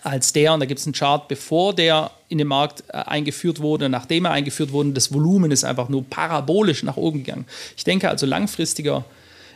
als 0.03 0.33
der, 0.33 0.55
und 0.55 0.61
da 0.61 0.67
gibt 0.67 0.81
es 0.81 0.87
einen 0.87 0.95
Chart, 0.95 1.29
bevor 1.29 1.75
der 1.75 2.11
in 2.29 2.39
den 2.39 2.49
Markt 2.49 2.85
äh, 2.89 2.93
eingeführt 2.93 3.61
wurde, 3.61 3.89
nachdem 3.89 4.25
er 4.25 4.33
eingeführt 4.33 4.73
wurde, 4.73 4.93
das 4.93 5.13
Volumen 5.13 5.51
ist 5.51 5.65
einfach 5.65 5.89
nur 5.89 6.05
parabolisch 6.05 6.83
nach 6.83 6.97
oben 6.97 7.25
gegangen. 7.25 7.47
Ich 7.77 7.85
denke 7.85 8.09
also 8.09 8.27
langfristiger 8.27 9.05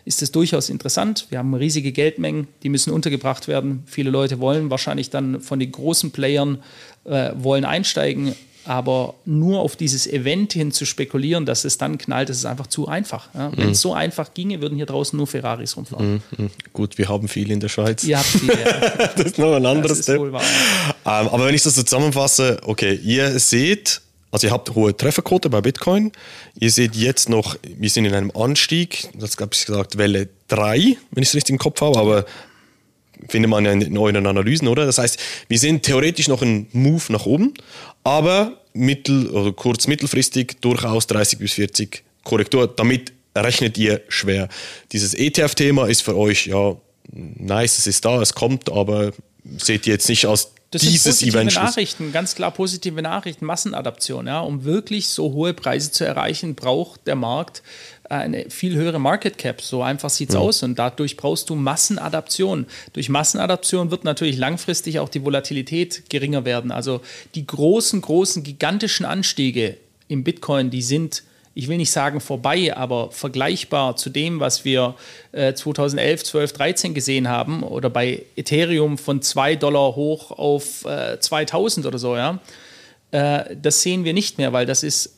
ist 0.04 0.22
es 0.22 0.30
durchaus 0.30 0.68
interessant. 0.68 1.26
Wir 1.30 1.38
haben 1.38 1.52
riesige 1.52 1.90
Geldmengen, 1.90 2.46
die 2.62 2.68
müssen 2.68 2.92
untergebracht 2.92 3.48
werden. 3.48 3.82
Viele 3.86 4.10
Leute 4.10 4.38
wollen 4.38 4.70
wahrscheinlich 4.70 5.10
dann 5.10 5.40
von 5.40 5.58
den 5.58 5.72
großen 5.72 6.12
Playern 6.12 6.62
äh, 7.04 7.32
wollen 7.34 7.64
einsteigen. 7.64 8.34
Aber 8.66 9.14
nur 9.24 9.60
auf 9.60 9.76
dieses 9.76 10.06
Event 10.06 10.52
hin 10.52 10.72
zu 10.72 10.84
spekulieren, 10.84 11.46
dass 11.46 11.64
es 11.64 11.78
dann 11.78 11.98
knallt, 11.98 12.28
das 12.28 12.38
ist 12.38 12.44
einfach 12.44 12.66
zu 12.66 12.88
einfach. 12.88 13.28
Ja? 13.34 13.52
Wenn 13.52 13.70
es 13.70 13.78
mhm. 13.78 13.82
so 13.82 13.94
einfach 13.94 14.34
ginge, 14.34 14.60
würden 14.60 14.76
hier 14.76 14.86
draußen 14.86 15.16
nur 15.16 15.26
Ferraris 15.26 15.76
rumfahren. 15.76 16.22
Mhm. 16.36 16.50
Gut, 16.72 16.98
wir 16.98 17.08
haben 17.08 17.28
viel 17.28 17.50
in 17.50 17.60
der 17.60 17.68
Schweiz. 17.68 18.04
Ihr 18.04 18.18
habt 18.18 18.26
viel, 18.26 18.48
ja. 18.48 19.06
das 19.16 19.26
ist 19.26 19.38
noch 19.38 19.54
ein 19.54 19.66
anderes 19.66 20.02
Thema. 20.02 20.40
Ähm, 20.40 20.42
aber 21.04 21.46
wenn 21.46 21.54
ich 21.54 21.62
das 21.62 21.76
so 21.76 21.82
zusammenfasse, 21.82 22.60
okay, 22.64 22.94
ihr 22.94 23.38
seht, 23.38 24.00
also 24.30 24.48
ihr 24.48 24.52
habt 24.52 24.74
hohe 24.74 24.96
Trefferquote 24.96 25.48
bei 25.48 25.60
Bitcoin. 25.60 26.12
Ihr 26.58 26.70
seht 26.70 26.96
jetzt 26.96 27.28
noch, 27.28 27.56
wir 27.62 27.88
sind 27.88 28.04
in 28.04 28.14
einem 28.14 28.32
Anstieg, 28.32 29.08
das 29.14 29.36
habe 29.38 29.50
ich 29.54 29.64
gesagt, 29.64 29.98
Welle 29.98 30.28
3, 30.48 30.96
wenn 31.10 31.22
ich 31.22 31.28
es 31.28 31.34
richtig 31.34 31.52
im 31.52 31.58
Kopf 31.58 31.80
habe, 31.80 31.98
aber 31.98 32.26
findet 33.28 33.50
man 33.50 33.64
ja 33.64 33.72
in 33.72 33.96
euren 33.96 34.26
Analysen, 34.26 34.68
oder? 34.68 34.84
Das 34.84 34.98
heißt, 34.98 35.18
wir 35.48 35.58
sehen 35.58 35.82
theoretisch 35.82 36.28
noch 36.28 36.42
einen 36.42 36.68
Move 36.72 37.04
nach 37.08 37.26
oben, 37.26 37.54
aber 38.06 38.60
mittel- 38.72 39.28
oder 39.30 39.52
kurz-mittelfristig 39.52 40.58
durchaus 40.60 41.08
30 41.08 41.40
bis 41.40 41.54
40 41.54 42.04
Korrektur. 42.22 42.68
Damit 42.68 43.12
rechnet 43.34 43.76
ihr 43.78 44.00
schwer. 44.08 44.48
Dieses 44.92 45.12
ETF-Thema 45.12 45.88
ist 45.88 46.02
für 46.02 46.16
euch, 46.16 46.46
ja, 46.46 46.76
nice, 47.12 47.78
es 47.78 47.88
ist 47.88 48.04
da, 48.04 48.22
es 48.22 48.32
kommt, 48.32 48.70
aber 48.70 49.10
seht 49.58 49.88
ihr 49.88 49.94
jetzt 49.94 50.08
nicht 50.08 50.24
als 50.24 50.52
das 50.70 50.82
dieses 50.82 51.04
sind 51.04 51.12
positive 51.12 51.38
Event 51.38 51.54
Nachrichten, 51.54 52.12
ganz 52.12 52.34
klar 52.34 52.50
positive 52.50 53.02
Nachrichten, 53.02 53.44
Massenadaption. 53.44 54.26
Ja, 54.26 54.40
um 54.40 54.64
wirklich 54.64 55.08
so 55.08 55.32
hohe 55.32 55.54
Preise 55.54 55.90
zu 55.90 56.04
erreichen, 56.04 56.54
braucht 56.54 57.06
der 57.06 57.16
Markt 57.16 57.62
eine 58.10 58.50
viel 58.50 58.74
höhere 58.74 58.98
Market 58.98 59.38
Cap. 59.38 59.60
So 59.60 59.82
einfach 59.82 60.10
sieht 60.10 60.30
es 60.30 60.34
ja. 60.34 60.40
aus. 60.40 60.62
Und 60.62 60.78
dadurch 60.78 61.16
brauchst 61.16 61.50
du 61.50 61.54
Massenadaption. 61.54 62.66
Durch 62.92 63.08
Massenadaption 63.08 63.90
wird 63.90 64.04
natürlich 64.04 64.36
langfristig 64.36 64.98
auch 64.98 65.08
die 65.08 65.24
Volatilität 65.24 66.08
geringer 66.08 66.44
werden. 66.44 66.70
Also 66.70 67.00
die 67.34 67.46
großen, 67.46 68.00
großen, 68.00 68.42
gigantischen 68.42 69.06
Anstiege 69.06 69.76
im 70.08 70.24
Bitcoin, 70.24 70.70
die 70.70 70.82
sind 70.82 71.22
ich 71.58 71.68
will 71.68 71.78
nicht 71.78 71.90
sagen 71.90 72.20
vorbei, 72.20 72.76
aber 72.76 73.10
vergleichbar 73.10 73.96
zu 73.96 74.10
dem, 74.10 74.40
was 74.40 74.66
wir 74.66 74.94
äh, 75.32 75.54
2011, 75.54 76.22
12, 76.22 76.52
13 76.52 76.92
gesehen 76.92 77.28
haben 77.28 77.62
oder 77.62 77.88
bei 77.88 78.24
Ethereum 78.36 78.98
von 78.98 79.22
2 79.22 79.56
Dollar 79.56 79.96
hoch 79.96 80.32
auf 80.32 80.84
äh, 80.84 81.18
2000 81.18 81.86
oder 81.86 81.98
so, 81.98 82.14
ja, 82.14 82.40
äh, 83.10 83.56
das 83.56 83.80
sehen 83.80 84.04
wir 84.04 84.12
nicht 84.12 84.36
mehr, 84.36 84.52
weil 84.52 84.66
das 84.66 84.82
ist 84.82 85.15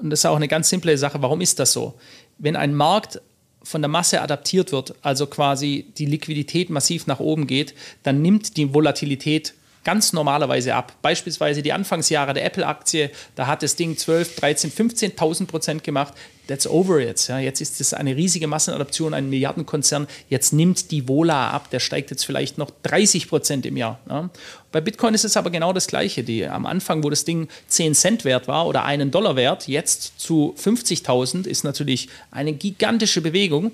und 0.00 0.10
das 0.10 0.20
ist 0.20 0.26
auch 0.26 0.36
eine 0.36 0.48
ganz 0.48 0.68
simple 0.68 0.96
Sache, 0.96 1.20
warum 1.22 1.40
ist 1.40 1.58
das 1.58 1.72
so? 1.72 1.94
Wenn 2.38 2.56
ein 2.56 2.74
Markt 2.74 3.20
von 3.62 3.82
der 3.82 3.88
Masse 3.88 4.20
adaptiert 4.22 4.72
wird, 4.72 4.94
also 5.02 5.26
quasi 5.26 5.86
die 5.98 6.06
Liquidität 6.06 6.70
massiv 6.70 7.06
nach 7.06 7.20
oben 7.20 7.46
geht, 7.46 7.74
dann 8.02 8.22
nimmt 8.22 8.56
die 8.56 8.72
Volatilität 8.72 9.54
ganz 9.84 10.12
normalerweise 10.12 10.74
ab. 10.74 10.94
Beispielsweise 11.02 11.62
die 11.62 11.72
Anfangsjahre 11.72 12.34
der 12.34 12.44
Apple-Aktie, 12.44 13.10
da 13.34 13.46
hat 13.46 13.62
das 13.62 13.76
Ding 13.76 13.96
12, 13.96 14.36
13, 14.36 14.72
15.000 14.72 15.46
Prozent 15.46 15.84
gemacht. 15.84 16.14
That's 16.48 16.66
over 16.66 16.98
jetzt. 16.98 17.28
Ja. 17.28 17.38
Jetzt 17.38 17.60
ist 17.60 17.78
es 17.80 17.92
eine 17.92 18.16
riesige 18.16 18.46
Massenadaption, 18.46 19.12
ein 19.12 19.28
Milliardenkonzern. 19.28 20.08
Jetzt 20.30 20.54
nimmt 20.54 20.90
die 20.90 21.06
Vola 21.06 21.50
ab. 21.50 21.68
Der 21.70 21.78
steigt 21.78 22.10
jetzt 22.10 22.24
vielleicht 22.24 22.56
noch 22.56 22.70
30 22.82 23.28
Prozent 23.28 23.66
im 23.66 23.76
Jahr. 23.76 24.00
Ja. 24.08 24.30
Bei 24.72 24.80
Bitcoin 24.80 25.12
ist 25.12 25.26
es 25.26 25.36
aber 25.36 25.50
genau 25.50 25.74
das 25.74 25.86
Gleiche. 25.86 26.24
Die, 26.24 26.46
am 26.46 26.64
Anfang, 26.64 27.04
wo 27.04 27.10
das 27.10 27.26
Ding 27.26 27.48
10 27.68 27.94
Cent 27.94 28.24
wert 28.24 28.48
war 28.48 28.66
oder 28.66 28.86
einen 28.86 29.10
Dollar 29.10 29.36
wert, 29.36 29.68
jetzt 29.68 30.18
zu 30.18 30.54
50.000 30.58 31.46
ist 31.46 31.64
natürlich 31.64 32.08
eine 32.30 32.54
gigantische 32.54 33.20
Bewegung. 33.20 33.72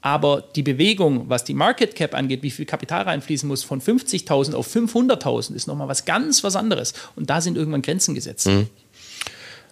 Aber 0.00 0.44
die 0.54 0.62
Bewegung, 0.62 1.28
was 1.28 1.42
die 1.42 1.54
Market 1.54 1.96
Cap 1.96 2.14
angeht, 2.14 2.42
wie 2.42 2.50
viel 2.50 2.66
Kapital 2.66 3.02
reinfließen 3.02 3.48
muss, 3.48 3.64
von 3.64 3.80
50.000 3.80 4.54
auf 4.54 4.72
500.000, 4.72 5.54
ist 5.54 5.66
nochmal 5.66 5.88
was 5.88 6.04
ganz 6.04 6.44
was 6.44 6.54
anderes. 6.54 6.92
Und 7.16 7.30
da 7.30 7.40
sind 7.40 7.56
irgendwann 7.56 7.82
Grenzen 7.82 8.14
gesetzt. 8.14 8.46
Mhm. 8.46 8.68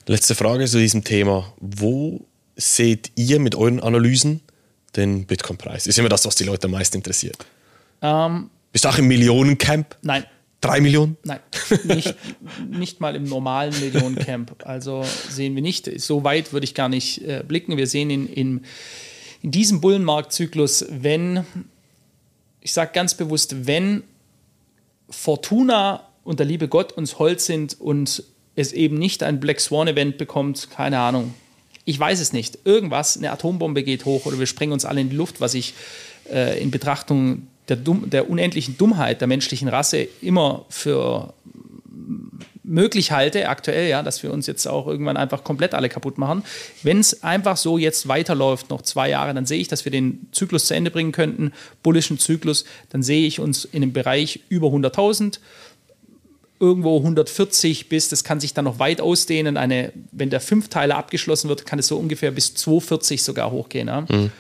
Letzte 0.06 0.35
Frage 0.35 0.66
zu 0.66 0.78
diesem 0.78 1.05
Thema. 1.05 1.52
Wo 1.60 2.27
seht 2.61 3.11
ihr 3.16 3.41
mit 3.41 3.55
euren 3.55 3.81
Analysen 3.81 4.41
den 4.97 5.27
Bitcoin-Preis? 5.27 5.87
Ist 5.87 5.99
immer 5.99 6.09
das, 6.09 6.24
was 6.27 6.35
die 6.35 6.45
Leute 6.45 6.66
am 6.66 6.73
meisten 6.73 6.97
interessiert. 6.97 7.37
Ähm, 8.03 8.51
Bist 8.73 8.85
du 8.85 8.89
auch 8.89 8.99
im 8.99 9.09
Millionencamp? 9.09 9.97
Nein. 10.03 10.24
Drei 10.61 10.82
Millionen? 10.82 11.16
Nein, 11.24 11.41
nicht, 11.85 12.15
nicht 12.69 13.01
mal 13.01 13.16
im 13.16 13.24
normalen 13.24 13.73
Millionencamp. 13.81 14.57
Also 14.66 15.07
sehen 15.31 15.55
wir 15.55 15.62
nicht. 15.62 15.91
So 16.03 16.23
weit 16.23 16.53
würde 16.53 16.65
ich 16.65 16.74
gar 16.74 16.91
nicht 16.91 17.23
äh, 17.23 17.43
blicken. 17.49 17.78
Wir 17.78 17.87
sehen 17.87 18.11
in, 18.11 18.27
in 18.28 18.65
in 19.43 19.51
diesem 19.51 19.81
Bullenmarktzyklus, 19.81 20.87
wenn, 20.91 21.45
ich 22.61 22.73
sage 22.73 22.91
ganz 22.93 23.15
bewusst, 23.15 23.66
wenn 23.66 24.03
Fortuna 25.09 26.07
und 26.24 26.39
der 26.39 26.47
liebe 26.47 26.69
Gott 26.69 26.93
uns 26.93 27.19
Holz 27.19 27.47
sind 27.47 27.81
und 27.81 28.23
es 28.55 28.73
eben 28.73 28.99
nicht 28.99 29.23
ein 29.23 29.41
Black 29.41 29.61
Swan 29.61 29.89
Event 29.89 30.19
bekommt, 30.19 30.69
keine 30.70 30.99
Ahnung. 30.99 31.35
Ich 31.85 31.98
weiß 31.98 32.20
es 32.20 32.32
nicht. 32.32 32.59
Irgendwas, 32.65 33.16
eine 33.16 33.31
Atombombe 33.31 33.82
geht 33.82 34.05
hoch 34.05 34.27
oder 34.27 34.39
wir 34.39 34.47
sprengen 34.47 34.73
uns 34.73 34.85
alle 34.85 35.01
in 35.01 35.11
die 35.11 35.16
Luft, 35.16 35.40
was 35.40 35.55
ich 35.55 35.74
äh, 36.31 36.61
in 36.61 36.70
Betrachtung 36.70 37.47
der, 37.69 37.77
der 37.77 38.28
unendlichen 38.28 38.77
Dummheit 38.77 39.20
der 39.20 39.28
menschlichen 39.28 39.69
Rasse 39.69 40.09
immer 40.20 40.65
für 40.69 41.32
möglich 42.70 43.11
halte, 43.11 43.48
aktuell, 43.48 43.89
ja, 43.89 44.02
dass 44.02 44.23
wir 44.23 44.32
uns 44.32 44.47
jetzt 44.47 44.66
auch 44.66 44.86
irgendwann 44.86 45.16
einfach 45.16 45.43
komplett 45.43 45.74
alle 45.74 45.89
kaputt 45.89 46.19
machen. 46.19 46.44
Wenn 46.82 47.01
es 47.01 47.23
einfach 47.24 47.57
so 47.57 47.78
jetzt 47.78 48.07
weiterläuft, 48.07 48.70
noch 48.70 48.82
zwei 48.82 49.11
Jahre, 49.11 49.35
dann 49.35 49.44
sehe 49.44 49.61
ich, 49.61 49.69
dass 49.69 49.85
wir 49.85 49.93
den 49.93 50.28
Zyklus 50.32 50.66
zu 50.66 50.74
Ende 50.74 50.90
bringen 50.90 51.12
könnten, 51.12 51.52
bullischen 51.82 52.19
Zyklus, 52.19 52.65
dann 52.90 53.02
sehe 53.02 53.27
ich 53.27 53.40
uns 53.40 53.65
in 53.65 53.81
dem 53.81 53.93
Bereich 53.93 54.40
über 54.48 54.69
100.000 54.69 55.40
irgendwo 56.61 56.99
140 56.99 57.89
bis, 57.89 58.11
das 58.11 58.23
kann 58.23 58.39
sich 58.39 58.55
dann 58.55 58.66
noch 58.66 58.78
weit 58.78 59.01
ausdehnen. 59.01 59.57
Eine, 59.57 59.93
wenn 60.12 60.31
der 60.31 60.41
Fünfteile 60.41 60.95
abgeschlossen 60.95 61.49
wird, 61.49 61.66
kann 61.66 61.78
es 61.78 61.89
so 61.89 61.97
ungefähr 61.97 62.31
bis 62.31 62.55
240 62.55 63.23
sogar 63.23 63.51
hochgehen. 63.51 63.89
Ja. 63.89 64.03
Mhm. 64.03 64.31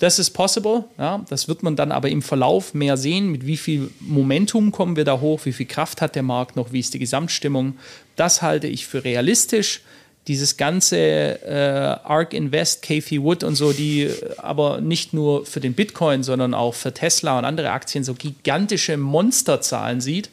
Das 0.00 0.18
ist 0.18 0.30
possible. 0.30 0.84
Ja, 0.98 1.24
das 1.28 1.46
wird 1.46 1.62
man 1.62 1.76
dann 1.76 1.92
aber 1.92 2.08
im 2.08 2.22
Verlauf 2.22 2.74
mehr 2.74 2.96
sehen, 2.96 3.30
mit 3.30 3.46
wie 3.46 3.58
viel 3.58 3.90
Momentum 4.00 4.72
kommen 4.72 4.96
wir 4.96 5.04
da 5.04 5.20
hoch, 5.20 5.44
wie 5.44 5.52
viel 5.52 5.66
Kraft 5.66 6.00
hat 6.00 6.16
der 6.16 6.22
Markt 6.22 6.56
noch, 6.56 6.72
wie 6.72 6.80
ist 6.80 6.94
die 6.94 6.98
Gesamtstimmung. 6.98 7.74
Das 8.16 8.40
halte 8.40 8.66
ich 8.66 8.86
für 8.86 9.04
realistisch. 9.04 9.82
Dieses 10.30 10.56
ganze 10.56 10.96
äh, 10.96 11.98
ARK 12.04 12.34
Invest, 12.34 12.82
Kathy 12.82 13.20
Wood 13.20 13.42
und 13.42 13.56
so, 13.56 13.72
die 13.72 14.08
aber 14.36 14.80
nicht 14.80 15.12
nur 15.12 15.44
für 15.44 15.58
den 15.58 15.74
Bitcoin, 15.74 16.22
sondern 16.22 16.54
auch 16.54 16.74
für 16.74 16.94
Tesla 16.94 17.36
und 17.36 17.44
andere 17.44 17.72
Aktien 17.72 18.04
so 18.04 18.14
gigantische 18.14 18.96
Monsterzahlen 18.96 20.00
sieht. 20.00 20.30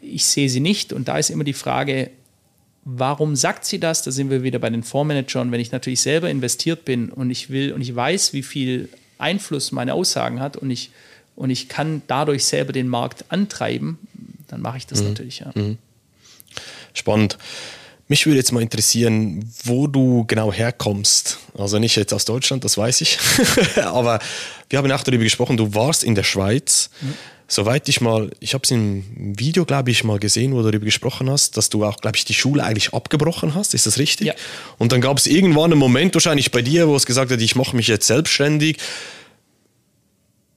Ich 0.00 0.24
sehe 0.26 0.48
sie 0.48 0.60
nicht 0.60 0.92
und 0.92 1.08
da 1.08 1.18
ist 1.18 1.30
immer 1.30 1.42
die 1.42 1.52
Frage, 1.52 2.10
Warum 2.86 3.34
sagt 3.34 3.64
sie 3.64 3.80
das? 3.80 4.02
Da 4.02 4.10
sind 4.10 4.28
wir 4.28 4.42
wieder 4.42 4.58
bei 4.58 4.68
den 4.68 4.82
Fondsmanagern. 4.82 5.50
Wenn 5.50 5.60
ich 5.60 5.72
natürlich 5.72 6.02
selber 6.02 6.28
investiert 6.28 6.84
bin 6.84 7.08
und 7.08 7.30
ich 7.30 7.48
will 7.48 7.72
und 7.72 7.80
ich 7.80 7.96
weiß, 7.96 8.34
wie 8.34 8.42
viel 8.42 8.90
Einfluss 9.16 9.72
meine 9.72 9.94
Aussagen 9.94 10.38
hat 10.38 10.58
und 10.58 10.70
ich, 10.70 10.90
und 11.34 11.48
ich 11.48 11.70
kann 11.70 12.02
dadurch 12.08 12.44
selber 12.44 12.74
den 12.74 12.88
Markt 12.88 13.24
antreiben, 13.30 13.98
dann 14.48 14.60
mache 14.60 14.76
ich 14.76 14.86
das 14.86 15.00
mhm. 15.00 15.08
natürlich. 15.08 15.38
Ja. 15.38 15.50
Mhm. 15.54 15.78
Spannend. 16.92 17.38
Mich 18.06 18.26
würde 18.26 18.36
jetzt 18.36 18.52
mal 18.52 18.62
interessieren, 18.62 19.50
wo 19.64 19.86
du 19.86 20.24
genau 20.26 20.52
herkommst. 20.52 21.38
Also 21.56 21.78
nicht 21.78 21.96
jetzt 21.96 22.12
aus 22.12 22.26
Deutschland, 22.26 22.64
das 22.64 22.76
weiß 22.76 23.00
ich. 23.00 23.18
Aber 23.76 24.18
wir 24.68 24.78
haben 24.78 24.92
auch 24.92 25.02
darüber 25.02 25.24
gesprochen, 25.24 25.56
du 25.56 25.74
warst 25.74 26.04
in 26.04 26.14
der 26.14 26.22
Schweiz. 26.22 26.90
Mhm. 27.00 27.14
Soweit 27.46 27.88
ich 27.88 28.00
mal, 28.00 28.30
ich 28.40 28.54
habe 28.54 28.64
es 28.64 28.70
im 28.70 29.04
Video, 29.38 29.64
glaube 29.64 29.90
ich, 29.90 30.02
mal 30.02 30.18
gesehen, 30.18 30.52
wo 30.52 30.58
du 30.58 30.70
darüber 30.70 30.86
gesprochen 30.86 31.30
hast, 31.30 31.56
dass 31.56 31.68
du 31.68 31.84
auch, 31.84 31.98
glaube 31.98 32.16
ich, 32.16 32.24
die 32.24 32.34
Schule 32.34 32.64
eigentlich 32.64 32.94
abgebrochen 32.94 33.54
hast. 33.54 33.74
Ist 33.74 33.86
das 33.86 33.98
richtig? 33.98 34.26
Ja. 34.28 34.34
Und 34.78 34.92
dann 34.92 35.00
gab 35.00 35.18
es 35.18 35.26
irgendwann 35.26 35.70
einen 35.70 35.78
Moment 35.78 36.14
wahrscheinlich 36.14 36.50
bei 36.50 36.62
dir, 36.62 36.88
wo 36.88 36.96
es 36.96 37.04
gesagt 37.04 37.30
hat, 37.30 37.40
ich 37.40 37.54
mache 37.54 37.76
mich 37.76 37.86
jetzt 37.86 38.06
selbstständig. 38.06 38.78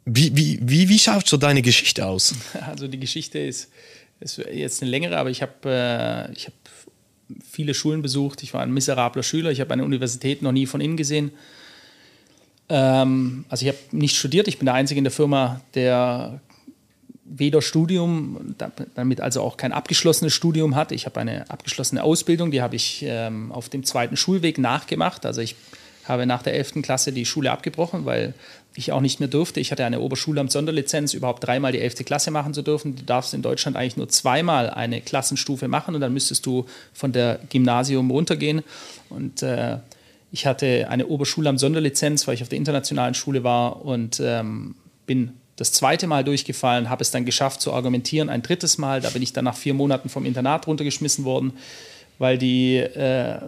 Wie, 0.05 0.35
wie, 0.35 0.59
wie, 0.61 0.87
wie 0.87 0.99
schaut 0.99 1.27
so 1.27 1.35
deine 1.35 1.61
Geschichte 1.61 2.05
aus? 2.05 2.33
Also 2.65 2.87
die 2.87 2.99
Geschichte 2.99 3.39
ist, 3.39 3.69
ist 4.21 4.37
jetzt 4.37 4.81
eine 4.81 4.89
längere, 4.89 5.17
aber 5.17 5.29
ich 5.29 5.41
habe 5.41 5.69
äh, 5.69 6.33
hab 6.33 6.56
viele 7.49 7.73
Schulen 7.73 8.01
besucht. 8.01 8.43
Ich 8.43 8.53
war 8.53 8.61
ein 8.61 8.73
miserabler 8.73 9.23
Schüler. 9.23 9.51
Ich 9.51 9.61
habe 9.61 9.73
eine 9.73 9.83
Universität 9.83 10.41
noch 10.41 10.51
nie 10.51 10.65
von 10.65 10.81
innen 10.81 10.97
gesehen. 10.97 11.31
Ähm, 12.69 13.45
also 13.49 13.65
ich 13.65 13.69
habe 13.69 13.79
nicht 13.91 14.15
studiert. 14.15 14.47
Ich 14.47 14.57
bin 14.57 14.65
der 14.65 14.75
Einzige 14.75 14.97
in 14.97 15.03
der 15.03 15.11
Firma, 15.11 15.61
der 15.73 16.41
weder 17.29 17.61
Studium, 17.61 18.55
damit 18.95 19.21
also 19.21 19.41
auch 19.41 19.57
kein 19.57 19.73
abgeschlossenes 19.73 20.33
Studium 20.33 20.75
hat. 20.75 20.91
Ich 20.91 21.05
habe 21.05 21.19
eine 21.19 21.49
abgeschlossene 21.49 22.01
Ausbildung, 22.01 22.51
die 22.51 22.61
habe 22.61 22.75
ich 22.75 23.03
ähm, 23.05 23.51
auf 23.51 23.69
dem 23.69 23.83
zweiten 23.83 24.15
Schulweg 24.15 24.57
nachgemacht. 24.57 25.25
Also 25.25 25.41
ich 25.41 25.55
habe 26.05 26.25
nach 26.25 26.41
der 26.41 26.53
11. 26.53 26.81
Klasse 26.83 27.11
die 27.11 27.25
Schule 27.25 27.51
abgebrochen, 27.51 28.05
weil 28.05 28.33
ich 28.77 28.91
auch 28.91 29.01
nicht 29.01 29.19
mehr 29.19 29.27
durfte. 29.27 29.59
Ich 29.59 29.71
hatte 29.71 29.85
eine 29.85 29.99
Oberschulamt-Sonderlizenz, 29.99 31.15
überhaupt 31.15 31.43
dreimal 31.43 31.71
die 31.71 31.79
11. 31.79 32.05
Klasse 32.05 32.29
machen 32.29 32.53
zu 32.53 32.61
dürfen. 32.61 32.95
Du 32.95 33.03
darfst 33.03 33.33
in 33.33 33.41
Deutschland 33.41 33.75
eigentlich 33.75 33.97
nur 33.97 34.07
zweimal 34.07 34.69
eine 34.69 35.01
Klassenstufe 35.01 35.67
machen 35.67 35.95
und 35.95 36.01
dann 36.01 36.13
müsstest 36.13 36.45
du 36.45 36.65
von 36.93 37.11
der 37.11 37.39
Gymnasium 37.49 38.11
runtergehen. 38.11 38.61
Und 39.09 39.41
äh, 39.41 39.77
ich 40.31 40.45
hatte 40.45 40.87
eine 40.89 41.07
Oberschulamt-Sonderlizenz, 41.07 42.27
weil 42.27 42.35
ich 42.35 42.43
auf 42.43 42.49
der 42.49 42.59
internationalen 42.59 43.15
Schule 43.15 43.43
war 43.43 43.83
und 43.83 44.19
ähm, 44.23 44.75
bin 45.07 45.33
das 45.55 45.71
zweite 45.71 46.05
Mal 46.05 46.23
durchgefallen, 46.23 46.87
habe 46.87 47.01
es 47.01 47.09
dann 47.09 47.25
geschafft 47.25 47.61
zu 47.61 47.73
argumentieren, 47.73 48.29
ein 48.29 48.43
drittes 48.43 48.77
Mal. 48.77 49.01
Da 49.01 49.09
bin 49.09 49.23
ich 49.23 49.33
dann 49.33 49.45
nach 49.45 49.57
vier 49.57 49.73
Monaten 49.73 50.07
vom 50.07 50.23
Internat 50.23 50.67
runtergeschmissen 50.67 51.25
worden, 51.25 51.53
weil 52.19 52.37
die, 52.37 52.75
äh, 52.75 53.39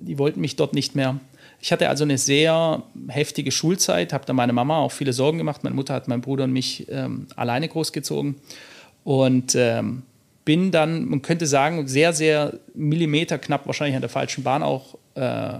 die 0.00 0.18
wollten 0.18 0.40
mich 0.40 0.54
dort 0.54 0.72
nicht 0.72 0.94
mehr. 0.94 1.18
Ich 1.62 1.70
hatte 1.70 1.88
also 1.88 2.02
eine 2.02 2.18
sehr 2.18 2.82
heftige 3.06 3.52
Schulzeit, 3.52 4.12
habe 4.12 4.26
da 4.26 4.32
meine 4.32 4.52
Mama 4.52 4.78
auch 4.78 4.90
viele 4.90 5.12
Sorgen 5.12 5.38
gemacht. 5.38 5.62
Meine 5.62 5.76
Mutter 5.76 5.94
hat 5.94 6.08
meinen 6.08 6.20
Bruder 6.20 6.42
und 6.42 6.52
mich 6.52 6.88
ähm, 6.90 7.28
alleine 7.36 7.68
großgezogen 7.68 8.34
und 9.04 9.54
ähm, 9.54 10.02
bin 10.44 10.72
dann, 10.72 11.04
man 11.04 11.22
könnte 11.22 11.46
sagen, 11.46 11.86
sehr, 11.86 12.12
sehr 12.14 12.58
millimeterknapp 12.74 13.64
wahrscheinlich 13.66 13.94
an 13.94 14.00
der 14.00 14.10
falschen 14.10 14.42
Bahn 14.42 14.64
auch 14.64 14.98
äh, 15.14 15.52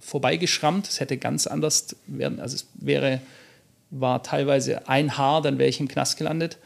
vorbeigeschrammt. 0.00 0.88
Es 0.88 1.00
hätte 1.00 1.18
ganz 1.18 1.46
anders 1.46 1.94
werden, 2.06 2.40
also 2.40 2.54
es 2.56 2.66
wäre, 2.76 3.20
war 3.90 4.22
teilweise 4.22 4.88
ein 4.88 5.18
Haar, 5.18 5.42
dann 5.42 5.58
wäre 5.58 5.68
ich 5.68 5.80
im 5.80 5.88
Knast 5.88 6.16
gelandet. 6.16 6.56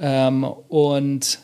Ähm, 0.00 0.44
und 0.44 1.40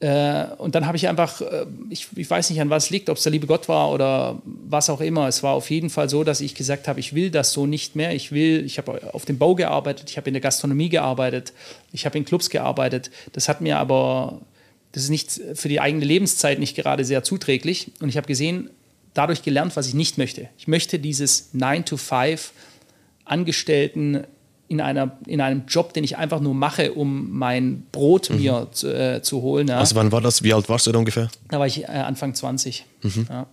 äh, 0.00 0.46
und 0.56 0.74
dann 0.74 0.86
habe 0.86 0.96
ich 0.96 1.08
einfach, 1.08 1.42
äh, 1.42 1.66
ich, 1.90 2.08
ich, 2.16 2.28
weiß 2.28 2.48
nicht, 2.48 2.60
an 2.60 2.70
was 2.70 2.84
es 2.84 2.90
liegt, 2.90 3.10
ob 3.10 3.18
es 3.18 3.22
der 3.22 3.32
liebe 3.32 3.46
Gott 3.46 3.68
war 3.68 3.92
oder 3.92 4.40
was 4.44 4.88
auch 4.88 5.02
immer. 5.02 5.28
Es 5.28 5.42
war 5.42 5.52
auf 5.52 5.70
jeden 5.70 5.90
Fall 5.90 6.08
so, 6.08 6.24
dass 6.24 6.40
ich 6.40 6.54
gesagt 6.54 6.88
habe, 6.88 6.98
ich 7.00 7.14
will 7.14 7.30
das 7.30 7.52
so 7.52 7.66
nicht 7.66 7.96
mehr. 7.96 8.14
Ich 8.14 8.32
will, 8.32 8.64
ich 8.64 8.78
habe 8.78 9.12
auf 9.12 9.26
dem 9.26 9.36
Bau 9.36 9.54
gearbeitet, 9.54 10.08
ich 10.08 10.16
habe 10.16 10.30
in 10.30 10.34
der 10.34 10.40
Gastronomie 10.40 10.88
gearbeitet, 10.88 11.52
ich 11.92 12.06
habe 12.06 12.16
in 12.16 12.24
Clubs 12.24 12.48
gearbeitet. 12.48 13.10
Das 13.32 13.50
hat 13.50 13.60
mir 13.60 13.76
aber, 13.76 14.40
das 14.92 15.02
ist 15.02 15.10
nicht 15.10 15.38
für 15.54 15.68
die 15.68 15.80
eigene 15.80 16.06
Lebenszeit 16.06 16.58
nicht 16.58 16.76
gerade 16.76 17.04
sehr 17.04 17.22
zuträglich. 17.22 17.92
Und 18.00 18.08
ich 18.08 18.16
habe 18.16 18.26
gesehen, 18.26 18.70
dadurch 19.12 19.42
gelernt, 19.42 19.76
was 19.76 19.86
ich 19.86 19.94
nicht 19.94 20.16
möchte. 20.16 20.48
Ich 20.56 20.66
möchte 20.66 20.98
dieses 20.98 21.50
9 21.52 21.84
to 21.84 21.98
5 21.98 22.52
Angestellten 23.26 24.24
in, 24.70 24.80
einer, 24.80 25.18
in 25.26 25.40
einem 25.40 25.64
Job, 25.66 25.94
den 25.94 26.04
ich 26.04 26.16
einfach 26.16 26.40
nur 26.40 26.54
mache, 26.54 26.92
um 26.92 27.36
mein 27.36 27.82
Brot 27.90 28.30
mhm. 28.30 28.36
mir 28.36 28.68
zu, 28.70 28.88
äh, 28.88 29.20
zu 29.20 29.42
holen. 29.42 29.66
Ja. 29.66 29.78
Also 29.78 29.96
wann 29.96 30.12
war 30.12 30.20
das? 30.20 30.44
Wie 30.44 30.54
alt 30.54 30.68
warst 30.68 30.86
du 30.86 30.92
da 30.92 30.98
ungefähr? 31.00 31.28
Da 31.48 31.58
war 31.58 31.66
ich 31.66 31.82
äh, 31.82 31.86
Anfang 31.86 32.34
20. 32.34 32.86
Mhm. 33.02 33.26
Ja. 33.28 33.46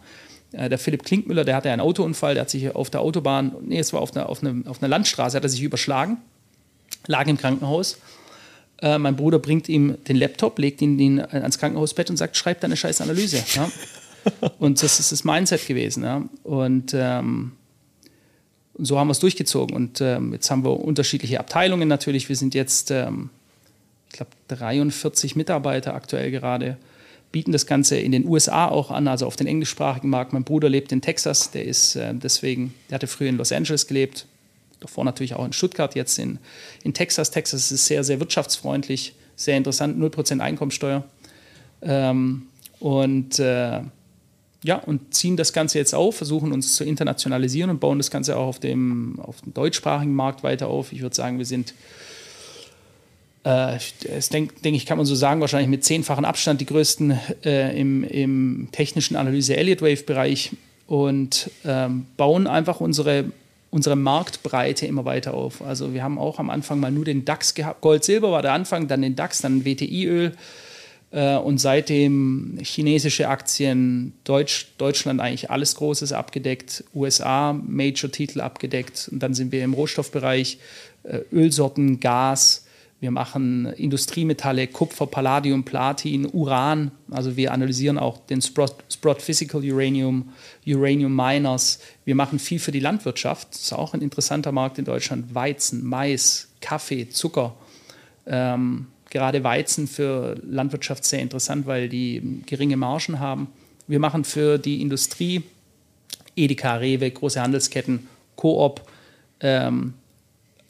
äh, 0.52 0.70
der 0.70 0.78
Philipp 0.78 1.04
Klinkmüller, 1.04 1.44
der 1.44 1.56
hatte 1.56 1.72
einen 1.72 1.82
Autounfall, 1.82 2.36
der 2.36 2.42
hat 2.42 2.50
sich 2.50 2.74
auf 2.74 2.90
der 2.90 3.02
Autobahn, 3.02 3.56
nee, 3.62 3.80
es 3.80 3.94
war 3.94 4.02
auf 4.02 4.16
einer, 4.16 4.30
auf 4.30 4.42
einer, 4.42 4.70
auf 4.70 4.82
einer 4.82 4.90
Landstraße, 4.90 5.38
hat 5.38 5.44
er 5.44 5.50
sich 5.50 5.62
überschlagen, 5.62 6.18
lag 7.08 7.28
im 7.28 7.38
Krankenhaus 7.38 7.98
äh, 8.82 8.98
mein 8.98 9.16
Bruder 9.16 9.40
bringt 9.40 9.70
ihm 9.70 9.98
den 10.08 10.16
Laptop, 10.16 10.60
legt 10.60 10.82
ihn, 10.82 11.00
ihn 11.00 11.20
ans 11.20 11.58
Krankenhausbett 11.58 12.10
und 12.10 12.18
sagt, 12.18 12.38
schreib 12.38 12.62
deine 12.62 12.78
scheiß 12.78 13.02
Analyse. 13.02 13.44
Ja? 13.56 13.72
und 14.60 14.82
das 14.82 15.00
ist 15.00 15.12
das 15.12 15.24
Mindset 15.24 15.66
gewesen. 15.68 16.04
Ja? 16.04 16.24
Und 16.44 16.94
ähm, 16.94 17.54
so 18.78 19.00
haben 19.00 19.08
wir 19.08 19.14
es 19.14 19.20
durchgezogen. 19.20 19.76
Und 19.76 20.02
ähm, 20.02 20.34
jetzt 20.34 20.52
haben 20.52 20.64
wir 20.64 20.80
unterschiedliche 20.80 21.40
Abteilungen 21.40 21.88
natürlich. 21.88 22.30
Wir 22.30 22.36
sind 22.36 22.54
jetzt, 22.54 22.92
ähm, 22.92 23.30
ich 24.10 24.18
glaube, 24.18 24.32
43 24.50 25.36
Mitarbeiter 25.36 25.96
aktuell 25.96 26.32
gerade, 26.32 26.78
bieten 27.32 27.52
das 27.52 27.66
Ganze 27.66 27.98
in 27.98 28.12
den 28.12 28.26
USA 28.26 28.68
auch 28.68 28.92
an, 28.92 29.08
also 29.08 29.26
auf 29.26 29.36
den 29.36 29.48
englischsprachigen 29.48 30.10
Markt. 30.10 30.34
Mein 30.34 30.44
Bruder 30.44 30.70
lebt 30.70 30.92
in 30.92 31.02
Texas, 31.02 31.52
der 31.52 31.66
ist 31.66 31.96
äh, 31.96 32.14
deswegen, 32.14 32.74
der 32.90 32.96
hatte 32.96 33.08
früher 33.08 33.30
in 33.30 33.38
Los 33.38 33.52
Angeles 33.52 33.88
gelebt, 33.88 34.28
davor 34.80 35.04
natürlich 35.04 35.36
auch 35.36 35.46
in 35.46 35.54
Stuttgart, 35.54 35.96
jetzt 35.96 36.20
in, 36.20 36.40
in 36.84 36.94
Texas. 36.94 37.32
Texas 37.32 37.72
ist 37.72 37.86
sehr, 37.86 38.04
sehr 38.04 38.20
wirtschaftsfreundlich, 38.20 39.14
sehr 39.36 39.58
interessant, 39.58 39.98
0% 40.00 40.40
Einkommensteuer. 40.40 41.04
Ähm, 41.82 42.48
und 42.80 43.40
äh, 43.40 43.82
ja, 44.64 44.76
und 44.86 45.14
ziehen 45.14 45.38
das 45.38 45.54
Ganze 45.54 45.78
jetzt 45.78 45.94
auf, 45.94 46.18
versuchen 46.18 46.52
uns 46.52 46.76
zu 46.76 46.84
internationalisieren 46.84 47.70
und 47.70 47.80
bauen 47.80 48.00
das 48.00 48.12
Ganze 48.12 48.38
auch 48.38 48.48
auf 48.48 48.60
dem, 48.60 49.20
auf 49.20 49.42
dem 49.42 49.54
deutschsprachigen 49.54 50.14
Markt 50.14 50.44
weiter 50.44 50.68
auf. 50.68 50.92
Ich 50.92 51.02
würde 51.02 51.16
sagen, 51.16 51.38
wir 51.38 51.46
sind 51.46 51.74
äh, 53.48 53.78
das 54.12 54.30
denke 54.30 54.56
denk 54.62 54.76
ich, 54.76 54.86
kann 54.86 54.98
man 54.98 55.06
so 55.06 55.16
sagen, 55.16 55.40
wahrscheinlich 55.40 55.70
mit 55.70 55.86
zehnfachen 55.86 56.26
Abstand 56.26 56.60
die 56.60 56.66
größten 56.66 57.18
äh, 57.46 57.80
im, 57.80 58.04
im, 58.04 58.68
technischen 58.74 59.16
Analyse 59.16 59.56
Elliott 59.56 59.82
Wave 59.82 60.04
Bereich 60.04 60.52
und 60.88 61.50
ähm, 61.64 62.08
bauen 62.18 62.48
einfach 62.48 62.82
unsere, 62.82 63.26
unsere 63.78 63.96
Marktbreite 63.96 64.88
immer 64.88 65.06
weiter 65.06 65.36
auf. 65.36 65.62
Also 65.62 65.94
wir 65.94 66.02
haben 66.02 66.18
auch 66.18 66.40
am 66.40 66.50
Anfang 66.50 66.80
mal 66.80 66.90
nur 66.90 67.06
den 67.06 67.26
DAX 67.26 67.54
gehabt. 67.54 67.82
Gold, 67.82 68.04
Silber 68.04 68.32
war 68.32 68.42
der 68.42 68.54
Anfang, 68.54 68.88
dann 68.88 69.04
den 69.04 69.16
DAX, 69.16 69.42
dann 69.42 69.66
WTI-Öl 69.66 70.32
äh, 71.12 71.36
und 71.36 71.60
seitdem 71.60 72.58
chinesische 72.64 73.30
Aktien, 73.30 74.14
Deutsch, 74.24 74.70
Deutschland 74.80 75.22
eigentlich 75.22 75.52
alles 75.52 75.76
Großes 75.76 76.12
abgedeckt, 76.12 76.86
USA 76.96 77.54
Major-Titel 77.54 78.42
abgedeckt 78.42 79.10
und 79.12 79.20
dann 79.20 79.36
sind 79.36 79.52
wir 79.52 79.64
im 79.64 79.76
Rohstoffbereich, 79.76 80.58
äh, 81.04 81.20
Ölsorten, 81.32 82.00
Gas, 82.00 82.66
wir 83.00 83.12
machen 83.12 83.68
Industriemetalle, 83.74 84.68
Kupfer, 84.68 85.06
Palladium, 85.06 85.64
Platin, 85.64 86.26
Uran. 86.26 86.92
Also 87.12 87.38
wir 87.38 87.54
analysieren 87.54 88.00
auch 88.00 88.18
den 88.26 88.42
Sprott, 88.42 88.76
Sprott 88.92 89.22
Physical 89.22 89.64
Uranium, 89.64 90.30
Uranium 90.66 91.16
Miners. 91.16 91.80
Wir 92.06 92.16
machen 92.16 92.40
viel 92.40 92.58
für 92.58 92.72
die 92.72 92.80
Landwirtschaft. 92.80 93.50
Das 93.52 93.62
ist 93.62 93.74
auch 93.74 93.94
ein 93.94 94.02
interessanter 94.02 94.52
Markt 94.52 94.80
in 94.80 94.86
Deutschland. 94.86 95.36
Weizen, 95.36 95.86
Mais, 95.86 96.48
Kaffee, 96.60 97.08
Zucker. 97.10 97.56
Ähm, 98.26 98.88
gerade 99.12 99.44
Weizen 99.44 99.88
für 99.88 100.36
Landwirtschaft 100.44 101.06
sehr 101.06 101.20
interessant, 101.20 101.68
weil 101.68 101.90
die 101.90 102.42
geringe 102.48 102.78
Margen 102.78 103.20
haben. 103.20 103.48
Wir 103.86 104.00
machen 104.00 104.24
für 104.24 104.58
die 104.58 104.82
Industrie 104.82 105.44
Edeka, 106.36 106.76
Rewe, 106.76 107.10
große 107.12 107.42
Handelsketten, 107.42 108.08
Coop, 108.36 108.82
ähm, 109.40 109.94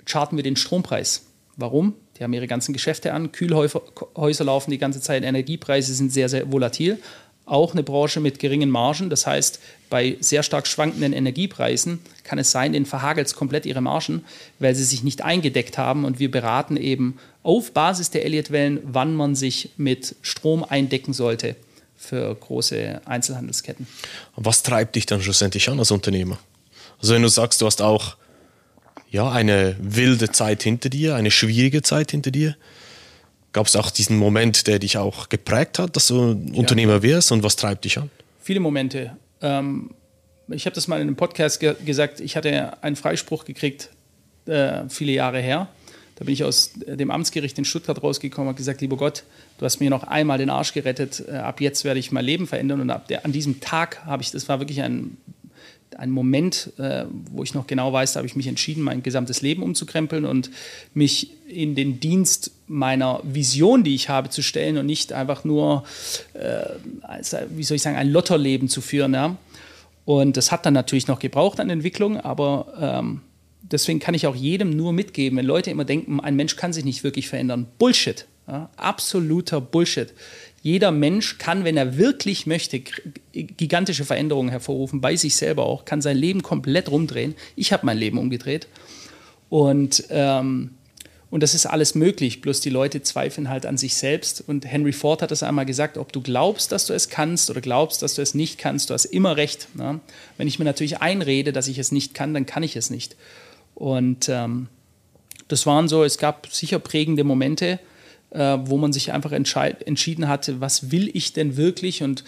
charten 0.05 0.37
wir 0.37 0.43
den 0.43 0.55
Strompreis. 0.57 1.25
Warum? 1.55 1.95
Die 2.17 2.23
haben 2.23 2.33
ihre 2.33 2.47
ganzen 2.47 2.73
Geschäfte 2.73 3.13
an, 3.13 3.31
Kühlhäuser 3.31 4.43
laufen 4.43 4.71
die 4.71 4.77
ganze 4.77 5.01
Zeit, 5.01 5.23
Energiepreise 5.23 5.93
sind 5.93 6.11
sehr, 6.11 6.29
sehr 6.29 6.51
volatil. 6.51 6.99
Auch 7.45 7.71
eine 7.71 7.83
Branche 7.83 8.19
mit 8.19 8.39
geringen 8.39 8.69
Margen. 8.69 9.09
Das 9.09 9.25
heißt, 9.25 9.61
bei 9.89 10.17
sehr 10.19 10.43
stark 10.43 10.67
schwankenden 10.67 11.13
Energiepreisen 11.13 11.99
kann 12.25 12.39
es 12.39 12.51
sein, 12.51 12.73
denen 12.73 12.85
verhagelt 12.85 13.33
komplett 13.35 13.65
ihre 13.65 13.79
Margen, 13.79 14.25
weil 14.59 14.75
sie 14.75 14.83
sich 14.83 15.01
nicht 15.01 15.23
eingedeckt 15.23 15.77
haben. 15.77 16.03
Und 16.03 16.19
wir 16.19 16.29
beraten 16.29 16.75
eben 16.75 17.17
auf 17.43 17.71
Basis 17.71 18.09
der 18.09 18.25
Elliott-Wellen, 18.25 18.81
wann 18.83 19.15
man 19.15 19.33
sich 19.35 19.69
mit 19.77 20.15
Strom 20.21 20.65
eindecken 20.65 21.13
sollte 21.13 21.55
für 21.95 22.35
große 22.35 23.01
Einzelhandelsketten. 23.05 23.87
Was 24.35 24.61
treibt 24.63 24.97
dich 24.97 25.05
dann 25.05 25.21
schlussendlich 25.21 25.69
an 25.69 25.79
als 25.79 25.91
Unternehmer? 25.91 26.39
Also 27.01 27.13
wenn 27.13 27.21
du 27.21 27.29
sagst, 27.29 27.61
du 27.61 27.65
hast 27.65 27.81
auch 27.81 28.17
ja, 29.09 29.31
eine 29.31 29.75
wilde 29.79 30.31
Zeit 30.31 30.63
hinter 30.63 30.89
dir, 30.89 31.15
eine 31.15 31.31
schwierige 31.31 31.81
Zeit 31.81 32.11
hinter 32.11 32.31
dir? 32.31 32.55
Gab 33.53 33.67
es 33.67 33.75
auch 33.75 33.89
diesen 33.89 34.17
Moment, 34.17 34.67
der 34.67 34.79
dich 34.79 34.97
auch 34.97 35.29
geprägt 35.29 35.79
hat, 35.79 35.95
dass 35.95 36.07
du 36.07 36.33
ja. 36.33 36.57
Unternehmer 36.57 37.01
wirst 37.01 37.31
und 37.31 37.43
was 37.43 37.55
treibt 37.55 37.85
dich 37.85 37.97
an? 37.97 38.09
Viele 38.41 38.59
Momente. 38.59 39.15
Ähm, 39.41 39.91
ich 40.49 40.65
habe 40.65 40.75
das 40.75 40.87
mal 40.87 40.97
in 40.97 41.07
einem 41.07 41.15
Podcast 41.15 41.59
ge 41.59 41.75
gesagt, 41.85 42.19
ich 42.19 42.35
hatte 42.35 42.81
einen 42.83 42.95
Freispruch 42.95 43.45
gekriegt, 43.45 43.89
äh, 44.45 44.83
viele 44.89 45.11
Jahre 45.11 45.41
her. 45.41 45.67
Da 46.15 46.25
bin 46.25 46.33
ich 46.33 46.43
aus 46.43 46.71
dem 46.75 47.11
Amtsgericht 47.11 47.57
in 47.59 47.65
Stuttgart 47.65 48.01
rausgekommen 48.01 48.49
und 48.49 48.55
gesagt, 48.55 48.81
lieber 48.81 48.97
Gott, 48.97 49.23
du 49.59 49.65
hast 49.65 49.79
mir 49.79 49.91
noch 49.91 50.03
einmal 50.03 50.39
den 50.39 50.49
Arsch 50.49 50.73
gerettet, 50.73 51.23
äh, 51.27 51.35
ab 51.35 51.61
jetzt 51.61 51.83
werde 51.83 51.99
ich 51.99 52.11
mein 52.11 52.25
Leben 52.25 52.47
verändern. 52.47 52.81
Und 52.81 52.89
ab 52.89 53.07
der, 53.07 53.23
an 53.23 53.31
diesem 53.31 53.59
Tag 53.59 54.03
habe 54.05 54.23
ich, 54.23 54.31
das 54.31 54.49
war 54.49 54.59
wirklich 54.59 54.81
ein 54.81 55.17
ein 55.97 56.11
Moment, 56.11 56.71
äh, 56.77 57.05
wo 57.31 57.43
ich 57.43 57.53
noch 57.53 57.67
genau 57.67 57.91
weiß, 57.91 58.13
da 58.13 58.19
habe 58.19 58.27
ich 58.27 58.35
mich 58.35 58.47
entschieden, 58.47 58.83
mein 58.83 59.03
gesamtes 59.03 59.41
Leben 59.41 59.63
umzukrempeln 59.63 60.25
und 60.25 60.51
mich 60.93 61.31
in 61.47 61.75
den 61.75 61.99
Dienst 61.99 62.51
meiner 62.67 63.21
Vision, 63.23 63.83
die 63.83 63.95
ich 63.95 64.09
habe, 64.09 64.29
zu 64.29 64.43
stellen 64.43 64.77
und 64.77 64.85
nicht 64.85 65.11
einfach 65.13 65.43
nur, 65.43 65.83
äh, 66.33 66.65
wie 67.49 67.63
soll 67.63 67.75
ich 67.75 67.81
sagen, 67.81 67.97
ein 67.97 68.09
Lotterleben 68.09 68.69
zu 68.69 68.81
führen. 68.81 69.13
Ja? 69.13 69.37
Und 70.05 70.37
das 70.37 70.51
hat 70.51 70.65
dann 70.65 70.73
natürlich 70.73 71.07
noch 71.07 71.19
gebraucht 71.19 71.59
an 71.59 71.69
Entwicklung, 71.69 72.19
aber 72.19 72.73
ähm, 72.79 73.21
deswegen 73.61 73.99
kann 73.99 74.13
ich 74.13 74.27
auch 74.27 74.35
jedem 74.35 74.69
nur 74.69 74.93
mitgeben, 74.93 75.37
wenn 75.37 75.45
Leute 75.45 75.71
immer 75.71 75.85
denken, 75.85 76.19
ein 76.19 76.35
Mensch 76.35 76.55
kann 76.55 76.73
sich 76.73 76.85
nicht 76.85 77.03
wirklich 77.03 77.27
verändern. 77.27 77.65
Bullshit. 77.79 78.25
Ja? 78.47 78.69
Absoluter 78.77 79.61
Bullshit. 79.61 80.13
Jeder 80.67 80.91
Mensch 80.91 81.37
kann, 81.37 81.63
wenn 81.63 81.77
er 81.77 81.95
wirklich 81.95 82.45
möchte, 82.45 82.81
gigantische 83.31 84.03
Veränderungen 84.03 84.49
hervorrufen, 84.49 84.99
bei 84.99 85.15
sich 85.15 85.37
selber 85.37 85.65
auch, 85.65 85.85
kann 85.85 86.01
sein 86.01 86.17
Leben 86.17 86.43
komplett 86.43 86.91
rumdrehen. 86.91 87.35
Ich 87.55 87.71
habe 87.71 87.85
mein 87.85 87.97
Leben 87.97 88.17
umgedreht. 88.17 88.67
Und, 89.47 90.03
ähm, 90.09 90.71
und 91.31 91.41
das 91.41 91.53
ist 91.53 91.67
alles 91.67 91.95
möglich, 91.95 92.41
bloß 92.41 92.59
die 92.59 92.69
Leute 92.69 93.01
zweifeln 93.01 93.47
halt 93.47 93.65
an 93.65 93.77
sich 93.77 93.95
selbst. 93.95 94.43
Und 94.45 94.65
Henry 94.65 94.91
Ford 94.91 95.21
hat 95.21 95.31
das 95.31 95.41
einmal 95.41 95.65
gesagt, 95.65 95.97
ob 95.97 96.11
du 96.11 96.19
glaubst, 96.19 96.73
dass 96.73 96.85
du 96.85 96.93
es 96.93 97.07
kannst 97.07 97.49
oder 97.49 97.61
glaubst, 97.61 98.01
dass 98.01 98.15
du 98.15 98.21
es 98.21 98.33
nicht 98.33 98.57
kannst, 98.57 98.89
du 98.89 98.93
hast 98.93 99.05
immer 99.05 99.37
recht. 99.37 99.73
Ne? 99.73 100.01
Wenn 100.35 100.49
ich 100.49 100.59
mir 100.59 100.65
natürlich 100.65 100.99
einrede, 100.99 101.53
dass 101.53 101.69
ich 101.69 101.77
es 101.77 101.93
nicht 101.93 102.13
kann, 102.13 102.33
dann 102.33 102.45
kann 102.45 102.63
ich 102.63 102.75
es 102.75 102.89
nicht. 102.89 103.15
Und 103.73 104.27
ähm, 104.27 104.67
das 105.47 105.65
waren 105.65 105.87
so, 105.87 106.03
es 106.03 106.17
gab 106.17 106.47
sicher 106.47 106.79
prägende 106.79 107.23
Momente, 107.23 107.79
äh, 108.31 108.57
wo 108.65 108.77
man 108.77 108.93
sich 108.93 109.13
einfach 109.13 109.31
entschieden 109.31 110.27
hatte, 110.27 110.59
was 110.59 110.91
will 110.91 111.09
ich 111.13 111.33
denn 111.33 111.57
wirklich 111.57 112.03
und 112.03 112.23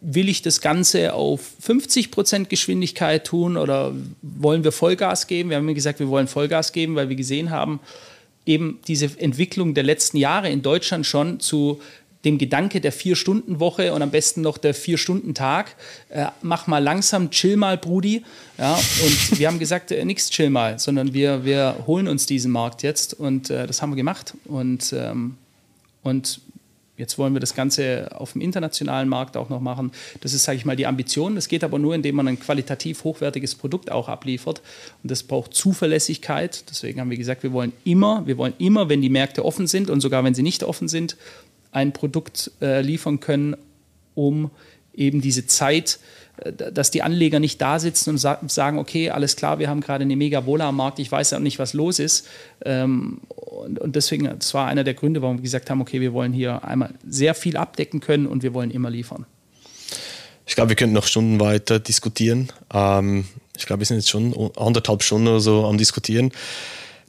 will 0.00 0.28
ich 0.28 0.42
das 0.42 0.60
Ganze 0.60 1.14
auf 1.14 1.40
50 1.60 2.10
Prozent 2.10 2.48
Geschwindigkeit 2.48 3.26
tun 3.26 3.56
oder 3.56 3.94
wollen 4.22 4.64
wir 4.64 4.72
Vollgas 4.72 5.26
geben? 5.26 5.50
Wir 5.50 5.56
haben 5.56 5.72
gesagt, 5.74 6.00
wir 6.00 6.08
wollen 6.08 6.26
Vollgas 6.26 6.72
geben, 6.72 6.94
weil 6.94 7.08
wir 7.08 7.16
gesehen 7.16 7.50
haben, 7.50 7.80
eben 8.46 8.80
diese 8.88 9.10
Entwicklung 9.18 9.74
der 9.74 9.84
letzten 9.84 10.16
Jahre 10.16 10.50
in 10.50 10.62
Deutschland 10.62 11.06
schon 11.06 11.40
zu 11.40 11.80
dem 12.24 12.36
Gedanke 12.36 12.80
der 12.80 12.92
Vier-Stunden-Woche 12.92 13.94
und 13.94 14.02
am 14.02 14.10
besten 14.10 14.42
noch 14.42 14.58
der 14.58 14.74
Vier-Stunden-Tag. 14.74 15.74
Äh, 16.10 16.26
mach 16.42 16.66
mal 16.66 16.78
langsam, 16.78 17.30
chill 17.30 17.56
mal, 17.56 17.78
Brudi. 17.78 18.24
Ja, 18.58 18.74
und 18.74 19.38
wir 19.38 19.48
haben 19.48 19.58
gesagt, 19.58 19.90
äh, 19.90 20.04
nichts 20.04 20.28
chill 20.30 20.50
mal, 20.50 20.78
sondern 20.78 21.14
wir, 21.14 21.44
wir 21.44 21.84
holen 21.86 22.08
uns 22.08 22.26
diesen 22.26 22.52
Markt 22.52 22.82
jetzt 22.82 23.14
und 23.14 23.48
äh, 23.48 23.66
das 23.66 23.80
haben 23.80 23.90
wir 23.90 23.96
gemacht. 23.96 24.34
Und, 24.44 24.92
ähm, 24.92 25.36
und 26.02 26.40
jetzt 27.00 27.16
wollen 27.16 27.32
wir 27.32 27.40
das 27.40 27.54
Ganze 27.54 28.10
auf 28.14 28.34
dem 28.34 28.42
internationalen 28.42 29.08
Markt 29.08 29.38
auch 29.38 29.48
noch 29.48 29.60
machen. 29.60 29.90
Das 30.20 30.34
ist, 30.34 30.44
sage 30.44 30.58
ich 30.58 30.66
mal, 30.66 30.76
die 30.76 30.86
Ambition. 30.86 31.34
Das 31.34 31.48
geht 31.48 31.64
aber 31.64 31.78
nur, 31.78 31.94
indem 31.94 32.16
man 32.16 32.28
ein 32.28 32.38
qualitativ 32.38 33.02
hochwertiges 33.02 33.54
Produkt 33.54 33.90
auch 33.90 34.08
abliefert. 34.08 34.60
Und 35.02 35.10
das 35.10 35.22
braucht 35.22 35.54
Zuverlässigkeit. 35.54 36.64
Deswegen 36.68 37.00
haben 37.00 37.08
wir 37.08 37.16
gesagt, 37.16 37.42
wir 37.42 37.52
wollen 37.52 37.72
immer, 37.84 38.26
wir 38.26 38.36
wollen 38.36 38.52
immer, 38.58 38.90
wenn 38.90 39.00
die 39.00 39.08
Märkte 39.08 39.44
offen 39.44 39.66
sind 39.66 39.88
und 39.88 40.02
sogar 40.02 40.22
wenn 40.22 40.34
sie 40.34 40.42
nicht 40.42 40.62
offen 40.62 40.86
sind, 40.86 41.16
ein 41.72 41.92
Produkt 41.92 42.50
äh, 42.60 42.80
liefern 42.80 43.20
können, 43.20 43.56
um 44.14 44.50
eben 44.94 45.20
diese 45.20 45.46
Zeit, 45.46 45.98
äh, 46.38 46.52
dass 46.72 46.90
die 46.90 47.02
Anleger 47.02 47.40
nicht 47.40 47.60
da 47.60 47.78
sitzen 47.78 48.10
und 48.10 48.18
sa 48.18 48.38
sagen, 48.46 48.78
okay, 48.78 49.10
alles 49.10 49.36
klar, 49.36 49.58
wir 49.58 49.68
haben 49.68 49.80
gerade 49.80 50.02
eine 50.02 50.16
Mega-Bola 50.16 50.68
am 50.68 50.76
Markt, 50.76 50.98
ich 50.98 51.10
weiß 51.10 51.30
ja 51.30 51.40
nicht, 51.40 51.58
was 51.58 51.72
los 51.72 51.98
ist. 51.98 52.26
Ähm, 52.64 53.20
und, 53.28 53.78
und, 53.78 53.96
deswegen, 53.96 54.24
das 54.38 54.54
war 54.54 54.66
einer 54.66 54.84
der 54.84 54.94
Gründe, 54.94 55.22
warum 55.22 55.38
wir 55.38 55.42
gesagt 55.42 55.70
haben, 55.70 55.80
okay, 55.80 56.00
wir 56.00 56.12
wollen 56.12 56.32
hier 56.32 56.64
einmal 56.64 56.94
sehr 57.06 57.34
viel 57.34 57.56
abdecken 57.56 58.00
können 58.00 58.26
und 58.26 58.42
wir 58.42 58.54
wollen 58.54 58.70
immer 58.70 58.90
liefern. 58.90 59.26
Ich 60.46 60.56
glaube, 60.56 60.70
wir 60.70 60.76
könnten 60.76 60.94
noch 60.94 61.06
Stunden 61.06 61.38
weiter 61.38 61.78
diskutieren. 61.78 62.50
Ähm, 62.72 63.24
ich 63.56 63.66
glaube, 63.66 63.80
wir 63.80 63.86
sind 63.86 63.98
jetzt 63.98 64.10
schon 64.10 64.34
anderthalb 64.56 65.02
Stunden 65.02 65.28
oder 65.28 65.40
so 65.40 65.64
am 65.66 65.78
Diskutieren 65.78 66.32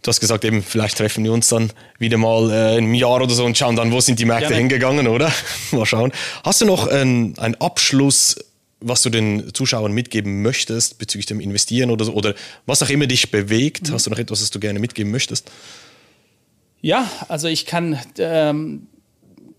du 0.01 0.07
hast 0.07 0.19
gesagt, 0.19 0.45
eben, 0.45 0.63
vielleicht 0.63 0.97
treffen 0.97 1.23
wir 1.23 1.31
uns 1.31 1.49
dann 1.49 1.71
wieder 1.99 2.17
mal 2.17 2.49
äh, 2.51 2.77
in 2.77 2.85
einem 2.85 2.93
Jahr 2.93 3.21
oder 3.21 3.33
so 3.33 3.45
und 3.45 3.57
schauen 3.57 3.75
dann, 3.75 3.91
wo 3.91 3.99
sind 3.99 4.19
die 4.19 4.25
Märkte 4.25 4.47
Gerne. 4.47 4.59
hingegangen, 4.59 5.07
oder? 5.07 5.31
mal 5.71 5.85
schauen. 5.85 6.11
Hast 6.43 6.61
du 6.61 6.65
noch 6.65 6.87
einen, 6.87 7.37
einen 7.37 7.55
Abschluss, 7.55 8.37
was 8.79 9.03
du 9.03 9.09
den 9.09 9.53
Zuschauern 9.53 9.91
mitgeben 9.91 10.41
möchtest 10.41 10.97
bezüglich 10.97 11.27
dem 11.27 11.39
Investieren 11.39 11.91
oder 11.91 12.05
so, 12.05 12.13
oder 12.13 12.33
was 12.65 12.81
auch 12.81 12.89
immer 12.89 13.07
dich 13.07 13.29
bewegt? 13.31 13.89
Mhm. 13.89 13.93
Hast 13.93 14.07
du 14.07 14.09
noch 14.09 14.19
etwas, 14.19 14.41
was 14.41 14.49
du 14.49 14.59
gerne 14.59 14.79
mitgeben 14.79 15.11
möchtest? 15.11 15.51
Ja, 16.81 17.09
also 17.27 17.47
ich 17.47 17.67
kann, 17.67 17.99
ähm, 18.17 18.87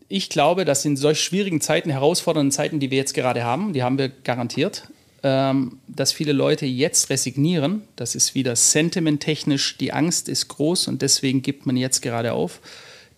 ich 0.09 0.29
glaube, 0.29 0.65
dass 0.65 0.85
in 0.85 0.97
solch 0.97 1.21
schwierigen 1.21 1.61
Zeiten, 1.61 1.89
herausfordernden 1.89 2.51
Zeiten, 2.51 2.81
die 2.81 2.91
wir 2.91 2.99
jetzt 2.99 3.15
gerade 3.15 3.45
haben, 3.45 3.73
die 3.73 3.85
haben 3.85 3.97
wir 3.97 4.09
garantiert, 4.09 4.89
ähm, 5.23 5.79
dass 5.89 6.13
viele 6.13 6.33
Leute 6.33 6.67
jetzt 6.67 7.11
resignieren. 7.11 7.83
Das 7.97 8.15
ist 8.15 8.35
wieder 8.35 8.57
sentimenttechnisch, 8.57 9.79
die 9.79 9.93
Angst 9.93 10.29
ist 10.29 10.49
groß 10.49 10.89
und 10.89 11.03
deswegen 11.03 11.43
gibt 11.43 11.67
man 11.67 11.77
jetzt 11.77 12.03
gerade 12.03 12.33
auf, 12.33 12.61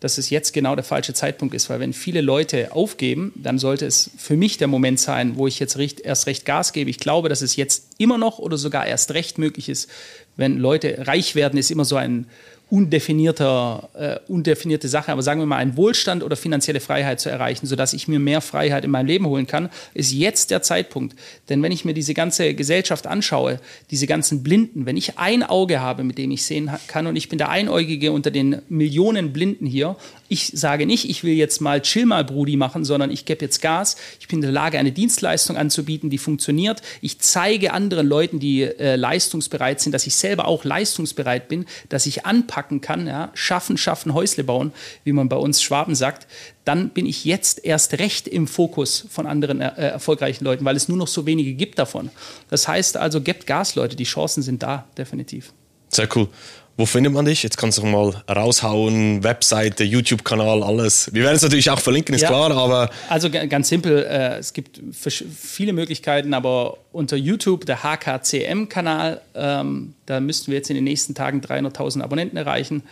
dass 0.01 0.19
es 0.19 0.29
jetzt 0.29 0.53
genau 0.53 0.75
der 0.75 0.85
falsche 0.85 1.15
Zeitpunkt 1.15 1.55
ist, 1.55 1.71
weil 1.71 1.81
wenn 1.81 1.95
viele 1.95 2.21
Leute 2.21 2.73
aufgeben, 2.73 3.33
dann 3.37 3.59
sollte 3.59 3.87
es 3.87 4.11
für 4.19 4.37
mich 4.37 4.59
der 4.59 4.69
Moment 4.69 5.01
sein, 5.01 5.37
wo 5.37 5.47
ich 5.47 5.59
jetzt 5.59 5.79
erst 5.79 6.27
recht 6.27 6.45
Gas 6.45 6.75
gebe. 6.75 6.91
Ich 6.91 6.99
glaube, 6.99 7.31
dass 7.31 7.41
es 7.41 7.57
jetzt 7.57 7.93
immer 7.97 8.19
noch 8.19 8.39
oder 8.39 8.59
sogar 8.59 8.87
erst 8.87 9.15
recht 9.15 9.39
möglich 9.39 9.71
ist, 9.71 9.89
wenn 10.37 10.59
Leute 10.59 11.07
reich 11.07 11.35
werden, 11.35 11.59
ist 11.59 11.71
immer 11.71 11.85
so 11.85 11.97
ein 11.97 12.27
undefinierter, 12.71 13.89
äh, 13.95 14.33
undefinierte 14.33 14.89
Sache, 14.89 15.13
aber 15.13 15.23
sagen 15.23 15.41
wir 15.41 15.47
mal, 15.47 15.59
einen 15.59 15.77
Wohlstand 15.77 16.25
oder 16.25 16.35
finanzielle 16.35 16.81
Freiheit 16.81 17.21
zu 17.21 17.29
erreichen, 17.29 17.67
sodass 17.67 17.93
ich 17.93 18.09
mir 18.09 18.19
mehr 18.19 18.41
Freiheit 18.41 18.85
in 18.85 18.91
meinem 18.91 19.07
Leben 19.07 19.27
holen 19.27 19.47
kann, 19.47 19.69
ist 19.93 20.13
jetzt 20.13 20.51
der 20.51 20.63
Zeitpunkt. 20.63 21.15
Denn 21.49 21.63
wenn 21.63 21.73
ich 21.73 21.85
mir 21.85 21.95
diese 21.95 22.15
ganze 22.15 22.55
Gesellschaft 22.55 23.07
anschaue, 23.07 23.61
diese 23.91 24.07
ganzen 24.07 24.43
Blinden, 24.43 24.87
wenn 24.87 24.97
ich 24.97 25.19
ein 25.19 25.43
Auge 25.43 25.81
habe, 25.81 26.05
mit 26.05 26.17
dem 26.17 26.31
ich 26.31 26.45
sehen 26.45 26.71
kann 26.89 27.07
und 27.07 27.17
ich 27.17 27.29
bin 27.29 27.39
der 27.39 27.51
Einäugige 27.51 28.13
unter 28.13 28.31
den 28.31 28.63
Millionen 28.69 29.33
Blinden 29.33 29.67
hier, 29.67 29.97
ich 30.29 30.51
sage 30.55 30.87
nicht, 30.87 31.09
ich 31.09 31.23
will 31.23 31.35
jetzt 31.35 31.61
mal 31.61 31.83
Chill 31.83 32.07
mal 32.07 32.25
Brudi 32.25 32.57
machen, 32.57 32.85
sondern 32.85 33.11
ich 33.11 33.25
gebe 33.25 33.45
jetzt 33.45 33.61
Gas, 33.61 33.97
ich 34.19 34.27
bin 34.27 34.39
in 34.39 34.43
der 34.43 34.53
Lage, 34.53 34.79
eine 34.79 34.91
Dienstleistung 34.91 35.57
anzubieten, 35.57 36.11
die 36.11 36.19
funktioniert. 36.19 36.83
Ich 37.03 37.21
zeige 37.21 37.73
anderen 37.73 38.09
Leuten, 38.09 38.41
die 38.41 38.63
äh, 38.63 38.97
leistungsbereit 38.97 39.81
sind, 39.81 39.93
dass 39.93 40.07
ich 40.07 40.17
selber 40.25 40.49
auch 40.49 40.65
leistungsbereit 40.65 41.49
bin, 41.49 41.67
dass 41.91 42.07
ich 42.07 42.25
anpacken 42.25 42.81
kann, 42.81 43.07
ja, 43.07 43.31
schaffen, 43.35 43.77
schaffen, 43.77 44.15
Häusle 44.15 44.43
bauen, 44.43 44.73
wie 45.05 45.13
man 45.13 45.29
bei 45.29 45.37
uns 45.37 45.63
Schwaben 45.63 45.95
sagt, 45.95 46.27
dann 46.65 46.89
bin 46.89 47.05
ich 47.05 47.27
jetzt 47.27 47.63
erst 47.63 47.99
recht 47.99 48.27
im 48.27 48.47
Fokus 48.49 49.07
von 49.11 49.27
anderen 49.27 49.61
äh, 49.61 49.69
erfolgreichen 49.77 50.45
Leuten, 50.45 50.65
weil 50.65 50.77
es 50.77 50.89
nur 50.89 50.97
noch 50.97 51.09
so 51.09 51.27
wenige 51.27 51.53
gibt 51.53 51.79
davon. 51.79 52.09
Das 52.49 52.67
heißt 52.67 52.97
also, 52.97 53.21
gebt 53.21 53.47
Gas, 53.47 53.75
Leute, 53.75 53.97
die 53.97 54.05
Chancen 54.05 54.43
sind 54.43 54.63
da, 54.63 54.87
definitiv. 54.97 55.53
Sehr 55.91 56.09
cool. 56.17 56.29
Wo 56.77 56.87
findet 56.87 57.13
man 57.13 57.25
dich? 57.25 57.43
Jetzt 57.45 57.57
kannst 57.57 57.79
du 57.79 57.87
mal 57.87 58.15
raushauen, 58.29 59.23
Webseite, 59.23 59.85
YouTube-Kanal, 59.85 60.65
alles. 60.65 61.09
Wir 61.13 61.23
werden 61.23 61.37
es 61.37 61.43
natürlich 61.43 61.71
auch 61.71 61.79
verlinken, 61.79 62.15
ist 62.17 62.23
ja, 62.23 62.29
klar, 62.29 62.51
aber. 62.51 62.91
Also 63.09 63.31
ganz 63.31 63.69
simpel, 63.69 64.05
äh, 64.05 64.39
es 64.39 64.53
gibt 64.53 64.81
viele 64.93 65.73
Möglichkeiten, 65.73 66.35
aber 66.35 66.79
unter 66.91 67.17
YouTube 67.17 67.65
der 67.67 67.85
HKCM-Kanal, 67.85 69.21
ähm, 69.37 69.95
da 70.07 70.19
müssten 70.19 70.51
wir 70.51 70.59
jetzt 70.59 70.69
in 70.69 70.75
den 70.75 70.85
nächsten 70.85 71.15
Tagen 71.15 71.41
300.000 71.41 72.03
Abonnenten 72.03 72.37
erreichen. 72.37 72.83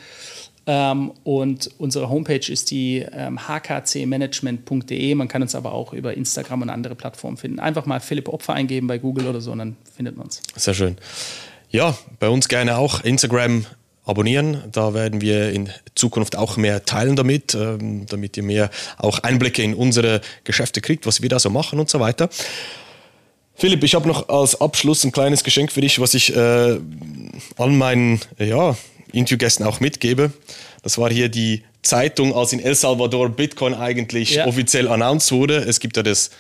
Ähm, 0.65 1.13
und 1.25 1.71
unsere 1.79 2.09
Homepage 2.09 2.53
ist 2.53 2.71
die 2.71 3.05
ähm, 3.13 3.49
hkcmanagement.de. 3.49 5.15
Man 5.17 5.27
kann 5.27 5.43
uns 5.43 5.57
aber 5.57 5.73
auch 5.73 5.93
über 5.93 6.15
Instagram 6.15 6.63
und 6.63 6.71
andere 6.71 6.95
Plattformen 6.95 7.37
finden. 7.37 7.59
Einfach 7.59 7.85
mal 7.87 7.99
Philipp 7.99 8.29
Opfer 8.29 8.55
eingeben 8.55 8.87
bei 8.87 8.99
Google 8.99 9.27
oder 9.27 9.41
so 9.41 9.51
und 9.51 9.59
dann 9.59 9.77
findet 9.97 10.17
man 10.17 10.27
uns. 10.27 10.41
Sehr 10.55 10.75
schön. 10.75 10.97
Ja, 11.73 11.97
bei 12.21 12.29
uns 12.29 12.49
gerne 12.49 12.77
auch 12.77 13.03
Instagram 13.03 13.65
abonnieren. 14.05 14.63
Da 14.71 14.93
werden 14.93 15.23
wir 15.23 15.53
in 15.53 15.71
Zukunft 15.95 16.37
auch 16.37 16.59
mehr 16.59 16.85
teilen 16.85 17.17
damit, 17.17 17.55
ähm, 17.55 18.05
damit 18.07 18.37
ihr 18.37 18.43
mehr 18.43 18.71
auch 18.99 19.21
Einblicke 19.21 19.63
in 19.63 19.73
unsere 19.73 20.21
Geschäfte 20.45 20.83
kriegt, 20.83 21.07
was 21.07 21.23
wir 21.23 21.31
da 21.31 21.39
so 21.39 21.49
machen 21.49 21.81
und 21.81 21.89
so 21.89 21.99
weiter. 21.99 22.29
Philipp, 23.55 23.83
ich 23.85 23.95
habe 23.95 24.07
noch 24.07 24.29
als 24.29 24.61
Abschluss 24.61 25.03
ein 25.05 25.13
kleines 25.13 25.45
Geschenk 25.45 25.73
für 25.73 25.81
dich, 25.81 25.99
was 25.99 26.13
ich 26.13 26.37
äh, 26.37 26.79
allen 27.57 27.79
meinen 27.79 28.21
ja, 28.39 28.77
Interviewgästen 29.13 29.65
auch 29.65 29.81
mitgebe. 29.81 30.31
Das 30.83 30.99
war 30.99 31.11
hier 31.11 31.31
die 31.31 31.63
Zeitung, 31.81 32.35
als 32.35 32.53
in 32.53 32.61
El 32.61 32.75
Salvador 32.75 33.31
Bitcoin 33.31 33.73
eigentlich 33.73 34.35
ja. 34.35 34.47
offiziell 34.47 34.89
announced 34.89 35.33
wurde. 35.33 35.57
Es 35.57 35.81
gibt 35.81 35.97
ja 35.97 36.03
das 36.03 36.33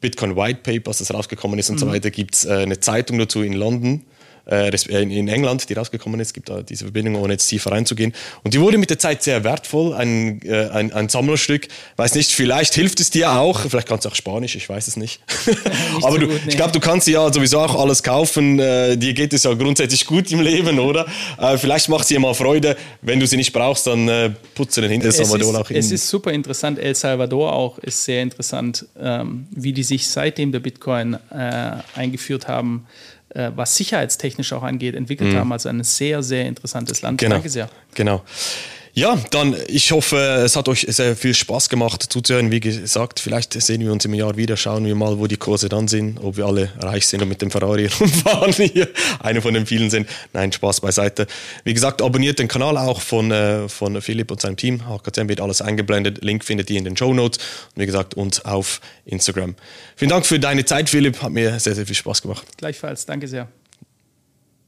Bitcoin 0.00 0.34
White 0.34 0.60
Paper, 0.64 0.90
das 0.90 1.14
rausgekommen 1.14 1.60
ist 1.60 1.70
und 1.70 1.76
mhm. 1.76 1.80
so 1.80 1.86
weiter, 1.86 2.10
gibt 2.10 2.34
es 2.34 2.44
äh, 2.44 2.54
eine 2.54 2.80
Zeitung 2.80 3.18
dazu 3.18 3.42
in 3.42 3.52
London 3.52 4.04
in 4.46 5.28
England, 5.28 5.68
die 5.70 5.74
rausgekommen 5.74 6.20
ist. 6.20 6.28
Es 6.28 6.32
gibt 6.34 6.50
da 6.50 6.62
diese 6.62 6.84
Verbindung, 6.84 7.16
ohne 7.16 7.32
jetzt 7.32 7.46
tiefer 7.46 7.72
reinzugehen. 7.72 8.12
Und 8.42 8.52
die 8.52 8.60
wurde 8.60 8.76
mit 8.76 8.90
der 8.90 8.98
Zeit 8.98 9.22
sehr 9.22 9.42
wertvoll, 9.42 9.94
ein, 9.94 10.42
äh, 10.42 10.68
ein, 10.68 10.92
ein 10.92 11.08
Sammlerstück. 11.08 11.68
Weiß 11.96 12.14
nicht, 12.14 12.30
vielleicht 12.30 12.74
hilft 12.74 13.00
es 13.00 13.10
dir 13.10 13.32
auch. 13.32 13.60
Vielleicht 13.60 13.88
kannst 13.88 14.04
du 14.04 14.10
auch 14.10 14.14
Spanisch, 14.14 14.54
ich 14.54 14.68
weiß 14.68 14.86
es 14.86 14.96
nicht. 14.96 15.20
nicht 15.46 15.58
Aber 16.02 16.12
so 16.12 16.18
du, 16.18 16.26
gut, 16.28 16.40
nee. 16.44 16.50
ich 16.50 16.56
glaube, 16.56 16.72
du 16.72 16.80
kannst 16.80 17.08
ja 17.08 17.32
sowieso 17.32 17.60
auch 17.60 17.74
alles 17.74 18.02
kaufen. 18.02 18.58
dir 18.58 19.14
geht 19.14 19.32
es 19.32 19.44
ja 19.44 19.54
grundsätzlich 19.54 20.04
gut 20.04 20.30
im 20.30 20.40
Leben, 20.40 20.78
oder? 20.78 21.06
vielleicht 21.56 21.88
macht 21.88 22.06
sie 22.06 22.14
dir 22.14 22.20
mal 22.20 22.34
Freude. 22.34 22.76
Wenn 23.00 23.20
du 23.20 23.26
sie 23.26 23.36
nicht 23.36 23.52
brauchst, 23.52 23.86
dann 23.86 24.36
putze 24.54 24.80
den 24.82 24.90
hinter 24.90 25.06
El 25.06 25.12
Salvador 25.12 25.60
auch 25.60 25.68
hin. 25.68 25.76
Es 25.76 25.90
ist 25.90 26.08
super 26.08 26.32
interessant. 26.32 26.78
El 26.78 26.94
Salvador 26.94 27.52
auch 27.52 27.78
ist 27.78 28.04
sehr 28.04 28.22
interessant, 28.22 28.86
ähm, 29.00 29.46
wie 29.50 29.72
die 29.72 29.82
sich 29.82 30.06
seitdem 30.06 30.52
der 30.52 30.60
Bitcoin 30.60 31.16
eingeführt 31.94 32.48
haben, 32.48 32.86
äh, 33.34 33.50
was 33.54 33.76
sicherheitstechnisch 33.76 34.52
auch 34.52 34.62
angeht, 34.62 34.94
entwickelt 34.94 35.32
mhm. 35.32 35.38
haben. 35.38 35.52
Also 35.52 35.68
ein 35.68 35.82
sehr, 35.84 36.22
sehr 36.22 36.46
interessantes 36.46 37.02
Land. 37.02 37.20
Genau. 37.20 37.34
Danke 37.34 37.48
sehr. 37.48 37.68
Genau. 37.94 38.22
Ja, 38.96 39.20
dann, 39.32 39.56
ich 39.66 39.90
hoffe, 39.90 40.16
es 40.44 40.54
hat 40.54 40.68
euch 40.68 40.86
sehr 40.88 41.16
viel 41.16 41.34
Spaß 41.34 41.68
gemacht 41.68 42.00
zuzuhören. 42.12 42.52
Wie 42.52 42.60
gesagt, 42.60 43.18
vielleicht 43.18 43.60
sehen 43.60 43.80
wir 43.80 43.90
uns 43.90 44.04
im 44.04 44.14
Jahr 44.14 44.36
wieder, 44.36 44.56
schauen 44.56 44.84
wir 44.84 44.94
mal, 44.94 45.18
wo 45.18 45.26
die 45.26 45.36
Kurse 45.36 45.68
dann 45.68 45.88
sind, 45.88 46.20
ob 46.22 46.36
wir 46.36 46.46
alle 46.46 46.70
reich 46.78 47.08
sind 47.08 47.20
und 47.20 47.28
mit 47.28 47.42
dem 47.42 47.50
Ferrari 47.50 47.86
rumfahren 48.00 48.52
hier. 48.52 48.88
Eine 49.18 49.42
von 49.42 49.52
den 49.52 49.66
vielen 49.66 49.90
sind. 49.90 50.08
Nein, 50.32 50.52
Spaß 50.52 50.80
beiseite. 50.80 51.26
Wie 51.64 51.74
gesagt, 51.74 52.02
abonniert 52.02 52.38
den 52.38 52.46
Kanal 52.46 52.78
auch 52.78 53.00
von, 53.00 53.32
äh, 53.32 53.68
von 53.68 54.00
Philipp 54.00 54.30
und 54.30 54.40
seinem 54.40 54.56
Team. 54.56 54.82
HKTM 54.86 55.28
wird 55.28 55.40
alles 55.40 55.60
eingeblendet. 55.60 56.22
Link 56.22 56.44
findet 56.44 56.70
ihr 56.70 56.78
in 56.78 56.84
den 56.84 56.96
Show 56.96 57.12
Notes. 57.12 57.38
Und 57.74 57.82
wie 57.82 57.86
gesagt, 57.86 58.14
uns 58.14 58.44
auf 58.44 58.80
Instagram. 59.06 59.56
Vielen 59.96 60.10
Dank 60.10 60.24
für 60.24 60.38
deine 60.38 60.64
Zeit, 60.66 60.88
Philipp. 60.88 61.20
Hat 61.20 61.32
mir 61.32 61.58
sehr, 61.58 61.74
sehr 61.74 61.84
viel 61.84 61.96
Spaß 61.96 62.22
gemacht. 62.22 62.46
Gleichfalls. 62.58 63.06
Danke 63.06 63.26
sehr. 63.26 63.48